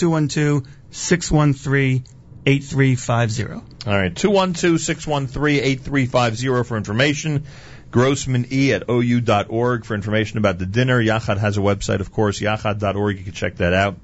212-613-8350. 2.45 3.87
All 3.87 3.93
right, 3.93 4.13
212-613-8350 4.13 6.65
for 6.65 6.77
information. 6.77 7.45
Grossman 7.91 8.47
E 8.51 8.73
at 8.73 8.89
OU.org 8.89 9.85
for 9.85 9.95
information 9.95 10.37
about 10.37 10.57
the 10.57 10.65
dinner. 10.65 11.01
Yachad 11.01 11.37
has 11.37 11.57
a 11.57 11.61
website, 11.61 11.99
of 11.99 12.11
course, 12.11 12.39
yachad.org. 12.39 13.17
You 13.17 13.23
can 13.23 13.33
check 13.33 13.57
that 13.57 13.73
out. 13.73 13.97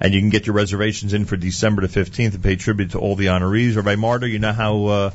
And 0.00 0.12
you 0.12 0.20
can 0.20 0.30
get 0.30 0.46
your 0.46 0.56
reservations 0.56 1.14
in 1.14 1.24
for 1.24 1.36
December 1.36 1.86
the 1.86 1.88
15th 1.88 2.32
to 2.32 2.40
pay 2.40 2.56
tribute 2.56 2.90
to 2.92 2.98
all 2.98 3.14
the 3.14 3.26
honorees. 3.26 3.76
Rabbi 3.76 3.94
Marder, 3.94 4.28
you 4.28 4.40
know 4.40 4.52
how, 4.52 4.86
uh, 4.86 5.10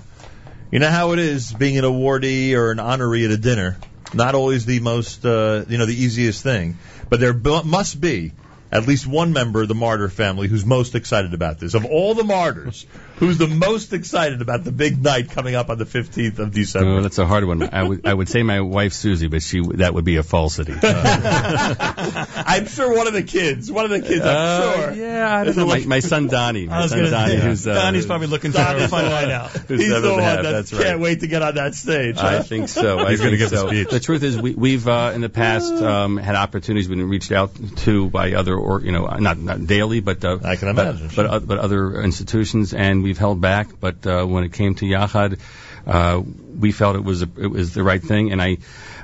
you 0.72 0.80
know 0.80 0.90
how 0.90 1.12
it 1.12 1.20
is 1.20 1.52
being 1.52 1.78
an 1.78 1.84
awardee 1.84 2.54
or 2.54 2.72
an 2.72 2.78
honoree 2.78 3.26
at 3.26 3.32
a 3.32 3.38
dinner. 3.38 3.78
Not 4.14 4.36
always 4.36 4.66
the 4.66 4.80
most, 4.80 5.26
uh, 5.26 5.66
you 5.68 5.78
know, 5.78 5.86
the 5.86 6.02
easiest 6.02 6.44
thing. 6.44 6.78
But 7.10 7.20
there 7.20 7.34
bu- 7.34 7.64
must 7.64 8.00
be 8.00 8.32
at 8.72 8.88
least 8.88 9.08
one 9.08 9.34
member 9.34 9.62
of 9.62 9.68
the 9.68 9.74
Marder 9.74 10.12
family 10.12 10.48
who's 10.48 10.66
most 10.66 10.96
excited 10.96 11.34
about 11.34 11.60
this. 11.60 11.74
Of 11.74 11.86
all 11.86 12.14
the 12.14 12.24
Marders, 12.24 12.86
who's 13.20 13.38
the 13.38 13.48
most 13.48 13.94
excited 13.94 14.42
about 14.42 14.64
the 14.64 14.72
big 14.72 15.02
night 15.04 15.30
coming 15.32 15.56
up 15.56 15.70
on 15.70 15.78
the 15.78 15.86
15th 15.86 16.40
of 16.40 16.54
December? 16.54 16.98
Oh, 16.98 17.02
that's 17.02 17.18
a 17.20 17.26
hard 17.26 17.46
one. 17.46 17.62
I 17.74 17.84
would 17.84 18.06
I 18.08 18.14
would 18.14 18.30
say 18.30 18.44
my 18.44 18.62
wife 18.62 18.94
Susie, 18.94 19.28
but 19.28 19.42
she 19.44 19.62
that 19.76 19.94
would 19.94 20.06
be 20.06 20.18
a 20.18 20.24
falsity. 20.24 20.74
I'm 20.84 22.68
sure 22.68 22.96
one 22.96 23.08
of 23.08 23.14
the 23.14 23.24
kids, 23.24 23.72
one 23.72 23.86
of 23.86 23.92
the 23.92 24.02
kids, 24.02 24.22
I'm 24.26 24.36
Uh, 24.36 24.72
sure. 24.86 24.94
Yeah, 24.94 25.38
I 25.38 25.44
don't 25.44 25.56
know. 25.58 25.68
My, 25.68 25.80
my 25.86 26.00
son 26.00 26.28
Donnie, 26.28 26.64
I 26.68 26.72
my 26.72 26.82
was 26.82 26.92
son 26.92 27.00
gonna 27.00 27.12
Donnie, 27.12 27.36
say, 27.38 27.42
who's 27.42 27.68
uh, 27.68 27.74
Donnie's 27.74 28.06
probably 28.06 28.28
looking 28.28 28.52
for 28.52 28.60
a 28.60 28.64
Donnie's 28.64 28.90
fun 28.90 29.06
night 29.06 29.24
one- 29.24 29.32
out. 29.32 29.52
He's 29.68 30.02
the 30.02 30.12
one 30.12 30.20
half, 30.24 30.44
that 30.44 30.52
that's 30.52 30.72
can't 30.72 30.84
right. 30.84 31.00
wait 31.00 31.20
to 31.22 31.28
get 31.28 31.42
on 31.42 31.56
that 31.56 31.76
stage. 31.76 32.18
I 32.18 32.42
think 32.42 32.70
so. 32.70 33.00
I 33.06 33.12
He's 33.12 33.20
gonna 33.20 33.38
think 33.38 33.52
give 33.52 33.54
a 33.66 33.68
speech. 33.68 33.90
The 33.90 34.00
truth 34.00 34.24
is, 34.24 34.38
we, 34.38 34.54
we've 34.56 34.88
uh, 34.88 35.12
in 35.14 35.22
the 35.22 35.30
past 35.30 35.72
um, 35.74 36.18
had 36.18 36.36
opportunities 36.36 36.88
been 36.88 37.08
reached 37.08 37.32
out 37.32 37.52
to 37.78 38.10
by 38.10 38.34
other, 38.34 38.56
or 38.56 38.82
you 38.82 38.92
know, 38.92 39.06
not 39.08 39.38
not 39.38 39.66
daily, 39.68 40.00
but 40.00 40.24
uh, 40.24 40.40
I 40.44 40.56
can 40.56 40.74
but- 40.76 40.88
imagine, 40.88 41.10
but 41.16 41.26
uh, 41.26 41.40
but 41.40 41.60
other 41.60 42.02
institutions, 42.02 42.74
and 42.74 43.04
we've 43.10 43.18
held 43.18 43.42
back. 43.42 43.80
But 43.80 44.06
uh, 44.06 44.26
when 44.26 44.44
it 44.44 44.54
came 44.54 44.76
to 44.76 44.86
Yachad, 44.86 45.40
uh, 45.88 46.22
we 46.64 46.72
felt 46.72 46.96
it 46.96 47.04
was 47.04 47.24
a, 47.24 47.30
it 47.38 47.48
was 47.48 47.74
the 47.74 47.84
right 47.84 48.02
thing, 48.02 48.32
and 48.32 48.42
I. 48.42 48.58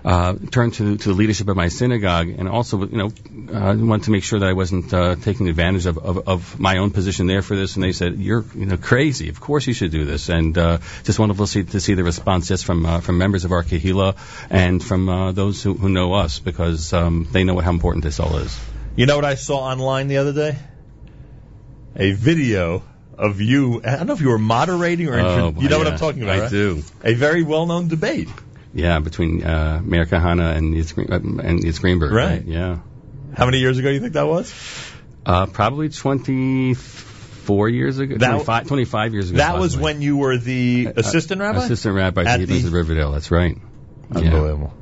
Uh, 0.05 0.35
turned 0.51 0.75
to, 0.75 0.97
to 0.97 1.09
the 1.09 1.15
leadership 1.15 1.47
of 1.49 1.57
my 1.57 1.67
synagogue, 1.67 2.29
and 2.29 2.47
also, 2.47 2.77
you 2.85 2.95
know, 2.95 3.07
uh, 3.51 3.73
wanted 3.75 4.03
to 4.03 4.11
make 4.11 4.23
sure 4.23 4.37
that 4.39 4.47
I 4.47 4.53
wasn't 4.53 4.93
uh, 4.93 5.15
taking 5.15 5.49
advantage 5.49 5.87
of, 5.87 5.97
of, 5.97 6.27
of 6.27 6.59
my 6.59 6.77
own 6.77 6.91
position 6.91 7.25
there 7.25 7.41
for 7.41 7.55
this. 7.55 7.73
And 7.73 7.83
they 7.83 7.91
said, 7.91 8.19
"You're, 8.19 8.45
you 8.53 8.67
know, 8.67 8.77
crazy. 8.77 9.29
Of 9.29 9.39
course 9.41 9.65
you 9.65 9.73
should 9.73 9.89
do 9.89 10.05
this." 10.05 10.29
And 10.29 10.55
uh, 10.55 10.77
just 11.05 11.17
wonderful 11.17 11.47
to 11.47 11.51
see, 11.51 11.63
to 11.63 11.79
see 11.79 11.95
the 11.95 12.03
response 12.03 12.47
just 12.49 12.65
from 12.65 12.85
uh, 12.85 12.99
from 12.99 13.17
members 13.17 13.45
of 13.45 13.51
our 13.51 13.63
kahila 13.63 14.15
and 14.51 14.83
from 14.83 15.09
uh, 15.09 15.31
those 15.31 15.63
who, 15.63 15.73
who 15.73 15.89
know 15.89 16.13
us 16.13 16.37
because 16.37 16.93
um, 16.93 17.27
they 17.31 17.43
know 17.43 17.59
how 17.59 17.71
important 17.71 18.03
this 18.03 18.19
all 18.19 18.37
is. 18.37 18.55
You 18.95 19.07
know 19.07 19.15
what 19.15 19.25
I 19.25 19.33
saw 19.33 19.57
online 19.73 20.07
the 20.07 20.17
other 20.17 20.33
day? 20.33 20.55
A 21.95 22.11
video 22.11 22.83
of 23.17 23.41
you. 23.41 23.81
I 23.83 23.95
don't 23.97 24.07
know 24.07 24.13
if 24.13 24.21
you 24.21 24.29
were 24.29 24.37
moderating 24.39 25.07
or 25.09 25.19
Oh, 25.19 25.47
intro- 25.47 25.61
you 25.61 25.69
know 25.69 25.77
what 25.77 25.87
I'm 25.87 25.97
talking 25.97 26.23
about. 26.23 26.35
I 26.35 26.39
right? 26.41 26.51
do. 26.51 26.83
A 27.03 27.13
very 27.13 27.43
well-known 27.43 27.87
debate. 27.87 28.29
Yeah, 28.73 28.99
between 28.99 29.43
uh, 29.43 29.81
Meir 29.83 30.05
Kahane 30.05 30.55
and 30.57 30.73
Yitzhak 30.73 30.95
Green- 30.95 31.11
uh, 31.11 31.43
and 31.43 31.59
Yitzhak 31.63 31.81
Greenberg. 31.81 32.11
Right. 32.11 32.43
Yeah. 32.45 32.79
How 33.35 33.45
many 33.45 33.59
years 33.59 33.77
ago 33.77 33.87
do 33.89 33.93
you 33.93 33.99
think 34.01 34.13
that 34.13 34.27
was? 34.27 34.53
Uh, 35.25 35.45
probably 35.45 35.89
24 35.89 37.69
years 37.69 37.99
ago. 37.99 38.17
That- 38.17 38.29
25, 38.31 38.67
25 38.67 39.13
years 39.13 39.29
ago. 39.29 39.37
That 39.37 39.57
was 39.59 39.77
when 39.77 40.01
you 40.01 40.17
were 40.17 40.37
the 40.37 40.89
assistant 40.95 41.41
rabbi? 41.41 41.63
Assistant 41.63 41.95
rabbi 41.95 42.21
At 42.21 42.41
at 42.41 42.47
the- 42.47 42.61
the 42.61 42.69
Riverdale. 42.69 43.11
That's 43.11 43.31
right. 43.31 43.57
Unbelievable. 44.13 44.73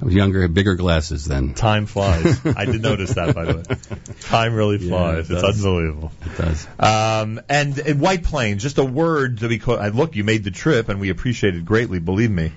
I 0.00 0.04
was 0.04 0.14
younger, 0.14 0.42
had 0.42 0.54
bigger 0.54 0.74
glasses 0.76 1.24
then. 1.24 1.54
Time 1.54 1.86
flies. 1.86 2.40
I 2.46 2.66
did 2.66 2.82
notice 2.82 3.14
that, 3.14 3.34
by 3.34 3.44
the 3.46 3.56
way. 3.56 3.96
Time 4.22 4.54
really 4.54 4.76
Yeah, 4.78 4.88
flies. 4.90 5.30
it 5.30 5.34
it's 5.34 5.42
does. 5.42 5.64
unbelievable. 5.64 6.12
It 6.24 6.36
does. 6.36 6.66
Um, 6.78 7.40
and, 7.48 7.76
and 7.78 8.00
White 8.00 8.22
Plains, 8.22 8.62
just 8.62 8.78
a 8.78 8.84
word 8.84 9.38
to 9.38 9.48
be 9.48 9.58
co- 9.58 9.74
I 9.76 9.88
look, 9.88 10.14
you 10.14 10.22
made 10.22 10.44
the 10.44 10.52
trip, 10.52 10.88
and 10.88 11.00
we 11.00 11.10
appreciate 11.10 11.56
it 11.56 11.64
greatly. 11.64 11.98
Believe 11.98 12.30
me. 12.30 12.52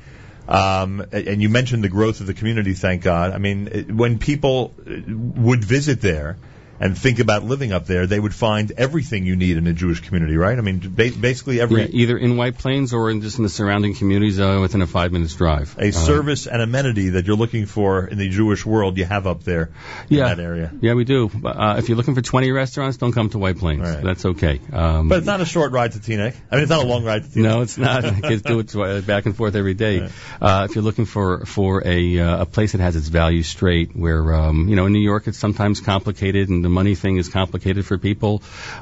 Um, 0.48 1.00
and 1.11 1.28
and 1.28 1.42
you 1.42 1.50
mentioned 1.50 1.84
the 1.84 1.90
growth 1.90 2.20
of 2.20 2.28
the 2.28 2.34
community. 2.34 2.74
Thank 2.74 3.02
God. 3.03 3.32
I 3.32 3.38
mean, 3.38 3.95
when 3.98 4.20
people 4.20 4.74
uh, 4.86 4.92
would 5.08 5.64
visit 5.64 6.02
there 6.02 6.38
and 6.82 6.98
think 6.98 7.19
about 7.19 7.43
living 7.45 7.72
up 7.72 7.85
there, 7.85 8.08
they 8.08 8.19
would 8.19 8.34
find 8.34 8.72
everything 8.77 9.26
you 9.26 9.35
need 9.35 9.56
in 9.58 9.68
a 9.68 9.74
Jewish 9.74 10.01
community, 10.01 10.35
right? 10.35 10.58
I 10.58 10.61
mean, 10.61 10.80
ba- 10.80 11.11
basically 11.18 11.61
every 11.61 11.84
Yeah, 11.84 11.88
either 12.01 12.18
in 12.18 12.35
White 12.38 12.58
Plains 12.58 12.92
or 12.92 13.10
in 13.11 13.22
just 13.22 13.38
in 13.38 13.43
the 13.43 13.50
surrounding 13.50 13.93
communities 13.95 14.40
uh, 14.40 14.58
within 14.60 14.82
a 14.82 14.88
five 14.88 15.11
minutes 15.11 15.35
drive. 15.35 15.76
a 15.77 15.90
Uh, 15.90 15.92
service 15.92 16.48
and 16.48 16.61
amenity 16.61 17.10
that 17.10 17.27
you're 17.27 17.38
looking 17.38 17.66
for 17.68 18.06
in 18.08 18.18
the 18.18 18.30
Jewish 18.30 18.66
world, 18.66 18.98
you 18.98 19.06
have 19.06 19.27
up 19.27 19.43
there 19.43 19.69
in 20.10 20.18
yeah, 20.18 20.34
that 20.34 20.40
area. 20.40 20.72
Yeah, 20.82 20.95
we 20.95 21.03
do. 21.06 21.30
Uh, 21.45 21.76
if 21.77 21.88
you're 21.88 21.98
looking 21.98 22.16
for 22.16 22.22
20 22.22 22.51
restaurants, 22.51 22.98
don't 22.98 23.14
come 23.14 23.30
to 23.30 23.38
White 23.38 23.58
Plains. 23.60 23.88
That's 24.03 24.26
okay. 24.26 24.60
Um, 24.74 25.08
But 25.08 25.19
it's 25.19 25.27
not 25.27 25.40
a 25.42 25.45
short 25.45 25.72
ride 25.72 25.92
to 25.93 26.00
Teaneck. 26.00 26.34
I 26.51 26.56
mean, 26.56 26.64
it's 26.64 26.69
not 26.72 26.84
a 26.84 26.88
long 26.88 27.03
ride 27.06 27.24
to 27.24 27.30
Teaneck. 27.30 27.43
No, 27.43 27.61
it's 27.61 27.77
not. 27.77 28.03
Kids 28.24 28.42
do 28.42 28.60
it 28.60 29.06
back 29.06 29.26
and 29.27 29.35
forth 29.35 29.56
every 29.56 29.76
day. 29.76 30.10
Uh, 30.42 30.66
if 30.68 30.76
you're 30.76 30.84
looking 30.84 31.06
for 31.06 31.45
for 31.45 31.85
a 31.85 32.19
uh, 32.19 32.42
a 32.42 32.45
place 32.45 32.72
that 32.72 32.82
has 32.82 32.95
its 32.95 33.08
values 33.10 33.48
straight, 33.48 33.95
where 33.95 34.34
um, 34.34 34.68
you 34.69 34.76
know 34.76 34.88
in 34.88 34.93
New 34.93 35.06
York 35.14 35.27
it's 35.27 35.38
sometimes 35.38 35.80
complicated 35.80 36.50
and 36.50 36.64
the 36.66 36.70
money 36.72 36.95
thing 36.95 37.17
is 37.17 37.30
complicated 37.30 37.85
for 37.85 37.98
people, 37.98 38.41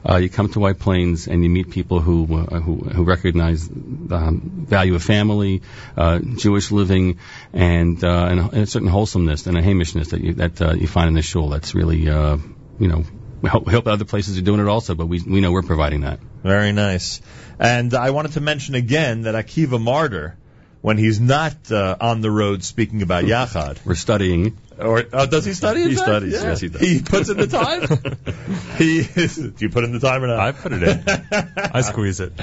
uh, 0.09 0.15
you 0.17 0.29
come 0.29 0.49
to 0.49 0.59
White 0.59 0.79
Plains 0.79 1.27
and 1.27 1.43
you 1.43 1.49
meet 1.49 1.69
people 1.71 1.99
who 1.99 2.23
uh, 2.37 2.59
who, 2.59 2.75
who 2.77 3.03
recognize 3.03 3.67
the 3.67 4.15
um, 4.15 4.41
value 4.69 4.95
of 4.95 5.03
family, 5.03 5.61
uh, 5.97 6.19
Jewish 6.19 6.71
living, 6.71 7.19
and, 7.53 8.03
uh, 8.03 8.07
and 8.31 8.39
a- 8.39 8.49
and 8.53 8.61
a 8.63 8.65
certain 8.65 8.87
wholesomeness 8.87 9.47
and 9.47 9.57
a 9.57 9.61
hamishness 9.61 10.09
that 10.11 10.21
you 10.21 10.33
that 10.35 10.61
uh, 10.61 10.73
you 10.73 10.87
find 10.87 11.07
in 11.09 11.13
the 11.15 11.21
shul. 11.21 11.49
That's 11.49 11.75
really 11.75 12.07
uh, 12.09 12.37
you 12.79 12.87
know. 12.87 13.03
We 13.41 13.47
hope, 13.47 13.65
we 13.67 13.71
hope 13.71 13.87
other 13.87 14.03
places 14.03 14.37
are 14.37 14.41
doing 14.41 14.59
it 14.59 14.67
also, 14.67 14.95
but 14.95 15.05
we 15.05 15.21
we 15.25 15.39
know 15.39 15.53
we're 15.53 15.61
providing 15.61 16.01
that. 16.01 16.19
Very 16.43 16.73
nice. 16.73 17.21
And 17.57 17.93
I 17.93 18.09
wanted 18.11 18.33
to 18.33 18.41
mention 18.41 18.75
again 18.75 19.21
that 19.21 19.33
Akiva 19.33 19.79
Marder, 19.81 20.33
when 20.81 20.97
he's 20.97 21.19
not 21.19 21.71
uh, 21.71 21.95
on 21.99 22.21
the 22.21 22.31
road 22.31 22.63
speaking 22.63 23.01
about 23.01 23.25
Yachad, 23.25 23.85
We're 23.85 23.95
studying. 23.95 24.57
or 24.77 25.03
oh, 25.11 25.25
does 25.25 25.45
he 25.45 25.53
study? 25.53 25.83
He 25.83 25.95
fact? 25.95 26.07
studies, 26.07 26.33
Yeah. 26.33 26.43
yes, 26.43 26.61
he 26.61 26.69
does. 26.69 26.81
He 26.81 27.01
puts 27.01 27.29
in 27.29 27.37
the 27.37 27.47
time. 27.47 27.81
he 28.77 29.03
do 29.03 29.53
you 29.57 29.69
put 29.69 29.83
in 29.83 29.91
the 29.91 29.99
time 29.99 30.23
or 30.23 30.27
not? 30.27 30.39
I 30.39 30.51
put 30.53 30.71
it 30.71 30.83
in. 30.83 31.03
I 31.57 31.81
squeeze 31.81 32.19
it. 32.21 32.33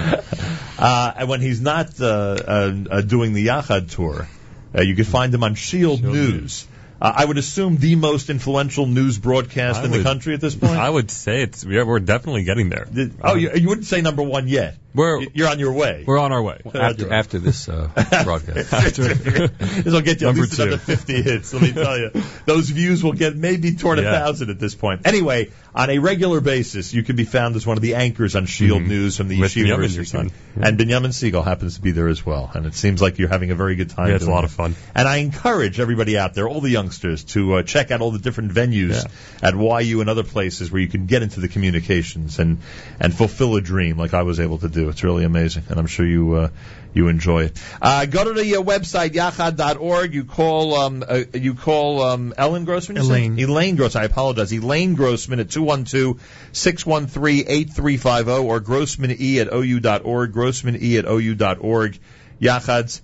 Uh, 0.79 1.13
and 1.17 1.29
when 1.29 1.41
he's 1.41 1.61
not 1.61 1.99
uh, 2.01 2.05
uh, 2.07 2.75
uh, 2.91 3.01
doing 3.01 3.33
the 3.33 3.47
Yachad 3.47 3.91
tour, 3.91 4.29
uh, 4.77 4.83
you 4.83 4.95
can 4.95 5.05
find 5.05 5.33
him 5.33 5.43
on 5.43 5.55
Shield, 5.55 6.03
News. 6.03 6.67
Uh, 7.01 7.13
I 7.15 7.25
would 7.25 7.37
assume 7.37 7.77
the 7.77 7.95
most 7.95 8.31
influential 8.31 8.87
news 8.87 9.19
broadcast 9.19 9.81
I 9.81 9.85
in 9.85 9.91
the 9.91 10.03
country 10.03 10.33
at 10.35 10.41
this 10.41 10.55
point. 10.55 10.73
I 10.77 10.89
would 10.89 11.11
say 11.11 11.43
it's 11.43 11.63
yeah, 11.65 11.83
we're 11.83 12.01
definitely 12.01 12.45
getting 12.45 12.71
there. 12.71 12.87
oh, 13.23 13.35
you, 13.35 13.51
you 13.55 13.69
wouldn't 13.69 13.87
say 13.87 14.01
number 14.01 14.23
one 14.23 14.49
yet. 14.49 14.77
We're 14.95 15.21
You're 15.35 15.49
on 15.49 15.59
your 15.59 15.75
way. 15.75 16.05
we're 16.07 16.19
on 16.19 16.33
our 16.33 16.43
way. 16.43 16.63
After 16.75 17.13
after 17.13 17.39
this 17.39 17.69
uh, 17.69 17.91
broadcast. 18.25 18.71
this 18.71 19.85
will 19.85 20.01
get 20.01 20.23
you 20.23 20.29
at 20.29 20.35
Number 20.35 20.43
least 20.43 20.59
another 20.59 20.79
two. 20.79 20.97
50 20.97 21.23
hits. 21.23 21.53
Let 21.53 21.63
me 21.63 21.73
tell 21.73 21.99
you, 21.99 22.11
those 22.47 22.71
views 22.71 23.05
will 23.05 23.13
get 23.13 23.37
maybe 23.37 23.75
toward 23.75 23.99
a 23.99 24.03
Yeah. 24.03 24.13
thousand 24.13 24.49
at 24.49 24.59
this 24.59 24.75
point. 24.75 25.03
Anyway, 25.07 25.51
on 25.77 25.91
a 25.91 25.99
regular 25.99 26.41
basis, 26.41 26.93
you 26.93 27.03
can 27.03 27.17
be 27.17 27.25
found 27.25 27.55
as 27.55 27.67
one 27.67 27.77
of 27.77 27.83
the 27.83 27.95
anchors 27.95 28.35
on 28.35 28.47
Shield 28.47 28.83
News 28.83 29.17
from 29.17 29.29
the 29.29 29.37
Mm-hmm. 29.37 29.43
With 29.43 29.53
Yeshiva 29.53 30.13
your. 30.13 30.31
And 30.63 30.79
Binyamin 30.79 31.13
Siegel 31.13 31.43
happens 31.43 31.77
to 31.77 31.83
be 31.83 31.91
there 31.91 32.09
as 32.09 32.25
well. 32.25 32.51
And 32.55 32.67
it 32.67 32.75
seems 32.75 33.03
like 33.03 33.19
you're 33.19 33.29
having 33.29 33.51
a 33.51 33.55
very 33.55 33.77
good 33.77 33.91
time. 33.91 34.09
Yeah, 34.09 34.17
it's 34.17 34.27
a 34.27 34.31
lot 34.31 34.45
it. 34.45 34.47
of 34.47 34.53
fun. 34.53 34.75
And 34.95 35.07
I 35.07 35.19
encourage 35.19 35.79
everybody 35.79 36.17
out 36.17 36.35
there, 36.35 36.49
all 36.49 36.61
the 36.61 36.71
youngsters, 36.71 37.25
to 37.25 37.57
uh, 37.57 37.63
check 37.63 37.91
out 37.91 38.01
all 38.01 38.11
the 38.11 38.19
different 38.19 38.53
venues 38.53 39.05
at 39.43 39.55
YU 39.55 40.01
and 40.01 40.09
other 40.09 40.25
places 40.25 40.73
where 40.73 40.81
you 40.81 40.89
can 40.89 41.07
get 41.07 41.23
into 41.23 41.41
the 41.41 41.49
communications 41.49 42.39
and 42.39 42.59
and 42.99 43.15
fulfill 43.15 43.57
a 43.57 43.61
dream 43.61 43.99
like 43.99 44.15
I 44.15 44.23
was 44.23 44.41
able 44.41 44.59
to 44.59 44.69
do. 44.69 44.89
It's 44.89 45.05
really 45.05 45.25
amazing, 45.25 45.65
and 45.69 45.79
I'm 45.79 45.87
sure 45.87 46.07
you 46.07 46.35
uh, 46.35 46.49
you 46.97 47.09
enjoy 47.09 47.45
it. 47.45 47.63
Uh, 47.81 48.07
go 48.07 48.25
to 48.25 48.33
the 48.33 48.57
uh, 48.57 48.63
website 48.63 49.11
yachad.org. 49.11 50.15
You 50.15 50.25
call 50.25 50.75
um 50.75 51.05
uh, 51.07 51.21
you 51.35 51.55
call 51.55 52.03
um 52.03 52.35
Ellen 52.37 52.65
Grossman. 52.65 52.97
said? 52.97 53.05
Elaine. 53.05 53.39
Elaine 53.39 53.77
Grossman. 53.77 54.03
I 54.03 54.07
apologize. 54.07 54.53
Elaine 54.53 54.95
Grossman 54.95 55.39
at 55.41 55.49
212-613-8350 55.49 58.45
or 58.45 58.61
grossmane 58.61 59.41
at 59.41 59.53
ou.org. 59.53 60.33
Grossmane 60.33 60.99
at 60.99 61.05
ou.org. 61.05 61.99
Yachad's 62.41 63.03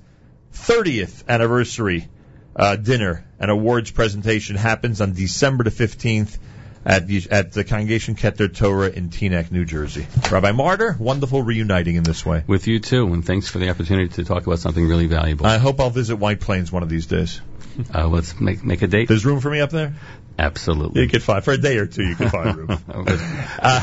30th 0.55 1.25
anniversary 1.29 2.09
uh, 2.57 2.77
dinner 2.77 3.27
and 3.39 3.51
awards 3.51 3.91
presentation 3.91 4.57
happens 4.57 5.01
on 5.01 5.13
December 5.13 5.65
the 5.65 5.71
15th 5.71 6.39
at 6.85 7.07
the, 7.07 7.27
at 7.31 7.53
the 7.53 7.65
Congregation 7.65 8.15
Keter 8.15 8.55
Torah 8.55 8.91
in 8.91 9.11
Teaneck, 9.11 9.51
New 9.51 9.65
Jersey. 9.65 10.07
Rabbi 10.31 10.53
Marder, 10.53 10.97
wonderful 10.99 11.43
reuniting 11.43 11.97
in 11.97 12.03
this 12.03 12.25
way. 12.25 12.45
With 12.47 12.67
you 12.67 12.81
too, 12.81 13.13
and 13.13 13.25
thanks 13.25 13.49
for 13.49 13.59
the 13.59 13.71
opportunity 13.71 14.09
to 14.15 14.25
talk 14.25 14.47
about 14.47 14.59
something 14.59 14.87
really 14.87 15.07
valuable. 15.07 15.47
I 15.47 15.59
hope 15.59 15.81
I'll 15.81 15.91
visit 15.91 16.17
White 16.17 16.41
Plains 16.41 16.73
one 16.73 16.83
of 16.83 16.89
these 16.89 17.07
days. 17.07 17.41
Uh, 17.95 18.07
let's 18.07 18.39
make 18.39 18.63
make 18.63 18.83
a 18.83 18.87
date. 18.87 19.09
There's 19.09 19.25
room 19.25 19.41
for 19.41 19.51
me 19.51 19.61
up 19.61 19.71
there? 19.71 19.95
Absolutely. 20.39 21.03
You 21.03 21.09
could 21.09 21.23
find, 21.23 21.45
for 21.45 21.53
a 21.53 21.59
day 21.59 21.77
or 21.79 21.87
two, 21.87 22.03
you 22.05 22.15
can 22.17 22.29
find 22.31 22.57
room. 22.57 22.69
Uh, 23.63 23.81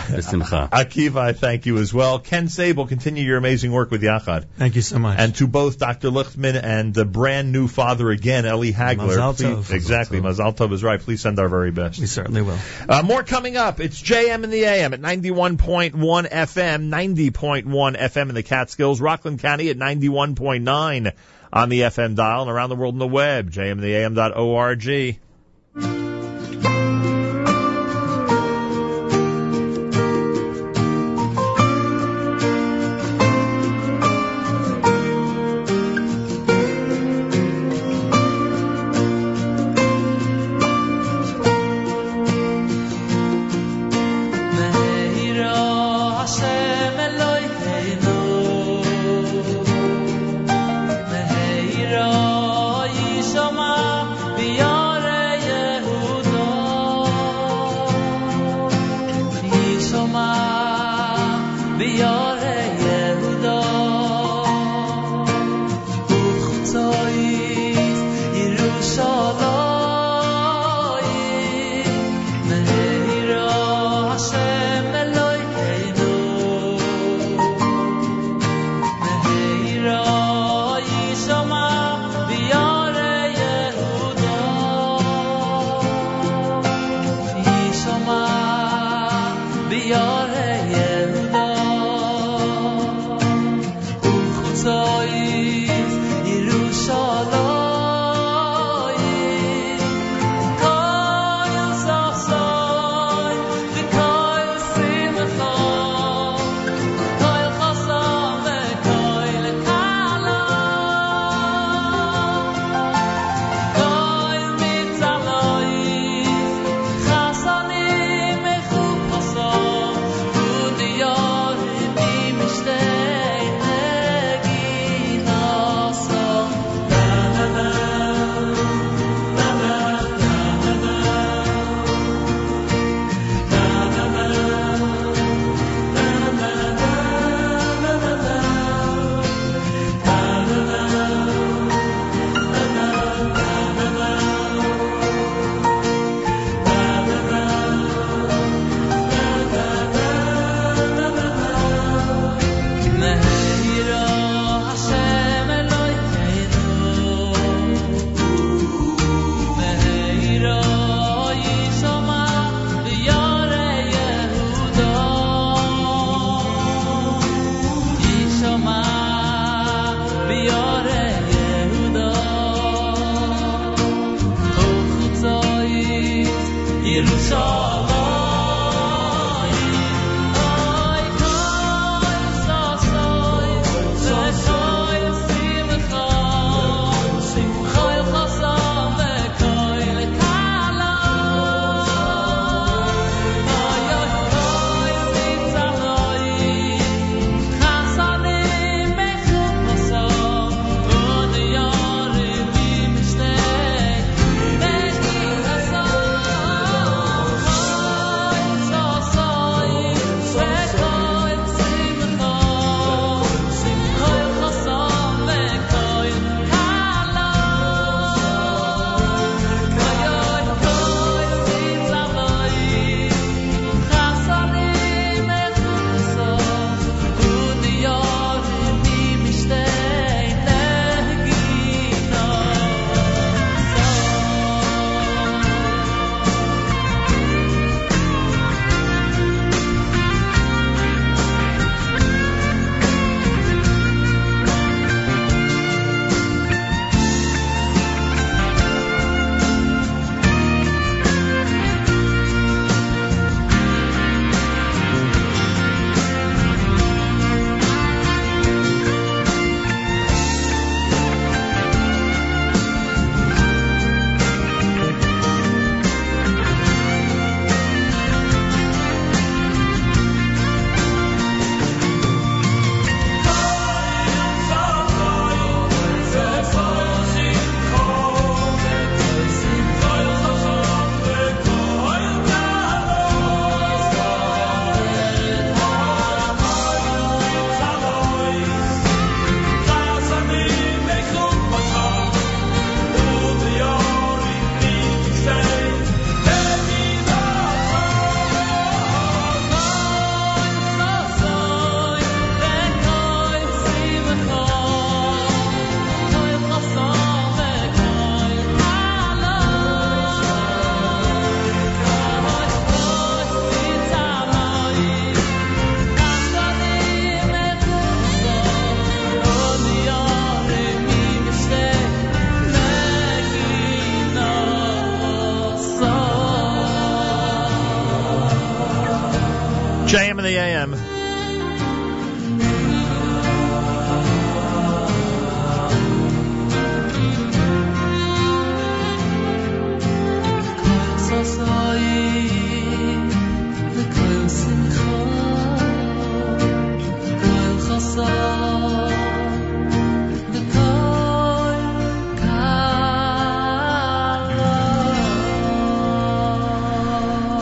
Akiva, 0.71 1.17
I 1.17 1.33
thank 1.33 1.65
you 1.65 1.77
as 1.77 1.93
well. 1.93 2.19
Ken 2.19 2.47
Saibel, 2.47 2.87
continue 2.87 3.23
your 3.23 3.37
amazing 3.37 3.71
work 3.71 3.91
with 3.91 4.01
Yachad. 4.01 4.45
Thank 4.57 4.75
you 4.75 4.81
so 4.81 4.99
much. 4.99 5.17
And 5.19 5.33
to 5.35 5.47
both 5.47 5.77
Dr. 5.79 6.09
Lichtman 6.09 6.59
and 6.61 6.93
the 6.93 7.05
brand 7.05 7.51
new 7.51 7.67
father 7.67 8.09
again, 8.09 8.45
Ellie 8.45 8.73
Hagler. 8.73 9.15
Mazal 9.17 9.37
please- 9.37 9.71
Exactly. 9.71 10.19
Mazal 10.19 10.55
Tov 10.55 10.73
is 10.73 10.83
right. 10.83 10.99
Please 10.99 11.21
send 11.21 11.39
our 11.39 11.47
very 11.47 11.71
best. 11.71 11.99
we 11.99 12.07
certainly 12.07 12.41
will. 12.41 12.57
Uh, 12.87 13.01
more 13.03 13.23
coming 13.23 13.55
up. 13.57 13.79
It's 13.79 14.01
JM 14.01 14.43
in 14.43 14.49
the 14.49 14.63
AM 14.65 14.93
at 14.93 14.99
91.1 15.01 15.93
FM, 16.29 16.89
90.1 16.89 17.95
FM 17.97 18.29
in 18.29 18.35
the 18.35 18.43
Catskills, 18.43 18.99
Rockland 18.99 19.39
County 19.39 19.69
at 19.69 19.77
91.9 19.77 21.11
on 21.53 21.69
the 21.69 21.81
FM 21.81 22.15
dial 22.15 22.41
and 22.43 22.51
around 22.51 22.69
the 22.69 22.75
world 22.75 22.95
on 22.95 22.99
the 22.99 23.07
web, 23.07 23.51
jmintheam.org. 23.51 25.19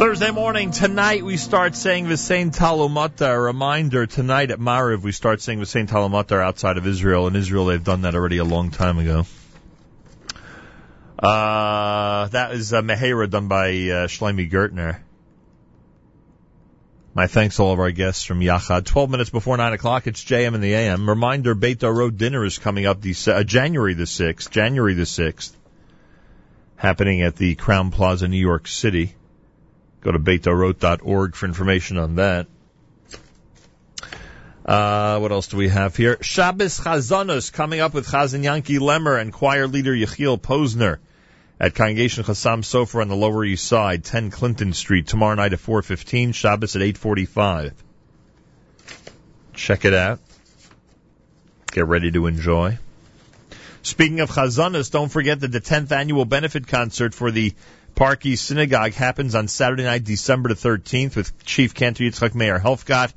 Thursday 0.07 0.31
morning, 0.31 0.71
tonight 0.71 1.25
we 1.25 1.35
start 1.35 1.75
saying 1.75 2.05
Visain 2.05 2.55
Talumata. 2.55 3.27
A 3.27 3.37
reminder, 3.37 4.05
tonight 4.07 4.51
at 4.51 4.57
Mariv 4.57 5.01
we 5.01 5.11
start 5.11 5.41
saying 5.41 5.59
Visain 5.59 5.85
Talumata 5.85 6.41
outside 6.41 6.77
of 6.77 6.87
Israel. 6.87 7.27
In 7.27 7.35
Israel 7.35 7.65
they've 7.65 7.83
done 7.83 8.03
that 8.03 8.15
already 8.15 8.37
a 8.37 8.45
long 8.45 8.71
time 8.71 8.99
ago. 8.99 9.25
Uh, 11.19 12.27
that 12.29 12.53
is 12.53 12.71
a 12.71 12.77
Mehera 12.77 13.29
done 13.29 13.49
by 13.49 13.67
uh, 13.67 14.07
Shlomi 14.07 14.49
Gertner. 14.49 14.99
My 17.13 17.27
thanks 17.27 17.57
to 17.57 17.63
all 17.63 17.73
of 17.73 17.79
our 17.81 17.91
guests 17.91 18.23
from 18.23 18.39
Yachad. 18.39 18.85
12 18.85 19.09
minutes 19.09 19.29
before 19.29 19.57
9 19.57 19.73
o'clock, 19.73 20.07
it's 20.07 20.23
JM 20.23 20.55
in 20.55 20.61
the 20.61 20.73
AM. 20.73 21.09
Reminder, 21.09 21.53
Beta 21.53 21.91
Road 21.91 22.17
dinner 22.17 22.45
is 22.45 22.57
coming 22.59 22.85
up 22.85 23.01
the, 23.01 23.13
uh, 23.27 23.43
January 23.43 23.93
the 23.93 24.05
6th, 24.05 24.49
January 24.51 24.93
the 24.93 25.03
6th, 25.03 25.51
happening 26.77 27.23
at 27.23 27.35
the 27.35 27.57
Crowne 27.57 27.91
Plaza, 27.91 28.29
New 28.29 28.37
York 28.37 28.69
City. 28.69 29.16
Go 30.07 30.13
to 30.13 30.19
betarot.org 30.19 31.35
for 31.35 31.45
information 31.45 31.97
on 31.97 32.15
that. 32.15 32.47
Uh, 34.65 35.19
what 35.19 35.33
else 35.33 35.47
do 35.47 35.57
we 35.57 35.67
have 35.67 35.97
here? 35.97 36.17
Shabbos 36.21 36.79
Chazanus 36.79 37.51
coming 37.51 37.81
up 37.81 37.93
with 37.93 38.07
Chazan 38.07 38.41
Yanky 38.41 38.79
Lemmer 38.79 39.19
and 39.19 39.33
choir 39.33 39.67
leader 39.67 39.91
Yechiel 39.91 40.39
Posner 40.39 40.99
at 41.59 41.75
Congregation 41.75 42.23
Chassam 42.23 42.59
Sofer 42.59 43.01
on 43.01 43.09
the 43.09 43.17
Lower 43.17 43.43
East 43.43 43.65
Side, 43.65 44.05
10 44.05 44.31
Clinton 44.31 44.71
Street, 44.71 45.07
tomorrow 45.07 45.35
night 45.35 45.51
at 45.51 45.59
4.15, 45.59 46.33
Shabbos 46.33 46.77
at 46.77 46.81
8.45. 46.81 47.73
Check 49.55 49.83
it 49.83 49.93
out. 49.93 50.21
Get 51.73 51.85
ready 51.85 52.11
to 52.11 52.27
enjoy. 52.27 52.77
Speaking 53.81 54.21
of 54.21 54.29
Chazanus, 54.29 54.89
don't 54.89 55.09
forget 55.09 55.41
that 55.41 55.51
the 55.51 55.59
10th 55.59 55.91
annual 55.91 56.23
benefit 56.23 56.65
concert 56.65 57.13
for 57.13 57.29
the 57.29 57.53
Park 57.97 58.25
East 58.27 58.45
Synagogue 58.45 58.93
happens 58.93 59.33
on 59.33 59.47
Saturday 59.47 59.83
night, 59.83 60.03
December 60.03 60.49
the 60.49 60.55
13th, 60.55 61.15
with 61.15 61.43
Chief 61.45 61.73
Cantor 61.73 62.03
Yitzchak 62.03 62.35
Meir 62.35 62.59
Helfgott, 62.59 63.11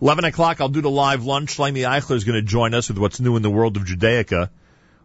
11 0.00 0.24
o'clock, 0.24 0.60
I'll 0.60 0.68
do 0.68 0.80
the 0.80 0.90
live 0.90 1.24
lunch. 1.24 1.56
Shlomi 1.56 1.84
Eichler 1.88 2.14
is 2.14 2.22
going 2.22 2.36
to 2.36 2.46
join 2.46 2.72
us 2.72 2.88
with 2.88 2.98
what's 2.98 3.18
new 3.18 3.34
in 3.34 3.42
the 3.42 3.50
world 3.50 3.76
of 3.76 3.84
Judaica. 3.84 4.48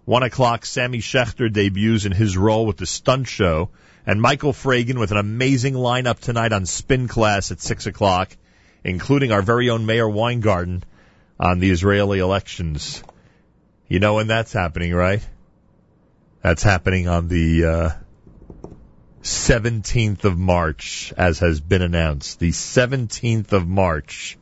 1 0.06 0.24
o'clock, 0.24 0.66
Sammy 0.66 1.00
Schechter 1.00 1.52
debuts 1.52 2.06
in 2.06 2.12
his 2.12 2.38
role 2.38 2.68
with 2.68 2.78
the 2.78 2.86
Stunt 2.86 3.28
Show. 3.28 3.70
And 4.06 4.22
Michael 4.22 4.54
Fragin 4.54 5.00
with 5.00 5.12
an 5.12 5.18
amazing 5.18 5.74
lineup 5.74 6.20
tonight 6.20 6.54
on 6.54 6.68
Spin 6.68 7.08
Class 7.08 7.52
at 7.52 7.60
6 7.60 7.88
o'clock, 7.88 8.36
including 8.84 9.32
our 9.32 9.42
very 9.42 9.72
own 9.72 9.86
Meir 9.88 10.08
Weingarten 10.08 10.84
on 11.40 11.60
the 11.60 11.72
Israeli 11.72 12.20
elections. 12.20 13.04
You 13.88 14.00
know 14.00 14.16
when 14.16 14.28
that's 14.28 14.54
happening, 14.54 14.94
right? 14.94 15.28
That's 16.44 16.62
happening 16.62 17.08
on 17.08 17.30
the 17.30 17.66
uh, 17.66 17.90
17th 19.24 20.26
of 20.26 20.38
March, 20.38 21.14
as 21.18 21.40
has 21.40 21.62
been 21.62 21.82
announced. 21.82 22.40
The 22.40 22.52
17th 22.52 23.54
of 23.54 23.68
March. 23.68 24.38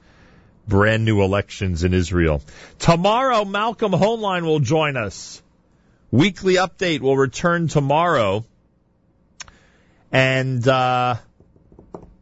Brand 0.72 1.04
new 1.04 1.22
elections 1.22 1.84
in 1.84 1.94
Israel. 1.94 2.42
Tomorrow, 2.80 3.44
Malcolm 3.44 3.92
Hoenlein 3.92 4.44
will 4.44 4.62
join 4.62 4.96
us. 4.96 5.44
Weekly 6.12 6.54
update 6.54 7.02
will 7.02 7.18
return 7.18 7.68
tomorrow. 7.68 8.46
And 10.14 10.66
uh, 10.66 11.16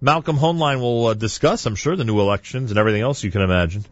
Malcolm 0.01 0.35
Hoenlein 0.35 0.81
will 0.81 1.05
uh, 1.05 1.13
discuss, 1.13 1.67
I'm 1.67 1.75
sure, 1.75 1.95
the 1.95 2.03
new 2.03 2.19
elections 2.19 2.71
and 2.71 2.79
everything 2.79 3.03
else 3.03 3.23
you 3.23 3.29
can 3.29 3.41
imagine. 3.41 3.85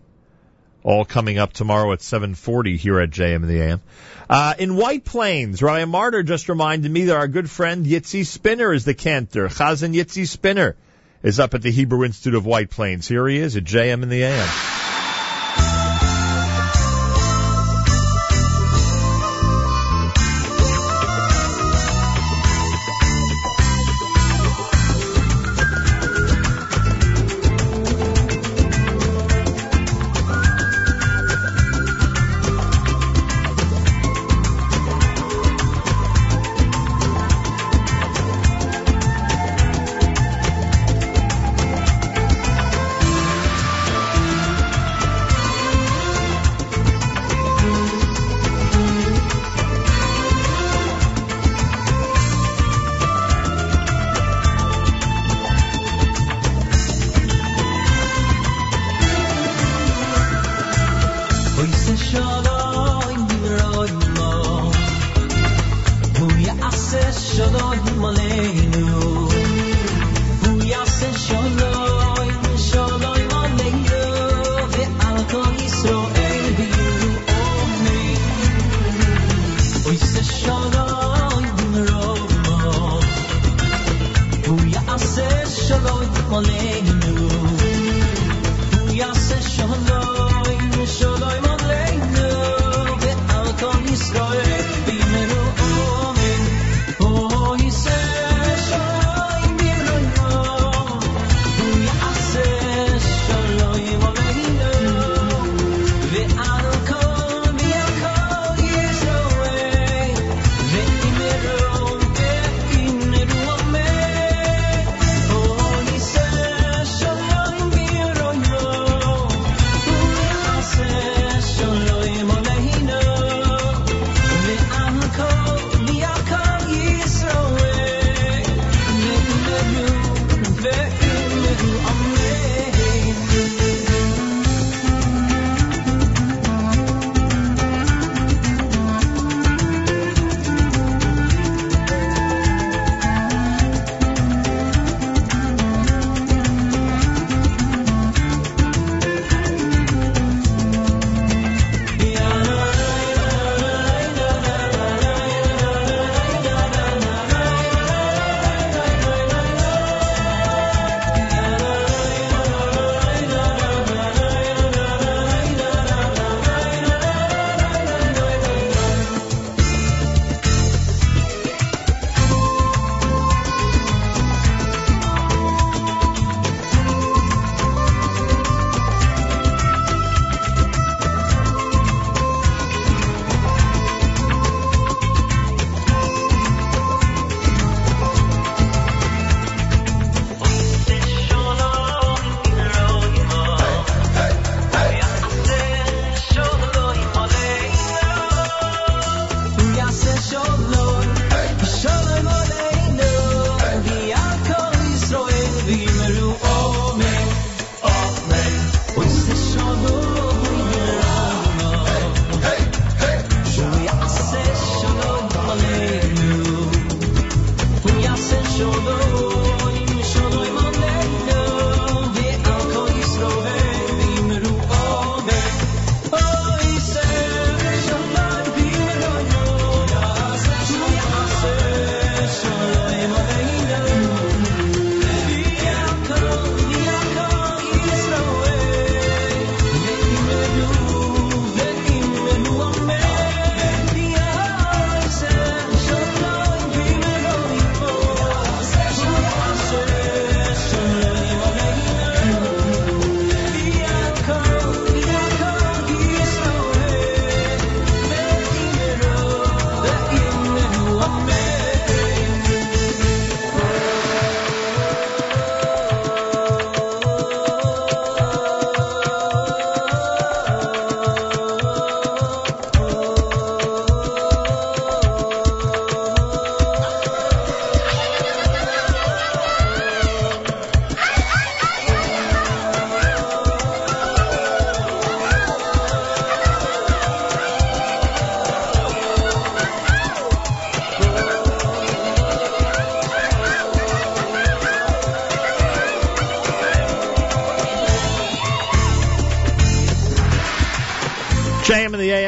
All 0.82 1.06
coming 1.06 1.38
up 1.38 1.54
tomorrow 1.54 1.94
at 1.94 2.00
7:40 2.00 2.78
here 2.78 3.00
at 3.00 3.12
JM 3.12 3.44
in 3.44 3.48
the 3.48 3.62
AM. 3.62 3.82
Uh, 4.28 4.56
in 4.58 4.76
White 4.76 5.06
Plains, 5.06 5.62
Rabbi 5.62 5.86
Marder 5.86 6.26
just 6.26 6.50
reminded 6.50 6.90
me 6.90 7.06
that 7.06 7.16
our 7.16 7.28
good 7.28 7.48
friend 7.48 7.86
Yitzi 7.86 8.26
Spinner 8.26 8.74
is 8.74 8.86
the 8.86 8.96
cantor. 8.96 9.50
Chazan 9.50 9.94
Yitzi 9.94 10.28
Spinner 10.28 10.76
is 11.24 11.40
up 11.40 11.54
at 11.54 11.62
the 11.62 11.72
Hebrew 11.72 12.06
Institute 12.06 12.36
of 12.36 12.46
White 12.46 12.70
Plains. 12.70 13.08
Here 13.08 13.28
he 13.28 13.38
is 13.38 13.56
at 13.56 13.64
JM 13.64 14.04
in 14.04 14.10
the 14.10 14.24
AM. 14.24 14.77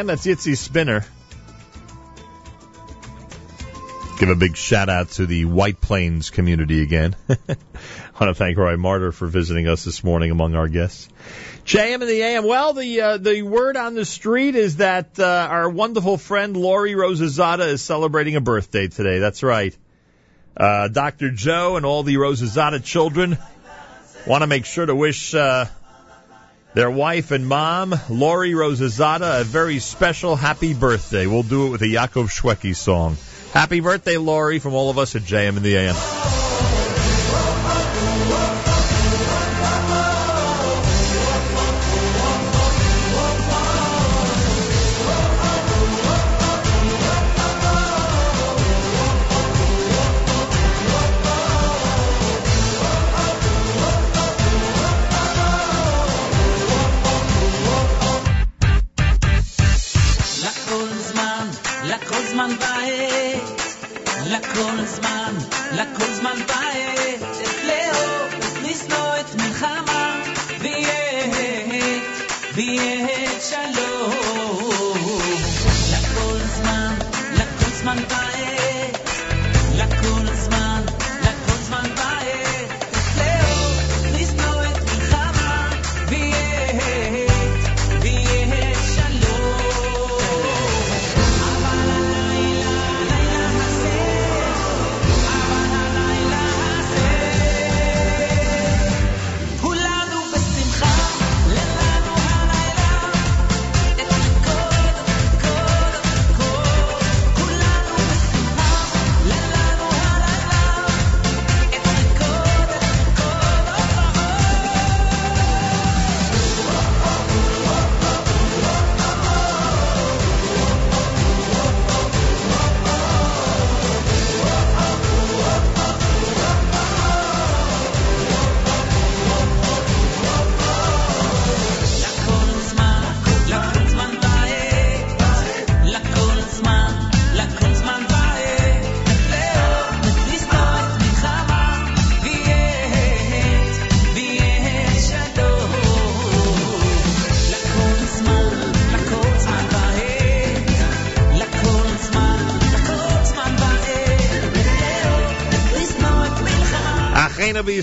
That's 0.09 0.25
Yitzy 0.25 0.57
Spinner. 0.57 1.05
Give 4.17 4.29
a 4.29 4.35
big 4.35 4.57
shout 4.57 4.89
out 4.89 5.09
to 5.11 5.27
the 5.27 5.45
White 5.45 5.81
Plains 5.81 6.31
community 6.31 6.81
again. 6.81 7.15
I 7.29 7.35
want 8.19 8.29
to 8.29 8.33
thank 8.33 8.57
Roy 8.57 8.75
Marder 8.75 9.13
for 9.13 9.27
visiting 9.27 9.67
us 9.67 9.83
this 9.83 10.03
morning 10.03 10.31
among 10.31 10.55
our 10.55 10.67
guests. 10.67 11.09
JM 11.63 11.93
and 11.93 12.09
the 12.09 12.23
AM. 12.23 12.43
Well, 12.43 12.73
the 12.73 13.01
uh, 13.01 13.17
the 13.17 13.43
word 13.43 13.77
on 13.77 13.93
the 13.93 14.03
street 14.03 14.55
is 14.55 14.77
that 14.77 15.19
uh, 15.19 15.47
our 15.47 15.69
wonderful 15.69 16.17
friend 16.17 16.57
Lori 16.57 16.93
Rosazada 16.93 17.67
is 17.67 17.83
celebrating 17.83 18.35
a 18.35 18.41
birthday 18.41 18.87
today. 18.87 19.19
That's 19.19 19.43
right. 19.43 19.77
Uh, 20.57 20.87
Dr. 20.87 21.29
Joe 21.29 21.77
and 21.77 21.85
all 21.85 22.01
the 22.01 22.15
Rosazada 22.15 22.83
children 22.83 23.37
want 24.25 24.41
to 24.41 24.47
make 24.47 24.65
sure 24.65 24.87
to 24.87 24.95
wish 24.95 25.35
uh, 25.35 25.65
their 26.73 26.91
wife 26.91 27.31
and 27.31 27.47
mom, 27.47 27.95
Lori 28.09 28.51
Rosazada, 28.51 29.41
a 29.41 29.43
very 29.43 29.79
special 29.79 30.35
happy 30.35 30.73
birthday. 30.73 31.27
We'll 31.27 31.43
do 31.43 31.67
it 31.67 31.69
with 31.71 31.81
a 31.81 31.85
Yaakov 31.85 32.29
Shwekey 32.29 32.75
song. 32.75 33.17
Happy 33.53 33.79
birthday, 33.79 34.17
Lori, 34.17 34.59
from 34.59 34.73
all 34.73 34.89
of 34.89 34.97
us 34.97 35.15
at 35.15 35.23
JM 35.23 35.57
in 35.57 35.63
the 35.63 35.75
AM. 35.75 36.18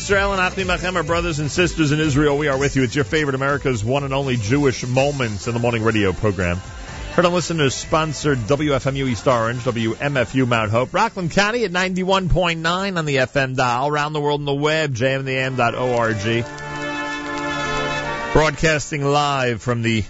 Israel 0.07 0.35
and 0.35 0.41
Achim 0.41 0.68
Achem, 0.68 0.94
our 0.94 1.02
brothers 1.02 1.41
and 1.41 1.51
sisters 1.51 1.91
in 1.91 1.99
Israel, 1.99 2.39
we 2.39 2.47
are 2.47 2.57
with 2.57 2.76
you. 2.76 2.85
It's 2.85 2.94
your 2.94 3.02
favorite 3.02 3.35
America's 3.35 3.85
one 3.85 4.05
and 4.05 4.15
only 4.15 4.36
Jewish 4.36 4.86
Moments 4.86 5.49
in 5.49 5.52
the 5.52 5.59
Morning 5.59 5.83
Radio 5.83 6.12
program. 6.12 6.59
Heard 7.15 7.25
on 7.25 7.33
listeners 7.33 7.75
sponsored 7.75 8.39
WFMU 8.39 9.09
East 9.09 9.26
Orange, 9.26 9.62
WMFU 9.62 10.47
Mount 10.47 10.70
Hope, 10.70 10.94
Rockland 10.94 11.33
County 11.33 11.65
at 11.65 11.73
91.9 11.73 12.97
on 12.97 13.05
the 13.05 13.17
FM 13.17 13.57
dial, 13.57 13.89
around 13.89 14.12
the 14.12 14.20
world 14.20 14.43
on 14.43 14.44
the 14.44 14.55
web, 14.55 14.94
jmtheam.org. 14.94 16.44
Broadcasting 18.33 19.05
live 19.05 19.60
from 19.60 19.83
the 19.83 20.05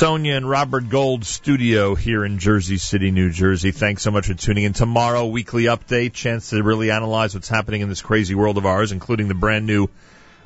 Sonia 0.00 0.34
and 0.34 0.48
Robert 0.48 0.88
Gold 0.88 1.26
studio 1.26 1.94
here 1.94 2.24
in 2.24 2.38
Jersey 2.38 2.78
City, 2.78 3.10
New 3.10 3.28
Jersey. 3.28 3.70
Thanks 3.70 4.02
so 4.02 4.10
much 4.10 4.28
for 4.28 4.32
tuning 4.32 4.64
in. 4.64 4.72
Tomorrow, 4.72 5.26
weekly 5.26 5.64
update, 5.64 6.14
chance 6.14 6.48
to 6.48 6.62
really 6.62 6.90
analyze 6.90 7.34
what's 7.34 7.50
happening 7.50 7.82
in 7.82 7.90
this 7.90 8.00
crazy 8.00 8.34
world 8.34 8.56
of 8.56 8.64
ours, 8.64 8.92
including 8.92 9.28
the 9.28 9.34
brand 9.34 9.66
new 9.66 9.88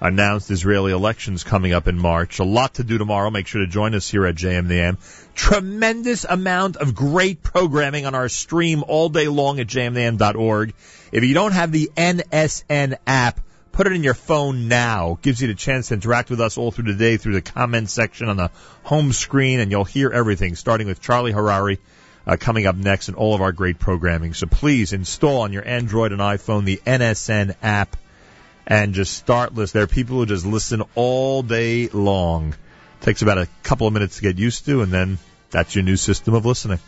announced 0.00 0.50
Israeli 0.50 0.90
elections 0.90 1.44
coming 1.44 1.72
up 1.72 1.86
in 1.86 1.96
March. 1.96 2.40
A 2.40 2.44
lot 2.44 2.74
to 2.74 2.82
do 2.82 2.98
tomorrow. 2.98 3.30
Make 3.30 3.46
sure 3.46 3.60
to 3.60 3.68
join 3.68 3.94
us 3.94 4.10
here 4.10 4.26
at 4.26 4.34
JM 4.34 4.66
the 4.66 4.80
AM. 4.80 4.98
Tremendous 5.36 6.24
amount 6.24 6.76
of 6.78 6.96
great 6.96 7.40
programming 7.40 8.06
on 8.06 8.16
our 8.16 8.28
stream 8.28 8.82
all 8.88 9.08
day 9.08 9.28
long 9.28 9.60
at 9.60 9.68
jmtheam.org. 9.68 10.74
If 11.12 11.22
you 11.22 11.32
don't 11.32 11.52
have 11.52 11.70
the 11.70 11.92
NSN 11.96 12.96
app, 13.06 13.38
put 13.74 13.88
it 13.88 13.92
in 13.92 14.04
your 14.04 14.14
phone 14.14 14.68
now. 14.68 15.18
Gives 15.20 15.42
you 15.42 15.48
the 15.48 15.54
chance 15.54 15.88
to 15.88 15.94
interact 15.94 16.30
with 16.30 16.40
us 16.40 16.56
all 16.56 16.70
through 16.70 16.92
the 16.92 16.98
day 16.98 17.16
through 17.16 17.34
the 17.34 17.42
comment 17.42 17.90
section 17.90 18.28
on 18.28 18.36
the 18.36 18.50
home 18.84 19.12
screen, 19.12 19.58
and 19.58 19.70
you'll 19.70 19.84
hear 19.84 20.10
everything, 20.10 20.54
starting 20.54 20.86
with 20.86 21.00
Charlie 21.00 21.32
Harari 21.32 21.80
uh, 22.24 22.36
coming 22.38 22.66
up 22.66 22.76
next 22.76 23.08
and 23.08 23.16
all 23.16 23.34
of 23.34 23.42
our 23.42 23.50
great 23.50 23.80
programming. 23.80 24.32
So 24.32 24.46
please 24.46 24.92
install 24.92 25.42
on 25.42 25.52
your 25.52 25.66
Android 25.66 26.12
and 26.12 26.20
iPhone 26.20 26.64
the 26.64 26.80
NSN 26.86 27.56
app 27.62 27.96
and 28.66 28.94
just 28.94 29.12
start 29.12 29.54
listening. 29.54 29.80
There 29.80 29.84
are 29.84 29.94
people 29.94 30.18
who 30.18 30.26
just 30.26 30.46
listen 30.46 30.82
all 30.94 31.42
day 31.42 31.88
long. 31.88 32.54
Takes 33.00 33.22
about 33.22 33.38
a 33.38 33.48
couple 33.64 33.88
of 33.88 33.92
minutes 33.92 34.16
to 34.16 34.22
get 34.22 34.38
used 34.38 34.66
to, 34.66 34.82
and 34.82 34.92
then 34.92 35.18
that's 35.50 35.74
your 35.74 35.84
new 35.84 35.96
system 35.96 36.34
of 36.34 36.46
listening. 36.46 36.78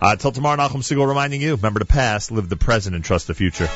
Uh, 0.00 0.14
till 0.14 0.32
tomorrow, 0.32 0.56
Nachum 0.56 0.82
Segal 0.82 1.06
reminding 1.06 1.42
you, 1.42 1.56
remember 1.56 1.80
the 1.80 1.84
past, 1.84 2.30
live 2.30 2.48
the 2.48 2.56
present, 2.56 2.94
and 2.94 3.04
trust 3.04 3.26
the 3.26 3.34
future. 3.34 3.68